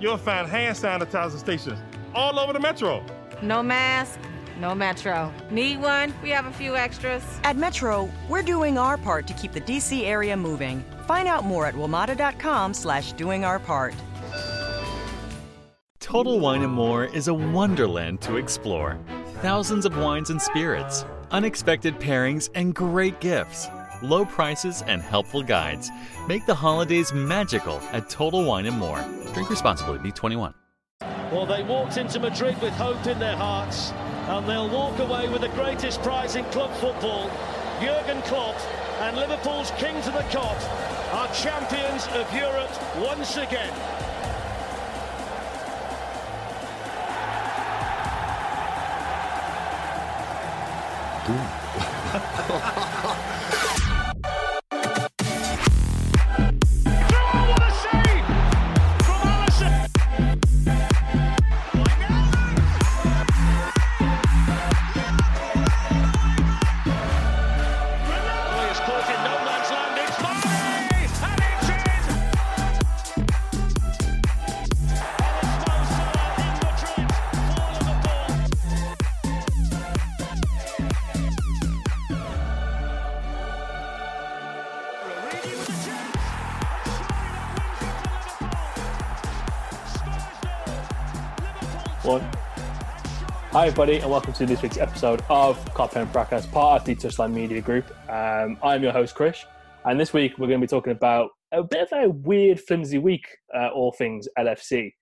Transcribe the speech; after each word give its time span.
You'll 0.00 0.16
find 0.16 0.48
hand 0.48 0.76
sanitizer 0.76 1.38
stations 1.38 1.78
all 2.14 2.38
over 2.38 2.52
the 2.52 2.60
metro. 2.60 3.04
No 3.42 3.62
mask, 3.62 4.18
no 4.60 4.74
Metro. 4.74 5.32
Need 5.50 5.80
one? 5.80 6.12
We 6.22 6.30
have 6.30 6.46
a 6.46 6.52
few 6.52 6.76
extras. 6.76 7.22
At 7.44 7.56
Metro, 7.56 8.10
we're 8.28 8.42
doing 8.42 8.76
our 8.76 8.98
part 8.98 9.26
to 9.28 9.34
keep 9.34 9.52
the 9.52 9.60
DC 9.60 10.04
area 10.04 10.36
moving. 10.36 10.84
Find 11.06 11.26
out 11.26 11.44
more 11.44 11.66
at 11.66 11.74
WMATA.com 11.74 12.74
slash 12.74 13.12
doing 13.12 13.44
our 13.44 13.58
part. 13.58 13.94
Total 15.98 16.38
Wine 16.38 16.62
and 16.62 16.72
More 16.72 17.04
is 17.04 17.28
a 17.28 17.34
wonderland 17.34 18.20
to 18.22 18.36
explore. 18.36 18.98
Thousands 19.36 19.86
of 19.86 19.96
wines 19.96 20.28
and 20.28 20.42
spirits, 20.42 21.04
unexpected 21.30 21.98
pairings, 21.98 22.50
and 22.54 22.74
great 22.74 23.20
gifts. 23.20 23.68
Low 24.02 24.24
prices 24.24 24.82
and 24.86 25.02
helpful 25.02 25.42
guides 25.42 25.90
make 26.26 26.46
the 26.46 26.54
holidays 26.54 27.12
magical 27.12 27.82
at 27.92 28.08
Total 28.08 28.42
Wine 28.42 28.64
and 28.64 28.78
More. 28.78 29.04
Drink 29.34 29.50
responsibly. 29.50 29.98
Be 29.98 30.10
21. 30.10 30.54
Well, 31.30 31.44
they 31.44 31.62
walked 31.62 31.98
into 31.98 32.18
Madrid 32.18 32.60
with 32.62 32.72
hope 32.72 33.06
in 33.06 33.18
their 33.18 33.36
hearts, 33.36 33.92
and 34.28 34.48
they'll 34.48 34.70
walk 34.70 34.98
away 35.00 35.28
with 35.28 35.42
the 35.42 35.48
greatest 35.50 36.02
prize 36.02 36.34
in 36.34 36.44
club 36.46 36.72
football. 36.76 37.30
Jurgen 37.80 38.22
Klopp 38.22 38.56
and 39.00 39.16
Liverpool's 39.16 39.70
king 39.72 40.00
to 40.02 40.10
the 40.10 40.24
Kop 40.30 40.56
are 41.12 41.32
champions 41.34 42.06
of 42.08 42.32
Europe 42.34 42.70
once 43.02 43.36
again. 43.36 43.72
One. 51.26 51.59
Hi, 93.60 93.66
everybody, 93.66 93.98
and 93.98 94.10
welcome 94.10 94.32
to 94.32 94.46
this 94.46 94.62
week's 94.62 94.78
episode 94.78 95.22
of 95.28 95.62
Cop 95.74 95.94
and 95.94 96.10
Fracas, 96.10 96.46
part 96.46 96.80
of 96.80 96.86
the 96.86 96.94
Touchline 96.94 97.34
Media 97.34 97.60
Group. 97.60 97.94
Um, 98.08 98.56
I'm 98.62 98.82
your 98.82 98.90
host, 98.90 99.14
Krish, 99.14 99.44
and 99.84 100.00
this 100.00 100.14
week 100.14 100.38
we're 100.38 100.46
going 100.46 100.62
to 100.62 100.66
be 100.66 100.70
talking 100.70 100.92
about 100.92 101.28
a 101.52 101.62
bit 101.62 101.82
of 101.82 101.88
a 101.92 102.08
weird, 102.08 102.58
flimsy 102.58 102.96
week, 102.96 103.26
uh, 103.54 103.68
all 103.68 103.92
things 103.92 104.26
LFC. 104.38 104.94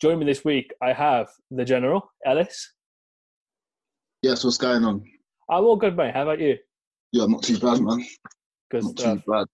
Join 0.00 0.18
me 0.18 0.24
this 0.24 0.46
week, 0.46 0.72
I 0.82 0.94
have 0.94 1.28
the 1.50 1.62
General, 1.62 2.10
Ellis. 2.24 2.72
Yes, 4.22 4.44
what's 4.44 4.56
going 4.56 4.82
on? 4.82 5.04
I'm 5.50 5.64
all 5.64 5.76
good, 5.76 5.94
mate. 5.94 6.14
How 6.14 6.22
about 6.22 6.40
you? 6.40 6.56
Yeah, 7.12 7.26
not 7.26 7.42
too 7.42 7.58
bad, 7.58 7.82
man. 7.82 8.02
Good 8.70 8.84
not 8.84 8.98
stuff. 8.98 9.18
too 9.18 9.30
bad. 9.30 9.46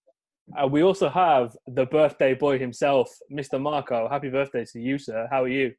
Uh, 0.56 0.68
we 0.68 0.84
also 0.84 1.08
have 1.08 1.56
the 1.66 1.86
birthday 1.86 2.34
boy 2.34 2.60
himself, 2.60 3.10
Mr. 3.28 3.60
Marco. 3.60 4.08
Happy 4.08 4.28
birthday 4.28 4.64
to 4.72 4.78
you, 4.78 4.98
sir. 4.98 5.26
How 5.32 5.42
are 5.42 5.48
you? 5.48 5.72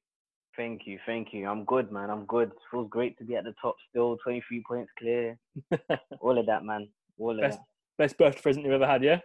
Thank 0.55 0.85
you, 0.85 0.99
thank 1.05 1.33
you. 1.33 1.47
I'm 1.47 1.65
good, 1.65 1.91
man. 1.91 2.09
I'm 2.11 2.25
good. 2.25 2.51
Feels 2.69 2.87
great 2.89 3.17
to 3.17 3.23
be 3.23 3.35
at 3.35 3.43
the 3.43 3.55
top 3.59 3.75
still. 3.89 4.17
23 4.23 4.63
points 4.67 4.91
clear. 4.99 5.37
All 6.19 6.37
of 6.37 6.45
that, 6.45 6.63
man. 6.63 6.89
All 7.17 7.31
of 7.31 7.41
Best, 7.41 7.57
that. 7.57 7.65
best 8.03 8.17
birthday 8.17 8.41
present 8.41 8.65
you've 8.65 8.73
ever 8.75 8.85
had, 8.85 9.03
yeah? 9.03 9.19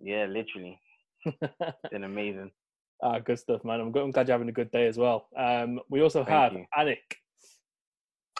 Yeah, 0.00 0.26
literally. 0.26 0.80
It's 1.24 1.90
been 1.90 2.04
amazing. 2.04 2.50
Ah, 3.02 3.18
good 3.18 3.38
stuff, 3.38 3.64
man. 3.64 3.80
I'm, 3.80 3.92
good, 3.92 4.02
I'm 4.02 4.10
glad 4.10 4.26
you're 4.26 4.34
having 4.34 4.48
a 4.48 4.52
good 4.52 4.70
day 4.72 4.86
as 4.86 4.98
well. 4.98 5.28
Um, 5.36 5.80
we 5.88 6.02
also 6.02 6.24
Thank 6.24 6.28
have 6.36 6.52
you. 6.52 6.66
Anik. 6.76 7.16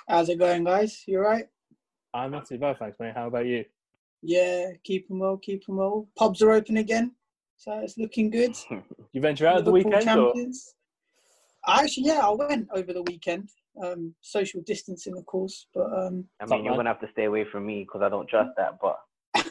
How's 0.08 0.28
it 0.28 0.38
going, 0.38 0.64
guys? 0.64 1.04
You 1.06 1.18
alright? 1.18 1.46
I'm 2.12 2.32
not 2.32 2.46
too 2.46 2.58
bad, 2.58 2.78
thanks, 2.78 2.98
mate. 2.98 3.14
How 3.14 3.28
about 3.28 3.46
you? 3.46 3.64
Yeah, 4.22 4.72
keep 4.82 5.06
'em 5.10 5.20
well, 5.20 5.40
them 5.46 5.76
well. 5.76 6.08
Pubs 6.16 6.42
are 6.42 6.50
open 6.50 6.76
again, 6.78 7.12
so 7.56 7.78
it's 7.78 7.96
looking 7.96 8.30
good. 8.30 8.56
You 9.12 9.20
venture 9.20 9.46
out 9.46 9.58
at 9.58 9.64
the 9.64 9.70
Liverpool 9.72 9.92
weekend? 9.98 10.20
Or? 10.20 10.34
Champions. 11.66 11.80
I 11.80 11.84
actually, 11.84 12.06
yeah, 12.06 12.26
I 12.26 12.30
went 12.30 12.68
over 12.74 12.92
the 12.92 13.02
weekend. 13.02 13.48
Um, 13.82 14.14
social 14.20 14.60
distancing, 14.66 15.16
of 15.16 15.24
course, 15.26 15.66
but 15.72 15.86
um, 15.96 16.24
I 16.40 16.46
mean, 16.46 16.64
you're 16.64 16.74
going 16.74 16.86
to 16.86 16.90
have 16.90 17.00
to 17.00 17.08
stay 17.12 17.24
away 17.24 17.44
from 17.50 17.64
me 17.66 17.84
because 17.84 18.02
I 18.02 18.08
don't 18.08 18.28
trust 18.28 18.50
that, 18.56 18.78
but 18.82 18.98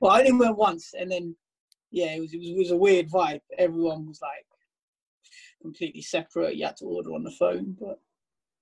well, 0.00 0.12
I 0.12 0.20
only 0.20 0.32
went 0.32 0.56
once, 0.56 0.94
and 0.98 1.10
then 1.10 1.36
yeah, 1.90 2.14
it 2.14 2.20
was 2.20 2.34
it 2.34 2.38
was, 2.38 2.48
it 2.48 2.56
was 2.58 2.70
a 2.72 2.76
weird 2.76 3.08
vibe. 3.08 3.40
Everyone 3.56 4.06
was 4.06 4.20
like 4.20 4.44
completely 5.62 6.02
separate. 6.02 6.56
You 6.56 6.66
had 6.66 6.76
to 6.78 6.86
order 6.86 7.12
on 7.14 7.22
the 7.22 7.30
phone, 7.30 7.76
but 7.80 8.00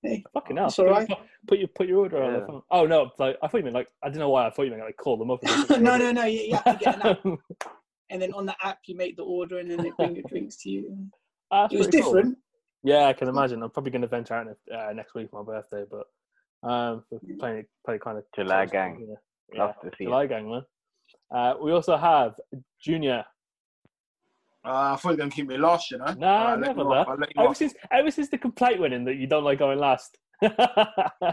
hey, 0.03 0.23
Fucking 0.35 0.57
hell. 0.57 0.67
it's 0.67 0.79
all 0.79 0.87
Put- 0.87 0.93
right. 0.93 1.09
Put, 1.09 1.19
put 1.49 1.59
your 1.59 1.69
put 1.69 1.89
your 1.89 1.99
order 2.01 2.23
on 2.23 2.33
the 2.35 2.47
phone. 2.47 2.63
Oh 2.71 2.87
no, 2.87 3.11
like 3.19 3.37
I 3.43 3.49
thought 3.49 3.59
you 3.59 3.65
meant 3.65 3.75
like 3.75 3.89
I 4.03 4.09
don't 4.09 4.19
know 4.19 4.31
why 4.31 4.47
I 4.47 4.51
thought 4.51 4.65
you 4.65 4.71
meant 4.71 4.83
like 4.83 4.97
call 4.97 5.17
them 5.17 5.31
up. 5.31 5.41
and 5.71 5.83
no, 5.83 5.97
no, 5.97 6.13
no. 6.13 6.25
You, 6.25 6.41
you 6.41 6.55
have 6.55 6.79
to 6.79 6.85
get 6.85 6.97
an 6.97 7.03
app, 7.03 7.25
and 8.11 8.23
then 8.23 8.33
on 8.35 8.47
the 8.47 8.55
app 8.63 8.81
you 8.87 8.97
make 8.97 9.17
the 9.17 9.25
order, 9.25 9.59
and 9.59 9.71
then 9.71 9.83
they 9.83 9.93
bring 9.97 10.15
your 10.15 10.25
drinks 10.29 10.57
to 10.59 10.69
you. 10.71 11.09
That's 11.51 11.73
It 11.73 11.79
was 11.79 11.87
pretty 11.89 12.03
cool. 12.03 12.15
different. 12.15 12.39
Yeah, 12.83 13.07
I 13.07 13.13
can 13.13 13.29
imagine. 13.29 13.63
I'm 13.63 13.71
probably 13.71 13.91
going 13.91 14.03
to 14.03 14.09
venture 14.09 14.35
out 14.35 14.47
uh, 14.49 14.93
next 14.93 15.15
week 15.15 15.31
for 15.31 15.43
my 15.43 15.53
birthday, 15.55 15.85
but 15.91 16.69
um, 16.69 17.05
we're 17.11 17.37
playing 17.37 17.65
play 17.85 17.99
kind 17.99 18.19
of 18.19 18.25
July 18.35 18.67
gang. 18.67 19.07
Yeah, 19.53 19.65
love 19.65 19.75
to 19.83 19.91
see 19.97 20.05
July 20.05 20.25
it. 20.25 20.29
gang, 20.29 20.51
man. 20.51 20.63
Uh, 21.35 21.55
we 21.63 21.73
also 21.73 21.97
have 21.97 22.35
Junior. 22.81 23.25
Uh, 24.65 24.93
I 24.95 24.97
thought 24.97 25.05
you 25.05 25.11
were 25.11 25.17
going 25.17 25.31
to 25.31 25.37
keep 25.37 25.47
me 25.49 25.57
last, 25.59 25.91
you 25.93 25.99
know? 25.99 26.13
Nah, 26.15 26.39
Alright, 26.53 26.59
let 26.61 26.67
never 26.77 26.83
you 26.83 26.89
that. 26.89 26.95
off, 26.97 27.09
I'll 27.09 27.17
let 27.19 27.29
you 27.37 27.41
Ever 27.43 27.51
off. 27.51 27.57
since 27.57 27.75
ever 27.93 28.11
since 28.11 28.29
the 28.31 28.39
complaint 28.39 28.81
went 28.81 28.95
in 28.95 29.05
that 29.05 29.15
you 29.15 29.27
don't 29.29 29.45
like 29.45 29.59
going 29.61 29.79
last. 29.79 30.19
I 30.43 30.49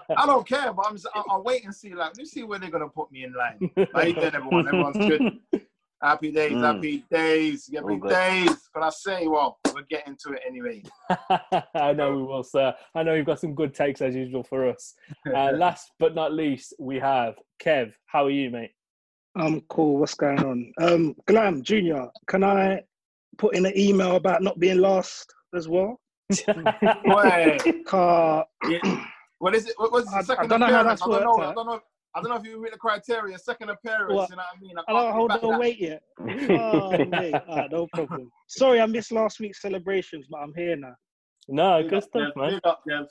don't 0.26 0.48
care, 0.48 0.72
but 0.72 0.86
I'm 0.88 0.94
just, 0.96 1.08
I'll, 1.16 1.26
I'll 1.30 1.44
wait 1.44 1.66
and 1.66 1.74
see. 1.74 1.94
Like, 1.96 2.14
let's 2.18 2.32
see 2.32 2.44
where 2.44 2.60
they're 2.60 2.70
going 2.70 2.84
to 2.84 2.90
put 2.90 3.12
me 3.12 3.24
in 3.24 3.34
line. 3.34 3.72
How 3.94 4.02
you 4.04 4.16
everyone? 4.18 4.68
Everyone's 4.68 4.98
good. 4.98 5.40
Happy 6.04 6.32
days, 6.32 6.52
Mm. 6.52 6.62
happy 6.76 7.06
days, 7.10 7.70
happy 7.74 7.86
All 7.94 7.98
good. 7.98 8.10
days. 8.12 8.70
But 8.74 8.84
I 8.84 8.90
say, 8.90 9.26
well, 9.28 9.58
we'll 9.74 9.86
get 9.90 10.06
into 10.06 10.34
it 10.34 10.42
anyway. 10.46 10.84
I 11.76 11.94
know 11.94 12.16
we 12.18 12.24
will, 12.24 12.44
sir. 12.44 12.76
I 12.94 13.04
know 13.04 13.14
you've 13.14 13.26
got 13.26 13.40
some 13.40 13.56
good 13.56 13.74
takes 13.74 14.02
as 14.02 14.14
usual 14.14 14.44
for 14.44 14.68
us. 14.70 14.94
Uh, 15.34 15.54
last 15.54 15.92
but 16.00 16.14
not 16.14 16.34
least, 16.34 16.74
we 16.78 17.00
have 17.00 17.36
Kev. 17.64 17.94
How 18.08 18.26
are 18.26 18.30
you, 18.30 18.50
mate? 18.50 18.72
I'm 19.38 19.62
cool. 19.70 19.98
What's 19.98 20.14
going 20.16 20.44
on? 20.44 20.74
Um, 20.82 21.16
Glam 21.26 21.64
Junior, 21.64 22.10
can 22.28 22.44
I 22.44 22.82
put 23.38 23.56
in 23.56 23.66
an 23.66 23.78
email 23.78 24.18
about 24.18 24.44
not 24.44 24.60
being 24.60 24.80
last 24.80 25.34
as 25.56 25.68
well? 25.70 26.02
Wait, 27.06 27.86
Car. 27.86 28.46
yeah. 28.70 29.06
what 29.40 29.56
is 29.56 29.68
it? 29.68 29.74
What 29.78 29.92
was 29.94 30.06
the 30.06 30.16
I- 30.16 30.20
I 30.20 30.24
second 30.24 30.50
don't 30.50 30.60
know 30.60 30.66
how 30.68 30.82
appearance? 30.82 31.02
that's 31.02 31.02
I 31.04 31.06
don't 31.20 31.24
know. 31.24 31.36
worked 31.38 31.50
I 31.50 31.54
don't 31.54 31.68
know. 31.68 31.82
I 32.16 32.22
don't 32.22 32.30
know 32.30 32.36
if 32.38 32.44
you 32.46 32.62
meet 32.62 32.72
the 32.72 32.78
criteria. 32.78 33.38
Second 33.40 33.70
appearance, 33.70 34.14
What? 34.14 34.30
you 34.30 34.36
know 34.36 34.44
what 34.44 34.58
I 34.58 34.62
mean? 34.62 34.78
I 34.78 34.82
I 34.88 34.94
don't 34.94 35.04
can't 35.04 35.16
hold 35.16 35.30
back 35.30 35.44
no 35.44 35.50
that. 35.52 35.60
weight 35.60 35.80
yet. 35.80 36.02
Oh, 36.20 37.06
mate. 37.06 37.34
Alright, 37.34 37.72
no 37.72 37.88
problem. 37.94 38.32
Sorry, 38.48 38.80
I 38.80 38.86
missed 38.86 39.12
last 39.12 39.40
week's 39.40 39.62
celebrations, 39.62 40.28
but 40.30 40.38
I'm 40.38 40.54
here 40.56 40.76
now. 40.76 40.94
No, 41.48 41.82
Big 41.82 41.90
good 41.90 41.98
up, 41.98 42.04
stuff, 42.04 42.22
Jev. 42.36 42.42
man. 42.42 42.50
Big 42.52 42.60
up, 42.66 42.82
Jev. 42.90 43.06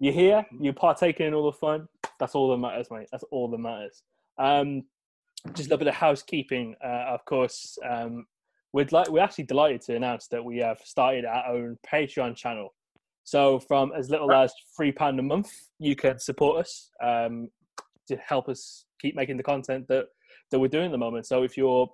You're 0.00 0.12
here. 0.14 0.46
You're 0.60 0.72
partaking 0.72 1.26
in 1.26 1.34
all 1.34 1.46
the 1.50 1.56
fun. 1.58 1.88
That's 2.18 2.34
all 2.34 2.50
that 2.50 2.56
matters, 2.58 2.88
mate. 2.90 3.08
That's 3.12 3.24
all 3.30 3.50
that 3.50 3.58
matters. 3.58 4.02
Um, 4.38 4.84
just 5.54 5.60
a 5.68 5.70
little 5.70 5.78
bit 5.78 5.88
of 5.88 5.94
housekeeping, 5.94 6.74
uh, 6.84 7.04
of 7.14 7.24
course. 7.24 7.76
Um, 7.88 8.26
we'd 8.72 8.92
like 8.92 9.08
we're 9.10 9.22
actually 9.22 9.44
delighted 9.44 9.80
to 9.82 9.96
announce 9.96 10.26
that 10.28 10.44
we 10.44 10.58
have 10.58 10.78
started 10.84 11.24
our 11.24 11.46
own 11.52 11.76
Patreon 11.86 12.34
channel. 12.36 12.74
So 13.24 13.58
from 13.60 13.92
as 13.96 14.08
little 14.10 14.32
as 14.32 14.52
three 14.76 14.90
pound 14.92 15.18
a 15.20 15.22
month, 15.22 15.50
you 15.78 15.94
can 15.96 16.18
support 16.18 16.60
us 16.64 16.90
um, 17.02 17.48
to 18.08 18.16
help 18.16 18.48
us 18.48 18.86
keep 19.00 19.14
making 19.14 19.36
the 19.36 19.42
content 19.42 19.86
that 19.88 20.06
that 20.50 20.58
we're 20.58 20.68
doing 20.68 20.86
at 20.86 20.92
the 20.92 20.98
moment. 20.98 21.26
So 21.26 21.42
if 21.42 21.56
you're 21.56 21.88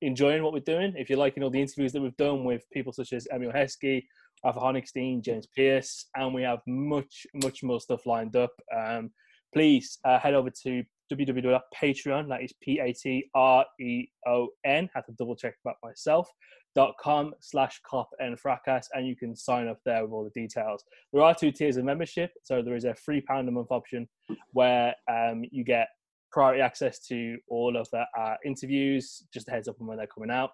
enjoying 0.00 0.42
what 0.42 0.52
we're 0.52 0.60
doing, 0.60 0.94
if 0.96 1.08
you're 1.08 1.18
liking 1.18 1.42
all 1.42 1.50
the 1.50 1.60
interviews 1.60 1.92
that 1.92 2.00
we've 2.00 2.16
done 2.16 2.44
with 2.44 2.62
people 2.72 2.92
such 2.92 3.12
as 3.12 3.26
Emile 3.32 3.52
Heskey, 3.52 4.04
Arthur 4.44 4.60
Honigstein, 4.60 5.22
James 5.22 5.46
Pearce, 5.56 6.06
and 6.16 6.32
we 6.32 6.42
have 6.42 6.60
much, 6.66 7.26
much 7.42 7.62
more 7.62 7.80
stuff 7.80 8.06
lined 8.06 8.36
up. 8.36 8.52
Um, 8.76 9.10
please 9.52 9.98
uh, 10.04 10.18
head 10.18 10.34
over 10.34 10.50
to 10.64 10.84
www.patreon, 11.12 12.28
that 12.28 12.42
is 12.42 12.52
P 12.62 12.78
A 12.80 12.92
T 12.92 13.28
R 13.34 13.64
E 13.80 14.06
O 14.26 14.48
N, 14.64 14.88
had 14.94 15.06
to 15.06 15.12
double 15.18 15.34
check 15.34 15.54
about 15.64 15.76
myself, 15.82 16.28
dot 16.74 16.94
com 17.00 17.32
slash 17.40 17.80
cop 17.88 18.08
and 18.18 18.38
fracas, 18.38 18.88
and 18.92 19.06
you 19.06 19.16
can 19.16 19.34
sign 19.34 19.68
up 19.68 19.78
there 19.84 20.02
with 20.02 20.12
all 20.12 20.24
the 20.24 20.40
details. 20.40 20.84
There 21.12 21.22
are 21.22 21.34
two 21.34 21.50
tiers 21.50 21.76
of 21.76 21.84
membership, 21.84 22.30
so 22.44 22.62
there 22.62 22.76
is 22.76 22.84
a 22.84 22.94
£3 23.08 23.22
a 23.28 23.50
month 23.50 23.68
option 23.70 24.08
where 24.52 24.94
um, 25.10 25.44
you 25.50 25.64
get 25.64 25.88
priority 26.30 26.60
access 26.60 26.98
to 27.06 27.36
all 27.48 27.76
of 27.76 27.88
the 27.90 28.04
uh, 28.18 28.34
interviews, 28.44 29.24
just 29.32 29.48
a 29.48 29.50
heads 29.50 29.68
up 29.68 29.76
on 29.80 29.86
when 29.86 29.96
they're 29.96 30.06
coming 30.06 30.30
out, 30.30 30.50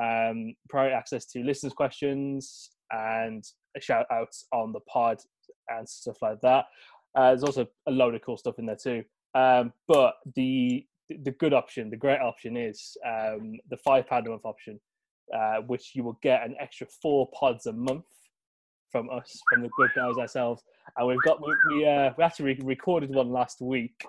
um, 0.00 0.54
priority 0.68 0.94
access 0.94 1.26
to 1.26 1.42
listeners' 1.42 1.72
questions, 1.72 2.70
and 2.90 3.44
shout 3.80 4.06
outs 4.10 4.46
on 4.52 4.72
the 4.72 4.80
pod 4.80 5.18
and 5.68 5.88
stuff 5.88 6.16
like 6.22 6.40
that. 6.42 6.64
Uh, 7.14 7.28
there's 7.28 7.44
also 7.44 7.66
a 7.86 7.90
load 7.90 8.14
of 8.14 8.22
cool 8.22 8.36
stuff 8.36 8.58
in 8.58 8.66
there 8.66 8.76
too. 8.76 9.02
Um, 9.34 9.72
but 9.86 10.14
the 10.34 10.84
the 11.24 11.32
good 11.32 11.52
option, 11.52 11.90
the 11.90 11.96
great 11.96 12.20
option 12.20 12.56
is 12.56 12.96
um, 13.04 13.58
the 13.68 13.76
five 13.78 14.06
pound 14.06 14.28
a 14.28 14.30
month 14.30 14.44
option, 14.44 14.80
uh, 15.34 15.56
which 15.66 15.92
you 15.94 16.04
will 16.04 16.18
get 16.22 16.44
an 16.44 16.54
extra 16.60 16.86
four 16.86 17.28
pods 17.32 17.66
a 17.66 17.72
month 17.72 18.04
from 18.90 19.08
us, 19.10 19.40
from 19.48 19.62
the 19.62 19.70
good 19.76 19.90
guys 19.94 20.16
ourselves. 20.16 20.62
And 20.96 21.06
we've 21.06 21.22
got 21.24 21.40
we 21.40 21.86
uh, 21.86 22.10
we 22.16 22.24
actually 22.24 22.58
recorded 22.62 23.10
one 23.10 23.30
last 23.30 23.60
week, 23.60 24.04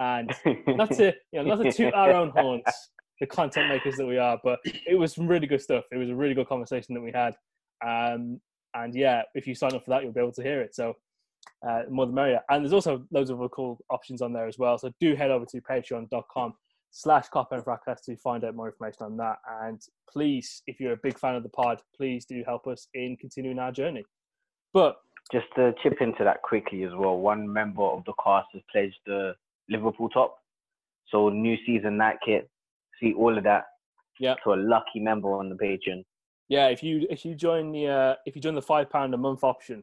and 0.00 0.32
not 0.66 0.90
to 0.92 1.14
you 1.32 1.42
know 1.42 1.54
not 1.54 1.62
to 1.62 1.72
toot 1.72 1.94
our 1.94 2.12
own 2.12 2.30
horns, 2.30 2.64
the 3.20 3.26
content 3.26 3.68
makers 3.68 3.96
that 3.96 4.06
we 4.06 4.18
are, 4.18 4.38
but 4.42 4.58
it 4.64 4.98
was 4.98 5.14
some 5.14 5.26
really 5.26 5.46
good 5.46 5.60
stuff. 5.60 5.84
It 5.92 5.96
was 5.96 6.10
a 6.10 6.14
really 6.14 6.34
good 6.34 6.48
conversation 6.48 6.94
that 6.94 7.00
we 7.00 7.12
had. 7.12 7.34
Um, 7.86 8.40
and 8.74 8.94
yeah, 8.94 9.22
if 9.34 9.46
you 9.46 9.54
sign 9.54 9.74
up 9.74 9.84
for 9.84 9.90
that, 9.90 10.02
you'll 10.02 10.12
be 10.12 10.20
able 10.20 10.32
to 10.32 10.42
hear 10.42 10.60
it. 10.60 10.74
So 10.74 10.94
uh, 11.66 11.82
more 11.90 12.06
the 12.06 12.12
merrier. 12.12 12.40
And 12.50 12.64
there's 12.64 12.72
also 12.72 13.04
loads 13.10 13.30
of 13.30 13.40
other 13.40 13.48
cool 13.48 13.78
options 13.90 14.22
on 14.22 14.32
there 14.32 14.46
as 14.46 14.58
well. 14.58 14.78
So 14.78 14.90
do 15.00 15.14
head 15.14 15.30
over 15.30 15.44
to 15.46 15.60
patreon.com 15.60 16.54
slash 16.96 17.28
cop 17.28 17.50
and 17.50 17.64
fracas 17.64 18.00
to 18.02 18.16
find 18.16 18.44
out 18.44 18.54
more 18.54 18.68
information 18.68 19.02
on 19.02 19.16
that. 19.16 19.38
And 19.62 19.80
please, 20.08 20.62
if 20.68 20.78
you're 20.78 20.92
a 20.92 21.00
big 21.02 21.18
fan 21.18 21.34
of 21.34 21.42
the 21.42 21.48
pod, 21.48 21.82
please 21.96 22.24
do 22.24 22.44
help 22.46 22.68
us 22.68 22.86
in 22.94 23.16
continuing 23.20 23.58
our 23.58 23.72
journey. 23.72 24.04
But 24.72 24.96
Just 25.32 25.46
to 25.56 25.74
chip 25.82 25.94
into 26.00 26.22
that 26.22 26.42
quickly 26.42 26.84
as 26.84 26.92
well, 26.94 27.18
one 27.18 27.52
member 27.52 27.82
of 27.82 28.04
the 28.04 28.12
cast 28.22 28.46
has 28.52 28.62
pledged 28.70 28.98
the 29.06 29.34
Liverpool 29.68 30.08
top. 30.08 30.36
So 31.08 31.28
new 31.30 31.56
season 31.66 31.96
night 31.96 32.18
kit, 32.24 32.48
see 33.02 33.12
all 33.12 33.36
of 33.36 33.42
that. 33.42 33.64
Yeah. 34.20 34.36
To 34.44 34.52
a 34.52 34.54
lucky 34.54 35.00
member 35.00 35.32
on 35.34 35.48
the 35.48 35.56
Patreon. 35.56 36.04
yeah, 36.48 36.68
if 36.68 36.80
you 36.84 37.04
if 37.10 37.24
you 37.24 37.34
join 37.34 37.72
the 37.72 37.88
uh, 37.88 38.14
if 38.24 38.36
you 38.36 38.42
join 38.42 38.54
the 38.54 38.62
five 38.62 38.88
pound 38.88 39.12
a 39.14 39.16
month 39.16 39.42
option, 39.42 39.82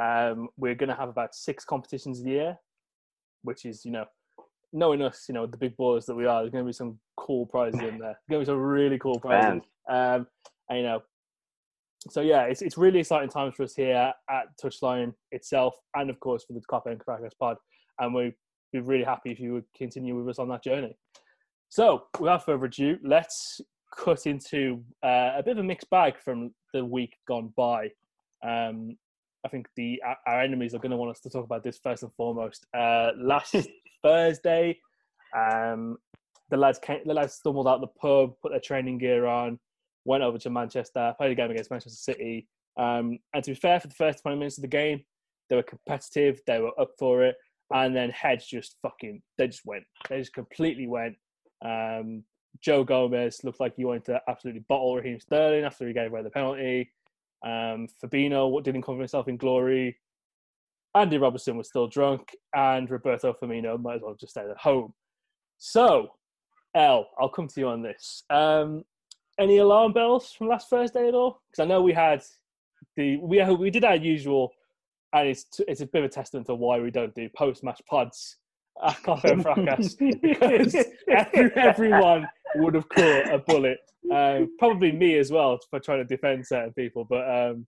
um, 0.00 0.48
we're 0.56 0.74
going 0.74 0.88
to 0.88 0.94
have 0.94 1.10
about 1.10 1.34
six 1.34 1.64
competitions 1.66 2.22
a 2.22 2.24
year, 2.24 2.58
which 3.42 3.66
is 3.66 3.84
you 3.84 3.90
know, 3.90 4.06
knowing 4.72 5.02
us, 5.02 5.26
you 5.28 5.34
know, 5.34 5.46
the 5.46 5.56
big 5.56 5.76
boys 5.76 6.06
that 6.06 6.14
we 6.14 6.26
are, 6.26 6.40
there's 6.40 6.52
going 6.52 6.64
to 6.64 6.68
be 6.68 6.72
some 6.72 6.98
cool 7.16 7.46
prizes 7.46 7.80
in 7.80 7.98
there. 7.98 8.18
There's 8.28 8.30
going 8.30 8.40
to 8.44 8.46
be 8.46 8.52
some 8.52 8.60
really 8.60 8.98
cool 8.98 9.20
prizes. 9.20 9.62
Um, 9.88 10.26
and, 10.68 10.78
you 10.78 10.82
know, 10.84 11.02
so 12.10 12.20
yeah, 12.20 12.42
it's 12.42 12.62
it's 12.62 12.78
really 12.78 13.00
exciting 13.00 13.28
times 13.28 13.54
for 13.56 13.64
us 13.64 13.74
here 13.74 14.12
at 14.30 14.44
Touchline 14.62 15.12
itself, 15.32 15.74
and 15.94 16.10
of 16.10 16.20
course 16.20 16.44
for 16.44 16.52
the 16.52 16.60
Copper 16.68 16.90
and 16.90 17.00
Crackers 17.00 17.34
Pod. 17.38 17.56
And 17.98 18.14
we'd 18.14 18.34
be 18.72 18.80
really 18.80 19.04
happy 19.04 19.32
if 19.32 19.40
you 19.40 19.54
would 19.54 19.64
continue 19.76 20.16
with 20.16 20.28
us 20.28 20.38
on 20.38 20.48
that 20.50 20.62
journey. 20.62 20.96
So, 21.68 22.04
without 22.20 22.44
further 22.44 22.66
ado, 22.66 22.98
let's 23.02 23.60
cut 23.96 24.26
into 24.26 24.84
uh, 25.02 25.32
a 25.36 25.42
bit 25.44 25.52
of 25.52 25.58
a 25.58 25.62
mixed 25.64 25.90
bag 25.90 26.14
from 26.18 26.52
the 26.72 26.84
week 26.84 27.14
gone 27.26 27.52
by. 27.56 27.90
Um, 28.44 28.96
I 29.44 29.48
think 29.48 29.68
the 29.76 30.02
our- 30.26 30.40
enemies 30.40 30.74
are 30.74 30.78
going 30.78 30.90
to 30.90 30.96
want 30.96 31.10
us 31.10 31.20
to 31.20 31.30
talk 31.30 31.44
about 31.44 31.62
this 31.62 31.78
first 31.78 32.02
and 32.02 32.12
foremost. 32.14 32.66
Uh, 32.74 33.10
last 33.16 33.54
Thursday, 34.02 34.78
um, 35.36 35.96
the 36.50 36.56
lads 36.56 36.78
came, 36.78 37.00
the 37.04 37.14
lads 37.14 37.34
stumbled 37.34 37.68
out 37.68 37.80
the 37.80 37.86
pub, 37.86 38.34
put 38.42 38.52
their 38.52 38.60
training 38.60 38.98
gear 38.98 39.26
on, 39.26 39.58
went 40.04 40.22
over 40.22 40.38
to 40.38 40.50
Manchester, 40.50 41.14
played 41.18 41.32
a 41.32 41.34
game 41.34 41.50
against 41.50 41.70
Manchester 41.70 42.12
City. 42.12 42.48
Um, 42.78 43.18
and 43.34 43.42
to 43.44 43.50
be 43.50 43.54
fair, 43.54 43.80
for 43.80 43.88
the 43.88 43.94
first 43.94 44.22
20 44.22 44.36
minutes 44.38 44.58
of 44.58 44.62
the 44.62 44.68
game, 44.68 45.02
they 45.48 45.56
were 45.56 45.62
competitive, 45.62 46.40
they 46.46 46.60
were 46.60 46.78
up 46.80 46.90
for 46.98 47.24
it, 47.24 47.36
and 47.72 47.94
then 47.94 48.10
heads 48.10 48.46
just 48.46 48.76
fucking, 48.82 49.22
they 49.38 49.46
just 49.46 49.64
went, 49.64 49.84
they 50.08 50.18
just 50.18 50.34
completely 50.34 50.86
went. 50.86 51.16
Um, 51.64 52.24
Joe 52.60 52.84
Gomez 52.84 53.42
looked 53.44 53.60
like 53.60 53.74
he 53.76 53.84
wanted 53.84 54.04
to 54.06 54.20
absolutely 54.28 54.64
bottle 54.68 54.96
Raheem 54.96 55.20
Sterling 55.20 55.64
after 55.64 55.86
he 55.86 55.92
gave 55.92 56.10
away 56.10 56.22
the 56.22 56.30
penalty. 56.30 56.90
Um, 57.44 57.88
Fabinho 58.02 58.62
didn't 58.62 58.82
cover 58.82 58.98
himself 58.98 59.28
in 59.28 59.36
glory. 59.36 59.96
Andy 60.94 61.18
Robertson 61.18 61.56
was 61.56 61.68
still 61.68 61.86
drunk, 61.86 62.34
and 62.54 62.90
Roberto 62.90 63.34
Firmino 63.34 63.80
might 63.80 63.96
as 63.96 64.02
well 64.02 64.12
have 64.12 64.18
just 64.18 64.32
stay 64.32 64.40
at 64.40 64.56
home. 64.56 64.94
So, 65.58 66.08
El, 66.74 67.06
I'll 67.20 67.28
come 67.28 67.48
to 67.48 67.60
you 67.60 67.68
on 67.68 67.82
this. 67.82 68.24
Um, 68.30 68.84
any 69.38 69.58
alarm 69.58 69.92
bells 69.92 70.32
from 70.32 70.48
last 70.48 70.70
Thursday 70.70 71.08
at 71.08 71.14
all? 71.14 71.42
Because 71.50 71.62
I 71.62 71.68
know 71.68 71.82
we 71.82 71.92
had 71.92 72.22
the 72.96 73.18
we 73.18 73.42
we 73.54 73.70
did 73.70 73.84
our 73.84 73.96
usual, 73.96 74.52
and 75.12 75.28
it's 75.28 75.46
it's 75.68 75.82
a 75.82 75.86
bit 75.86 76.04
of 76.04 76.10
a 76.10 76.12
testament 76.12 76.46
to 76.46 76.54
why 76.54 76.80
we 76.80 76.90
don't 76.90 77.14
do 77.14 77.28
post 77.36 77.62
match 77.62 77.82
pods 77.88 78.38
at 78.84 79.02
Coffee 79.02 79.30
and 79.30 79.42
Fracas 79.42 79.94
because 79.94 80.76
everyone 81.56 82.28
would 82.56 82.74
have 82.74 82.88
caught 82.88 83.32
a 83.32 83.42
bullet. 83.46 83.78
Um, 84.12 84.54
probably 84.58 84.92
me 84.92 85.18
as 85.18 85.30
well 85.30 85.58
for 85.70 85.80
trying 85.80 85.98
to 85.98 86.04
defend 86.04 86.46
certain 86.46 86.72
people, 86.74 87.04
but 87.08 87.28
um, 87.28 87.66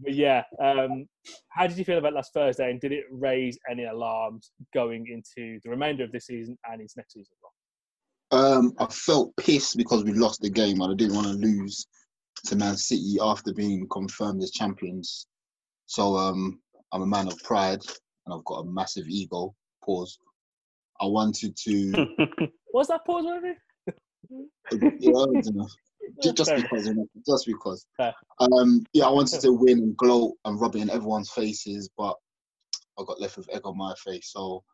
but 0.00 0.14
yeah. 0.14 0.42
Um, 0.62 1.06
how 1.50 1.66
did 1.66 1.76
you 1.76 1.84
feel 1.84 1.98
about 1.98 2.14
last 2.14 2.32
Thursday, 2.32 2.70
and 2.70 2.80
did 2.80 2.92
it 2.92 3.04
raise 3.10 3.58
any 3.70 3.84
alarms 3.84 4.50
going 4.72 5.06
into 5.08 5.60
the 5.62 5.70
remainder 5.70 6.04
of 6.04 6.12
this 6.12 6.26
season 6.26 6.56
and 6.64 6.80
into 6.80 6.94
next 6.96 7.12
season? 7.12 7.32
as 7.32 7.38
well? 7.42 7.52
Um, 8.30 8.74
I 8.78 8.86
felt 8.86 9.36
pissed 9.36 9.76
because 9.76 10.04
we 10.04 10.12
lost 10.12 10.42
the 10.42 10.50
game 10.50 10.80
and 10.80 10.92
I 10.92 10.94
didn't 10.94 11.16
want 11.16 11.28
to 11.28 11.32
lose 11.32 11.86
to 12.46 12.56
Man 12.56 12.76
City 12.76 13.16
after 13.22 13.54
being 13.54 13.86
confirmed 13.90 14.42
as 14.42 14.50
champions. 14.50 15.26
So 15.86 16.16
um, 16.16 16.60
I'm 16.92 17.02
a 17.02 17.06
man 17.06 17.26
of 17.26 17.38
pride 17.42 17.80
and 18.26 18.34
I've 18.34 18.44
got 18.44 18.60
a 18.60 18.70
massive 18.70 19.08
ego. 19.08 19.54
Pause. 19.82 20.18
I 21.00 21.06
wanted 21.06 21.56
to. 21.56 22.06
Was 22.74 22.88
that 22.88 23.04
pause 23.04 23.24
worthy? 23.24 23.54
yeah, 24.98 25.10
I 25.10 25.12
don't 25.12 25.54
know. 25.54 25.68
Ju- 26.22 26.32
Just 26.32 26.54
because, 26.54 26.90
just 27.26 27.46
because. 27.46 27.86
Um, 28.40 28.84
yeah, 28.92 29.06
I 29.06 29.10
wanted 29.10 29.40
to 29.40 29.52
win 29.52 29.78
and 29.78 29.96
gloat 29.96 30.34
and 30.44 30.60
rub 30.60 30.76
it 30.76 30.82
in 30.82 30.90
everyone's 30.90 31.30
faces, 31.30 31.90
but 31.96 32.14
I 32.98 33.04
got 33.06 33.20
left 33.20 33.36
with 33.36 33.48
egg 33.50 33.62
on 33.64 33.76
my 33.76 33.94
face. 34.04 34.32
So, 34.32 34.64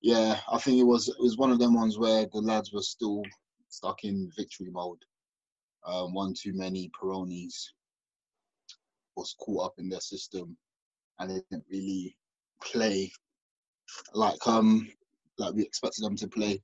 yeah, 0.00 0.38
I 0.50 0.58
think 0.58 0.78
it 0.78 0.84
was 0.84 1.08
it 1.08 1.16
was 1.18 1.36
one 1.36 1.50
of 1.50 1.58
them 1.58 1.74
ones 1.74 1.98
where 1.98 2.26
the 2.32 2.40
lads 2.40 2.72
were 2.72 2.82
still 2.82 3.22
stuck 3.68 4.04
in 4.04 4.30
victory 4.36 4.70
mode. 4.70 5.02
Um, 5.86 6.12
one 6.12 6.34
too 6.34 6.52
many 6.54 6.90
Peronis 6.90 7.68
was 9.16 9.34
caught 9.40 9.66
up 9.66 9.74
in 9.78 9.88
their 9.88 10.00
system, 10.00 10.56
and 11.18 11.30
they 11.30 11.40
didn't 11.50 11.64
really 11.70 12.16
play 12.62 13.10
like 14.12 14.46
um 14.46 14.88
like 15.38 15.54
we 15.54 15.62
expected 15.62 16.04
them 16.04 16.16
to 16.16 16.28
play. 16.28 16.62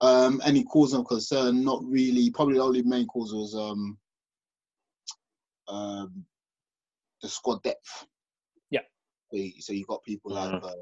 Um, 0.00 0.42
any 0.44 0.64
cause 0.64 0.92
of 0.92 1.06
concern? 1.06 1.64
Not 1.64 1.82
really. 1.84 2.30
Probably 2.30 2.54
the 2.54 2.62
only 2.62 2.82
main 2.82 3.06
cause 3.06 3.32
was 3.32 3.54
um, 3.54 3.96
um, 5.68 6.24
the 7.22 7.28
squad 7.28 7.62
depth. 7.62 8.06
Yeah. 8.70 8.80
So 9.30 9.36
you, 9.36 9.52
so 9.60 9.72
you 9.72 9.84
got 9.86 10.02
people 10.02 10.32
like 10.32 10.62
uh, 10.62 10.72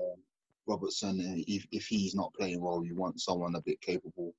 Robertson, 0.67 1.21
and 1.21 1.45
if 1.47 1.67
if 1.73 1.87
he's 1.87 2.15
not 2.15 2.35
playing 2.35 2.61
well, 2.61 2.85
you 2.85 2.97
want 2.97 3.21
someone 3.21 3.55
a 3.55 3.63
bit 3.63 3.81
capable, 3.81 4.35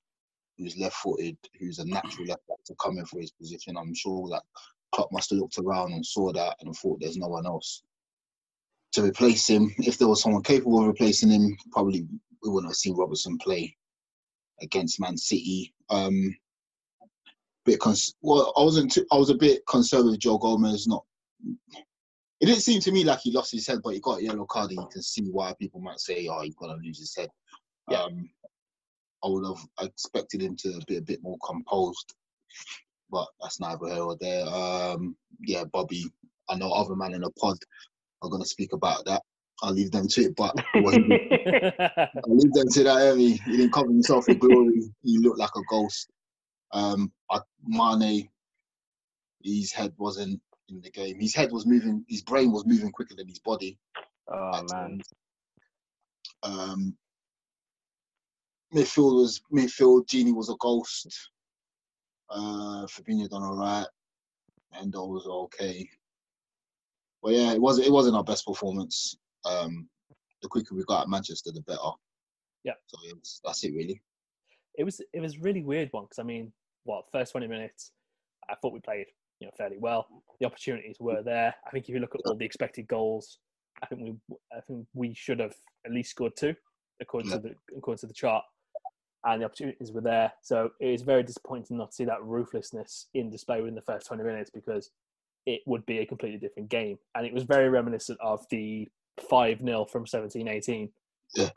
who's 0.58 0.78
left-footed, 0.78 1.38
who's 1.60 1.80
a 1.80 1.86
natural 1.86 2.28
left 2.28 2.48
back 2.48 2.64
to 2.66 2.76
come 2.82 2.98
in 2.98 3.06
for 3.06 3.20
his 3.20 3.32
position. 3.32 3.78
I'm 3.78 3.94
sure 3.94 4.28
that 4.30 4.44
Klopp 4.94 5.12
must 5.12 5.30
have 5.30 5.40
looked 5.40 5.58
around 5.58 5.94
and 5.94 6.06
saw 6.06 6.32
that 6.34 6.56
and 6.60 6.76
thought 6.76 7.00
there's 7.00 7.18
no 7.18 7.28
one 7.28 7.46
else 7.46 7.84
to 8.94 9.04
replace 9.04 9.48
him. 9.48 9.74
If 9.80 9.98
there 9.98 10.08
was 10.08 10.22
someone 10.22 10.44
capable 10.44 10.82
of 10.82 10.88
replacing 10.88 11.32
him, 11.32 11.58
probably 11.72 12.06
we 12.44 12.50
wouldn't 12.50 12.72
have 12.72 12.78
seen 12.78 12.96
Robertson 12.96 13.38
play 13.38 13.76
against 14.62 15.00
Man 15.00 15.18
City. 15.18 15.74
Um, 15.90 16.36
bit 17.66 17.80
cons- 17.80 18.16
well, 18.22 18.54
I 18.58 18.64
wasn't. 18.64 18.92
Too, 18.92 19.06
I 19.12 19.18
was 19.18 19.30
a 19.30 19.36
bit 19.36 19.66
concerned 19.68 20.10
with 20.10 20.20
Joe 20.20 20.38
Gomez. 20.38 20.88
Not. 20.88 21.06
It 22.42 22.48
didn't 22.48 22.62
seem 22.62 22.82
to 22.82 22.92
me 22.92 23.04
like 23.04 23.20
he 23.20 23.32
lost 23.32 23.52
his 23.52 23.66
head, 23.66 23.80
but 23.84 23.94
he 23.94 24.00
got 24.02 24.20
a 24.20 24.24
yellow 24.24 24.46
card. 24.46 24.72
And 24.72 24.80
you 24.82 24.90
can 24.92 25.02
see 25.02 25.30
why 25.32 25.54
people 25.60 25.80
might 25.80 26.00
say, 26.00 26.28
"Oh, 26.28 26.42
he's 26.42 26.56
gonna 26.56 26.78
lose 26.84 27.00
his 27.00 27.16
head." 27.16 27.30
Yeah. 27.90 28.04
Um, 28.04 28.30
I 29.24 29.30
would 29.30 29.46
have 29.46 29.66
expected 29.82 30.42
him 30.42 30.58
to 30.58 30.82
be 30.86 30.98
a 30.98 31.02
bit 31.02 31.24
more 31.24 31.38
composed, 31.46 32.14
but 33.10 33.28
that's 33.42 33.62
neither 33.62 33.88
here 33.88 34.04
or 34.04 34.18
there. 34.20 34.46
Um, 34.48 35.16
yeah, 35.40 35.64
Bobby. 35.64 36.06
I 36.50 36.56
know 36.56 36.72
other 36.72 36.96
man 36.96 37.14
in 37.14 37.22
the 37.22 37.32
pod 37.32 37.58
are 38.22 38.30
gonna 38.30 38.46
speak 38.46 38.74
about 38.74 39.06
that. 39.06 39.24
I'll 39.62 39.74
leave 39.74 39.92
them 39.92 40.08
to 40.08 40.22
it, 40.22 40.36
but 40.36 40.54
I'll 40.76 40.82
leave 40.82 42.54
them 42.54 42.68
to 42.70 42.84
that. 42.84 42.98
Area. 43.02 43.38
He 43.46 43.58
didn't 43.58 43.74
cover 43.74 43.88
himself 43.88 44.28
in 44.28 44.38
glory. 44.38 44.82
He 45.04 45.18
looked 45.20 45.40
like 45.40 45.56
a 45.56 45.62
ghost. 45.70 46.10
Um, 46.72 47.12
I, 47.30 47.40
Mane, 47.66 48.30
his 49.44 49.72
head 49.72 49.94
wasn't 49.98 50.42
in 50.70 50.82
the 50.82 50.90
game. 50.90 51.20
His 51.20 51.36
head 51.36 51.52
was 51.52 51.66
moving. 51.66 52.04
His 52.08 52.22
brain 52.24 52.52
was 52.52 52.66
moving 52.66 52.92
quicker 52.92 53.16
than 53.16 53.28
his 53.28 53.40
body. 53.40 53.78
Oh 54.28 54.64
man. 54.72 55.02
Um, 56.42 56.96
midfield 58.74 59.16
was 59.16 59.42
midfield. 59.54 60.08
Gini 60.08 60.34
was 60.34 60.50
a 60.50 60.56
ghost. 60.60 61.30
Uh, 62.30 62.86
Fabinho 62.88 63.30
done 63.30 63.44
all 63.44 63.56
right. 63.56 63.86
Endo 64.80 65.06
was 65.06 65.28
okay. 65.28 65.88
But 67.22 67.34
yeah, 67.34 67.54
it 67.54 67.62
wasn't. 67.62 67.88
It 67.88 67.94
wasn't 67.94 68.16
our 68.16 68.24
best 68.24 68.46
performance. 68.46 69.16
Um, 69.46 69.88
the 70.42 70.48
quicker 70.48 70.76
we 70.76 70.84
got 70.84 71.04
at 71.04 71.10
Manchester, 71.10 71.52
the 71.52 71.62
better. 71.62 71.80
Yeah. 72.64 72.74
So 72.88 72.98
it's, 73.06 73.42
that's 73.44 73.64
it 73.64 73.74
really. 73.74 74.02
it 74.76 74.84
was 74.84 75.02
it 75.14 75.20
was 75.20 75.36
a 75.36 75.40
really 75.40 75.64
weird 75.64 75.90
one 75.92 76.06
because 76.06 76.20
I 76.20 76.24
mean, 76.24 76.52
what 76.84 77.06
first 77.12 77.32
twenty 77.32 77.48
minutes, 77.48 77.92
I 78.50 78.56
thought 78.56 78.74
we 78.74 78.80
played 78.80 79.08
you 79.40 79.48
know 79.48 79.52
fairly 79.58 79.78
well. 79.80 80.08
The 80.40 80.46
opportunities 80.46 80.98
were 81.00 81.22
there. 81.22 81.54
I 81.66 81.70
think 81.70 81.86
if 81.86 81.94
you 81.94 82.00
look 82.00 82.16
at 82.16 82.22
all 82.26 82.36
the 82.36 82.46
expected 82.46 82.88
goals, 82.88 83.40
I 83.82 83.86
think 83.86 84.02
we 84.02 84.36
I 84.56 84.62
think 84.62 84.88
we 84.94 85.14
should 85.14 85.40
have 85.40 85.56
at 85.86 85.92
least 85.92 86.12
scored 86.12 86.34
two 86.38 86.56
according 87.02 87.32
to 87.32 87.40
the 87.40 87.56
according 87.78 88.00
to 88.00 88.08
the 88.08 88.14
chart, 88.14 88.44
and 89.26 89.42
the 89.42 89.46
opportunities 89.46 89.92
were 89.92 90.02
there. 90.02 90.32
So 90.42 90.72
it 90.80 90.88
is 90.88 91.02
very 91.02 91.24
disappointing 91.24 91.78
not 91.78 91.92
to 91.92 91.96
see 91.96 92.06
that 92.06 92.24
ruthlessness 92.24 93.08
in 93.14 93.30
display 93.30 93.60
within 93.60 93.76
the 93.76 93.82
first 93.82 94.08
twenty 94.08 94.24
minutes 94.24 94.50
because 94.50 94.92
it 95.46 95.62
would 95.66 95.86
be 95.86 96.00
a 96.00 96.06
completely 96.06 96.40
different 96.40 96.70
game, 96.70 96.98
and 97.16 97.26
it 97.26 97.34
was 97.34 97.44
very 97.44 97.70
reminiscent 97.70 98.20
of 98.22 98.46
the 98.50 98.90
five 99.30 99.60
0 99.60 99.86
from 99.86 100.06
seventeen 100.08 100.48
eighteen. 100.48 100.90
Yeah. 101.36 101.50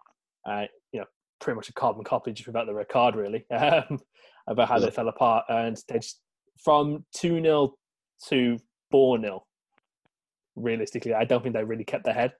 Uh, 0.46 0.64
you 0.92 1.00
know, 1.00 1.06
pretty 1.40 1.56
much 1.56 1.68
a 1.68 1.72
carbon 1.72 2.04
copy 2.04 2.32
just 2.32 2.46
without 2.46 2.66
the 2.66 2.74
red 2.74 2.88
card, 2.88 3.14
really, 3.16 3.44
um, 3.50 3.98
about 4.46 4.68
how 4.68 4.78
Yeah. 4.78 4.86
they 4.86 4.90
fell 4.90 5.08
apart. 5.08 5.44
And 5.48 5.76
they 5.88 5.98
just, 5.98 6.20
from 6.62 7.04
2 7.14 7.40
0 7.42 7.74
to 8.28 8.58
4 8.90 9.20
0, 9.20 9.44
realistically, 10.54 11.14
I 11.14 11.24
don't 11.24 11.42
think 11.42 11.54
they 11.54 11.64
really 11.64 11.84
kept 11.84 12.04
their 12.04 12.14
head. 12.14 12.32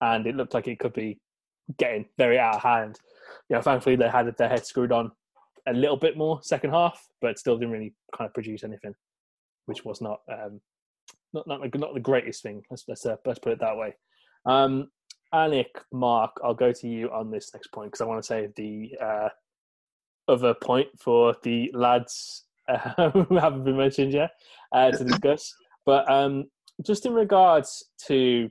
And 0.00 0.26
it 0.26 0.36
looked 0.36 0.54
like 0.54 0.68
it 0.68 0.78
could 0.78 0.92
be 0.92 1.18
getting 1.78 2.06
very 2.18 2.38
out 2.38 2.56
of 2.56 2.62
hand. 2.62 2.98
You 3.48 3.56
know, 3.56 3.62
thankfully, 3.62 3.96
they 3.96 4.08
had 4.08 4.34
their 4.36 4.48
head 4.48 4.66
screwed 4.66 4.92
on 4.92 5.10
a 5.66 5.72
little 5.72 5.96
bit 5.96 6.16
more 6.16 6.40
second 6.42 6.70
half, 6.70 7.02
but 7.20 7.38
still 7.38 7.56
didn't 7.56 7.72
really 7.72 7.94
kind 8.16 8.28
of 8.28 8.34
produce 8.34 8.62
anything, 8.62 8.94
which 9.64 9.84
was 9.84 10.00
not 10.00 10.20
um, 10.30 10.60
not 11.32 11.46
not, 11.48 11.60
not 11.74 11.94
the 11.94 12.00
greatest 12.00 12.42
thing. 12.42 12.62
Let's 12.70 12.84
let's, 12.86 13.04
uh, 13.06 13.16
let's 13.24 13.38
put 13.40 13.52
it 13.52 13.60
that 13.60 13.76
way. 13.76 13.94
Um, 14.46 14.88
Anik, 15.34 15.66
Mark, 15.92 16.32
I'll 16.42 16.54
go 16.54 16.72
to 16.72 16.88
you 16.88 17.10
on 17.10 17.30
this 17.30 17.50
next 17.52 17.68
point 17.68 17.88
because 17.90 18.00
I 18.00 18.04
want 18.04 18.22
to 18.22 18.26
say 18.26 18.48
the 18.56 18.92
uh, 19.02 19.28
other 20.28 20.54
point 20.54 20.88
for 20.98 21.34
the 21.42 21.70
lads 21.74 22.44
uh, 22.68 23.10
who 23.10 23.36
haven't 23.36 23.64
been 23.64 23.76
mentioned 23.76 24.12
yet 24.12 24.30
uh, 24.72 24.90
to 24.90 25.04
discuss. 25.04 25.54
but 25.84 26.10
um, 26.10 26.46
just 26.84 27.06
in 27.06 27.12
regards 27.12 27.84
to 28.06 28.50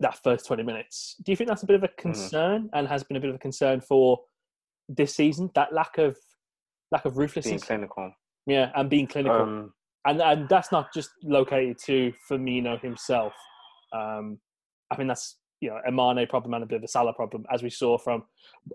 that 0.00 0.18
first 0.22 0.46
20 0.46 0.62
minutes, 0.62 1.16
do 1.22 1.32
you 1.32 1.36
think 1.36 1.48
that's 1.48 1.62
a 1.62 1.66
bit 1.66 1.76
of 1.76 1.84
a 1.84 1.88
concern 1.88 2.68
and 2.72 2.88
has 2.88 3.04
been 3.04 3.16
a 3.16 3.20
bit 3.20 3.30
of 3.30 3.36
a 3.36 3.38
concern 3.38 3.80
for 3.80 4.18
this 4.88 5.14
season? 5.14 5.50
That 5.54 5.72
lack 5.72 5.98
of 5.98 6.16
lack 6.90 7.04
of 7.04 7.12
Being 7.12 7.20
ruthlessness, 7.20 7.64
clinical. 7.64 8.12
yeah, 8.46 8.70
and 8.74 8.90
being 8.90 9.06
clinical 9.06 9.40
Um, 9.40 9.72
and 10.06 10.20
and 10.20 10.48
that's 10.48 10.72
not 10.72 10.92
just 10.92 11.10
located 11.22 11.78
to 11.86 12.12
Firmino 12.28 12.80
himself. 12.80 13.32
Um, 13.92 14.38
I 14.92 14.96
think 14.96 15.08
that's 15.08 15.38
you 15.60 15.70
know 15.70 15.80
a 15.86 15.90
Mane 15.90 16.26
problem 16.26 16.54
and 16.54 16.64
a 16.64 16.66
bit 16.66 16.76
of 16.76 16.84
a 16.84 16.88
Salah 16.88 17.12
problem, 17.14 17.44
as 17.50 17.62
we 17.62 17.70
saw 17.70 17.96
from 17.98 18.24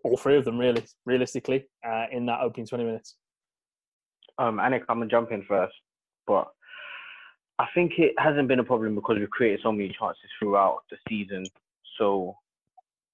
all 0.03 0.17
three 0.17 0.37
of 0.37 0.45
them, 0.45 0.57
really, 0.57 0.83
realistically, 1.05 1.65
uh, 1.87 2.05
in 2.11 2.25
that 2.25 2.41
opening 2.41 2.67
twenty 2.67 2.85
minutes. 2.85 3.15
um, 4.39 4.57
Anik, 4.57 4.83
I'm 4.89 4.99
gonna 4.99 5.07
jump 5.07 5.31
in 5.31 5.43
first, 5.43 5.73
but 6.25 6.47
I 7.59 7.65
think 7.73 7.93
it 7.97 8.13
hasn't 8.17 8.47
been 8.47 8.59
a 8.59 8.63
problem 8.63 8.95
because 8.95 9.17
we've 9.17 9.29
created 9.29 9.61
so 9.63 9.71
many 9.71 9.89
chances 9.89 10.29
throughout 10.37 10.81
the 10.91 10.97
season. 11.09 11.45
So 11.97 12.35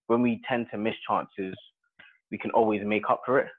when 0.07 0.21
we 0.21 0.41
tend 0.47 0.67
to 0.71 0.77
miss 0.77 0.95
chances, 1.07 1.55
we 2.31 2.37
can 2.37 2.51
always 2.51 2.81
make 2.85 3.09
up 3.09 3.21
for 3.25 3.39
it. 3.39 3.49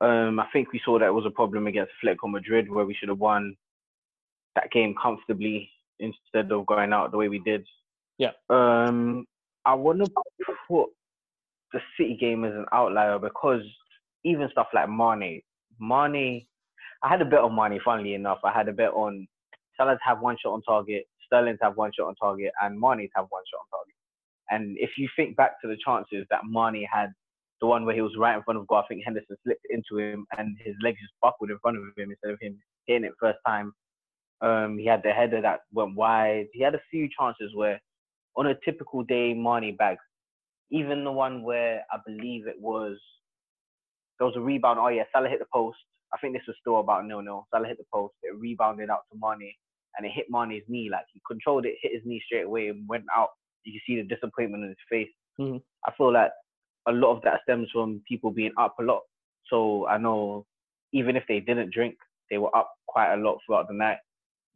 Um, 0.00 0.40
I 0.40 0.46
think 0.52 0.72
we 0.72 0.80
saw 0.84 0.98
that 0.98 1.06
it 1.06 1.12
was 1.14 1.26
a 1.26 1.30
problem 1.30 1.66
against 1.66 1.92
Atletico 2.02 2.30
Madrid 2.30 2.70
where 2.70 2.86
we 2.86 2.94
should 2.94 3.08
have 3.10 3.18
won 3.18 3.56
that 4.54 4.70
game 4.70 4.94
comfortably 5.00 5.70
instead 5.98 6.50
of 6.52 6.66
going 6.66 6.92
out 6.92 7.10
the 7.10 7.16
way 7.18 7.28
we 7.28 7.38
did. 7.40 7.66
Yeah. 8.18 8.32
Um, 8.50 9.26
I 9.64 9.74
want 9.74 10.04
to 10.04 10.10
put 10.68 10.88
the 11.72 11.80
City 11.98 12.16
game 12.18 12.44
as 12.44 12.52
an 12.52 12.66
outlier 12.72 13.18
because 13.18 13.62
even 14.24 14.48
stuff 14.50 14.68
like 14.74 14.88
Mane, 14.88 15.42
Mane, 15.80 16.46
I 17.02 17.08
had 17.08 17.20
a 17.20 17.24
bet 17.24 17.40
on 17.40 17.54
Mane. 17.54 17.80
Funnily 17.84 18.14
enough, 18.14 18.38
I 18.44 18.52
had 18.52 18.68
a 18.68 18.72
bet 18.72 18.90
on 18.90 19.26
Salah 19.76 19.94
to 19.94 20.00
have 20.04 20.20
one 20.20 20.36
shot 20.42 20.52
on 20.52 20.62
target, 20.62 21.04
Sterling 21.26 21.58
to 21.58 21.64
have 21.64 21.76
one 21.76 21.90
shot 21.96 22.08
on 22.08 22.14
target, 22.16 22.52
and 22.62 22.78
Mane 22.78 23.08
to 23.08 23.14
have 23.16 23.26
one 23.28 23.42
shot 23.50 23.60
on 23.60 23.78
target. 23.78 23.94
And 24.50 24.76
if 24.78 24.90
you 24.96 25.08
think 25.16 25.36
back 25.36 25.60
to 25.62 25.68
the 25.68 25.76
chances 25.84 26.26
that 26.30 26.40
Mane 26.48 26.86
had, 26.90 27.10
the 27.60 27.66
one 27.66 27.84
where 27.84 27.94
he 27.94 28.02
was 28.02 28.16
right 28.18 28.36
in 28.36 28.42
front 28.42 28.58
of 28.58 28.66
goal, 28.66 28.78
I 28.78 28.86
think 28.86 29.02
Henderson 29.04 29.36
slipped 29.42 29.66
into 29.70 29.98
him 29.98 30.26
and 30.36 30.56
his 30.62 30.74
legs 30.82 31.00
just 31.00 31.14
buckled 31.22 31.50
in 31.50 31.58
front 31.58 31.78
of 31.78 31.84
him 31.96 32.10
instead 32.10 32.32
of 32.32 32.38
him 32.40 32.58
hitting 32.86 33.04
it 33.04 33.12
first 33.20 33.38
time. 33.46 33.72
Um, 34.42 34.78
he 34.78 34.86
had 34.86 35.02
the 35.02 35.10
header 35.10 35.40
that 35.40 35.60
went 35.72 35.94
wide. 35.94 36.46
He 36.52 36.62
had 36.62 36.74
a 36.74 36.80
few 36.90 37.08
chances 37.18 37.52
where, 37.54 37.80
on 38.36 38.46
a 38.46 38.54
typical 38.64 39.02
day, 39.02 39.34
Mane 39.34 39.76
bags. 39.76 40.00
Even 40.70 41.04
the 41.04 41.12
one 41.12 41.42
where 41.42 41.84
I 41.92 41.98
believe 42.04 42.46
it 42.46 42.60
was, 42.60 42.98
there 44.18 44.26
was 44.26 44.36
a 44.36 44.40
rebound. 44.40 44.78
Oh 44.80 44.88
yeah, 44.88 45.04
Salah 45.12 45.28
hit 45.28 45.38
the 45.38 45.46
post. 45.52 45.78
I 46.12 46.18
think 46.18 46.34
this 46.34 46.46
was 46.46 46.56
still 46.60 46.80
about 46.80 47.06
nil 47.06 47.22
nil. 47.22 47.46
Salah 47.52 47.68
hit 47.68 47.78
the 47.78 47.84
post. 47.92 48.14
It 48.22 48.36
rebounded 48.38 48.90
out 48.90 49.02
to 49.12 49.18
Mane, 49.20 49.52
and 49.96 50.06
it 50.06 50.12
hit 50.12 50.26
Mane's 50.30 50.64
knee. 50.68 50.88
Like 50.90 51.04
he 51.12 51.20
controlled 51.26 51.66
it, 51.66 51.76
hit 51.80 51.92
his 51.92 52.02
knee 52.04 52.22
straight 52.26 52.46
away, 52.46 52.68
and 52.68 52.88
went 52.88 53.04
out. 53.14 53.30
You 53.64 53.72
can 53.72 53.80
see 53.86 54.00
the 54.00 54.08
disappointment 54.14 54.64
in 54.64 54.70
his 54.70 54.78
face. 54.88 55.12
Mhm. 55.38 55.62
I 55.86 55.92
feel 55.92 56.12
like 56.12 56.30
a 56.86 56.92
lot 56.92 57.16
of 57.16 57.22
that 57.22 57.42
stems 57.42 57.70
from 57.70 58.02
people 58.08 58.30
being 58.30 58.52
up 58.56 58.78
a 58.78 58.82
lot. 58.82 59.02
So 59.48 59.86
I 59.86 59.98
know 59.98 60.46
even 60.92 61.16
if 61.16 61.24
they 61.28 61.40
didn't 61.40 61.72
drink, 61.72 61.96
they 62.30 62.38
were 62.38 62.54
up 62.56 62.72
quite 62.86 63.12
a 63.12 63.16
lot 63.16 63.38
throughout 63.44 63.68
the 63.68 63.74
night 63.74 63.98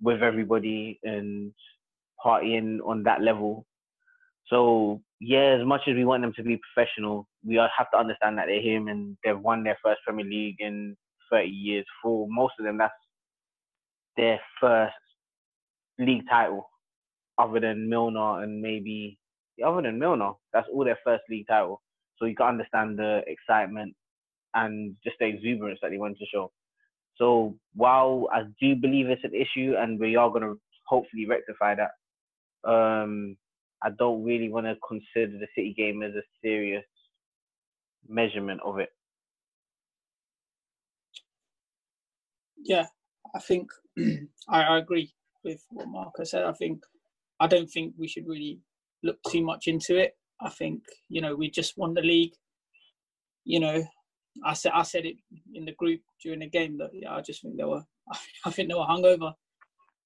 with 0.01 0.23
everybody 0.23 0.99
and 1.03 1.53
partying 2.25 2.79
on 2.87 3.03
that 3.05 3.21
level. 3.21 3.67
So 4.51 5.01
yeah, 5.21 5.57
as 5.61 5.67
much 5.67 5.83
as 5.87 5.95
we 5.95 6.05
want 6.05 6.23
them 6.23 6.33
to 6.37 6.43
be 6.43 6.61
professional, 6.75 7.27
we 7.45 7.55
have 7.57 7.91
to 7.93 7.99
understand 7.99 8.37
that 8.39 8.47
they're 8.47 8.61
him 8.61 8.89
and 8.89 9.17
they've 9.25 9.39
won 9.39 9.63
their 9.63 9.79
first 9.83 10.01
Premier 10.05 10.27
League 10.27 10.57
in 10.59 10.97
30 11.31 11.49
years. 11.49 11.87
For 12.03 12.27
most 12.29 12.55
of 12.59 12.65
them, 12.65 12.79
that's 12.79 12.93
their 14.17 14.41
first 14.61 14.95
league 15.99 16.25
title, 16.29 16.69
other 17.39 17.61
than 17.61 17.89
Milner 17.89 18.43
and 18.43 18.61
maybe 18.61 19.19
other 19.65 19.83
than 19.83 19.99
Milner, 19.99 20.33
that's 20.53 20.67
all 20.73 20.85
their 20.85 20.99
first 21.05 21.23
league 21.29 21.47
title. 21.49 21.83
So 22.17 22.25
you 22.25 22.35
can 22.35 22.47
understand 22.47 22.99
the 22.99 23.23
excitement 23.27 23.95
and 24.55 24.97
just 25.05 25.17
the 25.21 25.27
exuberance 25.27 25.79
that 25.83 25.91
they 25.91 25.99
want 25.99 26.19
to 26.19 26.27
show. 26.27 26.51
So 27.17 27.57
while 27.75 28.29
I 28.33 28.43
do 28.61 28.75
believe 28.75 29.09
it's 29.09 29.25
an 29.25 29.35
issue 29.35 29.75
and 29.79 29.99
we 29.99 30.17
are 30.17 30.31
going 30.31 30.43
to 30.43 30.59
hopefully 30.87 31.27
rectify 31.27 31.77
that, 31.77 32.71
um, 32.71 33.37
I 33.83 33.91
don't 33.91 34.23
really 34.25 34.49
want 34.49 34.67
to 34.67 34.77
consider 34.87 35.39
the 35.39 35.47
City 35.55 35.75
game 35.77 36.03
as 36.03 36.15
a 36.15 36.23
serious 36.43 36.85
measurement 38.09 38.61
of 38.65 38.79
it. 38.79 38.91
Yeah, 42.63 42.87
I 43.35 43.39
think 43.41 43.71
I, 44.49 44.63
I 44.63 44.79
agree 44.79 45.13
with 45.45 45.65
what 45.71 45.89
Marcus 45.89 46.31
said. 46.33 46.45
I 46.45 46.53
think 46.53 46.83
I 47.41 47.47
don't 47.47 47.69
think 47.71 47.95
we 47.97 48.09
should 48.09 48.27
really 48.27 48.61
look 49.03 49.19
too 49.29 49.43
much 49.43 49.67
into 49.67 49.97
it. 49.97 50.17
I 50.41 50.51
think 50.51 50.83
you 51.09 51.21
know 51.21 51.35
we 51.35 51.51
just 51.51 51.77
won 51.79 51.95
the 51.95 52.03
league. 52.03 52.35
You 53.45 53.61
know, 53.61 53.83
I 54.45 54.53
said 54.55 54.73
I 54.75 54.83
said 54.83 55.07
it 55.07 55.17
in 55.55 55.65
the 55.65 55.73
group 55.73 56.01
during 56.23 56.41
the 56.41 56.49
game 56.49 56.77
that 56.79 56.91
yeah, 56.93 57.15
I 57.15 57.23
just 57.23 57.43
think 57.43 57.57
they 57.57 57.65
were 57.65 57.83
I 58.45 58.51
think 58.51 58.69
they 58.69 58.75
were 58.75 58.81
hungover. 58.81 59.33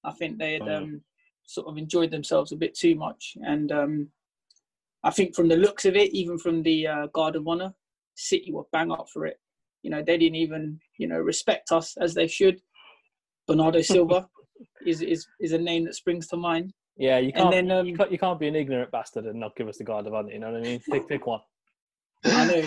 I 0.03 0.11
think 0.11 0.37
they 0.37 0.53
had 0.53 0.61
Mm. 0.61 0.77
um, 0.77 1.01
sort 1.45 1.67
of 1.67 1.77
enjoyed 1.77 2.11
themselves 2.11 2.51
a 2.51 2.57
bit 2.57 2.75
too 2.75 2.95
much, 2.95 3.37
and 3.45 3.71
um, 3.71 4.07
I 5.03 5.11
think 5.11 5.35
from 5.35 5.47
the 5.47 5.57
looks 5.57 5.85
of 5.85 5.95
it, 5.95 6.13
even 6.13 6.37
from 6.37 6.63
the 6.63 6.87
uh, 6.87 7.07
Guard 7.07 7.35
of 7.35 7.47
Honor, 7.47 7.73
City 8.15 8.51
were 8.51 8.63
bang 8.71 8.91
up 8.91 9.07
for 9.11 9.25
it. 9.25 9.39
You 9.83 9.91
know, 9.91 10.01
they 10.01 10.17
didn't 10.17 10.35
even 10.35 10.79
you 10.97 11.07
know 11.07 11.19
respect 11.19 11.71
us 11.71 11.95
as 11.97 12.13
they 12.13 12.27
should. 12.27 12.61
Bernardo 13.47 13.81
Silva 13.93 14.27
is 14.85 15.01
is 15.01 15.27
is 15.39 15.51
a 15.51 15.57
name 15.57 15.85
that 15.85 15.95
springs 15.95 16.27
to 16.27 16.37
mind. 16.37 16.73
Yeah, 16.97 17.17
you 17.17 17.33
can't, 17.33 17.51
then, 17.51 17.69
um, 17.71 17.85
you 17.85 17.97
can't 17.97 18.11
you 18.11 18.17
can't 18.17 18.39
be 18.39 18.47
an 18.47 18.55
ignorant 18.55 18.91
bastard 18.91 19.25
and 19.25 19.39
not 19.39 19.55
give 19.55 19.67
us 19.67 19.77
the 19.77 19.83
guard 19.83 20.07
of 20.07 20.13
honor. 20.13 20.31
You 20.31 20.39
know 20.39 20.51
what 20.51 20.61
I 20.61 20.63
mean? 20.63 20.79
Pick 20.89 21.07
pick 21.07 21.27
one. 21.27 21.41
I 22.23 22.45
know. 22.47 22.63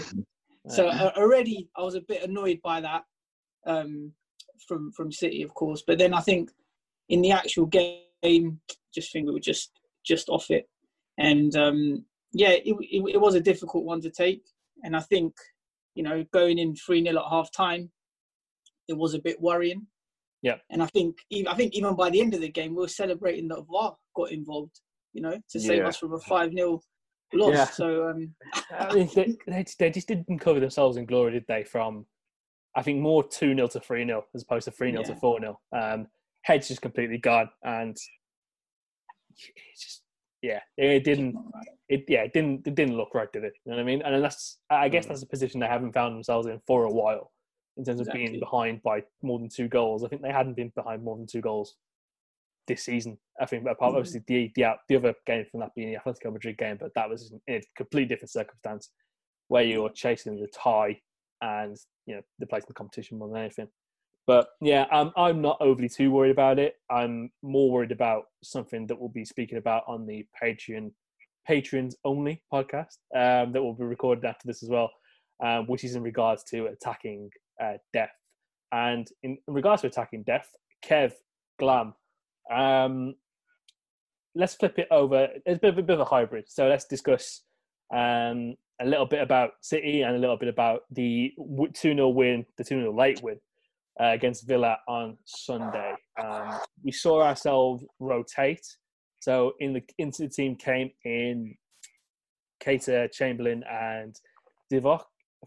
So 0.69 0.89
uh, 0.89 1.13
already 1.17 1.71
I 1.77 1.83
was 1.83 1.95
a 1.95 2.03
bit 2.03 2.23
annoyed 2.23 2.61
by 2.63 2.81
that 2.83 3.05
um, 3.67 4.13
from 4.67 4.93
from 4.93 5.11
City, 5.11 5.43
of 5.43 5.55
course. 5.55 5.83
But 5.87 5.99
then 5.99 6.13
I 6.13 6.21
think 6.21 6.51
in 7.09 7.23
the 7.23 7.33
actual 7.33 7.67
game, 7.67 8.03
just 8.95 9.13
think 9.13 9.27
we 9.27 9.33
were 9.33 9.41
just 9.41 9.71
just 10.05 10.29
off 10.29 10.51
it, 10.51 10.69
and 11.19 11.55
um, 11.57 12.05
yeah, 12.33 12.51
it, 12.51 12.75
it, 12.81 13.15
it 13.15 13.21
was 13.21 13.35
a 13.35 13.41
difficult 13.41 13.85
one 13.85 14.01
to 14.03 14.11
take. 14.11 14.43
And 14.85 14.97
I 14.97 15.01
think 15.01 15.35
you 15.95 16.03
know 16.03 16.25
going 16.33 16.59
in 16.59 16.75
three 16.75 17.03
0 17.03 17.19
at 17.19 17.31
half 17.31 17.51
time, 17.53 17.91
it 18.89 18.97
was 18.97 19.15
a 19.15 19.21
bit 19.21 19.41
worrying. 19.41 19.87
Yeah. 20.43 20.57
And 20.71 20.83
I 20.83 20.87
think 20.87 21.17
even 21.31 21.49
I 21.49 21.55
think 21.55 21.75
even 21.75 21.95
by 21.97 22.11
the 22.11 22.21
end 22.21 22.35
of 22.35 22.41
the 22.41 22.49
game, 22.49 22.75
we 22.75 22.83
were 22.83 22.89
celebrating 22.89 23.49
that 23.49 23.65
VAR 23.71 23.97
got 24.15 24.31
involved. 24.31 24.81
You 25.15 25.23
know, 25.23 25.41
to 25.51 25.61
save 25.61 25.79
Yeah. 25.79 25.89
us 25.89 25.97
from 25.97 26.13
a 26.13 26.21
five 26.21 26.53
0 26.53 26.81
loss. 27.33 27.55
Yeah. 27.55 27.65
So 27.65 28.09
um, 28.09 28.35
I 28.79 28.95
mean, 28.95 29.11
they, 29.15 29.37
they, 29.47 29.65
they 29.79 29.91
just 29.91 30.07
didn't 30.07 30.39
cover 30.39 30.61
themselves 30.61 30.97
in 30.97 31.07
glory, 31.07 31.33
did 31.33 31.45
they? 31.49 31.65
From 31.65 32.07
I 32.77 32.83
think 32.83 33.01
more 33.01 33.27
two 33.27 33.55
0 33.55 33.69
to 33.69 33.81
three 33.81 34.05
0 34.05 34.25
as 34.35 34.43
opposed 34.43 34.67
to 34.67 34.71
three 34.71 34.93
0 34.93 35.03
to 35.05 35.17
four 35.17 35.41
0 35.41 35.59
Um, 35.73 36.07
heads 36.49 36.69
just 36.69 36.83
completely 36.83 37.19
gone, 37.19 37.51
and 37.63 37.97
just 39.77 40.03
yeah, 40.43 40.61
it 40.77 41.05
didn't. 41.05 41.37
It 41.89 42.05
yeah, 42.09 42.23
it 42.23 42.33
didn't. 42.33 42.67
It 42.67 42.75
didn't 42.75 42.97
look 42.97 43.15
right, 43.15 43.31
did 43.33 43.45
it? 43.45 43.53
You 43.65 43.71
know 43.71 43.77
what 43.77 43.83
I 43.83 43.87
mean? 43.87 44.03
And 44.03 44.25
that's 44.25 44.59
I 44.71 44.89
guess 44.89 45.07
that's 45.07 45.23
a 45.23 45.27
position 45.27 45.61
they 45.61 45.67
haven't 45.67 45.93
found 45.93 46.15
themselves 46.15 46.47
in 46.47 46.61
for 46.67 46.85
a 46.85 46.91
while, 46.93 47.33
in 47.77 47.85
terms 47.85 48.01
of 48.01 48.09
being 48.13 48.41
behind 48.41 48.83
by 48.83 49.03
more 49.23 49.39
than 49.39 49.49
two 49.49 49.69
goals. 49.69 50.05
I 50.05 50.09
think 50.09 50.23
they 50.23 50.33
hadn't 50.33 50.57
been 50.57 50.73
behind 50.75 51.03
more 51.03 51.17
than 51.17 51.27
two 51.27 51.41
goals 51.41 51.77
this 52.67 52.85
season. 52.85 53.19
I 53.41 53.47
think 53.47 53.67
apart 53.67 53.93
Mhm. 53.93 53.99
obviously 53.99 54.23
the 54.27 54.53
the, 54.55 54.75
the 54.89 54.97
other 54.97 55.15
game 55.27 55.45
from 55.51 55.61
that 55.61 55.75
being 55.75 55.93
the 55.93 55.99
Atletico 55.99 56.33
Madrid 56.33 56.57
game, 56.59 56.77
but 56.79 56.95
that 56.95 57.09
was 57.09 57.33
in 57.47 57.57
a 57.57 57.63
completely 57.77 58.09
different 58.09 58.31
circumstance 58.31 58.91
where 59.49 59.63
you're 59.65 59.91
chasing 59.91 60.39
the 60.41 60.49
tie 60.49 61.01
and 61.41 61.77
you 62.07 62.15
know 62.17 62.23
the 62.39 62.47
place 62.47 62.65
in 62.65 62.69
the 62.69 62.75
competition 62.75 63.19
more 63.19 63.29
than 63.29 63.39
anything. 63.39 63.69
But 64.29 64.49
yeah, 64.61 64.85
I'm 64.93 65.11
I'm 65.17 65.41
not 65.41 65.57
overly 65.59 65.89
too 65.89 66.11
worried 66.11 66.31
about 66.31 66.59
it. 66.59 66.75
I'm 66.91 67.31
more 67.43 67.71
worried 67.71 67.93
about 67.93 68.25
something 68.45 68.87
that 68.87 69.01
we'll 69.01 69.09
be 69.09 69.25
speaking 69.25 69.57
about 69.57 69.85
on 69.89 70.07
the 70.07 70.27
Patreon 70.41 70.93
patrons 71.47 71.97
only 72.05 72.43
podcast 72.53 72.99
um, 73.17 73.53
that 73.53 73.63
will 73.63 73.73
be 73.73 73.85
recorded 73.85 74.27
after 74.27 74.47
this 74.47 74.63
as 74.63 74.69
well, 74.69 74.91
um, 75.43 75.67
which 75.67 75.83
is 75.83 75.95
in 75.95 76.03
regards 76.03 76.45
to 76.51 76.67
attacking 76.67 77.31
uh, 77.59 77.79
death. 77.95 78.13
And 78.71 79.09
in, 79.23 79.39
in 79.49 79.55
regards 79.55 79.81
to 79.81 79.89
attacking 79.89 80.25
death, 80.25 80.47
Kev 80.85 81.13
Glam, 81.59 81.95
um, 82.53 83.15
let's 84.35 84.57
flip 84.57 84.79
it 84.79 84.89
over. 84.91 85.29
It's 85.47 85.57
a 85.57 85.61
bit 85.61 85.71
of 85.71 85.79
a, 85.79 85.83
bit 85.83 85.95
of 85.95 86.01
a 86.01 86.05
hybrid. 86.05 86.45
So 86.49 86.69
let's 86.69 86.85
discuss 86.85 87.45
um, 87.95 88.57
a 88.79 88.85
little 88.85 89.07
bit 89.07 89.23
about 89.23 89.53
City 89.63 90.03
and 90.03 90.17
a 90.17 90.19
little 90.19 90.37
bit 90.37 90.51
about 90.51 90.83
the 90.91 91.33
2 91.39 91.95
0 91.95 92.09
win, 92.11 92.45
the 92.59 92.65
2 92.65 92.79
0 92.79 92.95
late 92.95 93.23
win 93.23 93.39
uh, 94.01 94.11
against 94.13 94.47
Villa 94.47 94.79
on 94.89 95.17
Sunday. 95.25 95.95
Um, 96.23 96.59
we 96.85 96.93
saw 96.93 97.23
ourselves 97.23 97.85
rotate. 97.99 98.67
So 99.21 99.55
in 99.59 99.73
the 99.73 99.83
into 99.99 100.23
the 100.23 100.29
team 100.29 100.57
came 100.57 100.91
in 101.05 101.57
Keita, 102.63 103.11
Chamberlain, 103.13 103.65
and 103.69 104.15
Divock 104.73 105.05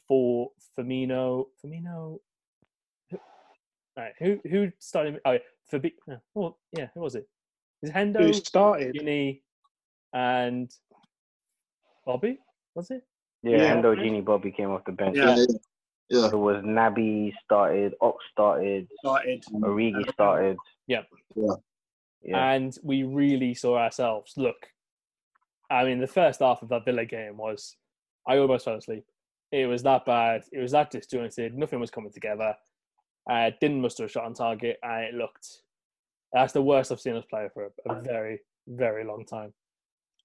for 0.08 0.50
Firmino. 0.78 1.46
Firmino. 1.64 2.20
Who, 3.10 3.20
right, 3.98 4.14
who 4.20 4.40
who 4.50 4.72
started? 4.80 5.20
Oh, 5.26 5.32
yeah, 5.32 5.40
Fabi, 5.72 5.94
well, 6.34 6.58
yeah, 6.78 6.88
who 6.94 7.02
was 7.02 7.16
it? 7.16 7.28
Is 7.82 7.90
it 7.90 7.96
Hendo? 7.96 8.20
Who 8.20 8.34
started? 8.34 8.96
Uni, 8.96 9.44
and 10.14 10.70
Bobby? 12.06 12.40
Was 12.76 12.92
it? 12.92 13.04
Yeah, 13.44 13.58
Yeah. 13.58 13.76
Hendo 13.76 13.96
Gini 13.96 14.24
Bobby 14.24 14.52
came 14.52 14.70
off 14.72 14.84
the 14.86 14.92
bench. 14.92 15.18
Yeah, 15.18 15.36
yeah. 16.12 16.22
yeah. 16.22 16.28
It 16.28 16.36
was 16.36 16.64
Naby 16.64 17.34
started, 17.44 17.94
Ox 18.02 18.24
started, 18.32 18.88
Started. 19.00 19.44
Origi 19.54 20.12
started. 20.14 20.58
Yeah. 20.88 21.02
Yeah. 21.36 21.56
Yeah. 22.24 22.52
And 22.52 22.78
we 22.84 23.04
really 23.04 23.54
saw 23.54 23.78
ourselves 23.78 24.34
look. 24.38 24.68
I 25.70 25.86
mean, 25.86 26.00
the 26.00 26.08
first 26.08 26.42
half 26.42 26.62
of 26.62 26.70
that 26.70 26.86
Villa 26.86 27.06
game 27.06 27.38
was, 27.38 27.78
I 28.28 28.38
almost 28.38 28.66
fell 28.66 28.76
asleep. 28.76 29.06
It 29.52 29.66
was 29.66 29.84
that 29.84 30.06
bad. 30.06 30.44
It 30.52 30.60
was 30.60 30.72
that 30.72 30.92
disjointed. 30.92 31.58
Nothing 31.58 31.80
was 31.80 31.90
coming 31.90 32.12
together. 32.12 32.56
Uh, 33.30 33.52
didn't 33.60 33.82
muster 33.82 34.06
a 34.06 34.10
shot 34.10 34.26
on 34.26 34.34
target, 34.34 34.78
and 34.84 35.06
it 35.06 35.14
looked. 35.14 35.48
That's 36.34 36.54
the 36.54 36.62
worst 36.62 36.92
I've 36.92 37.02
seen 37.02 37.16
us 37.16 37.26
play 37.30 37.50
for 37.54 37.66
a, 37.66 37.92
a 37.92 38.02
very, 38.02 38.40
very 38.68 39.04
long 39.04 39.26
time. 39.26 39.54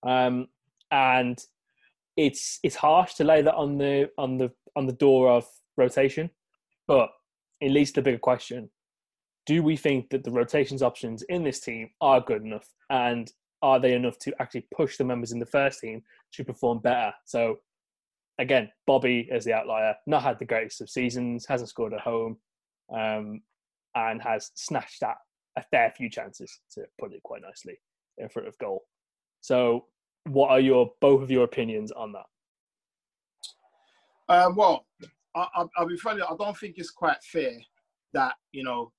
Um, 0.03 0.49
and 0.91 1.43
it's 2.17 2.59
it's 2.63 2.77
harsh 2.77 3.15
to 3.15 3.25
lay 3.25 3.43
that 3.43 3.55
on 3.55 3.79
the 3.79 4.11
on 4.17 4.39
the 4.39 4.51
on 4.75 4.87
the 4.87 4.93
door 4.93 5.31
of 5.31 5.47
rotation, 5.77 6.31
but 6.87 7.11
it 7.61 7.71
leads 7.71 7.93
to 7.93 8.01
the 8.01 8.05
bigger 8.05 8.19
question: 8.19 8.71
Do 9.47 9.63
we 9.63 9.77
think 9.77 10.11
that 10.11 10.25
the 10.25 10.31
rotations 10.31 10.83
options 10.83 11.23
in 11.23 11.43
this 11.43 11.61
team 11.61 11.91
are 12.01 12.21
good 12.21 12.43
enough, 12.43 12.69
and 12.91 13.31
are 13.63 13.81
they 13.81 13.95
enough 13.95 14.19
to 14.21 14.35
actually 14.41 14.67
push 14.75 14.97
the 14.97 15.05
members 15.05 15.33
in 15.33 15.39
the 15.39 15.47
first 15.47 15.81
team 15.81 16.03
to 16.33 16.45
perform 16.45 16.79
better? 16.79 17.13
So, 17.25 17.57
again, 18.39 18.71
Bobby 18.87 19.29
as 19.33 19.45
the 19.45 19.55
outlier, 19.55 19.95
not 20.07 20.23
had 20.23 20.39
the 20.39 20.45
greatest 20.45 20.81
of 20.81 20.91
seasons, 20.91 21.47
hasn't 21.47 21.71
scored 21.71 21.95
at 21.95 22.01
home, 22.01 22.39
um, 22.95 23.41
and 23.95 24.23
has 24.23 24.51
snatched 24.55 25.03
at 25.03 25.17
a 25.57 25.63
fair 25.63 25.93
few 25.97 26.11
chances, 26.11 26.61
to 26.73 26.85
put 27.01 27.13
it 27.13 27.23
quite 27.23 27.43
nicely, 27.43 27.79
in 28.19 28.29
front 28.29 28.47
of 28.47 28.59
goal. 28.59 28.85
So, 29.41 29.87
what 30.25 30.51
are 30.51 30.61
your 30.61 30.93
both 31.01 31.23
of 31.23 31.31
your 31.31 31.45
opinions 31.45 31.93
on 31.93 32.13
that? 32.13 32.27
Um, 34.29 34.57
well, 34.57 34.87
I, 35.37 35.47
I, 35.55 35.65
I'll 35.77 35.87
be 35.87 35.97
funny. 35.97 36.23
I 36.23 36.35
don't 36.39 36.57
think 36.57 36.75
it's 36.79 36.91
quite 36.91 37.23
fair 37.23 37.53
that 38.15 38.35
you 38.53 38.65
know 38.65 38.93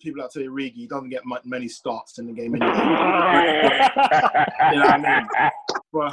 people 0.00 0.22
like 0.22 0.30
say 0.32 0.46
Rigi 0.46 0.86
doesn't 0.86 1.08
get 1.08 1.22
mu- 1.24 1.36
many 1.44 1.68
starts 1.68 2.18
in 2.18 2.26
the 2.26 2.32
game 2.32 2.54
anyway. 2.54 2.70
you 4.72 4.78
know 4.78 4.86
what 4.86 4.92
I 4.92 4.98
mean? 5.20 5.50
For, 5.90 6.10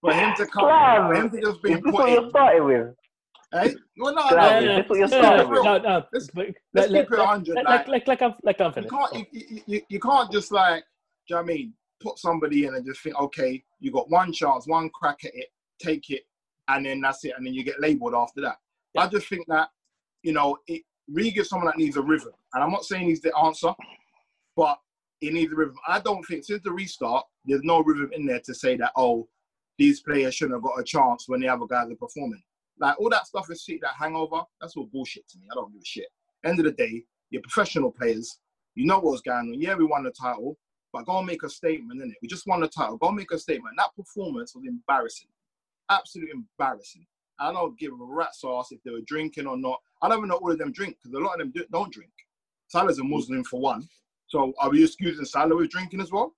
for 0.00 0.12
him 0.12 0.34
to 0.36 0.46
come, 0.46 0.64
Wow. 0.66 1.08
for 1.08 1.14
him 1.14 1.30
to 1.30 1.40
just 1.40 1.62
be 1.62 1.72
Is 1.72 1.80
this 1.80 1.84
put 1.84 1.94
what 1.94 2.10
you're 2.10 2.22
in, 2.24 2.30
starting 2.30 2.64
with? 2.64 2.94
eh? 3.54 3.74
Well, 3.98 4.14
no, 4.14 4.28
Glad, 4.30 4.64
no, 4.64 4.70
is 4.70 4.76
this 4.78 4.88
what 4.88 4.98
you're 4.98 5.08
starting 5.08 5.48
with? 5.48 5.56
real. 5.58 5.64
No, 5.64 5.78
no. 5.78 6.04
Let's, 6.12 6.30
but 6.30 6.46
let's 6.74 6.90
let- 6.90 7.04
keep 7.04 7.12
it 7.12 7.18
let- 7.18 7.26
100. 7.26 7.54
Let, 7.54 7.64
like, 7.64 7.88
like, 7.88 8.08
like, 8.08 8.08
like 8.08 8.22
I'm, 8.22 8.34
like 8.42 8.60
I'm 8.60 8.82
you 8.84 8.88
can't, 8.90 9.14
you, 9.14 9.26
you, 9.32 9.62
you, 9.66 9.80
you 9.88 10.00
can't 10.00 10.30
just 10.32 10.52
like, 10.52 10.82
do 11.28 11.34
you 11.34 11.36
know 11.36 11.42
what 11.42 11.50
I 11.50 11.54
mean? 11.54 11.74
Put 12.02 12.18
somebody 12.18 12.66
in 12.66 12.74
and 12.74 12.84
just 12.84 13.00
think, 13.00 13.16
okay, 13.18 13.62
you 13.80 13.92
got 13.92 14.10
one 14.10 14.32
chance, 14.32 14.66
one 14.66 14.90
crack 14.90 15.18
at 15.24 15.30
it, 15.34 15.46
take 15.80 16.10
it, 16.10 16.22
and 16.68 16.84
then 16.84 17.00
that's 17.00 17.24
it, 17.24 17.34
and 17.36 17.46
then 17.46 17.54
you 17.54 17.62
get 17.64 17.80
labelled 17.80 18.14
after 18.14 18.40
that. 18.42 18.56
I 18.96 19.06
just 19.08 19.28
think 19.28 19.46
that, 19.48 19.68
you 20.22 20.32
know, 20.32 20.58
it 20.66 20.82
Reed 21.10 21.38
is 21.38 21.48
someone 21.48 21.66
that 21.66 21.78
needs 21.78 21.96
a 21.96 22.02
rhythm, 22.02 22.32
and 22.54 22.62
I'm 22.62 22.70
not 22.70 22.84
saying 22.84 23.06
he's 23.06 23.20
the 23.20 23.36
answer, 23.36 23.74
but 24.56 24.78
he 25.20 25.30
needs 25.30 25.52
a 25.52 25.56
rhythm. 25.56 25.76
I 25.86 26.00
don't 26.00 26.22
think 26.24 26.44
since 26.44 26.62
the 26.62 26.72
restart, 26.72 27.24
there's 27.44 27.62
no 27.64 27.82
rhythm 27.82 28.10
in 28.12 28.26
there 28.26 28.40
to 28.40 28.54
say 28.54 28.76
that 28.76 28.92
oh, 28.96 29.28
these 29.78 30.00
players 30.00 30.34
shouldn't 30.34 30.56
have 30.56 30.62
got 30.62 30.78
a 30.78 30.84
chance 30.84 31.24
when 31.28 31.40
the 31.40 31.48
other 31.48 31.66
guys 31.66 31.90
are 31.90 31.96
performing. 31.96 32.42
Like 32.78 32.98
all 33.00 33.10
that 33.10 33.26
stuff 33.26 33.50
is 33.50 33.62
shit, 33.62 33.80
that 33.82 33.94
hangover. 33.98 34.42
That's 34.60 34.76
all 34.76 34.88
bullshit 34.92 35.28
to 35.28 35.38
me. 35.38 35.46
I 35.50 35.54
don't 35.54 35.72
give 35.72 35.82
a 35.82 35.84
shit. 35.84 36.08
End 36.44 36.58
of 36.58 36.64
the 36.64 36.72
day, 36.72 37.04
you're 37.30 37.42
professional 37.42 37.92
players. 37.92 38.38
You 38.74 38.86
know 38.86 38.98
what's 39.00 39.20
going 39.20 39.52
on. 39.52 39.60
Yeah, 39.60 39.74
we 39.74 39.84
won 39.84 40.04
the 40.04 40.10
title, 40.10 40.56
but 40.92 41.06
go 41.06 41.18
and 41.18 41.26
make 41.26 41.42
a 41.42 41.48
statement, 41.48 42.00
innit? 42.00 42.14
We 42.22 42.28
just 42.28 42.46
won 42.46 42.60
the 42.60 42.68
title. 42.68 42.96
Go 42.96 43.08
and 43.08 43.16
make 43.16 43.30
a 43.32 43.38
statement. 43.38 43.74
That 43.76 43.94
performance 43.96 44.54
was 44.54 44.64
embarrassing. 44.66 45.28
Absolutely 45.90 46.32
embarrassing. 46.32 47.06
I 47.42 47.52
don't 47.52 47.78
give 47.78 47.92
a 47.92 47.96
rat's 47.98 48.42
ass 48.44 48.68
if 48.70 48.82
they 48.84 48.90
were 48.90 49.00
drinking 49.06 49.46
or 49.46 49.56
not. 49.56 49.80
I 50.00 50.08
don't 50.08 50.18
even 50.18 50.28
know 50.28 50.36
all 50.36 50.52
of 50.52 50.58
them 50.58 50.72
drink 50.72 50.96
because 51.02 51.14
a 51.14 51.22
lot 51.22 51.34
of 51.34 51.38
them 51.40 51.52
do, 51.54 51.64
don't 51.72 51.92
drink. 51.92 52.10
Salah's 52.68 52.98
a 52.98 53.04
Muslim 53.04 53.44
for 53.44 53.60
one. 53.60 53.86
So 54.28 54.52
are 54.60 54.70
we 54.70 54.84
excusing 54.84 55.24
Salah 55.24 55.56
with 55.56 55.70
drinking 55.70 56.00
as 56.00 56.10
well? 56.10 56.34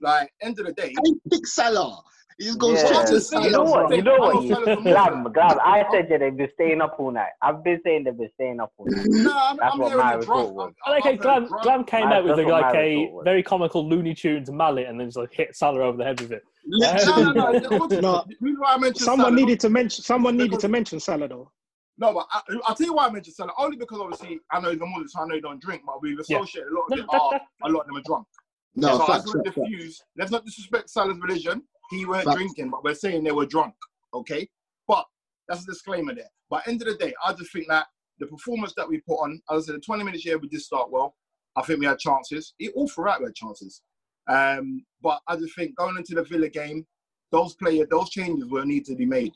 Like, 0.00 0.30
end 0.42 0.58
of 0.60 0.66
the 0.66 0.72
day. 0.72 0.94
I 0.96 1.10
pick 1.30 1.46
Salah. 1.46 2.02
He's 2.38 2.54
going 2.56 2.76
Yeah. 2.76 3.02
to 3.04 3.12
just 3.12 3.32
You 3.32 3.50
know 3.50 3.62
what? 3.64 3.94
You 3.96 4.02
know 4.02 4.16
what? 4.18 4.34
know 4.34 4.40
You, 4.42 4.54
Salah's 4.54 4.78
a 4.78 4.82
Glam, 4.82 5.32
Glam, 5.32 5.58
I 5.64 5.86
said 5.90 6.06
yeah, 6.10 6.18
they've 6.18 6.36
been 6.36 6.50
staying 6.54 6.82
up 6.82 6.96
all 6.98 7.10
night. 7.10 7.30
I've 7.40 7.64
been 7.64 7.80
saying 7.82 8.04
they've 8.04 8.16
been 8.16 8.28
staying 8.34 8.60
up 8.60 8.72
all 8.76 8.86
night. 8.86 9.06
No, 9.08 9.32
I'm, 9.34 9.56
That's 9.56 9.72
I'm 9.72 9.78
what 9.80 9.88
hearing 9.88 10.04
my 10.04 10.12
report 10.14 10.54
was. 10.54 10.72
I 10.84 10.90
like 10.90 11.04
how 11.04 11.12
Glam. 11.16 11.48
Glam 11.62 11.84
came 11.84 12.08
out 12.08 12.24
with 12.24 12.38
a, 12.38 12.42
like 12.42 12.74
a 12.74 13.10
very 13.24 13.42
comical 13.42 13.88
Looney 13.88 14.14
Tunes 14.14 14.50
mallet 14.50 14.86
and 14.86 15.00
then 15.00 15.06
just 15.06 15.16
like 15.16 15.32
hit 15.32 15.56
Salah 15.56 15.80
over 15.80 15.96
the 15.96 16.04
head 16.04 16.20
with 16.20 16.32
it. 16.32 16.42
No, 16.68 17.32
no, 17.32 17.52
no. 17.52 17.86
The 17.86 18.00
No. 18.02 18.24
reason 18.40 18.60
why 18.60 18.74
I 18.74 18.78
mentioned 18.78 19.04
Someone 19.04 19.26
Salah- 19.28 19.36
needed 19.36 19.60
to 19.60 19.70
mention. 19.70 20.04
Someone 20.04 20.36
needed 20.36 20.50
Because- 20.50 20.62
to 20.62 20.68
mention 20.68 21.00
Salah 21.00 21.28
though. 21.28 21.50
No, 21.98 22.12
but 22.12 22.26
I, 22.30 22.40
I'll 22.66 22.74
tell 22.74 22.86
you 22.88 22.92
why 22.92 23.06
I 23.06 23.10
mentioned 23.10 23.36
Salah. 23.36 23.52
Only 23.56 23.76
because 23.78 23.98
obviously 24.00 24.40
I 24.50 24.60
know 24.60 24.70
he's 24.72 24.80
a 24.80 24.84
Muslim, 24.84 25.08
so 25.08 25.20
I 25.20 25.26
know 25.26 25.34
he 25.36 25.40
don't 25.40 25.62
drink. 25.62 25.82
But 25.86 26.02
we've 26.02 26.18
Yeah. 26.28 26.38
associated 26.40 26.72
a 26.72 26.74
lot 26.74 26.82
of 26.84 26.90
No, 26.90 26.96
them. 26.96 27.06
that- 27.12 27.20
Are, 27.20 27.30
that- 27.30 27.42
a 27.62 27.68
lot 27.70 27.80
of 27.82 27.86
them 27.86 27.96
are 27.96 28.02
drunk. 28.04 28.26
No, 28.76 28.98
so 28.98 29.04
I 29.04 29.06
facts, 29.06 29.24
just 29.24 29.34
want 29.34 29.46
to 29.46 29.50
facts, 29.52 29.56
facts. 29.60 29.70
diffuse. 29.70 30.02
Let's 30.18 30.30
not 30.30 30.44
disrespect 30.44 30.90
Salah's 30.90 31.18
religion. 31.18 31.62
he 31.90 32.04
weren't 32.04 32.24
Facts. 32.24 32.36
drinking, 32.36 32.70
but 32.70 32.84
we're 32.84 32.94
saying 32.94 33.24
they 33.24 33.32
were 33.32 33.46
drunk. 33.46 33.74
Okay, 34.14 34.48
but 34.86 35.04
that's 35.48 35.62
a 35.62 35.66
disclaimer 35.66 36.14
there. 36.14 36.30
But 36.50 36.66
end 36.68 36.82
of 36.82 36.88
the 36.88 36.94
day, 36.96 37.14
I 37.24 37.32
just 37.32 37.52
think 37.52 37.66
that 37.68 37.86
the 38.18 38.26
performance 38.26 38.72
that 38.76 38.88
we 38.88 39.00
put 39.00 39.16
on, 39.16 39.40
as 39.50 39.64
I 39.64 39.66
said, 39.66 39.74
the 39.76 39.80
20 39.80 40.04
minutes 40.04 40.24
here 40.24 40.38
we 40.38 40.48
did 40.48 40.60
start 40.62 40.90
well. 40.90 41.14
I 41.56 41.62
think 41.62 41.80
we 41.80 41.86
had 41.86 41.98
chances. 41.98 42.54
It, 42.58 42.72
all 42.76 42.88
throughout 42.88 43.20
we 43.20 43.26
had 43.26 43.34
chances. 43.34 43.82
Um, 44.28 44.84
but 45.02 45.20
I 45.28 45.36
just 45.36 45.54
think 45.54 45.76
going 45.76 45.96
into 45.96 46.14
the 46.14 46.22
Villa 46.24 46.48
game, 46.48 46.86
those 47.32 47.54
players, 47.54 47.86
those 47.90 48.10
changes 48.10 48.46
will 48.50 48.64
need 48.64 48.84
to 48.86 48.94
be 48.94 49.06
made. 49.06 49.32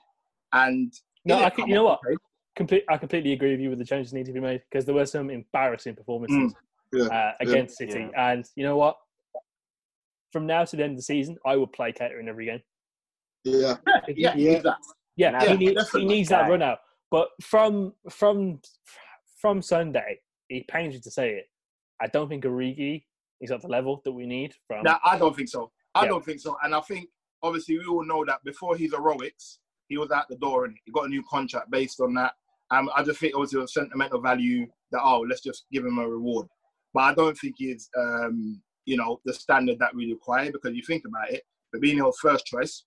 And 0.52 0.92
No, 1.24 1.42
I 1.42 1.50
can, 1.50 1.66
you 1.68 1.74
know 1.74 1.86
on, 1.88 1.98
what? 2.02 2.18
Complete, 2.56 2.84
I 2.88 2.96
completely 2.98 3.32
agree 3.32 3.52
with 3.52 3.60
you 3.60 3.70
with 3.70 3.78
the 3.78 3.84
changes 3.84 4.12
need 4.12 4.26
to 4.26 4.32
be 4.32 4.40
made 4.40 4.62
because 4.70 4.84
there 4.84 4.94
were 4.94 5.06
some 5.06 5.30
embarrassing 5.30 5.94
performances 5.94 6.52
Yeah. 6.92 7.04
uh, 7.04 7.32
against 7.40 7.78
City, 7.78 8.08
and 8.16 8.44
you 8.56 8.64
know 8.64 8.76
what? 8.76 8.96
From 10.32 10.46
now 10.46 10.64
to 10.64 10.76
the 10.76 10.84
end 10.84 10.92
of 10.92 10.96
the 10.98 11.02
season, 11.02 11.36
I 11.44 11.56
would 11.56 11.72
play 11.72 11.92
Keita 11.92 12.18
in 12.20 12.28
every 12.28 12.46
game. 12.46 12.62
Yeah. 13.44 13.76
Yeah, 14.08 14.34
Yeah. 14.36 14.50
exactly. 14.52 14.86
Yeah, 15.16 15.42
Yeah, 15.42 15.50
he, 15.50 15.56
need, 15.56 15.78
he 15.92 16.04
needs 16.04 16.28
that 16.28 16.48
run 16.48 16.62
out. 16.62 16.78
But 17.10 17.28
from 17.42 17.92
from 18.08 18.60
from 19.40 19.60
Sunday, 19.62 20.20
it 20.48 20.68
pains 20.68 20.94
me 20.94 21.00
to 21.00 21.10
say 21.10 21.30
it. 21.30 21.46
I 22.00 22.06
don't 22.06 22.28
think 22.28 22.44
Origi 22.44 23.04
is 23.40 23.50
at 23.50 23.62
the 23.62 23.68
level 23.68 24.00
that 24.04 24.12
we 24.12 24.26
need 24.26 24.54
from. 24.66 24.84
No, 24.84 24.96
I 25.04 25.18
don't 25.18 25.34
think 25.34 25.48
so. 25.48 25.72
I 25.94 26.02
Yeah. 26.04 26.10
don't 26.10 26.24
think 26.24 26.40
so. 26.40 26.56
And 26.62 26.74
I 26.74 26.80
think 26.80 27.08
obviously 27.42 27.78
we 27.78 27.86
all 27.86 28.04
know 28.04 28.24
that 28.24 28.44
before 28.44 28.76
his 28.76 28.92
heroics, 28.92 29.58
he 29.88 29.96
was 29.98 30.10
out 30.10 30.28
the 30.28 30.36
door 30.36 30.66
and 30.66 30.76
he 30.84 30.92
got 30.92 31.06
a 31.06 31.08
new 31.08 31.22
contract 31.28 31.70
based 31.70 32.00
on 32.00 32.14
that. 32.14 32.34
Um, 32.70 32.88
I 32.94 33.02
just 33.02 33.18
think 33.18 33.32
it 33.34 33.38
was 33.38 33.52
a 33.54 33.66
sentimental 33.66 34.20
value 34.20 34.66
that 34.92 35.00
oh, 35.02 35.20
let's 35.28 35.40
just 35.40 35.64
give 35.72 35.84
him 35.84 35.98
a 35.98 36.08
reward. 36.08 36.46
But 36.94 37.00
I 37.00 37.14
don't 37.14 37.36
think 37.36 37.56
he's 37.58 37.88
um, 37.98 38.62
you 38.90 38.96
know 38.96 39.20
the 39.24 39.32
standard 39.32 39.78
that 39.78 39.94
we 39.94 40.10
require 40.10 40.50
because 40.50 40.74
you 40.74 40.82
think 40.82 41.04
about 41.06 41.30
it, 41.30 41.42
Fabinho's 41.72 42.18
first 42.18 42.44
choice. 42.46 42.84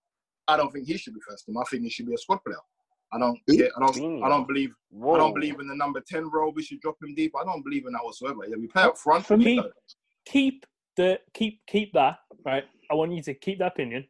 I 0.49 0.57
don't 0.57 0.71
think 0.71 0.85
he 0.85 0.97
should 0.97 1.13
be 1.13 1.21
first 1.27 1.45
team. 1.45 1.57
I 1.57 1.63
think 1.69 1.83
he 1.83 1.89
should 1.89 2.07
be 2.07 2.13
a 2.13 2.17
squad 2.17 2.39
player. 2.45 2.57
I 3.13 3.19
don't. 3.19 3.39
Yeah, 3.47 3.67
I 3.77 3.79
don't. 3.85 4.23
I 4.23 4.27
don't 4.27 4.47
believe. 4.47 4.71
I 5.01 5.17
don't 5.17 5.33
believe 5.33 5.59
in 5.61 5.67
the 5.67 5.75
number 5.75 6.01
ten 6.05 6.29
role. 6.29 6.51
We 6.53 6.63
should 6.63 6.81
drop 6.81 6.97
him 7.01 7.15
deep. 7.15 7.31
I 7.39 7.45
don't 7.45 7.63
believe 7.63 7.85
in 7.85 7.93
that 7.93 8.03
whatsoever. 8.03 8.41
Yeah, 8.47 8.57
we 8.59 8.67
play 8.67 8.83
up 8.83 8.97
front. 8.97 9.25
For 9.25 9.37
me, 9.37 9.63
keep 10.25 10.65
the 10.97 11.19
keep 11.33 11.61
keep 11.67 11.93
that 11.93 12.17
right. 12.45 12.65
I 12.91 12.95
want 12.95 13.13
you 13.13 13.21
to 13.23 13.33
keep 13.33 13.59
that 13.59 13.67
opinion 13.67 14.05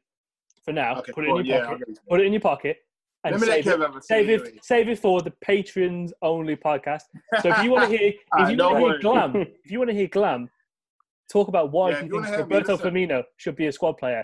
for 0.66 0.74
now. 0.74 0.98
Okay, 0.98 1.12
put 1.12 1.26
it 1.26 1.30
in 1.30 1.36
your 1.36 1.46
yeah, 1.46 1.66
pocket. 1.66 1.72
I'll 1.72 1.78
get 1.78 1.90
it. 1.90 2.00
Put 2.10 2.20
it 2.22 2.26
in 2.26 2.34
your 2.34 2.42
pocket. 2.42 2.78
And 3.26 3.40
Let 3.40 3.42
me 3.42 3.48
let 3.48 3.64
save, 3.64 3.82
it, 3.82 4.04
save 4.04 4.30
it, 4.30 4.42
anyway. 4.42 4.60
save 4.62 4.90
it 4.90 5.00
for 5.00 5.22
the 5.22 5.32
patrons 5.40 6.12
only 6.22 6.58
podcast. 6.58 7.04
So 7.42 7.50
if 7.52 7.64
you 7.64 7.72
want 7.72 7.90
to 7.90 7.98
hear, 7.98 8.12
if 8.40 8.50
you 8.50 8.58
want 8.58 8.76
to 8.76 8.80
hear. 8.80 9.00
Glam, 9.00 9.36
if 9.64 9.72
you 9.72 9.78
want 9.80 9.92
to 9.92 9.96
hear 9.96 10.08
Glam, 10.08 10.50
talk 11.32 11.48
about 11.48 11.72
why 11.72 11.92
Yeah, 11.92 12.02
he 12.02 12.08
you 12.08 12.14
wanna 12.16 12.28
thinks 12.28 12.40
Roberto 12.40 12.74
listen. 12.74 12.94
Firmino 12.94 13.24
should 13.38 13.56
be 13.56 13.68
a 13.68 13.72
squad 13.72 13.94
player. 13.94 14.24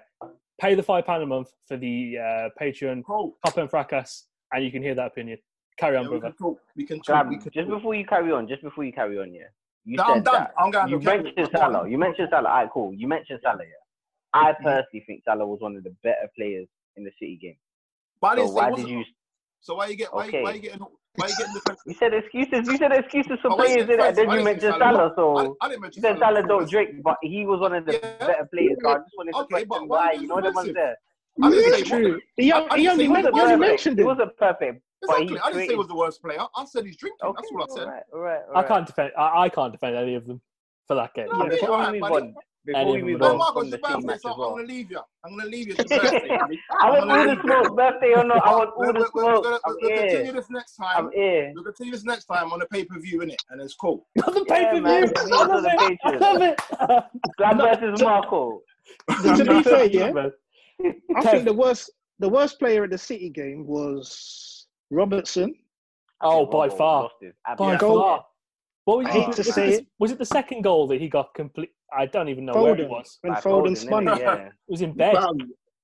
Pay 0.59 0.75
the 0.75 0.83
five 0.83 1.05
pound 1.05 1.23
a 1.23 1.25
month 1.25 1.49
for 1.67 1.77
the 1.77 2.17
uh, 2.17 2.49
Patreon 2.61 3.03
Cop 3.05 3.57
and 3.57 3.69
Fracas, 3.69 4.27
and 4.51 4.63
you 4.63 4.71
can 4.71 4.81
hear 4.83 4.95
that 4.95 5.07
opinion. 5.07 5.37
Carry 5.77 5.95
on, 5.95 6.03
Yeah, 6.05 6.09
we 6.11 6.19
brother. 6.19 6.35
can 6.35 6.45
talk. 6.45 6.59
We 6.75 6.85
can 6.85 6.97
talk. 6.97 7.05
Grab, 7.05 7.29
We 7.29 7.37
can 7.37 7.51
just 7.53 7.69
before 7.69 7.95
you 7.95 8.05
carry 8.05 8.31
on, 8.31 8.47
just 8.47 8.61
before 8.61 8.83
you 8.83 8.91
carry 8.91 9.17
on, 9.17 9.33
yeah. 9.33 9.43
You 9.85 9.95
No, 9.95 10.03
said 10.03 10.11
I'm 10.17 10.23
done. 10.23 10.33
that. 10.33 10.53
I'm 10.57 10.71
going 10.71 10.85
to 10.87 10.91
you 10.91 10.99
carry- 10.99 11.23
mentioned 11.23 11.47
I'm 11.53 11.59
Salah. 11.59 11.89
You 11.89 11.97
mentioned 11.97 12.27
Salah. 12.29 12.49
Alright, 12.49 12.69
cool. 12.73 12.93
You 12.93 13.07
mentioned 13.07 13.39
Salah, 13.41 13.63
yeah. 13.63 13.71
I 14.33 14.51
personally 14.53 15.03
think 15.07 15.23
Salah 15.23 15.47
was 15.47 15.61
one 15.61 15.77
of 15.77 15.83
the 15.83 15.95
better 16.03 16.29
players 16.37 16.67
in 16.97 17.05
the 17.05 17.11
City 17.19 17.39
game. 17.41 17.55
But 18.21 18.35
So 18.37 18.47
why 18.49 18.69
he 18.71 18.75
did 18.75 18.89
you? 18.89 19.03
So 19.61 19.75
why 19.75 19.87
you 19.87 19.95
get 19.95 20.13
why, 20.13 20.25
you, 20.25 20.31
why 20.33 20.39
you 20.39 20.47
Okay. 20.49 20.59
getting 20.59 20.85
why 21.19 21.27
you 21.27 21.35
getting 21.35 21.53
defensive? 21.53 21.83
You 21.85 21.95
said 21.99 22.13
excuses. 22.13 22.65
You 22.65 22.77
said 22.77 22.91
excuses 22.91 23.39
for 23.41 23.51
Oh, 23.51 23.57
wait, 23.57 23.67
players 23.75 23.89
in 23.89 23.99
it, 23.99 23.99
and 23.99 24.17
then 24.17 24.25
you 24.25 24.31
didn't 24.31 24.43
mentioned 24.45 24.73
Salah. 24.79 24.79
Salah. 24.79 25.11
I- 25.11 25.15
So 25.15 25.57
I 25.61 25.67
didn't 25.67 25.77
you 25.77 25.81
mention 25.81 26.01
said 26.01 26.19
Salah. 26.19 26.35
Salah 26.35 26.47
don't 26.47 26.69
drink, 26.69 27.03
but 27.03 27.17
he 27.21 27.45
was 27.45 27.59
one 27.59 27.73
of 27.73 27.85
the 27.85 27.93
better 28.19 28.47
players. 28.53 28.77
So 28.81 28.89
I 28.89 28.93
just 28.95 29.17
wanted 29.17 29.31
to 29.33 29.37
Okay, 29.39 29.63
but 29.65 29.67
question 29.67 29.87
why 29.89 29.97
why. 30.05 30.11
you 30.13 30.21
You 30.21 30.27
know 30.27 30.35
the 30.41 30.51
ones 30.51 30.67
defensive? 30.67 30.75
there. 30.75 30.95
I 31.41 31.49
didn't 31.49 31.63
Yeah, 31.63 31.77
say 31.77 31.83
true. 31.83 32.15
I- 32.15 32.41
He, 32.41 32.51
I 32.51 32.77
he 32.77 32.87
only, 32.89 33.03
he 33.03 33.09
men- 33.09 33.23
wasn't 33.23 33.35
he 33.35 33.41
only 33.41 33.55
perfect. 33.55 33.69
mentioned 33.69 33.99
He 33.99 34.03
wasn't 34.03 34.37
perfect, 34.37 34.81
but 35.01 35.21
Exactly. 35.21 35.39
I 35.39 35.51
didn't 35.51 35.65
say 35.65 35.71
he 35.73 35.77
was 35.77 35.87
the 35.87 35.95
worst 35.95 36.21
player. 36.21 36.45
I 36.55 36.65
said 36.65 36.85
he's 36.85 36.97
drinking. 36.97 37.33
That's 37.35 37.51
what 37.51 37.69
I 37.69 37.73
said. 37.73 37.83
All 37.87 37.93
right, 37.93 38.03
all 38.13 38.19
right, 38.19 38.41
all 38.49 38.57
I 38.57 38.63
can't 38.63 38.85
defend. 38.87 39.11
I, 39.17 39.43
I 39.43 39.49
can't 39.49 39.71
defend 39.71 39.95
any 39.95 40.15
of 40.15 40.25
them 40.27 40.41
for 40.87 40.95
that 40.95 41.13
game. 41.13 41.27
No, 41.31 41.37
Yeah, 41.37 41.43
mate, 41.49 41.59
before 41.61 41.75
alright, 41.75 41.91
we 41.93 41.99
move 42.01 42.09
buddy. 42.09 42.25
on, 42.27 42.35
before 42.65 42.81
Any 42.81 42.91
we 42.91 42.99
of 42.99 43.05
move 43.05 43.19
them 43.19 43.37
No, 43.37 43.43
at 43.43 43.47
on 43.47 43.53
from 43.53 43.69
the 43.69 43.77
your 43.77 43.89
birthday, 43.89 44.05
match 44.07 44.21
so 44.21 44.29
as 44.29 44.35
I'm 44.35 44.41
gonna 44.41 44.63
leave 44.67 44.91
you. 44.91 44.99
I'm 45.25 45.37
gonna 45.37 45.49
leave 45.49 45.67
you. 45.69 45.75
It's 45.79 45.91
your 45.91 46.01
birthday, 46.01 46.27
buddy. 46.37 46.59
I 46.71 46.87
I'm 46.87 46.89
want 46.89 47.07
gonna 47.07 47.19
all 47.19 47.23
the 47.23 47.31
leave 47.31 47.41
smoke, 47.41 47.77
birthday 47.77 48.13
or 48.15 48.23
not. 48.23 48.45
I 48.45 48.51
want 48.55 48.69
We're, 48.77 48.87
all 48.87 48.93
the 48.93 48.99
we're, 48.99 49.23
we're, 49.23 49.31
smoke. 49.31 49.43
gonna, 49.43 49.59
I'm 49.65 49.75
we'll 49.81 49.97
continue 49.97 50.31
this 50.33 50.49
next 50.49 50.75
time. 50.75 50.87
I'm 50.97 51.03
time. 51.05 51.11
here. 51.15 51.51
We'll 51.55 51.63
continue 51.63 51.91
this 51.93 52.03
next 52.03 52.25
time 52.25 52.51
on 52.51 52.59
the 52.59 52.65
pay 52.67 52.85
per 52.85 52.99
view, 52.99 53.19
innit? 53.19 53.35
And 53.49 53.61
it's 53.61 53.75
cool. 53.75 54.07
Not 54.15 54.33
the 54.33 54.45
pay 54.45 54.65
per 54.65 54.75
view. 54.75 54.81
We 55.25 55.31
I 55.31 55.37
on 55.37 55.47
love 55.49 55.63
the 55.63 55.69
it. 55.91 55.99
I 56.03 56.17
love 56.17 56.41
it. 56.41 57.31
Glad 57.37 57.57
No, 57.57 57.75
versus 57.75 58.01
Marco. 58.01 58.61
to 59.09 59.45
be 59.45 59.63
fair, 59.63 59.85
yeah, 59.85 60.29
I 61.15 61.21
think 61.23 61.45
the 61.45 61.53
worst 61.53 61.91
the 62.19 62.29
worst 62.29 62.59
player 62.59 62.83
at 62.83 62.89
the 62.89 62.97
City 62.97 63.29
game 63.29 63.65
was 63.65 64.67
Robertson. 64.91 65.55
Oh, 66.21 66.45
by 66.45 66.67
Robbo 66.67 66.77
far. 66.77 67.09
By 67.57 67.73
absolute 67.75 67.79
Goal. 67.79 68.19
Far. 68.91 68.97
What 68.97 69.05
was, 69.05 69.07
I 69.07 69.11
hate 69.11 69.29
it- 69.29 69.35
to 69.43 69.47
was 69.49 69.55
say 69.55 69.67
it, 69.69 69.73
it. 69.81 69.87
was 69.99 70.11
it 70.11 70.17
the 70.17 70.25
second 70.25 70.61
goal 70.63 70.87
that 70.87 70.99
he 71.01 71.09
got 71.09 71.33
complete? 71.33 71.71
I 71.97 72.05
don't 72.05 72.29
even 72.29 72.45
know 72.45 72.53
where 72.61 72.75
he 72.75 72.83
Foden 72.83 72.89
was. 72.89 73.17
when 73.21 73.33
By 73.33 73.39
Foden 73.41 73.67
Foden, 73.71 73.77
spun 73.77 74.05
innit? 74.05 74.15
it. 74.17 74.21
Yeah. 74.21 74.49
It 74.67 74.71
was 74.71 74.81
in 74.81 74.93
bed. 74.93 75.15
Fam, 75.15 75.37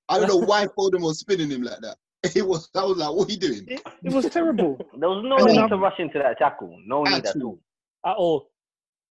I 0.09 0.19
don't 0.19 0.27
know 0.27 0.37
why 0.37 0.65
Foden 0.77 1.01
was 1.01 1.19
spinning 1.19 1.49
him 1.49 1.63
like 1.63 1.79
that. 1.81 1.97
It 2.35 2.45
was. 2.47 2.69
I 2.75 2.83
was 2.83 2.97
like, 2.97 3.11
what 3.15 3.27
are 3.29 3.31
you 3.31 3.37
doing? 3.37 3.65
It, 3.67 3.81
it 4.03 4.13
was 4.13 4.27
terrible. 4.29 4.77
There 4.99 5.09
was 5.09 5.23
no 5.23 5.37
need 5.45 5.67
to 5.69 5.77
rush 5.77 5.99
into 5.99 6.17
that 6.19 6.37
tackle. 6.39 6.75
No 6.85 7.03
need 7.03 7.13
At 7.13 7.35
at 7.35 7.41
all. 7.41 7.59
all. 8.03 8.11
At 8.11 8.17
all. 8.17 8.49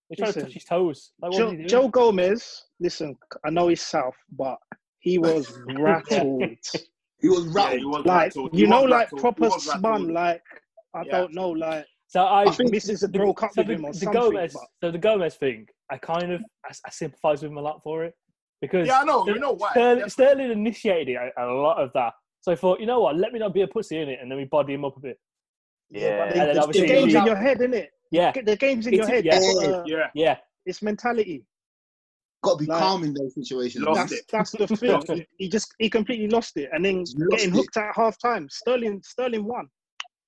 He 0.10 0.16
tried 0.16 0.34
to 0.34 0.42
touch 0.42 0.54
his 0.54 0.66
toes. 0.66 1.12
Like, 1.22 1.32
Joe, 1.32 1.52
he? 1.52 1.66
Joe 1.66 1.88
Gomez, 1.88 2.64
listen, 2.80 3.16
I 3.46 3.50
know 3.50 3.68
he's 3.70 3.82
South, 3.82 4.16
but 4.32 4.58
he 5.00 5.18
was 5.18 5.52
rattled. 5.80 6.44
He 7.22 7.30
was 7.30 7.46
Yeah, 7.46 7.52
rattled. 7.54 7.80
he 7.80 7.86
was 7.86 8.06
like 8.06 8.18
rattled. 8.26 8.50
He 8.54 8.60
you 8.62 8.68
know, 8.68 8.84
like 8.84 9.02
rattled. 9.12 9.22
Proper 9.22 9.42
was 9.50 9.66
spun. 9.72 10.14
Like 10.14 10.42
I 10.94 11.04
Yeah. 11.06 11.12
don't 11.18 11.34
know, 11.34 11.50
like 11.50 11.86
So 12.14 12.22
I, 12.24 12.44
I 12.44 12.52
think 12.52 12.72
Mrs. 12.72 13.02
had 13.02 13.12
broke 13.12 13.42
up 13.42 13.54
so 13.54 13.62
with 13.62 13.68
the, 13.70 13.74
him 13.74 13.86
or 13.86 13.92
the 13.92 13.98
something. 13.98 14.22
Gomez, 14.22 14.54
but- 14.54 14.68
so 14.84 14.92
the 14.92 15.00
Gomez 15.00 15.34
thing, 15.34 15.66
I 15.90 15.98
kind 15.98 16.32
of 16.32 16.42
I, 16.64 16.70
I 16.86 16.90
sympathise 16.92 17.42
with 17.42 17.50
him 17.52 17.58
a 17.58 17.62
lot 17.62 17.82
for 17.82 18.04
it 18.06 18.14
because 18.62 18.88
Yeah, 18.88 19.00
I 19.00 19.04
know. 19.04 19.24
Ster- 19.24 19.34
You 19.34 19.40
know 19.40 19.54
why? 19.54 19.72
Sterling, 19.72 20.10
Sterling 20.10 20.52
initiated 20.52 21.16
a, 21.16 21.32
a 21.44 21.50
lot 21.52 21.82
of 21.82 21.90
that. 21.96 22.14
So 22.42 22.52
I 22.52 22.56
thought, 22.56 22.80
you 22.80 22.86
know 22.86 23.00
what, 23.00 23.18
let 23.18 23.34
me 23.34 23.40
not 23.40 23.52
be 23.52 23.62
a 23.62 23.68
pussy 23.68 23.98
in 23.98 24.10
it, 24.10 24.20
and 24.22 24.30
then 24.30 24.38
we 24.38 24.46
body 24.46 24.76
him 24.76 24.86
up 24.86 24.96
a 24.96 25.00
bit. 25.00 25.18
Yeah. 25.90 26.02
the, 26.02 26.40
And 26.40 26.50
then 26.50 26.56
the- 26.56 26.62
obviously 26.62 26.88
the 26.88 26.94
game's 26.94 27.14
he- 27.14 27.18
in 27.18 27.26
your 27.26 27.36
head, 27.36 27.58
isn't 27.62 27.74
it? 27.74 27.90
Yeah, 28.12 28.32
The 28.32 28.56
game's 28.58 28.86
in 28.86 28.94
your 28.94 29.08
head. 29.08 29.26
yeah. 29.26 29.40
Uh, 29.40 29.84
Yeah. 29.88 30.08
yeah, 30.14 30.38
It's 30.68 30.84
mentality. 30.84 31.48
Got 32.44 32.60
to 32.60 32.66
be 32.66 32.70
Like- 32.70 32.80
calm 32.80 33.04
in 33.04 33.16
those 33.16 33.34
situations. 33.34 33.84
Lost 33.86 34.02
That's 34.02 34.12
it. 34.14 34.26
that's 34.32 34.52
the 34.52 34.68
thing. 34.68 35.02
he, 35.18 35.46
he 35.46 35.50
just 35.50 35.74
he 35.80 35.90
completely 35.90 36.28
lost 36.28 36.58
it, 36.58 36.70
and 36.74 36.86
then 36.86 36.98
Lost 37.00 37.18
getting 37.32 37.50
it. 37.50 37.56
hooked 37.56 37.76
at 37.78 37.96
half 37.96 38.20
time. 38.20 38.48
Sterling 38.52 39.02
Sterling 39.04 39.46
won. 39.46 39.68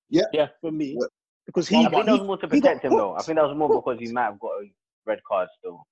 Yeah. 0.10 0.24
Yeah. 0.34 0.48
For 0.62 0.72
me, 0.72 0.96
What? 0.96 1.12
Because 1.46 1.68
he, 1.68 1.78
I 1.78 1.90
think 1.90 2.06
that 2.06 2.12
was 2.14 2.22
more 2.28 2.38
to 2.38 2.48
protect 2.48 2.86
him, 2.86 2.92
though. 2.98 3.16
I 3.16 3.22
think 3.22 3.38
that 3.38 3.48
was 3.48 3.56
more 3.58 3.70
because 3.82 4.00
he 4.00 4.12
might 4.12 4.24
have 4.24 4.40
got 4.40 4.52
a 4.62 4.70
red 5.06 5.20
card 5.28 5.48
still. 5.60 5.86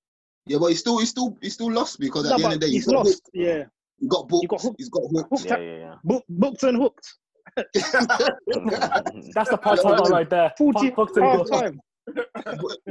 Yeah, 0.46 0.58
but 0.58 0.66
he 0.66 0.74
still, 0.74 0.98
he 0.98 1.06
still, 1.06 1.36
he 1.40 1.48
still 1.50 1.70
lost 1.72 1.98
because 2.00 2.26
at 2.26 2.30
No, 2.30 2.38
the 2.38 2.44
end 2.44 2.54
of 2.54 2.60
the 2.60 2.66
day, 2.66 2.72
he's 2.72 2.84
he 2.86 2.92
got 2.92 2.98
lost. 3.06 3.08
hooked. 3.24 3.30
Yeah, 3.32 3.64
He 3.98 4.08
got 4.08 4.28
booked. 4.28 4.42
He 4.42 4.46
got 4.48 4.60
hooked. 4.60 4.76
He's 4.78 4.88
got 4.90 5.02
hooked. 5.10 5.28
hooked 5.30 5.44
Yeah, 5.46 5.58
yeah, 5.58 5.76
yeah. 5.78 5.94
book, 6.04 6.24
booked 6.28 6.62
and 6.64 6.76
hooked. 6.76 7.14
that's 7.56 9.50
the 9.50 9.58
part 9.62 9.80
title 9.82 10.06
right 10.06 10.28
there. 10.28 10.52
Forty 10.58 10.90
Fuck- 10.90 11.14
fuck 11.14 11.22
half 11.22 11.48
time. 11.48 11.80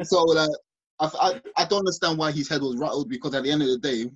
so 0.04 0.24
like, 0.24 0.50
I, 1.00 1.10
I, 1.20 1.42
I 1.58 1.66
don't 1.66 1.80
understand 1.80 2.18
why 2.18 2.32
his 2.32 2.48
head 2.50 2.62
was 2.62 2.78
rattled 2.78 3.10
because 3.10 3.34
at 3.36 3.44
the 3.44 3.52
end 3.52 3.62
of 3.62 3.68
the 3.68 3.78
day, 3.80 4.10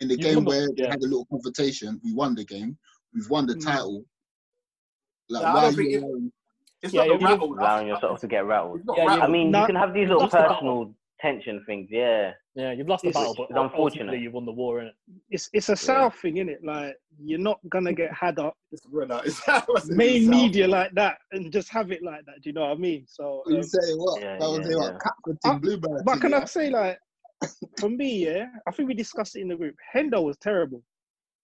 in 0.00 0.08
the 0.08 0.16
You 0.16 0.22
game 0.22 0.44
where 0.44 0.66
they 0.76 0.82
yeah. 0.84 0.90
had 0.90 1.00
a 1.00 1.06
little 1.06 1.26
confrontation, 1.26 2.00
we 2.04 2.12
won 2.12 2.34
the 2.34 2.44
game. 2.44 2.76
We've 3.14 3.28
won 3.30 3.46
the 3.46 3.54
Mm. 3.54 3.64
title. 3.64 4.04
Like, 5.28 5.42
Yeah, 5.42 5.50
I 5.50 5.54
why 5.54 5.60
don't 5.62 5.78
are 5.78 5.82
you 5.82 5.98
it- 5.98 6.02
allowing- 6.02 6.32
It's 6.86 6.94
Yeah, 6.94 7.04
not 7.06 7.18
the 7.20 7.24
you- 7.26 7.30
rattle. 7.32 7.54
Allowing 7.58 7.86
yourself 7.88 8.20
to 8.20 8.26
get 8.28 8.44
rattled. 8.46 8.80
Yeah, 8.96 9.14
you- 9.16 9.20
I 9.22 9.26
mean, 9.26 9.50
No, 9.50 9.60
you 9.62 9.66
can 9.66 9.76
have 9.76 9.92
these 9.92 10.08
little 10.08 10.22
lost 10.22 10.32
the 10.32 10.38
personal 10.42 10.94
tension 11.20 11.62
things. 11.66 11.88
Yeah. 11.90 12.32
Yeah, 12.54 12.72
you've 12.72 12.88
lost 12.88 13.02
the 13.02 13.08
It's- 13.08 13.22
battle, 13.22 13.34
but 13.36 13.50
it's 13.50 13.58
unfortunately 13.58 14.18
you've 14.18 14.32
won 14.34 14.46
the 14.46 14.52
war, 14.52 14.80
innit? 14.80 14.92
It's 15.30 15.50
it's 15.52 15.68
a 15.68 15.76
South 15.76 16.14
thing, 16.20 16.36
isn't 16.38 16.48
it? 16.48 16.64
Like 16.64 16.96
you're 17.18 17.38
not 17.38 17.58
gonna 17.70 17.92
get 17.92 18.12
had 18.12 18.38
up 18.38 18.54
It's 18.72 18.84
brother. 18.86 19.20
It's 19.26 19.40
it's 19.46 19.88
main 19.90 20.24
South. 20.24 20.30
media 20.34 20.68
like 20.68 20.92
that 20.94 21.18
and 21.32 21.50
just 21.52 21.68
have 21.70 21.90
it 21.90 22.02
like 22.02 22.24
that. 22.26 22.36
Do 22.42 22.48
you 22.50 22.52
know 22.54 22.62
what 22.62 22.70
I 22.72 22.74
mean? 22.76 23.04
So, 23.06 23.42
You 23.46 23.56
um, 23.56 23.62
say 23.62 23.92
what? 23.94 24.20
Yeah, 24.22 24.38
that 24.38 24.48
was 24.48 24.58
yeah, 24.58 24.64
say 24.64 24.70
yeah. 24.70 24.76
what? 24.76 25.02
Catford 25.02 25.38
thing, 25.42 25.58
Bluebird 25.58 26.04
but 26.04 26.20
can? 26.20 26.34
I 26.34 26.44
say 26.44 26.70
like, 26.70 26.98
for 27.78 27.88
me, 27.90 28.24
yeah, 28.26 28.46
I 28.66 28.70
think 28.70 28.88
we 28.88 28.94
discussed 28.94 29.36
it 29.36 29.40
in 29.40 29.48
the 29.48 29.56
group. 29.56 29.74
Hendo 29.94 30.22
was 30.22 30.36
terrible, 30.38 30.82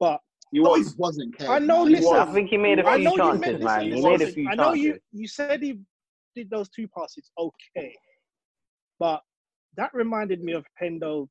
but 0.01 0.21
He 0.53 0.61
No, 0.61 0.71
was. 0.71 0.95
wasn't. 0.97 1.37
Kev, 1.37 1.49
I 1.49 1.59
know, 1.59 1.83
man. 1.85 1.93
listen, 1.93 2.15
I 2.15 2.25
think 2.27 2.51
he 2.51 2.59
made 2.59 2.79
a 2.79 2.87
I 2.87 2.97
few 2.97 3.05
know 3.05 3.17
you 3.17 3.23
chances, 3.23 3.61
man. 3.63 3.85
listen, 3.87 3.97
He 3.97 4.03
made 4.03 4.15
a 4.15 4.19
listen, 4.19 4.35
few 4.35 4.49
I 4.51 4.55
know 4.55 4.73
you 4.75 4.85
chances. 4.89 5.03
you 5.13 5.27
said 5.29 5.63
he 5.63 5.79
did 6.37 6.51
those 6.51 6.69
two 6.69 6.87
passes, 6.89 7.31
okay, 7.39 7.95
but 9.01 9.23
that 9.77 9.91
reminded 9.95 10.43
me 10.45 10.53
of 10.53 10.65
Hendo. 10.81 11.29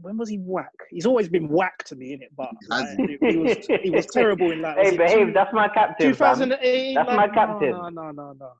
When 0.00 0.16
was 0.16 0.28
he 0.28 0.38
whack? 0.38 0.72
He's 0.90 1.06
always 1.06 1.28
been 1.28 1.48
whack 1.48 1.78
to 1.86 1.94
me 1.96 2.14
in 2.14 2.22
it, 2.22 2.30
but 2.36 2.50
like, 2.68 2.86
he, 2.98 3.16
he 3.30 3.36
was 3.36 3.56
he 3.82 3.90
was 3.90 4.06
terrible 4.06 4.50
in 4.52 4.62
that. 4.62 4.76
was 4.76 4.90
Hey, 4.90 4.96
behave. 4.96 5.26
two- 5.28 5.32
That's 5.32 5.52
my 5.52 5.68
captain, 5.68 6.10
2008. 6.12 6.94
That's 6.94 7.06
like, 7.08 7.16
my 7.16 7.26
no, 7.26 7.32
captain. 7.32 7.70
No, 7.70 7.88
no, 7.90 8.10
no, 8.10 8.32
no. 8.32 8.52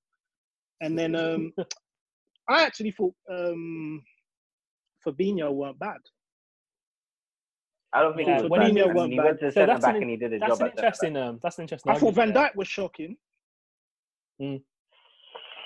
And 0.81 0.97
then 0.99 1.14
um, 1.17 1.53
I 2.49 2.62
actually 2.64 2.90
thought 2.93 3.14
um, 3.31 4.03
Fabinho 5.07 5.53
weren't 5.53 5.79
bad. 5.79 5.99
I 7.94 8.02
don't 8.02 8.16
think 8.16 8.28
Yeah, 8.28 8.37
he 8.38 8.42
was 8.42 8.50
when 8.50 8.61
he 8.62 8.83
went 8.83 8.94
mean, 8.94 9.11
he 9.12 9.20
went 9.20 9.38
to 9.40 9.46
so 9.46 9.61
centre 9.61 9.66
that's 9.66 9.83
back 9.85 9.94
an- 9.96 10.02
and 10.02 10.11
he 10.11 10.16
did 10.16 10.33
a 10.33 10.38
That's 10.40 10.59
job 10.59 10.61
an 10.62 10.66
at 10.66 10.76
centre 10.76 10.83
back. 10.83 10.85
interesting. 10.85 11.16
Um, 11.16 11.40
that's 11.42 11.59
an 11.59 11.62
interesting. 11.62 11.92
I 11.92 11.94
thought 11.94 12.14
Van 12.14 12.28
argument 12.28 12.52
Dijk 12.52 12.57
was 12.57 12.68
shocking. 12.68 13.16
there. 14.38 14.59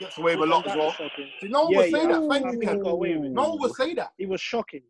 Gets 0.01 0.19
away 0.19 0.37
with 0.37 0.49
a 0.49 0.53
Van 0.53 0.59
lot 0.59 0.67
as 0.67 0.77
well. 0.77 0.87
was. 0.87 1.27
See, 1.41 1.49
no 1.49 1.63
one 1.65 1.73
Yeah, 1.73 1.79
would 1.79 1.91
say 1.91 2.03
yeah, 2.03 2.09
that. 2.09 2.29
Thank 2.31 2.45
you, 2.53 2.61
he 2.61 2.67
Ken. 2.67 2.81
got 2.81 2.89
away 2.91 3.17
with 3.17 3.25
it. 3.25 3.33
No 3.33 3.49
one 3.51 3.59
would 3.61 3.75
say 3.75 3.95
that. 3.95 4.13
He 4.19 4.27
was 4.27 4.41
shocking. 4.41 4.83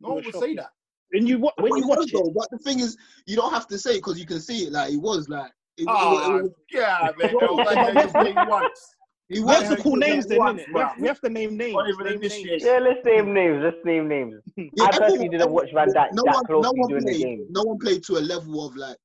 No 0.00 0.08
one 0.14 0.24
would 0.24 0.34
say 0.34 0.54
that. 0.56 0.70
And 1.12 1.28
you 1.28 1.38
wa- 1.38 1.52
when 1.58 1.76
you 1.76 1.86
watch 1.86 2.08
it, 2.08 2.12
though. 2.14 2.32
But 2.34 2.48
the 2.50 2.58
thing 2.58 2.80
is, 2.80 2.96
you 3.26 3.36
don't 3.36 3.52
have 3.52 3.66
to 3.68 3.78
say 3.78 3.92
it 3.92 3.98
because 3.98 4.18
you 4.18 4.24
can 4.26 4.40
see 4.40 4.64
it. 4.64 4.72
Like 4.72 4.92
it 4.92 4.96
was 4.96 5.28
like. 5.28 5.52
It, 5.76 5.86
Ah, 5.88 6.38
it, 6.38 6.44
it, 6.46 6.52
yeah, 6.70 7.10
man. 7.18 7.30
It 7.30 7.34
was 7.34 7.66
like 7.76 7.86
they 7.86 8.02
just 8.02 8.14
once. 8.48 8.96
He 9.32 9.40
we 9.40 9.44
was. 9.46 9.62
have 9.62 9.76
to 9.76 9.82
call 9.82 9.96
names 9.96 10.26
then, 10.26 10.38
once, 10.38 10.60
innit? 10.62 10.74
We 10.74 10.80
have, 10.80 10.92
we 11.00 11.06
have 11.08 11.20
to 11.20 11.30
name 11.30 11.56
names. 11.56 11.74
Not 11.74 11.88
even 11.88 12.06
Name 12.06 12.20
names. 12.20 12.32
initiated. 12.34 12.62
Yeah, 12.62 12.78
let's 12.78 13.04
name 13.04 13.32
names. 13.34 13.60
Let's 13.62 13.84
name 13.84 14.08
names. 14.08 14.34
Yeah, 14.56 14.64
I 14.80 14.90
personally 14.90 15.06
everyone- 15.26 15.30
didn't 15.30 15.50
watch 15.50 15.68
Van 15.74 15.88
Dijk 15.88 16.08
no 16.12 16.22
that 16.24 16.34
one, 16.34 16.44
closely 16.44 16.62
no 16.62 16.72
one 16.80 16.88
during 16.88 17.04
the 17.04 17.12
played, 17.12 17.22
game. 17.22 17.46
No 17.50 17.62
one 17.62 17.78
played 17.78 18.02
to 18.04 18.16
a 18.18 18.20
level 18.20 18.66
of 18.66 18.76
like 18.76 18.96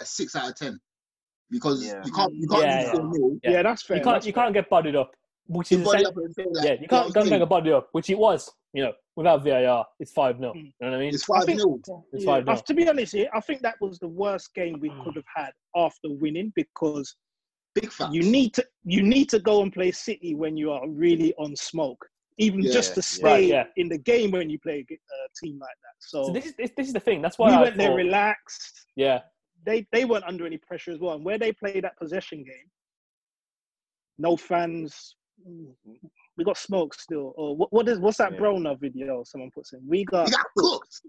a 0.00 0.04
six 0.04 0.34
out 0.36 0.48
of 0.50 0.56
ten 0.56 0.78
because 1.50 1.84
Yeah. 1.84 2.02
you 2.04 2.12
can't 2.12 2.34
you 2.34 2.48
can't 2.48 2.62
Yeah, 2.62 2.92
yeah. 2.94 3.02
Yeah. 3.42 3.50
Yeah, 3.52 3.62
that's 3.62 3.82
fair. 3.82 3.96
You 3.98 4.02
can't. 4.02 4.14
that's 4.16 4.26
You 4.26 4.32
fair. 4.32 4.44
can't 4.44 4.54
get 4.54 4.70
bodied 4.70 4.96
up, 4.96 5.12
which 5.46 5.70
You 5.72 5.78
is 5.78 5.84
body 5.84 6.04
essen- 6.04 6.06
up 6.06 6.16
like, 6.16 6.64
yeah. 6.64 6.72
You 6.72 6.78
can't. 6.78 6.90
what 6.90 6.90
Can't 6.90 7.16
I'm 7.16 7.22
get 7.24 7.28
saying? 7.28 7.48
bodied 7.48 7.72
up, 7.72 7.88
which 7.92 8.10
it 8.10 8.18
was. 8.18 8.50
You 8.72 8.84
know, 8.84 8.92
without 9.16 9.42
VAR, 9.42 9.84
it's 9.98 10.12
five 10.12 10.38
0 10.38 10.52
You 10.54 10.62
know 10.80 10.90
what 10.90 10.94
I 10.94 10.98
mean? 11.00 11.12
It's 11.12 11.24
five 11.24 11.44
think- 11.44 11.58
nil. 11.58 11.80
It's 12.12 12.24
five 12.24 12.44
0 12.44 12.56
uh, 12.56 12.60
To 12.60 12.74
be 12.74 12.88
honest, 12.88 13.14
yeah, 13.14 13.24
I 13.34 13.40
think 13.40 13.62
that 13.62 13.74
was 13.80 13.98
the 13.98 14.06
worst 14.06 14.54
game 14.54 14.78
we 14.80 14.90
could 15.04 15.16
have 15.16 15.24
had 15.34 15.50
after 15.74 16.08
winning 16.08 16.52
because 16.54 17.16
Big 17.80 17.92
facts. 17.92 18.14
you 18.14 18.22
need 18.22 18.54
to 18.54 18.64
you 18.84 19.02
need 19.02 19.28
to 19.30 19.38
go 19.38 19.62
and 19.62 19.72
play 19.72 19.90
City 19.92 20.34
when 20.34 20.56
you 20.56 20.70
are 20.70 20.88
really 20.88 21.34
on 21.38 21.54
smoke, 21.56 22.04
even 22.38 22.60
Yeah, 22.62 22.72
just 22.72 22.94
to 22.94 23.02
stay 23.02 23.42
yeah. 23.48 23.64
in 23.76 23.88
the 23.88 23.98
game 23.98 24.30
when 24.32 24.48
you 24.50 24.58
play 24.58 24.78
a 24.90 24.94
uh, 24.94 25.26
team 25.42 25.58
like 25.58 25.78
that. 25.84 25.94
So, 25.98 26.24
So 26.26 26.32
this 26.32 26.46
is 26.46 26.54
this, 26.56 26.70
this 26.76 26.86
is 26.88 26.92
the 26.92 27.00
thing. 27.00 27.20
That's 27.22 27.38
why 27.38 27.50
we 27.50 27.56
I 27.56 27.62
went 27.62 27.76
there 27.76 27.94
relaxed. 27.94 28.86
Yeah, 28.96 29.20
They 29.66 29.86
they 29.92 30.04
weren't 30.04 30.24
under 30.24 30.46
any 30.46 30.58
pressure 30.58 30.92
as 30.92 30.98
well. 30.98 31.14
And 31.14 31.24
where 31.24 31.38
they 31.38 31.52
play 31.52 31.80
that 31.80 31.96
possession 31.98 32.38
game, 32.44 32.68
no 34.18 34.36
fans. 34.36 35.16
We 36.36 36.44
got 36.44 36.58
smoke 36.58 36.92
still. 36.94 37.32
Or 37.36 37.56
what? 37.56 37.72
What 37.72 37.88
is 37.88 37.98
what's 37.98 38.18
that 38.18 38.32
Yeah. 38.32 38.38
Broner 38.40 38.78
video? 38.78 39.22
Someone 39.24 39.50
puts 39.54 39.72
in. 39.72 39.80
We 39.86 40.04
got 40.04 40.28
He 40.28 40.32
got 40.32 40.46
cooked. 40.56 41.00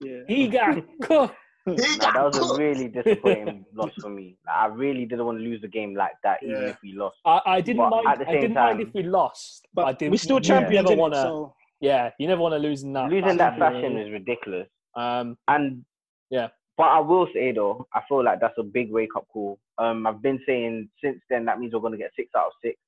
yeah. 0.00 0.20
he 0.28 0.48
got 0.48 0.84
cooked. 1.02 1.34
He 1.66 1.72
Nah, 1.98 2.12
that 2.12 2.24
was 2.32 2.36
a 2.54 2.58
really 2.58 2.88
disappointing 2.88 3.64
loss 3.74 3.90
for 4.00 4.08
me. 4.08 4.36
Like, 4.46 4.56
I 4.56 4.66
really 4.66 5.04
didn't 5.04 5.26
want 5.26 5.38
to 5.38 5.44
lose 5.44 5.60
the 5.60 5.68
game 5.68 5.94
like 5.94 6.12
that, 6.22 6.42
even 6.42 6.62
Yeah. 6.62 6.68
if 6.68 6.76
we 6.82 6.92
lost. 6.92 7.16
I, 7.24 7.40
I 7.46 7.60
didn't 7.60 7.78
But 7.82 7.90
mind. 7.90 8.06
at 8.08 8.18
the 8.20 8.28
I 8.28 8.32
same 8.32 8.40
didn't 8.42 8.54
mind 8.54 8.78
time- 8.78 8.86
if 8.88 8.94
we 8.94 9.02
lost, 9.02 9.66
but, 9.74 9.84
I 9.86 9.92
didn't. 9.92 10.12
we 10.12 10.16
still 10.18 10.36
you 10.36 10.42
champions. 10.42 10.88
never 10.88 10.96
want 11.00 11.14
to. 11.14 11.22
So 11.22 11.54
Yeah, 11.80 12.10
you 12.18 12.28
never 12.28 12.40
want 12.40 12.52
to 12.54 12.58
lose 12.58 12.82
in 12.84 12.92
that. 12.94 13.10
Losing 13.10 13.36
that 13.38 13.58
fashion, 13.58 13.74
fashion 13.74 13.94
really. 13.96 14.06
is 14.08 14.12
ridiculous. 14.12 14.68
Um, 14.94 15.36
And 15.48 15.84
Yeah. 16.30 16.48
but 16.76 16.84
I 16.84 17.00
will 17.00 17.26
say 17.34 17.52
though, 17.52 17.86
I 17.92 18.00
feel 18.08 18.22
like 18.24 18.40
that's 18.40 18.56
a 18.58 18.62
big 18.62 18.90
wake 18.92 19.16
up 19.16 19.26
call. 19.32 19.58
Um, 19.78 20.06
I've 20.06 20.22
been 20.22 20.40
saying 20.46 20.88
since 21.02 21.20
then 21.28 21.44
that 21.46 21.58
means 21.58 21.74
we're 21.74 21.80
gonna 21.80 21.96
get 21.98 22.12
six 22.16 22.30
out 22.36 22.46
of 22.46 22.52
six. 22.62 22.78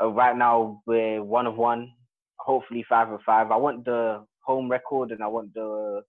Uh, 0.00 0.08
right 0.10 0.36
now 0.36 0.82
we're 0.86 1.22
one 1.24 1.46
of 1.46 1.56
one, 1.56 1.90
hopefully 2.38 2.84
five 2.88 3.10
of 3.10 3.20
five. 3.22 3.50
I 3.50 3.56
want 3.56 3.84
the 3.84 4.24
home 4.42 4.70
record 4.70 5.10
and 5.10 5.22
I 5.22 5.26
want 5.26 5.52
the 5.54 6.02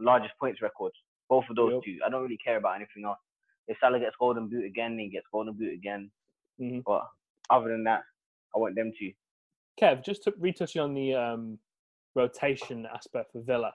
largest 0.00 0.34
points 0.38 0.62
record. 0.62 0.92
Both 1.28 1.44
of 1.50 1.56
those 1.56 1.72
Yep. 1.74 1.82
two. 1.84 1.98
I 2.04 2.08
don't 2.10 2.22
really 2.22 2.38
care 2.38 2.56
about 2.56 2.76
anything 2.76 3.04
else. 3.04 3.18
If 3.68 3.78
Salah 3.78 4.00
gets 4.00 4.16
golden 4.18 4.48
boot 4.48 4.64
again, 4.64 4.92
then 4.92 5.00
he 5.00 5.08
gets 5.10 5.26
golden 5.32 5.54
boot 5.54 5.72
again. 5.72 6.10
Mhm. 6.60 6.82
But 6.84 7.06
other 7.50 7.68
than 7.68 7.84
that, 7.84 8.02
I 8.54 8.58
want 8.58 8.74
them 8.74 8.92
to. 8.98 9.12
Kev, 9.80 10.02
just 10.04 10.24
to 10.24 10.34
retouching 10.38 10.82
on 10.82 10.92
the 10.94 11.14
um, 11.14 11.58
rotation 12.14 12.86
aspect 12.86 13.32
for 13.32 13.40
Villa, 13.42 13.72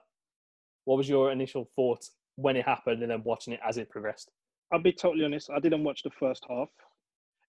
what 0.84 0.98
was 0.98 1.08
your 1.10 1.32
initial 1.32 1.66
thoughts 1.76 2.12
when 2.36 2.56
it 2.58 2.66
happened, 2.66 3.02
and 3.02 3.12
then 3.12 3.24
watching 3.24 3.54
it 3.54 3.60
as 3.66 3.78
it 3.78 3.90
progressed? 3.90 4.32
I'll 4.72 4.80
be 4.82 4.92
totally 4.92 5.24
honest. 5.26 5.50
I 5.50 5.60
didn't 5.60 5.84
watch 5.84 6.04
the 6.04 6.12
first 6.12 6.46
half. 6.50 6.70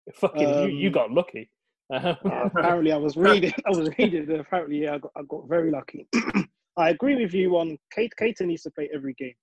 Fucking, 0.15 0.49
you, 0.63 0.69
you 0.69 0.87
Um, 0.89 0.93
got 0.93 1.11
lucky. 1.11 1.51
apparently 1.91 2.93
I 2.93 2.97
was 2.97 3.17
reading. 3.17 3.53
I 3.67 3.71
was 3.71 3.91
reading. 3.99 4.31
Apparently, 4.39 4.83
yeah, 4.83 4.95
I 4.95 4.99
got, 4.99 5.13
I 5.17 5.23
got 5.23 5.49
very 5.49 5.71
lucky. 5.71 6.07
I 6.77 6.91
agree 6.91 7.17
with 7.17 7.33
you 7.35 7.57
on 7.57 7.79
Kate. 7.93 8.13
Keita 8.21 8.43
needs 8.43 8.63
to 8.63 8.71
play 8.71 8.89
every 8.93 9.15
game. 9.15 9.35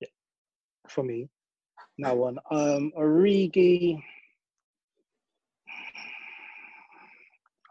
Yeah. 0.00 0.08
For 0.88 1.04
me, 1.04 1.28
now 1.98 2.14
on 2.24 2.38
um 2.50 2.92
Origi. 2.98 4.02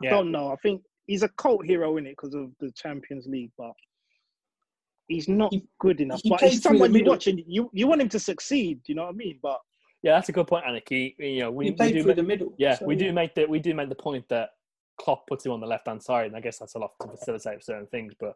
I 0.01 0.09
don't 0.09 0.31
know. 0.31 0.49
I 0.51 0.55
think 0.57 0.81
he's 1.07 1.23
a 1.23 1.29
cult 1.29 1.65
hero 1.65 1.97
in 1.97 2.07
it 2.07 2.11
because 2.11 2.33
of 2.33 2.51
the 2.61 2.71
Champions 2.71 3.27
League, 3.27 3.51
but 3.57 3.73
he's 5.09 5.27
not 5.27 5.51
He- 5.51 5.67
good 5.79 5.99
enough. 5.99 6.21
he 6.23 6.29
But 6.29 6.39
played 6.39 6.51
he's 6.51 6.61
through 6.61 6.69
the 6.71 6.75
someone 6.75 6.91
you 6.93 6.99
middle. 6.99 7.13
watch 7.13 7.27
and 7.27 7.41
you 7.45 7.69
you 7.73 7.87
want 7.87 8.01
him 8.01 8.09
to 8.09 8.19
succeed. 8.19 8.79
You 8.87 8.95
know 8.95 9.03
what 9.03 9.09
I 9.15 9.17
mean? 9.17 9.39
But 9.41 9.59
Yeah, 10.01 10.13
that's 10.13 10.29
a 10.29 10.31
good 10.31 10.47
point, 10.47 10.63
Aniki. 10.65 11.15
You 11.19 11.39
know, 11.41 11.51
we, 11.51 11.65
He 11.65 11.71
we 11.71 11.77
do 11.91 12.03
through 12.03 12.11
ma- 12.11 12.15
the 12.15 12.23
middle. 12.23 12.53
Yeah, 12.57 12.75
so, 12.75 12.85
we 12.85 12.95
do 12.95 13.11
make 13.11 13.35
the 13.35 13.45
we 13.45 13.59
do 13.59 13.73
make 13.73 13.89
the 13.89 13.95
point 13.95 14.23
that 14.29 14.51
Klopp 14.97 15.27
puts 15.27 15.45
him 15.45 15.51
on 15.51 15.59
the 15.59 15.67
left 15.67 15.87
hand 15.87 16.01
side, 16.01 16.27
and 16.27 16.35
I 16.37 16.39
guess 16.39 16.59
that's 16.59 16.75
a 16.75 16.79
lot 16.79 16.91
to 17.01 17.09
facilitate 17.09 17.61
certain 17.65 17.87
things. 17.87 18.13
But 18.17 18.35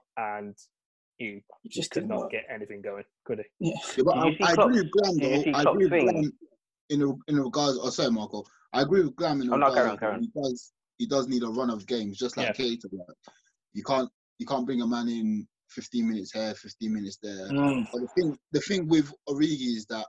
and 0.17 0.55
he 1.17 1.43
It 1.63 1.71
just 1.71 1.91
could 1.91 2.01
didn't 2.07 2.17
work. 2.17 2.31
get 2.31 2.45
anything 2.49 2.81
going, 2.81 3.03
could 3.25 3.39
he? 3.39 3.69
Yeah. 3.69 3.75
Yeah, 3.97 4.03
but 4.05 4.17
I, 4.17 4.37
I 4.41 4.53
agree 4.53 4.81
with 4.81 4.91
Glam 4.91 5.17
though. 5.17 5.51
I 5.57 5.61
agree 5.61 5.85
with 5.85 5.91
thing? 5.91 6.07
Glam 6.09 6.31
in, 6.89 7.19
in 7.27 7.39
regards. 7.39 7.77
Oh, 7.81 7.89
sorry, 7.89 8.11
Marco. 8.11 8.43
I 8.73 8.81
agree 8.81 9.03
with 9.03 9.15
Glam 9.15 9.41
in 9.41 9.51
Oh, 9.53 9.57
no, 9.57 9.67
regards. 9.67 9.99
carry 9.99 10.13
on, 10.15 10.21
that. 10.21 10.29
He 10.33 10.41
does. 10.41 10.73
He 10.97 11.05
does 11.07 11.27
need 11.27 11.43
a 11.43 11.47
run 11.47 11.69
of 11.69 11.85
games, 11.87 12.17
just 12.17 12.37
like 12.37 12.47
Yeah. 12.59 12.65
Keita. 12.65 12.85
Like, 12.91 13.17
you 13.73 13.83
can't. 13.83 14.09
You 14.39 14.45
can't 14.45 14.65
bring 14.65 14.81
a 14.81 14.87
man 14.87 15.07
in 15.07 15.47
15 15.69 16.07
minutes 16.07 16.31
here, 16.31 16.53
15 16.55 16.93
minutes 16.93 17.17
there. 17.21 17.47
Mm. 17.49 17.87
But 17.93 18.01
the 18.01 18.07
thing, 18.17 18.37
the 18.51 18.59
thing 18.59 18.87
with 18.87 19.13
Origi 19.29 19.75
is 19.77 19.85
that 19.89 20.05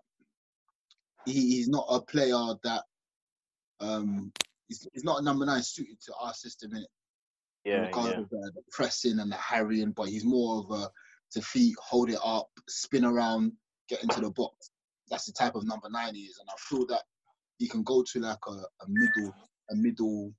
he, 1.26 1.32
he's 1.56 1.68
not 1.68 1.86
a 1.90 2.00
player 2.00 2.54
that 2.64 2.82
um 3.80 4.32
he's, 4.68 4.86
he's 4.92 5.04
not 5.04 5.20
a 5.20 5.22
number 5.22 5.44
nine 5.44 5.62
suited 5.62 6.00
to 6.06 6.12
our 6.20 6.32
system 6.34 6.72
in 6.72 6.78
it. 6.82 6.88
Yeah, 7.64 7.86
because 7.86 8.10
yeah. 8.10 8.18
of 8.20 8.28
the, 8.30 8.52
the 8.54 8.62
pressing 8.72 9.18
and 9.20 9.30
the 9.30 9.36
harrying, 9.36 9.92
but 9.92 10.08
he's 10.08 10.24
more 10.24 10.58
of 10.64 10.70
a 10.80 10.90
defeat, 11.32 11.74
hold 11.80 12.10
it 12.10 12.18
up, 12.24 12.48
spin 12.68 13.04
around, 13.04 13.52
get 13.88 14.02
into 14.02 14.20
the 14.20 14.30
box. 14.30 14.70
That's 15.10 15.26
the 15.26 15.32
type 15.32 15.54
of 15.54 15.64
number 15.66 15.88
nine 15.90 16.14
he 16.14 16.22
is, 16.22 16.38
and 16.38 16.48
I 16.50 16.54
feel 16.58 16.86
that 16.86 17.02
he 17.58 17.68
can 17.68 17.82
go 17.84 18.02
to 18.12 18.18
like 18.20 18.38
a, 18.48 18.52
a 18.52 18.86
middle, 18.88 19.34
a 19.70 19.74
middle 19.76 20.32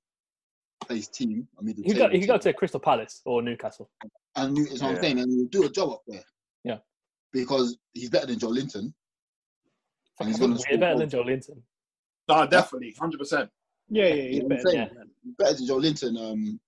place 0.82 1.08
team, 1.08 1.48
a 1.58 1.62
middle. 1.62 1.82
He 1.82 1.90
could, 1.90 1.96
table 1.96 2.08
go, 2.08 2.12
he 2.12 2.20
could 2.20 2.28
go 2.28 2.38
to 2.38 2.52
Crystal 2.52 2.80
Palace 2.80 3.22
or 3.24 3.40
Newcastle. 3.40 3.90
and 4.36 4.56
you- 4.56 4.66
it's 4.70 4.82
what 4.82 4.90
I'm 4.96 5.00
saying, 5.00 5.20
and 5.20 5.30
he'll 5.32 5.48
do 5.62 5.66
a 5.66 5.70
job 5.70 5.90
up 5.90 6.02
there. 6.06 6.24
Yeah. 6.64 6.78
because 7.32 7.76
he's 7.92 8.10
better 8.10 8.26
than 8.26 8.38
Joelinton, 8.38 8.92
and 10.20 10.28
he's 10.28 10.38
gonna 10.38 10.54
Way 10.54 10.58
score 10.60 10.78
better 10.78 10.98
than. 10.98 11.08
Joe 11.08 11.22
Linton. 11.22 11.62
No, 12.28 12.46
definitely, 12.46 12.94
hundred 12.98 13.18
percent. 13.18 13.50
yeah, 13.88 14.06
yeah, 14.06 14.14
You 14.14 14.42
know 14.42 14.48
better. 14.48 14.68
I'm 14.68 14.88
than 14.94 15.10
better 15.38 15.54
than 15.54 15.66
Joelinton. 15.66 16.18
Um, 16.32 16.60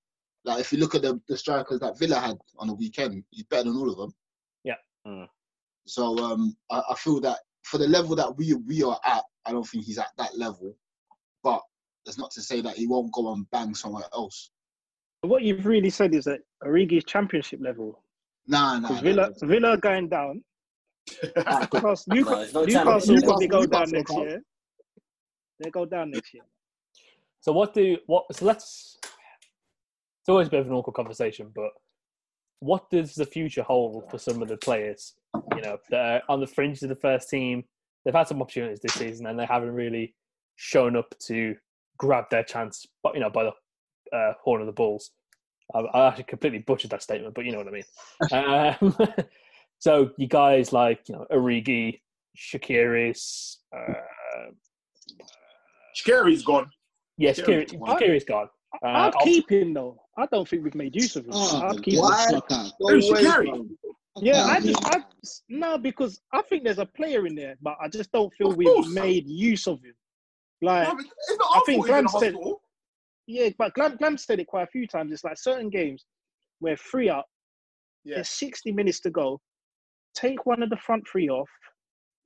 like 0.47 0.61
if 0.61 0.73
you 0.73 0.79
look 0.79 0.95
at 0.95 1.03
the, 1.03 1.21
the 1.29 1.37
strikers 1.37 1.81
that 1.81 1.99
Villa 1.99 2.19
had 2.19 2.39
on 2.59 2.69
the 2.69 2.75
weekend, 2.75 3.25
he's 3.31 3.45
better 3.45 3.65
than 3.65 3.77
all 3.77 3.91
of 3.91 3.99
them. 3.99 4.15
Yeah. 4.65 4.75
Mm. 5.07 5.27
So 5.87 6.17
um, 6.19 6.57
I, 6.71 6.83
I 6.91 6.95
feel 6.95 7.21
that 7.21 7.39
for 7.65 7.79
the 7.79 7.89
level 7.89 8.17
that 8.17 8.37
we 8.37 8.55
we 8.55 8.83
are 8.83 8.99
at, 9.05 9.25
I 9.45 9.53
don't 9.53 9.67
think 9.67 9.85
he's 9.85 9.99
at 9.99 10.11
that 10.19 10.39
level. 10.39 10.75
But 11.43 11.61
that's 12.05 12.19
not 12.19 12.31
to 12.33 12.41
say 12.41 12.61
that 12.61 12.77
he 12.77 12.87
won't 12.87 13.13
go 13.13 13.33
and 13.33 13.51
bang 13.51 13.75
somewhere 13.75 14.05
else. 14.13 14.51
What 15.23 15.43
you've 15.43 15.67
really 15.67 15.91
said 15.91 16.15
is 16.15 16.25
that 16.25 16.41
Origi's 16.63 17.05
championship 17.05 17.61
level. 17.61 18.01
Nah, 18.47 18.79
nah. 18.79 18.91
Nah, 18.91 19.01
Villa, 19.01 19.31
nah. 19.43 19.49
Villa 19.49 19.77
going 19.77 20.09
down. 20.09 20.43
Newcastle, 21.25 22.05
No, 22.09 22.15
Newcastle, 22.15 22.43
it's 22.43 22.53
not 22.53 22.67
Newcastle 22.69 23.15
championship. 23.17 23.25
probably 23.25 23.49
go 23.49 23.67
down 23.67 23.91
next 23.91 24.17
year. 24.17 24.43
They 25.59 25.71
go 25.71 25.85
down 25.87 26.11
next 26.11 26.35
year. 26.35 26.45
So 27.41 27.53
what 27.53 27.75
do 27.75 27.97
what? 28.07 28.25
So 28.33 28.45
let's. 28.45 28.99
It's 30.27 30.31
always 30.33 30.49
a 30.49 30.51
bit 30.51 30.59
of 30.59 30.67
an 30.67 30.73
awkward 30.73 30.95
conversation, 30.95 31.53
but 31.55 31.71
what 32.59 32.91
does 32.91 33.15
the 33.15 33.25
future 33.25 33.63
hold 33.63 34.11
for 34.11 34.19
some 34.19 34.43
of 34.43 34.49
the 34.49 34.57
players? 34.57 35.15
You 35.55 35.63
know, 35.63 35.79
that 35.91 36.01
are 36.01 36.23
on 36.29 36.41
the 36.41 36.49
fringe 36.49 36.83
of 36.83 36.89
the 36.89 36.97
first 36.97 37.31
team. 37.31 37.63
They've 38.05 38.13
had 38.13 38.27
some 38.27 38.43
opportunities 38.43 38.81
this 38.81 38.95
season, 38.95 39.27
and 39.27 39.39
they 39.39 39.47
haven't 39.47 39.71
really 39.71 40.17
shown 40.57 40.97
up 40.97 41.15
to 41.27 41.55
grab 41.97 42.25
their 42.29 42.43
chance. 42.43 42.85
But 43.05 43.15
you 43.15 43.21
know, 43.21 43.31
by 43.31 43.45
the 43.45 44.17
uh, 44.17 44.33
horn 44.43 44.61
of 44.61 44.67
the 44.67 44.73
bulls. 44.73 45.13
I, 45.73 45.79
I 45.79 46.09
actually 46.09 46.25
completely 46.25 46.59
butchered 46.59 46.91
that 46.91 47.05
statement, 47.05 47.33
but 47.33 47.45
you 47.45 47.53
know 47.53 47.59
what 47.59 47.69
I 47.69 48.75
mean. 48.81 48.97
um, 48.99 49.09
so 49.79 50.11
you 50.17 50.27
guys 50.27 50.73
like 50.73 51.09
you 51.09 51.15
know 51.15 51.27
Origi, 51.31 52.01
Shaqiris. 52.37 53.59
Uh, 53.73 53.93
Shaqiri's 55.97 56.43
gone. 56.43 56.69
Yes, 57.17 57.39
Shaqiri- 57.39 57.79
Shaqiri's 57.79 58.25
gone. 58.25 58.49
Uh, 58.83 58.87
I'd 58.89 59.15
I'll- 59.15 59.25
keep 59.25 59.51
him 59.51 59.75
though. 59.75 60.01
I 60.19 60.27
don't 60.27 60.49
think 60.49 60.65
we've 60.65 60.75
made 60.75 60.95
use 60.97 61.15
of 61.17 61.25
him. 61.27 61.33
Oh, 61.35 61.63
I'd 61.69 61.83
keep 61.83 61.99
why? 62.01 62.27
him. 62.31 62.41
No 62.81 62.89
Who's 62.89 63.11
way, 63.11 63.23
Shaqiri? 63.23 63.69
Yeah, 64.23 64.45
I 64.47 64.61
just, 64.61 64.81
be. 64.83 64.87
I, 64.87 65.03
no, 65.51 65.77
because 65.79 66.21
I 66.33 66.41
think 66.43 66.65
there's 66.65 66.79
a 66.79 66.87
player 66.87 67.27
in 67.27 67.35
there, 67.35 67.57
but 67.61 67.77
I 67.83 67.89
just 67.89 68.11
don't 68.13 68.33
feel 68.35 68.51
Of 68.51 68.57
we've 68.57 68.67
course. 68.67 68.89
made 68.89 69.27
use 69.29 69.67
of 69.67 69.83
him. 69.83 69.93
Like, 70.63 70.89
No, 70.89 70.95
but 70.95 71.05
it's 71.05 71.39
not 71.39 71.49
I 71.57 71.61
think 71.67 71.87
fault 71.87 72.07
Glam 72.07 72.09
said- 72.21 72.35
yeah, 73.27 73.51
but 73.59 73.75
Glam, 73.75 73.97
Glam 73.97 74.17
said 74.17 74.41
it 74.41 74.47
quite 74.47 74.63
a 74.63 74.69
few 74.69 74.87
times. 74.87 75.13
It's 75.13 75.23
like 75.25 75.37
certain 75.37 75.69
games 75.69 76.07
where 76.61 76.77
three 76.79 77.11
up, 77.11 77.27
Yeah. 78.05 78.15
there's 78.17 78.31
60 78.31 78.73
minutes 78.73 79.01
to 79.01 79.11
go. 79.11 79.39
Take 80.15 80.47
one 80.47 80.63
of 80.63 80.71
the 80.71 80.79
front 80.79 81.05
three 81.07 81.29
off. 81.29 81.51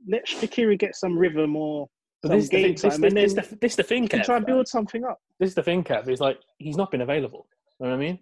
Let 0.06 0.28
Shaqiri 0.28 0.78
get 0.78 0.94
some 0.94 1.18
rhythm 1.18 1.56
or 1.56 1.88
but 2.22 2.30
this 2.32 2.44
is 2.44 2.50
the 2.50 2.56
game 2.56 2.64
thing. 2.64 2.72
This, 2.74 2.82
time, 2.82 3.00
this, 3.00 3.08
and 3.08 3.16
this, 3.16 3.32
the, 3.50 3.56
this 3.60 3.72
is 3.72 3.76
the 3.76 3.82
thing, 3.82 4.02
you 4.04 4.08
can 4.08 4.20
Kev. 4.20 4.24
try 4.24 4.36
and 4.36 4.46
build 4.46 4.68
something 4.68 5.04
up. 5.04 5.20
This 5.38 5.48
is 5.50 5.54
the 5.54 5.62
thing, 5.62 5.82
Kev. 5.84 6.08
Is 6.08 6.20
like 6.20 6.38
he's 6.58 6.76
not 6.76 6.90
been 6.90 7.00
available. 7.02 7.46
You 7.78 7.86
know 7.86 7.92
what 7.92 7.96
I 7.96 8.00
mean? 8.06 8.18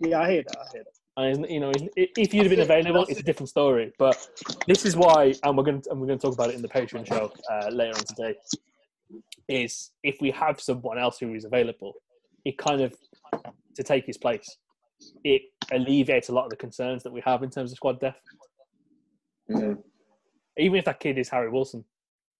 Yeah, 0.00 0.20
I 0.20 0.30
hear 0.32 0.42
that. 0.46 0.56
I 0.58 0.72
hear 0.72 0.84
that. 0.84 0.92
And 1.14 1.36
he's- 1.36 1.50
you 1.52 1.60
know, 1.60 1.70
he's- 1.76 1.90
i- 1.98 2.20
if 2.20 2.32
you'd 2.32 2.44
have 2.44 2.50
been 2.50 2.60
available, 2.60 3.04
it's 3.08 3.20
a 3.20 3.22
different 3.22 3.50
story. 3.50 3.92
But 3.98 4.16
this 4.66 4.86
is 4.86 4.96
why, 4.96 5.34
and 5.44 5.56
we're 5.56 5.64
going 5.64 5.82
to, 5.82 5.90
and 5.90 6.00
we're 6.00 6.06
going 6.06 6.18
to 6.18 6.26
talk 6.26 6.34
about 6.34 6.48
it 6.50 6.54
in 6.56 6.62
the 6.62 6.68
Patreon 6.68 7.06
show 7.06 7.30
uh, 7.50 7.68
later 7.70 7.96
on 7.98 8.04
today. 8.04 8.34
Is 9.48 9.90
if 10.02 10.16
we 10.22 10.30
have 10.30 10.58
someone 10.60 10.98
else 10.98 11.18
who 11.18 11.34
is 11.34 11.44
available, 11.44 11.92
it 12.46 12.56
kind 12.56 12.80
of 12.80 12.94
to 13.76 13.82
take 13.82 14.06
his 14.06 14.16
place. 14.16 14.48
It 15.24 15.42
alleviates 15.70 16.28
a 16.30 16.32
lot 16.32 16.44
of 16.44 16.50
the 16.50 16.56
concerns 16.56 17.02
that 17.02 17.12
we 17.12 17.20
have 17.22 17.42
in 17.42 17.50
terms 17.50 17.72
of 17.72 17.76
squad 17.76 18.00
depth. 18.00 18.20
Even 19.50 20.76
if 20.78 20.84
that 20.86 21.00
kid 21.00 21.18
is 21.18 21.28
Harry 21.28 21.50
Wilson, 21.50 21.84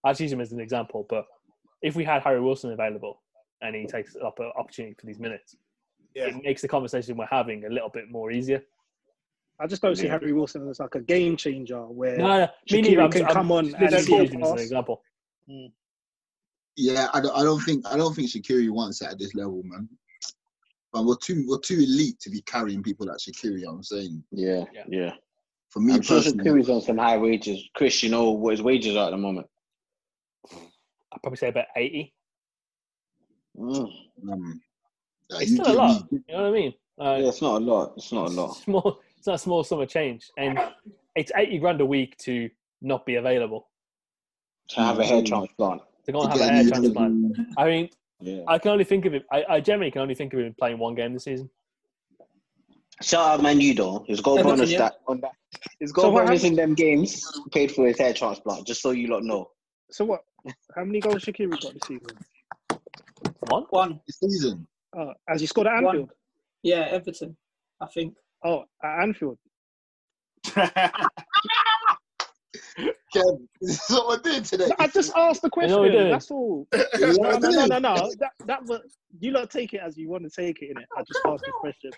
I'll 0.04 0.14
use 0.14 0.32
him 0.32 0.40
as 0.40 0.52
an 0.52 0.60
example. 0.60 1.06
But 1.08 1.26
if 1.82 1.94
we 1.96 2.04
had 2.04 2.22
Harry 2.22 2.40
Wilson 2.40 2.72
available 2.72 3.20
and 3.60 3.74
he 3.74 3.86
takes 3.86 4.16
up 4.16 4.38
an 4.40 4.50
opportunity 4.56 4.94
for 4.98 5.06
these 5.06 5.18
minutes, 5.18 5.56
Yeah. 6.14 6.26
it 6.26 6.42
makes 6.42 6.62
the 6.62 6.68
conversation 6.68 7.16
we're 7.16 7.26
having 7.26 7.64
a 7.64 7.68
little 7.68 7.88
bit 7.88 8.10
more 8.10 8.30
easier. 8.30 8.62
I 9.60 9.66
just 9.66 9.82
don't 9.82 9.94
see 9.96 10.08
Harry 10.08 10.32
Wilson 10.32 10.68
as 10.68 10.80
like 10.80 10.94
a 10.96 11.00
game 11.00 11.36
changer 11.36 11.82
where 11.86 12.18
No, 12.18 12.26
no, 12.26 12.38
me 12.40 12.48
Shaqiri 12.68 12.82
neither. 12.82 13.02
I'm, 13.02 13.10
can 13.10 13.24
I'm 13.26 13.32
come 13.32 13.52
on 13.52 13.64
just 13.66 13.76
and 13.76 13.82
literally 13.90 14.06
help 14.06 14.22
using 14.22 14.42
as 14.42 14.50
an 14.50 14.56
us. 14.58 14.62
example. 14.62 15.02
Hmm. 15.48 15.66
Yeah, 16.76 17.08
I 17.12 17.20
don't, 17.20 17.36
I 17.36 17.42
don't 17.42 17.60
think 17.60 17.86
I 17.86 17.96
don't 17.96 18.14
think 18.14 18.30
Shaqiri 18.30 18.70
wants 18.70 19.02
it 19.02 19.08
at 19.08 19.18
this 19.18 19.34
level, 19.34 19.62
man. 19.64 19.88
But 20.92 21.04
we're 21.04 21.16
too 21.16 21.44
we're 21.46 21.58
too 21.60 21.74
elite 21.76 22.18
to 22.20 22.30
be 22.30 22.40
carrying 22.42 22.82
people 22.82 23.06
like 23.06 23.18
Shaqiri. 23.18 23.60
you 23.60 23.68
I'm 23.68 23.82
saying. 23.82 24.24
Yeah, 24.32 24.64
Yeah. 24.72 24.84
yeah. 24.88 25.12
For 25.68 25.80
me 25.80 25.94
I'm 25.94 26.02
sure 26.02 26.16
personally, 26.18 26.44
Shaqiri's 26.44 26.68
on 26.70 26.80
some 26.80 26.98
high 26.98 27.18
wages. 27.18 27.62
Chris, 27.74 28.02
you 28.02 28.08
oh, 28.08 28.12
know 28.12 28.30
what 28.32 28.52
his 28.52 28.62
wages 28.62 28.96
are 28.96 29.06
at 29.06 29.10
the 29.10 29.16
moment? 29.18 29.46
I'd 30.50 31.22
probably 31.22 31.36
say 31.36 31.48
about 31.48 31.66
80. 31.76 32.12
Mm. 33.58 33.92
um, 34.32 34.60
It's 35.30 35.50
you 35.50 35.56
still 35.56 35.72
a 35.72 35.76
lot. 35.76 36.12
me- 36.12 36.20
You 36.28 36.34
know 36.36 36.42
what 36.42 36.48
I 36.48 36.52
mean? 36.52 36.72
Uh, 37.00 37.16
Yeah, 37.20 37.28
it's 37.28 37.42
not 37.42 37.60
a 37.60 37.64
lot. 37.64 37.92
It's 37.96 38.12
not 38.12 38.28
a 38.30 38.32
lot. 38.32 38.56
Small, 38.56 39.00
it's 39.18 39.26
not 39.26 39.34
a 39.34 39.38
small 39.38 39.64
sum 39.64 39.80
of 39.80 39.88
change. 39.88 40.30
And 40.38 40.58
it's 41.16 41.30
80 41.34 41.58
grand 41.58 41.80
a 41.80 41.86
week 41.86 42.16
to 42.18 42.48
not 42.80 43.04
be 43.06 43.16
available, 43.16 43.68
To 44.70 44.80
have 44.80 44.98
a 44.98 45.04
hair 45.04 45.22
transplant. 45.22 45.82
to 46.06 46.12
go 46.12 46.22
and 46.22 46.32
have 46.32 46.40
a 46.40 46.48
hair 46.52 46.64
transplant. 46.68 47.36
I 47.58 47.64
mean, 47.66 47.90
Yeah. 48.20 48.42
I 48.48 48.58
can 48.58 48.70
only 48.70 48.84
think 48.84 49.04
of 49.04 49.14
it, 49.14 49.24
I, 49.30 49.44
I 49.48 49.60
generally 49.60 49.90
can 49.90 50.00
only 50.02 50.14
think 50.14 50.32
of 50.32 50.40
him 50.40 50.54
playing 50.58 50.78
one 50.78 50.94
game 50.94 51.12
this 51.12 51.24
season. 51.24 51.50
Shout 53.02 53.20
out 53.26 53.42
Manu 53.42 53.74
though. 53.74 54.04
His 54.06 54.20
goal 54.20 54.38
Everton, 54.38 54.58
bonus 54.58 54.70
yeah. 54.70 54.78
that 54.78 54.94
on 55.08 55.20
that 55.22 55.32
his 55.80 55.90
goal 55.92 56.04
So 56.04 56.10
bonus 56.12 56.44
in 56.44 56.54
them 56.54 56.74
games 56.74 57.24
paid 57.52 57.72
for 57.72 57.86
his 57.86 57.98
hair 57.98 58.12
transplant, 58.14 58.64
just 58.66 58.80
so 58.80 58.90
you 58.92 59.08
lot 59.08 59.24
know. 59.24 59.50
So 59.92 60.06
what? 60.06 60.22
How 60.74 60.84
many 60.84 61.00
goals 61.00 61.24
Shaqiri 61.24 61.50
got 61.50 61.74
this 61.74 61.82
season? 61.86 62.16
One? 63.48 63.64
One. 63.70 64.00
this 64.06 64.18
season. 64.18 64.66
Oh, 64.96 65.12
has 65.28 65.40
he 65.40 65.46
scored 65.46 65.66
at 65.66 65.82
One. 65.82 65.96
Anfield? 65.96 66.12
Yeah, 66.62 66.88
Everton. 66.90 67.36
I 67.80 67.86
think. 67.86 68.14
Oh, 68.42 68.64
at 68.82 69.02
Anfield. 69.02 69.38
Kev, 73.14 73.38
this 73.60 73.90
is 73.90 73.90
what 73.90 74.08
we're 74.08 74.30
doing 74.30 74.42
today. 74.42 74.66
No, 74.68 74.76
I 74.78 74.88
just 74.88 75.12
asked 75.16 75.42
the 75.42 75.50
question. 75.50 75.76
know. 75.76 76.10
That's 76.10 76.30
all. 76.30 76.66
You 76.98 77.12
know 77.18 77.38
No, 77.38 77.38
no, 77.38 77.50
no, 77.50 77.66
no, 77.66 77.94
no. 77.94 78.12
That 78.18 78.32
that 78.46 78.64
was 78.64 78.80
you 79.20 79.32
lot 79.32 79.50
take 79.50 79.74
it 79.74 79.80
as 79.84 79.96
you 79.96 80.08
want 80.08 80.24
to 80.24 80.30
take 80.30 80.62
it. 80.62 80.74
Innit? 80.76 80.84
I 80.96 81.02
just 81.02 81.20
asked 81.26 81.44
the 81.44 81.52
question. 81.60 81.90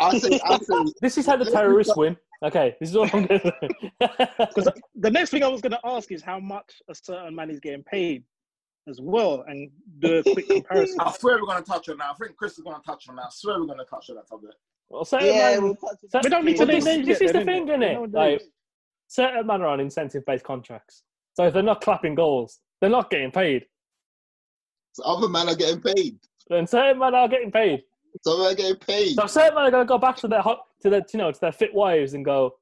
I 0.00 0.18
say, 0.18 0.40
I 0.44 0.58
say, 0.58 0.92
This 1.00 1.18
is 1.18 1.26
how 1.26 1.36
the 1.36 1.44
terrorists 1.44 1.96
win. 1.96 2.16
Okay, 2.42 2.76
this 2.80 2.90
is 2.90 2.96
all 2.96 3.08
I'm 3.12 3.26
going 3.26 3.40
to 3.40 3.52
Because 4.00 4.68
the 4.94 5.10
next 5.10 5.30
thing 5.30 5.42
I 5.42 5.48
was 5.48 5.60
going 5.60 5.72
to 5.72 5.80
ask 5.84 6.10
is 6.12 6.22
how 6.22 6.38
much 6.40 6.82
a 6.88 6.94
certain 6.94 7.34
man 7.34 7.50
is 7.50 7.60
getting 7.60 7.82
paid 7.82 8.24
as 8.88 9.00
well, 9.00 9.44
and 9.46 9.70
do 10.00 10.18
a 10.18 10.22
quick 10.22 10.46
comparison. 10.48 11.00
I 11.00 11.10
swear 11.12 11.36
we're 11.40 11.46
going 11.46 11.62
to 11.62 11.70
touch 11.70 11.88
on 11.88 11.98
that. 11.98 12.10
I 12.10 12.14
think 12.14 12.36
Chris 12.36 12.58
is 12.58 12.64
going 12.64 12.76
to 12.76 12.82
touch 12.82 13.08
on 13.08 13.16
that. 13.16 13.26
I 13.26 13.30
swear 13.30 13.58
we're 13.60 13.66
going 13.66 13.78
to 13.78 13.84
touch 13.86 14.10
on 14.10 14.16
that 14.16 14.28
topic. 14.28 14.50
Well, 14.90 15.04
certain 15.04 15.28
Yeah, 15.28 15.52
man- 15.52 15.62
we'll 15.62 15.76
touch 15.76 15.96
cer- 16.10 16.20
We 16.22 16.30
don't 16.30 16.44
need 16.44 16.56
to 16.56 16.58
well, 16.60 16.66
name 16.68 16.76
this, 16.76 16.84
names 16.84 17.06
this 17.06 17.20
yet 17.20 17.26
is 17.28 17.32
the 17.32 17.44
thing, 17.44 17.66
innit? 17.66 17.92
isn't 17.92 18.04
it? 18.04 18.12
Like, 18.12 18.28
names. 18.40 18.42
Certain 19.14 19.46
men 19.46 19.62
are 19.62 19.68
on 19.68 19.78
incentive-based 19.80 20.44
contracts. 20.44 21.04
So 21.34 21.46
if 21.46 21.54
they're 21.54 21.62
not 21.62 21.80
clapping 21.80 22.14
goals, 22.16 22.58
they're 22.80 22.90
not 22.90 23.10
getting 23.10 23.30
paid. 23.30 23.64
so 24.92 25.04
other 25.04 25.28
men 25.28 25.48
are 25.48 25.54
getting 25.54 25.80
paid. 25.80 26.18
Then 26.48 26.66
certain 26.66 26.98
men 26.98 27.14
are 27.14 27.28
getting 27.28 27.52
paid. 27.52 27.82
Some 28.22 28.40
men 28.40 28.52
are 28.52 28.54
getting 28.56 28.76
paid. 28.76 29.14
So 29.14 29.26
certain 29.26 29.54
men 29.54 29.64
are 29.66 29.70
going 29.70 29.86
to 29.86 29.88
go 29.88 29.98
back 29.98 30.16
to 30.18 30.28
their 30.28 30.40
ho- 30.42 30.62
to 30.82 30.90
their 30.90 31.02
you 31.12 31.18
know 31.18 31.30
to 31.32 31.40
their 31.40 31.52
fit 31.52 31.72
wives 31.72 32.14
and 32.14 32.24
go, 32.24 32.54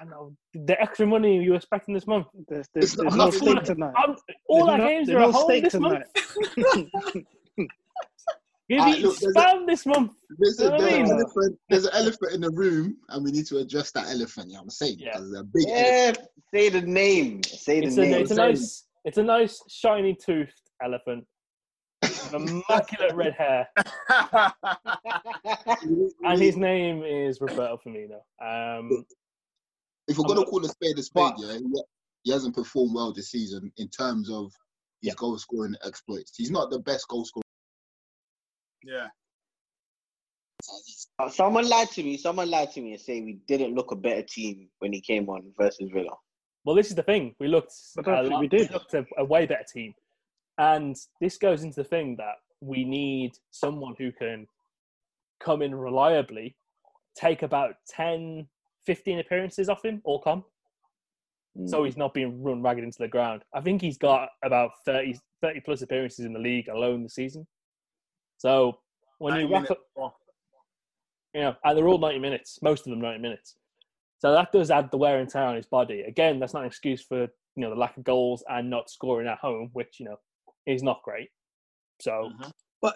I 0.00 0.04
know 0.04 0.36
the 0.54 0.80
extra 0.80 1.06
money 1.06 1.42
you 1.42 1.50
were 1.50 1.56
expecting 1.56 1.92
this 1.94 2.06
month. 2.06 2.26
There's, 2.48 2.68
there's, 2.74 2.92
there's 2.94 3.14
no 3.16 3.30
stake 3.30 3.64
tonight. 3.64 3.94
I'm, 3.96 4.16
all 4.48 4.66
There's 4.66 4.68
our 4.72 4.78
no- 4.78 4.86
games 4.88 5.08
are 5.10 5.18
no 5.18 5.28
at 5.28 5.34
home 5.34 5.44
stake 5.44 5.64
this 5.64 5.72
tonight. 5.72 6.04
month. 6.56 7.26
You're 8.68 8.80
Alright, 8.80 8.98
eating 8.98 9.06
look, 9.10 9.18
there's 9.18 9.34
a- 9.34 9.38
spam 9.38 9.66
this 9.66 9.86
month. 9.86 10.12
Listen, 10.38 10.64
You 10.64 10.70
know 10.70 10.76
I 10.76 10.80
there's, 10.90 11.10
an 11.10 11.16
elephant, 11.16 11.58
there's 11.70 11.84
an 11.86 11.90
elephant 11.94 12.32
in 12.34 12.40
the 12.42 12.50
room, 12.50 12.96
and 13.08 13.24
we 13.24 13.30
need 13.32 13.46
to 13.46 13.58
address 13.58 13.90
that 13.92 14.08
elephant. 14.08 14.48
You 14.48 14.54
know 14.54 14.58
what 14.60 14.64
I'm 14.64 14.70
saying? 14.70 14.96
Yeah. 14.98 15.12
Because 15.12 15.32
a 15.32 15.44
big. 15.44 15.64
Yeah, 15.66 16.12
say 16.52 16.68
the 16.68 16.82
name. 16.82 17.42
Say 17.44 17.80
the 17.80 17.86
It's 17.86 17.96
a, 17.96 18.00
name. 18.02 18.14
it's 18.20 18.30
a 18.30 18.34
nice, 18.34 18.84
it's 19.06 19.18
a 19.18 19.22
nice 19.22 19.62
shiny 19.68 20.14
toothed 20.14 20.52
elephant, 20.82 21.24
with 22.02 22.34
immaculate 22.34 23.14
red 23.14 23.32
hair, 23.34 23.66
and 26.24 26.40
his 26.40 26.56
name 26.56 27.02
is 27.02 27.40
Roberto 27.40 27.78
Firmino. 27.86 28.20
Um, 28.78 29.04
If 30.08 30.18
we're 30.18 30.26
gonna 30.26 30.44
call 30.44 30.64
a 30.64 30.68
spade 30.68 30.98
a 30.98 31.02
spade, 31.02 31.32
yeah, 31.38 31.54
he, 31.54 31.64
he 32.24 32.32
hasn't 32.32 32.54
performed 32.54 32.94
well 32.94 33.12
this 33.14 33.30
season 33.30 33.72
in 33.78 33.88
terms 33.88 34.30
of 34.30 34.52
his 35.00 35.08
Yeah. 35.08 35.14
goal 35.16 35.38
scoring 35.38 35.74
exploits. 35.84 36.32
He's 36.36 36.50
not 36.50 36.70
the 36.70 36.78
best 36.80 37.08
goal 37.08 37.24
scorer. 37.24 37.42
Yeah. 38.84 39.08
Uh, 41.18 41.28
Someone 41.28 41.68
lied 41.68 41.90
to 41.90 42.02
me. 42.02 42.16
Someone 42.16 42.50
lied 42.50 42.72
to 42.72 42.80
me 42.80 42.92
and 42.92 43.00
say 43.00 43.20
we 43.20 43.38
didn't 43.46 43.74
look 43.74 43.90
a 43.92 43.96
better 43.96 44.22
team 44.22 44.68
when 44.78 44.92
he 44.92 45.00
came 45.00 45.28
on 45.28 45.42
versus 45.58 45.90
Villa. 45.92 46.14
well, 46.64 46.74
this 46.76 46.88
is 46.88 46.94
the 46.94 47.02
thing. 47.02 47.34
We 47.40 47.48
looked, 47.48 47.72
I 47.98 48.02
don't 48.02 48.32
a 48.32 48.38
we 48.38 48.48
did. 48.48 48.70
looked 48.70 48.94
a, 48.94 49.04
a 49.18 49.24
way 49.24 49.46
better 49.46 49.64
team, 49.72 49.94
and 50.58 50.96
this 51.20 51.38
goes 51.38 51.62
into 51.62 51.82
the 51.82 51.88
thing 51.88 52.16
that 52.16 52.34
we 52.60 52.84
need 52.84 53.32
someone 53.50 53.94
who 53.98 54.10
can 54.12 54.46
come 55.40 55.62
in 55.62 55.74
reliably, 55.74 56.56
take 57.16 57.42
about 57.42 57.74
10, 57.88 58.46
15 58.84 59.18
appearances 59.20 59.68
off 59.68 59.84
him, 59.84 60.00
all 60.04 60.20
come. 60.20 60.44
so 61.66 61.84
he's 61.84 61.96
not 61.96 62.14
being 62.14 62.42
run 62.42 62.62
ragged 62.62 62.84
into 62.84 62.98
the 62.98 63.08
ground. 63.08 63.42
I 63.54 63.60
think 63.60 63.80
he's 63.80 63.98
got 63.98 64.28
about 64.44 64.70
30, 64.84 65.18
30 65.42 65.60
plus 65.60 65.82
appearances 65.82 66.24
in 66.24 66.32
the 66.32 66.38
league 66.40 66.68
alone 66.68 67.02
this 67.04 67.14
season. 67.14 67.46
So 68.38 68.78
when 69.18 69.34
you 69.34 69.48
90 69.48 69.52
rack 69.52 69.62
minutes. 69.64 69.80
up, 70.00 70.16
you 71.34 71.40
know, 71.42 71.56
and 71.64 71.76
they're 71.76 71.88
all 71.88 71.98
90 71.98 72.18
minutes, 72.18 72.58
most 72.62 72.86
of 72.86 72.90
them 72.90 73.00
90 73.00 73.20
minutes. 73.20 73.56
So 74.20 74.32
that 74.32 74.50
does 74.52 74.70
add 74.70 74.90
the 74.90 74.96
wear 74.96 75.18
and 75.20 75.28
tear 75.28 75.44
on 75.44 75.56
his 75.56 75.66
body. 75.66 76.00
Again, 76.02 76.40
that's 76.40 76.54
not 76.54 76.62
an 76.62 76.66
excuse 76.68 77.02
for, 77.02 77.22
you 77.22 77.28
know, 77.56 77.70
the 77.70 77.76
lack 77.76 77.96
of 77.96 78.04
goals 78.04 78.42
and 78.48 78.68
not 78.68 78.90
scoring 78.90 79.28
at 79.28 79.38
home, 79.38 79.70
which, 79.74 80.00
you 80.00 80.06
know, 80.06 80.16
is 80.66 80.82
not 80.82 81.02
great. 81.04 81.28
So, 82.00 82.30
But 82.80 82.94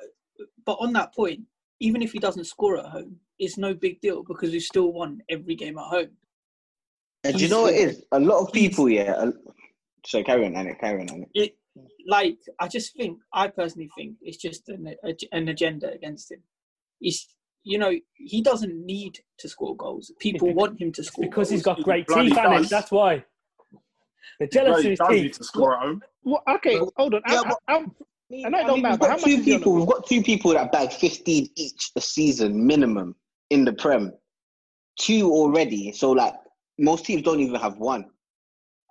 but 0.64 0.79
on 0.81 0.93
that 0.95 1.14
point, 1.14 1.41
even 1.81 2.03
if 2.03 2.12
he 2.12 2.19
doesn't 2.19 2.45
score 2.45 2.79
at 2.79 2.87
home, 2.87 3.16
it's 3.39 3.59
no 3.59 3.75
big 3.75 4.01
deal 4.01 4.23
because 4.23 4.53
we 4.53 4.61
still 4.61 4.93
won 4.93 5.21
every 5.29 5.55
game 5.55 5.79
at 5.79 5.85
home. 5.85 6.11
And 7.25 7.37
do 7.37 7.45
you 7.45 7.51
know 7.51 7.62
what 7.62 7.75
it 7.75 7.79
is? 7.79 8.03
A 8.12 8.19
lot 8.19 8.45
of 8.45 8.53
people, 8.53 8.89
yeah. 8.89 9.12
uh, 9.12 9.33
So 10.05 10.23
carry 10.23 10.47
on, 10.47 10.57
Annie. 10.57 10.75
Carry 10.81 11.03
on, 11.03 11.11
Annie. 11.11 11.29
It 11.35 11.57
like 12.07 12.39
I 12.61 12.68
just 12.68 12.95
think 12.97 13.18
I 13.33 13.49
personally 13.49 13.91
think 13.97 14.16
it's 14.23 14.37
just 14.37 14.68
an 14.68 14.95
an 15.33 15.49
agenda 15.49 15.91
against 15.93 16.31
him. 16.31 16.43
He's 17.01 17.29
you 17.64 17.79
know 17.79 17.93
he 18.14 18.43
doesn't 18.43 18.75
need 18.85 19.20
to 19.39 19.49
score 19.49 19.77
goals. 19.77 20.12
People 20.18 20.49
bec- 20.49 20.57
want 20.57 20.81
him 20.81 20.93
to 20.93 21.05
score 21.05 21.25
because 21.25 21.51
he's 21.51 21.62
got 21.62 21.83
great 21.83 22.07
bloody 22.07 22.31
teeth, 22.31 22.39
Alex, 22.39 22.62
does. 22.62 22.70
that's 22.70 22.91
why. 22.91 23.25
The 24.41 24.47
jealousy 24.47 24.89
he 24.89 24.97
of 25.01 25.11
his 25.11 25.23
need 25.23 25.33
to 25.35 25.45
score 25.45 25.75
at 25.77 25.83
home. 25.83 26.03
Well, 26.25 26.43
okay, 26.57 26.79
hold 26.97 27.14
on. 27.14 27.23
Yeah, 27.29 27.41
Out, 27.41 27.57
out, 27.68 27.83
And 28.31 28.55
that 28.55 28.64
I 28.64 28.66
don't 28.66 28.75
mean, 28.75 28.83
matter. 28.83 28.99
we've 29.01 29.11
how 29.11 29.16
got 29.16 29.25
two 29.25 29.31
is 29.31 29.45
he 29.45 29.53
on 29.55 29.59
people. 29.59 29.75
We've 29.75 29.87
got 29.87 30.07
two 30.07 30.23
people 30.23 30.53
that 30.53 30.73
bag 30.73 30.93
fifteen 30.93 31.49
each 31.57 31.91
a 31.97 32.01
season 32.01 32.66
minimum 32.66 33.14
in 33.51 33.64
the 33.64 33.73
Prem. 33.73 34.12
Two 34.99 35.31
already. 35.31 35.93
So 35.93 36.12
like 36.12 36.35
most 36.79 37.05
teams 37.05 37.23
don't 37.23 37.41
even 37.41 37.61
have 37.61 37.79
one. 37.79 38.05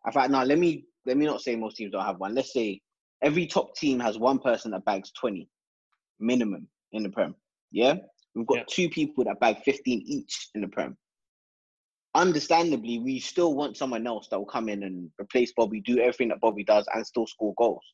In 0.05 0.11
fact, 0.11 0.31
now 0.31 0.43
let 0.43 0.57
me 0.57 0.85
let 1.05 1.17
me 1.17 1.25
not 1.25 1.41
say 1.41 1.55
most 1.55 1.77
teams 1.77 1.91
don't 1.91 2.05
have 2.05 2.19
one. 2.19 2.35
Let's 2.35 2.53
say 2.53 2.81
every 3.21 3.47
top 3.47 3.75
team 3.75 3.99
has 3.99 4.17
one 4.17 4.39
person 4.39 4.71
that 4.71 4.85
bags 4.85 5.11
twenty 5.11 5.49
minimum 6.19 6.67
in 6.91 7.03
the 7.03 7.09
Prem. 7.09 7.35
Yeah, 7.71 7.95
we've 8.35 8.47
got 8.47 8.67
two 8.67 8.89
people 8.89 9.23
that 9.25 9.39
bag 9.39 9.57
fifteen 9.63 10.01
each 10.05 10.49
in 10.55 10.61
the 10.61 10.67
Prem. 10.67 10.97
Understandably, 12.13 12.99
we 12.99 13.19
still 13.19 13.55
want 13.55 13.77
someone 13.77 14.05
else 14.05 14.27
that 14.29 14.37
will 14.37 14.45
come 14.45 14.67
in 14.67 14.83
and 14.83 15.09
replace 15.19 15.53
Bobby, 15.55 15.79
do 15.79 15.99
everything 15.99 16.27
that 16.27 16.41
Bobby 16.41 16.63
does, 16.63 16.85
and 16.93 17.07
still 17.07 17.25
score 17.25 17.53
goals. 17.57 17.85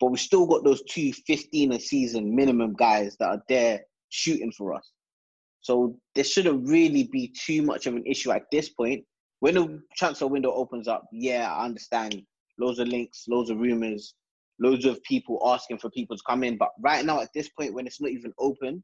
But 0.00 0.10
we 0.10 0.18
still 0.18 0.46
got 0.46 0.64
those 0.64 0.82
two 0.82 1.12
15 1.12 1.72
a 1.72 1.78
season 1.78 2.34
minimum 2.34 2.74
guys 2.74 3.16
that 3.20 3.28
are 3.28 3.42
there 3.48 3.82
shooting 4.08 4.50
for 4.50 4.74
us. 4.74 4.90
So 5.60 5.96
there 6.16 6.24
shouldn't 6.24 6.68
really 6.68 7.04
be 7.04 7.32
too 7.40 7.62
much 7.62 7.86
of 7.86 7.94
an 7.94 8.04
issue 8.04 8.32
at 8.32 8.42
this 8.50 8.68
point. 8.68 9.04
When 9.38 9.54
the 9.54 9.80
transfer 9.96 10.26
window 10.26 10.52
opens 10.52 10.88
up, 10.88 11.04
yeah, 11.12 11.52
I 11.52 11.64
understand. 11.64 12.22
Loads 12.58 12.78
of 12.78 12.88
links, 12.88 13.24
loads 13.28 13.50
of 13.50 13.58
rumors, 13.58 14.14
loads 14.58 14.84
of 14.84 15.02
people 15.04 15.40
asking 15.44 15.78
for 15.78 15.90
people 15.90 16.16
to 16.16 16.22
come 16.26 16.44
in. 16.44 16.56
But 16.56 16.70
right 16.80 17.04
now, 17.04 17.20
at 17.20 17.32
this 17.34 17.48
point, 17.48 17.74
when 17.74 17.86
it's 17.86 18.00
not 18.00 18.10
even 18.10 18.32
open, 18.38 18.82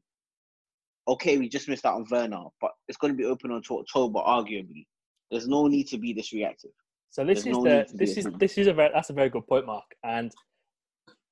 okay, 1.07 1.37
we 1.37 1.49
just 1.49 1.67
missed 1.69 1.85
out 1.85 1.95
on 1.95 2.05
Werner, 2.09 2.43
but 2.61 2.71
it's 2.87 2.97
going 2.97 3.13
to 3.13 3.17
be 3.17 3.25
open 3.25 3.51
until 3.51 3.79
October, 3.79 4.19
arguably. 4.19 4.85
There's 5.31 5.47
no 5.47 5.67
need 5.67 5.87
to 5.89 5.97
be 5.97 6.13
this 6.13 6.33
reactive. 6.33 6.71
So 7.11 7.23
this 7.25 7.43
There's 7.43 7.57
is 7.57 7.63
no 7.63 7.63
the 7.63 7.77
need 7.77 7.87
to 7.87 7.93
be 7.93 8.05
this 8.05 8.17
is 8.17 8.25
this- 8.25 8.33
this 8.37 8.57
is 8.57 8.67
a 8.67 8.73
very 8.73 8.91
that's 8.93 9.09
a 9.09 9.13
very 9.13 9.29
good 9.29 9.47
point, 9.47 9.65
Mark. 9.65 9.85
And 10.03 10.31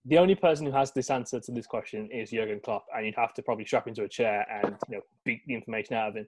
the 0.06 0.18
only 0.18 0.36
person 0.36 0.66
who 0.66 0.72
has 0.72 0.92
this 0.92 1.10
answer 1.10 1.40
to 1.40 1.52
this 1.52 1.68
question 1.68 2.10
is 2.12 2.32
Jurgen 2.32 2.60
Klopp, 2.64 2.86
and 2.96 3.06
you'd 3.06 3.16
have 3.16 3.34
to 3.36 3.44
probably 3.44 3.66
strap 3.66 3.88
into 3.88 4.04
a 4.04 4.08
chair 4.10 4.46
and 4.50 4.76
you 4.90 4.96
know 4.98 5.02
beat 5.26 5.42
the 5.48 5.54
information 5.54 5.96
out 5.96 6.10
of 6.10 6.16
him. 6.16 6.28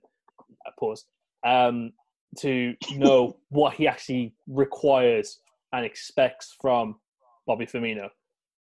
Uh, 0.65 0.71
pause. 0.79 1.05
Um, 1.43 1.93
to 2.37 2.75
know 2.95 3.37
what 3.49 3.73
he 3.73 3.87
actually 3.87 4.33
requires 4.47 5.39
and 5.73 5.85
expects 5.85 6.55
from 6.61 6.95
Bobby 7.47 7.65
Firmino, 7.65 8.09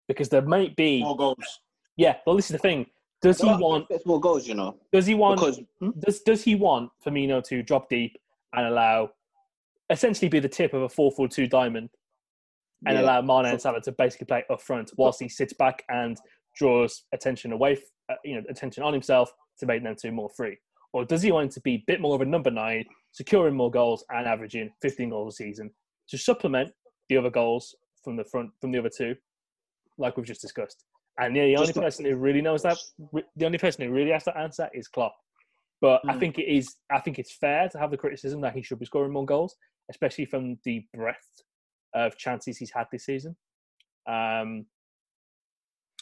because 0.08 0.28
there 0.28 0.42
might 0.42 0.76
be 0.76 1.02
more 1.02 1.16
goals. 1.16 1.60
Yeah, 1.96 2.16
well, 2.26 2.36
this 2.36 2.46
is 2.46 2.52
the 2.52 2.58
thing. 2.58 2.86
Does 3.22 3.40
he 3.40 3.46
want 3.46 3.86
more 4.04 4.20
goals, 4.20 4.46
you 4.46 4.54
know. 4.54 4.76
does 4.92 5.06
he 5.06 5.14
want 5.14 5.40
Because- 5.40 5.60
does 6.00 6.20
does 6.20 6.44
he 6.44 6.54
want 6.54 6.90
Firmino 7.04 7.42
to 7.44 7.62
drop 7.62 7.88
deep 7.88 8.16
and 8.52 8.66
allow 8.66 9.10
essentially 9.90 10.28
be 10.28 10.38
the 10.40 10.48
tip 10.48 10.74
of 10.74 10.82
a 10.82 10.88
four 10.88 11.10
four 11.10 11.26
two 11.28 11.46
diamond 11.46 11.88
and 12.86 12.96
Yeah. 12.96 13.02
allow 13.04 13.20
Mane 13.22 13.46
and 13.52 13.60
Salah 13.60 13.80
to 13.82 13.92
basically 13.92 14.26
play 14.26 14.44
up 14.50 14.60
front 14.60 14.92
whilst 14.98 15.20
he 15.20 15.28
sits 15.28 15.52
back 15.54 15.84
and 15.88 16.18
draws 16.54 17.04
attention 17.12 17.52
away, 17.52 17.78
uh, 18.10 18.14
you 18.24 18.34
know, 18.36 18.42
attention 18.48 18.82
on 18.82 18.92
himself 18.92 19.32
to 19.58 19.66
make 19.66 19.82
them 19.82 19.96
two 19.96 20.12
more 20.12 20.28
free? 20.28 20.58
Or 20.92 21.04
does 21.04 21.22
he 21.22 21.32
want 21.32 21.52
to 21.52 21.60
be 21.62 21.74
a 21.76 21.84
bit 21.86 22.00
more 22.00 22.14
of 22.14 22.20
a 22.20 22.24
number 22.26 22.50
nine, 22.50 22.84
securing 23.12 23.54
more 23.54 23.70
goals 23.70 24.04
and 24.10 24.26
averaging 24.26 24.72
15 24.82 25.10
goals 25.10 25.34
a 25.34 25.36
season 25.36 25.74
to 26.08 26.18
supplement 26.18 26.72
the 27.08 27.16
other 27.16 27.30
goals 27.30 27.74
from 28.02 28.16
the 28.16 28.24
front 28.24 28.50
from 28.60 28.72
the 28.72 28.78
other 28.78 28.90
two, 28.94 29.16
like 29.98 30.16
we've 30.16 30.26
just 30.26 30.40
discussed? 30.42 30.84
And 31.18 31.34
yeah, 31.34 31.44
the 31.46 31.56
only 31.56 31.68
Just- 31.68 31.80
person 31.80 32.04
who 32.04 32.16
really 32.16 32.42
knows 32.42 32.62
that, 32.62 32.76
the 33.36 33.46
only 33.46 33.58
person 33.58 33.84
who 33.84 33.90
really 33.92 34.10
has 34.10 34.24
to 34.24 34.36
answer 34.36 34.68
is 34.74 34.86
Klopp. 34.88 35.16
But 35.80 36.02
I 36.08 36.14
Mm. 36.14 36.20
think 36.20 36.38
it 36.38 36.44
is. 36.48 36.76
I 36.90 37.00
think 37.00 37.18
it's 37.18 37.34
fair 37.34 37.68
to 37.70 37.78
have 37.78 37.90
the 37.90 37.96
criticism 37.98 38.40
that 38.42 38.54
he 38.54 38.62
should 38.62 38.78
be 38.78 38.86
scoring 38.86 39.12
more 39.12 39.26
goals, 39.26 39.56
especially 39.90 40.24
from 40.26 40.58
the 40.64 40.86
breadth 40.94 41.42
of 41.94 42.16
chances 42.16 42.58
he's 42.58 42.70
had 42.72 42.86
this 42.92 43.04
season. 43.06 43.36
Um, 44.06 44.66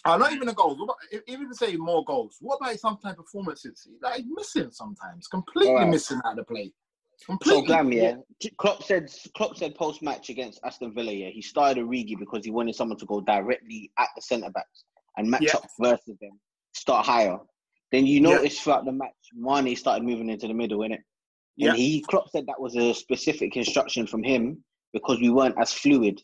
Uh, 0.07 0.19
not 0.19 0.33
even 0.33 0.47
the 0.47 0.53
goals. 0.53 0.79
What 0.79 0.97
about, 1.13 1.25
even 1.27 1.55
say 1.55 1.77
more 1.77 2.05
goals. 2.05 2.37
What 2.41 2.57
about 2.57 2.73
his 2.73 2.81
sometimes 2.83 3.17
performances? 3.17 3.89
Like 4.03 4.17
he's 4.17 4.27
missing 4.29 4.71
sometimes, 4.71 5.27
completely 5.29 5.73
Alright. 5.73 5.89
missing 5.91 6.21
out 6.27 6.33
of 6.33 6.37
the 6.37 6.45
play. 6.45 6.75
So 7.19 7.27
Completely. 7.27 7.67
Glam, 7.67 7.93
yeah. 7.93 8.15
Klopp 8.59 8.83
said 8.83 9.11
Klopp 9.37 9.57
said 9.57 9.75
post 9.75 10.03
match 10.03 10.29
against 10.31 10.61
Aston 10.65 10.93
Villa, 10.95 11.12
yeah, 11.12 11.29
he 11.29 11.41
started 11.41 11.85
Origi 11.85 12.19
because 12.19 12.45
he 12.45 12.51
wanted 12.51 12.75
someone 12.75 12.99
to 12.99 13.07
go 13.07 13.21
directly 13.21 13.91
at 13.99 14.09
the 14.15 14.23
centre 14.23 14.51
backs 14.51 14.85
and 15.17 15.31
match 15.31 15.43
Yeah. 15.43 15.57
up 15.57 15.65
versus 15.81 16.17
them, 16.21 16.41
start 16.75 17.07
higher. 17.07 17.39
Then 17.93 18.07
you 18.07 18.15
Yeah. 18.21 18.37
notice 18.37 18.61
throughout 18.61 18.85
the 18.85 18.93
match, 18.93 19.15
Mane 19.33 19.77
started 19.77 20.05
moving 20.05 20.29
into 20.29 20.49
the 20.49 20.55
middle, 20.55 20.81
innit? 20.81 20.95
And 20.95 21.03
Yeah. 21.57 21.75
he 21.75 22.03
Klopp 22.03 22.29
said 22.31 22.47
that 22.47 22.61
was 22.61 22.75
a 22.77 22.93
specific 22.93 23.57
instruction 23.57 24.07
from 24.07 24.23
him 24.23 24.65
because 24.93 25.21
we 25.21 25.31
weren't 25.31 25.59
as 25.59 25.73
fluid. 25.73 26.23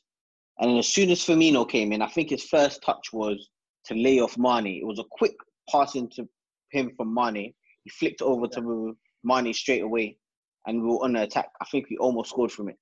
And 0.58 0.70
then 0.70 0.78
as 0.78 0.88
soon 0.88 1.10
as 1.10 1.20
Firmino 1.24 1.68
came 1.68 1.92
in, 1.92 2.02
I 2.02 2.08
think 2.08 2.30
his 2.30 2.44
first 2.44 2.82
touch 2.82 3.12
was 3.12 3.48
to 3.84 3.94
lay 3.94 4.20
off 4.20 4.36
Mane. 4.36 4.66
It 4.80 4.86
was 4.86 4.98
a 4.98 5.04
quick 5.04 5.34
pass 5.70 5.94
into 5.94 6.28
him 6.70 6.94
from 6.96 7.14
Mane. 7.14 7.54
He 7.84 7.90
flicked 7.90 8.20
over 8.20 8.46
to 8.48 8.96
Mane 9.22 9.54
straight 9.54 9.82
away, 9.82 10.18
and 10.66 10.82
we 10.82 10.88
were 10.88 11.02
on 11.04 11.12
the 11.14 11.22
attack. 11.22 11.48
I 11.60 11.64
think 11.66 11.88
we 11.90 11.96
almost 11.98 12.30
scored 12.30 12.52
from 12.52 12.68
it. 12.68 12.76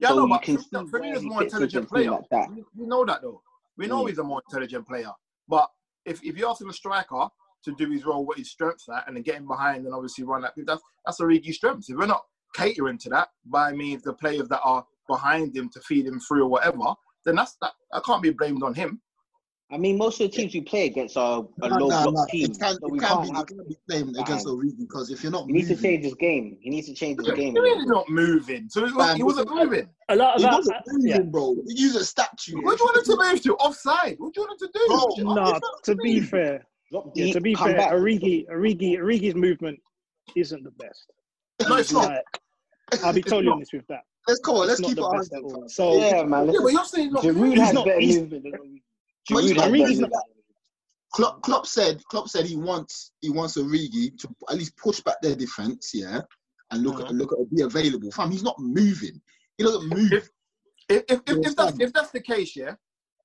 Yeah, 0.00 0.08
so 0.08 0.16
no, 0.16 0.28
but 0.28 0.42
can 0.42 0.56
Firmino- 0.56 0.60
see 0.62 0.68
where 0.76 0.84
Firmino's 0.86 1.22
more 1.22 1.42
intelligent 1.44 1.88
player. 1.88 2.10
like 2.10 2.28
that. 2.30 2.48
We, 2.50 2.64
we 2.76 2.86
know 2.86 3.04
that 3.04 3.22
though. 3.22 3.40
We 3.76 3.86
know 3.86 4.04
Mm. 4.04 4.08
he's 4.08 4.18
a 4.18 4.24
more 4.24 4.42
intelligent 4.48 4.86
player. 4.86 5.10
But 5.48 5.68
if, 6.04 6.22
if 6.24 6.36
you 6.38 6.48
ask 6.48 6.60
him 6.60 6.70
a 6.70 6.72
striker 6.72 7.28
to 7.64 7.74
do 7.76 7.90
his 7.90 8.04
role, 8.04 8.26
what 8.26 8.38
his 8.38 8.50
strengths 8.50 8.88
are, 8.88 9.02
and 9.06 9.16
then 9.16 9.22
get 9.22 9.36
him 9.36 9.46
behind 9.46 9.84
and 9.86 9.94
obviously 9.94 10.24
run 10.24 10.42
that, 10.42 10.52
that's 10.66 10.82
that's 11.06 11.20
Origi's 11.20 11.56
strengths. 11.56 11.88
If 11.88 11.96
we're 11.96 12.06
not 12.06 12.22
catering 12.54 12.98
to 12.98 13.08
that 13.10 13.28
by 13.46 13.72
means 13.72 14.02
the 14.02 14.12
players 14.12 14.48
that 14.48 14.60
are 14.62 14.84
behind 15.08 15.56
him 15.56 15.68
to 15.70 15.80
feed 15.80 16.06
him 16.06 16.20
through 16.20 16.44
or 16.44 16.48
whatever, 16.48 16.94
then 17.24 17.36
that's 17.36 17.56
that. 17.62 17.72
I 17.92 18.00
can't 18.04 18.22
be 18.22 18.30
blamed 18.30 18.62
on 18.62 18.74
him. 18.74 19.00
I 19.72 19.78
mean, 19.78 19.96
most 19.96 20.20
of 20.20 20.30
the 20.30 20.36
teams 20.36 20.52
we 20.54 20.60
play 20.60 20.86
against 20.86 21.16
are 21.16 21.44
a 21.62 21.68
No, 21.68 21.76
low 21.76 21.88
no, 21.88 22.02
block 22.10 22.14
no. 22.14 22.26
team. 22.30 22.50
It 22.50 22.60
can't, 22.60 22.78
so 22.80 22.94
it 22.94 23.00
can't 23.00 23.02
can't 23.02 23.22
be, 23.22 23.28
have. 23.34 23.42
it 23.42 23.48
can't 23.48 23.68
be 23.68 23.76
blamed 23.88 24.16
against 24.18 24.46
Fam. 24.46 24.56
Origi 24.56 24.78
because 24.78 25.10
if 25.10 25.22
you're 25.22 25.32
not 25.32 25.46
He 25.46 25.52
needs 25.54 25.68
to 25.68 25.76
change 25.76 26.04
his 26.04 26.14
game. 26.14 26.58
He 26.60 26.70
needs 26.70 26.86
to 26.88 26.94
change 26.94 27.18
his 27.18 27.30
game. 27.34 27.54
He 27.54 27.60
really 27.60 27.86
not 27.86 28.08
moving. 28.08 28.68
So 28.68 28.84
he, 28.86 28.92
was, 28.92 29.16
he 29.16 29.22
wasn't 29.22 29.50
moving. 29.50 29.88
a 30.10 30.16
lot 30.16 30.34
of 30.36 30.42
he 30.42 30.46
that, 30.46 30.54
wasn't 30.56 30.76
moving, 30.88 31.10
yeah. 31.10 31.18
bro. 31.20 31.56
He 31.66 31.80
used 31.80 31.96
a 31.96 32.04
statue. 32.04 32.60
What 32.62 32.76
do 32.78 32.84
you 32.84 32.86
want 32.92 32.96
him 32.98 33.04
to 33.16 33.32
move 33.32 33.42
to? 33.42 33.54
Offside. 33.56 34.16
What 34.18 34.34
do 34.34 34.40
you 34.42 34.46
want 34.46 34.60
him 34.62 34.68
to 34.68 34.78
do? 34.78 35.24
Bro, 35.24 35.34
Nah, 35.34 35.58
to 35.84 35.96
be 35.96 36.20
fair, 36.20 36.66
yeah, 37.14 37.32
to 37.32 37.40
be 37.40 37.54
come 37.54 37.68
fair, 37.68 37.76
back. 37.76 37.92
Origi, 37.92 38.46
Origi, 38.48 38.98
Origi's 38.98 39.34
movement 39.34 39.80
isn't 40.36 40.62
the 40.62 40.70
best. 40.72 41.10
No, 41.68 41.76
it's 41.76 41.92
not. 41.92 42.12
I'll 43.02 43.12
be 43.12 43.20
It's 43.20 43.30
totally 43.30 43.46
not. 43.46 43.54
honest 43.56 43.72
with 43.72 43.86
that. 43.88 44.00
Let's 44.28 44.40
come 44.40 44.56
on. 44.56 44.66
Let's 44.68 44.80
keep 44.80 44.96
the 44.96 45.04
it 45.08 45.16
best 45.16 45.32
at 45.32 45.42
100. 45.42 45.62
all. 45.62 45.68
So 45.68 45.96
Yeah, 45.96 46.22
man. 46.24 46.46
Yeah, 46.46 46.52
Listen, 46.52 46.62
but 46.64 46.72
you're 46.72 46.84
saying 46.84 47.12
not 47.12 47.22
Giroud 47.24 47.56
has 47.58 47.72
not- 47.72 47.86
better 47.86 48.00
movement 48.00 48.42
than 48.42 48.52
Origi. 48.52 48.82
But 49.30 49.42
he's 49.44 49.52
Giroud 49.52 49.56
not 49.56 49.64
has 49.64 49.72
Origi's 49.72 50.00
better 50.00 50.12
not- 50.12 50.24
Klopp, 51.14 51.42
Klopp 51.42 51.66
said 51.66 52.02
Klopp 52.10 52.28
said 52.28 52.44
he 52.44 52.56
wants 52.56 53.12
he 53.20 53.30
wants 53.30 53.56
Origi 53.56 54.18
to 54.18 54.28
at 54.50 54.56
least 54.56 54.76
push 54.76 55.00
back 55.00 55.16
their 55.22 55.36
defense, 55.36 55.92
yeah, 55.94 56.20
and 56.72 56.82
look 56.82 56.96
Uh-huh. 56.96 57.06
at 57.06 57.14
look 57.14 57.32
at 57.32 57.50
be 57.54 57.62
available. 57.62 58.10
Fam, 58.10 58.30
he's 58.32 58.42
not 58.42 58.58
moving. 58.58 59.20
He 59.56 59.62
doesn't 59.64 59.88
move. 59.88 60.12
If 60.12 60.28
if, 60.88 61.04
if, 61.08 61.20
if, 61.26 61.36
if 61.46 61.56
that's 61.56 61.78
if 61.78 61.92
that's 61.92 62.10
the 62.10 62.20
case, 62.20 62.56
yeah, 62.56 62.74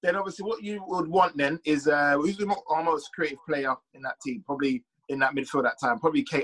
then 0.04 0.16
obviously 0.16 0.46
what 0.46 0.62
you 0.64 0.84
would 0.88 1.08
want 1.08 1.36
then 1.36 1.60
is 1.66 1.88
uh 1.88 2.14
who's 2.18 2.38
the 2.38 2.46
mo- 2.46 2.64
our 2.70 2.84
most 2.84 3.10
creative 3.14 3.40
player 3.48 3.74
in 3.96 4.04
that 4.04 4.16
team? 4.24 4.44
Probably 4.46 4.84
in 5.10 5.18
that 5.20 5.34
midfield 5.34 5.64
that 5.64 5.80
time, 5.84 6.00
probably 6.00 6.24
Keita. 6.24 6.44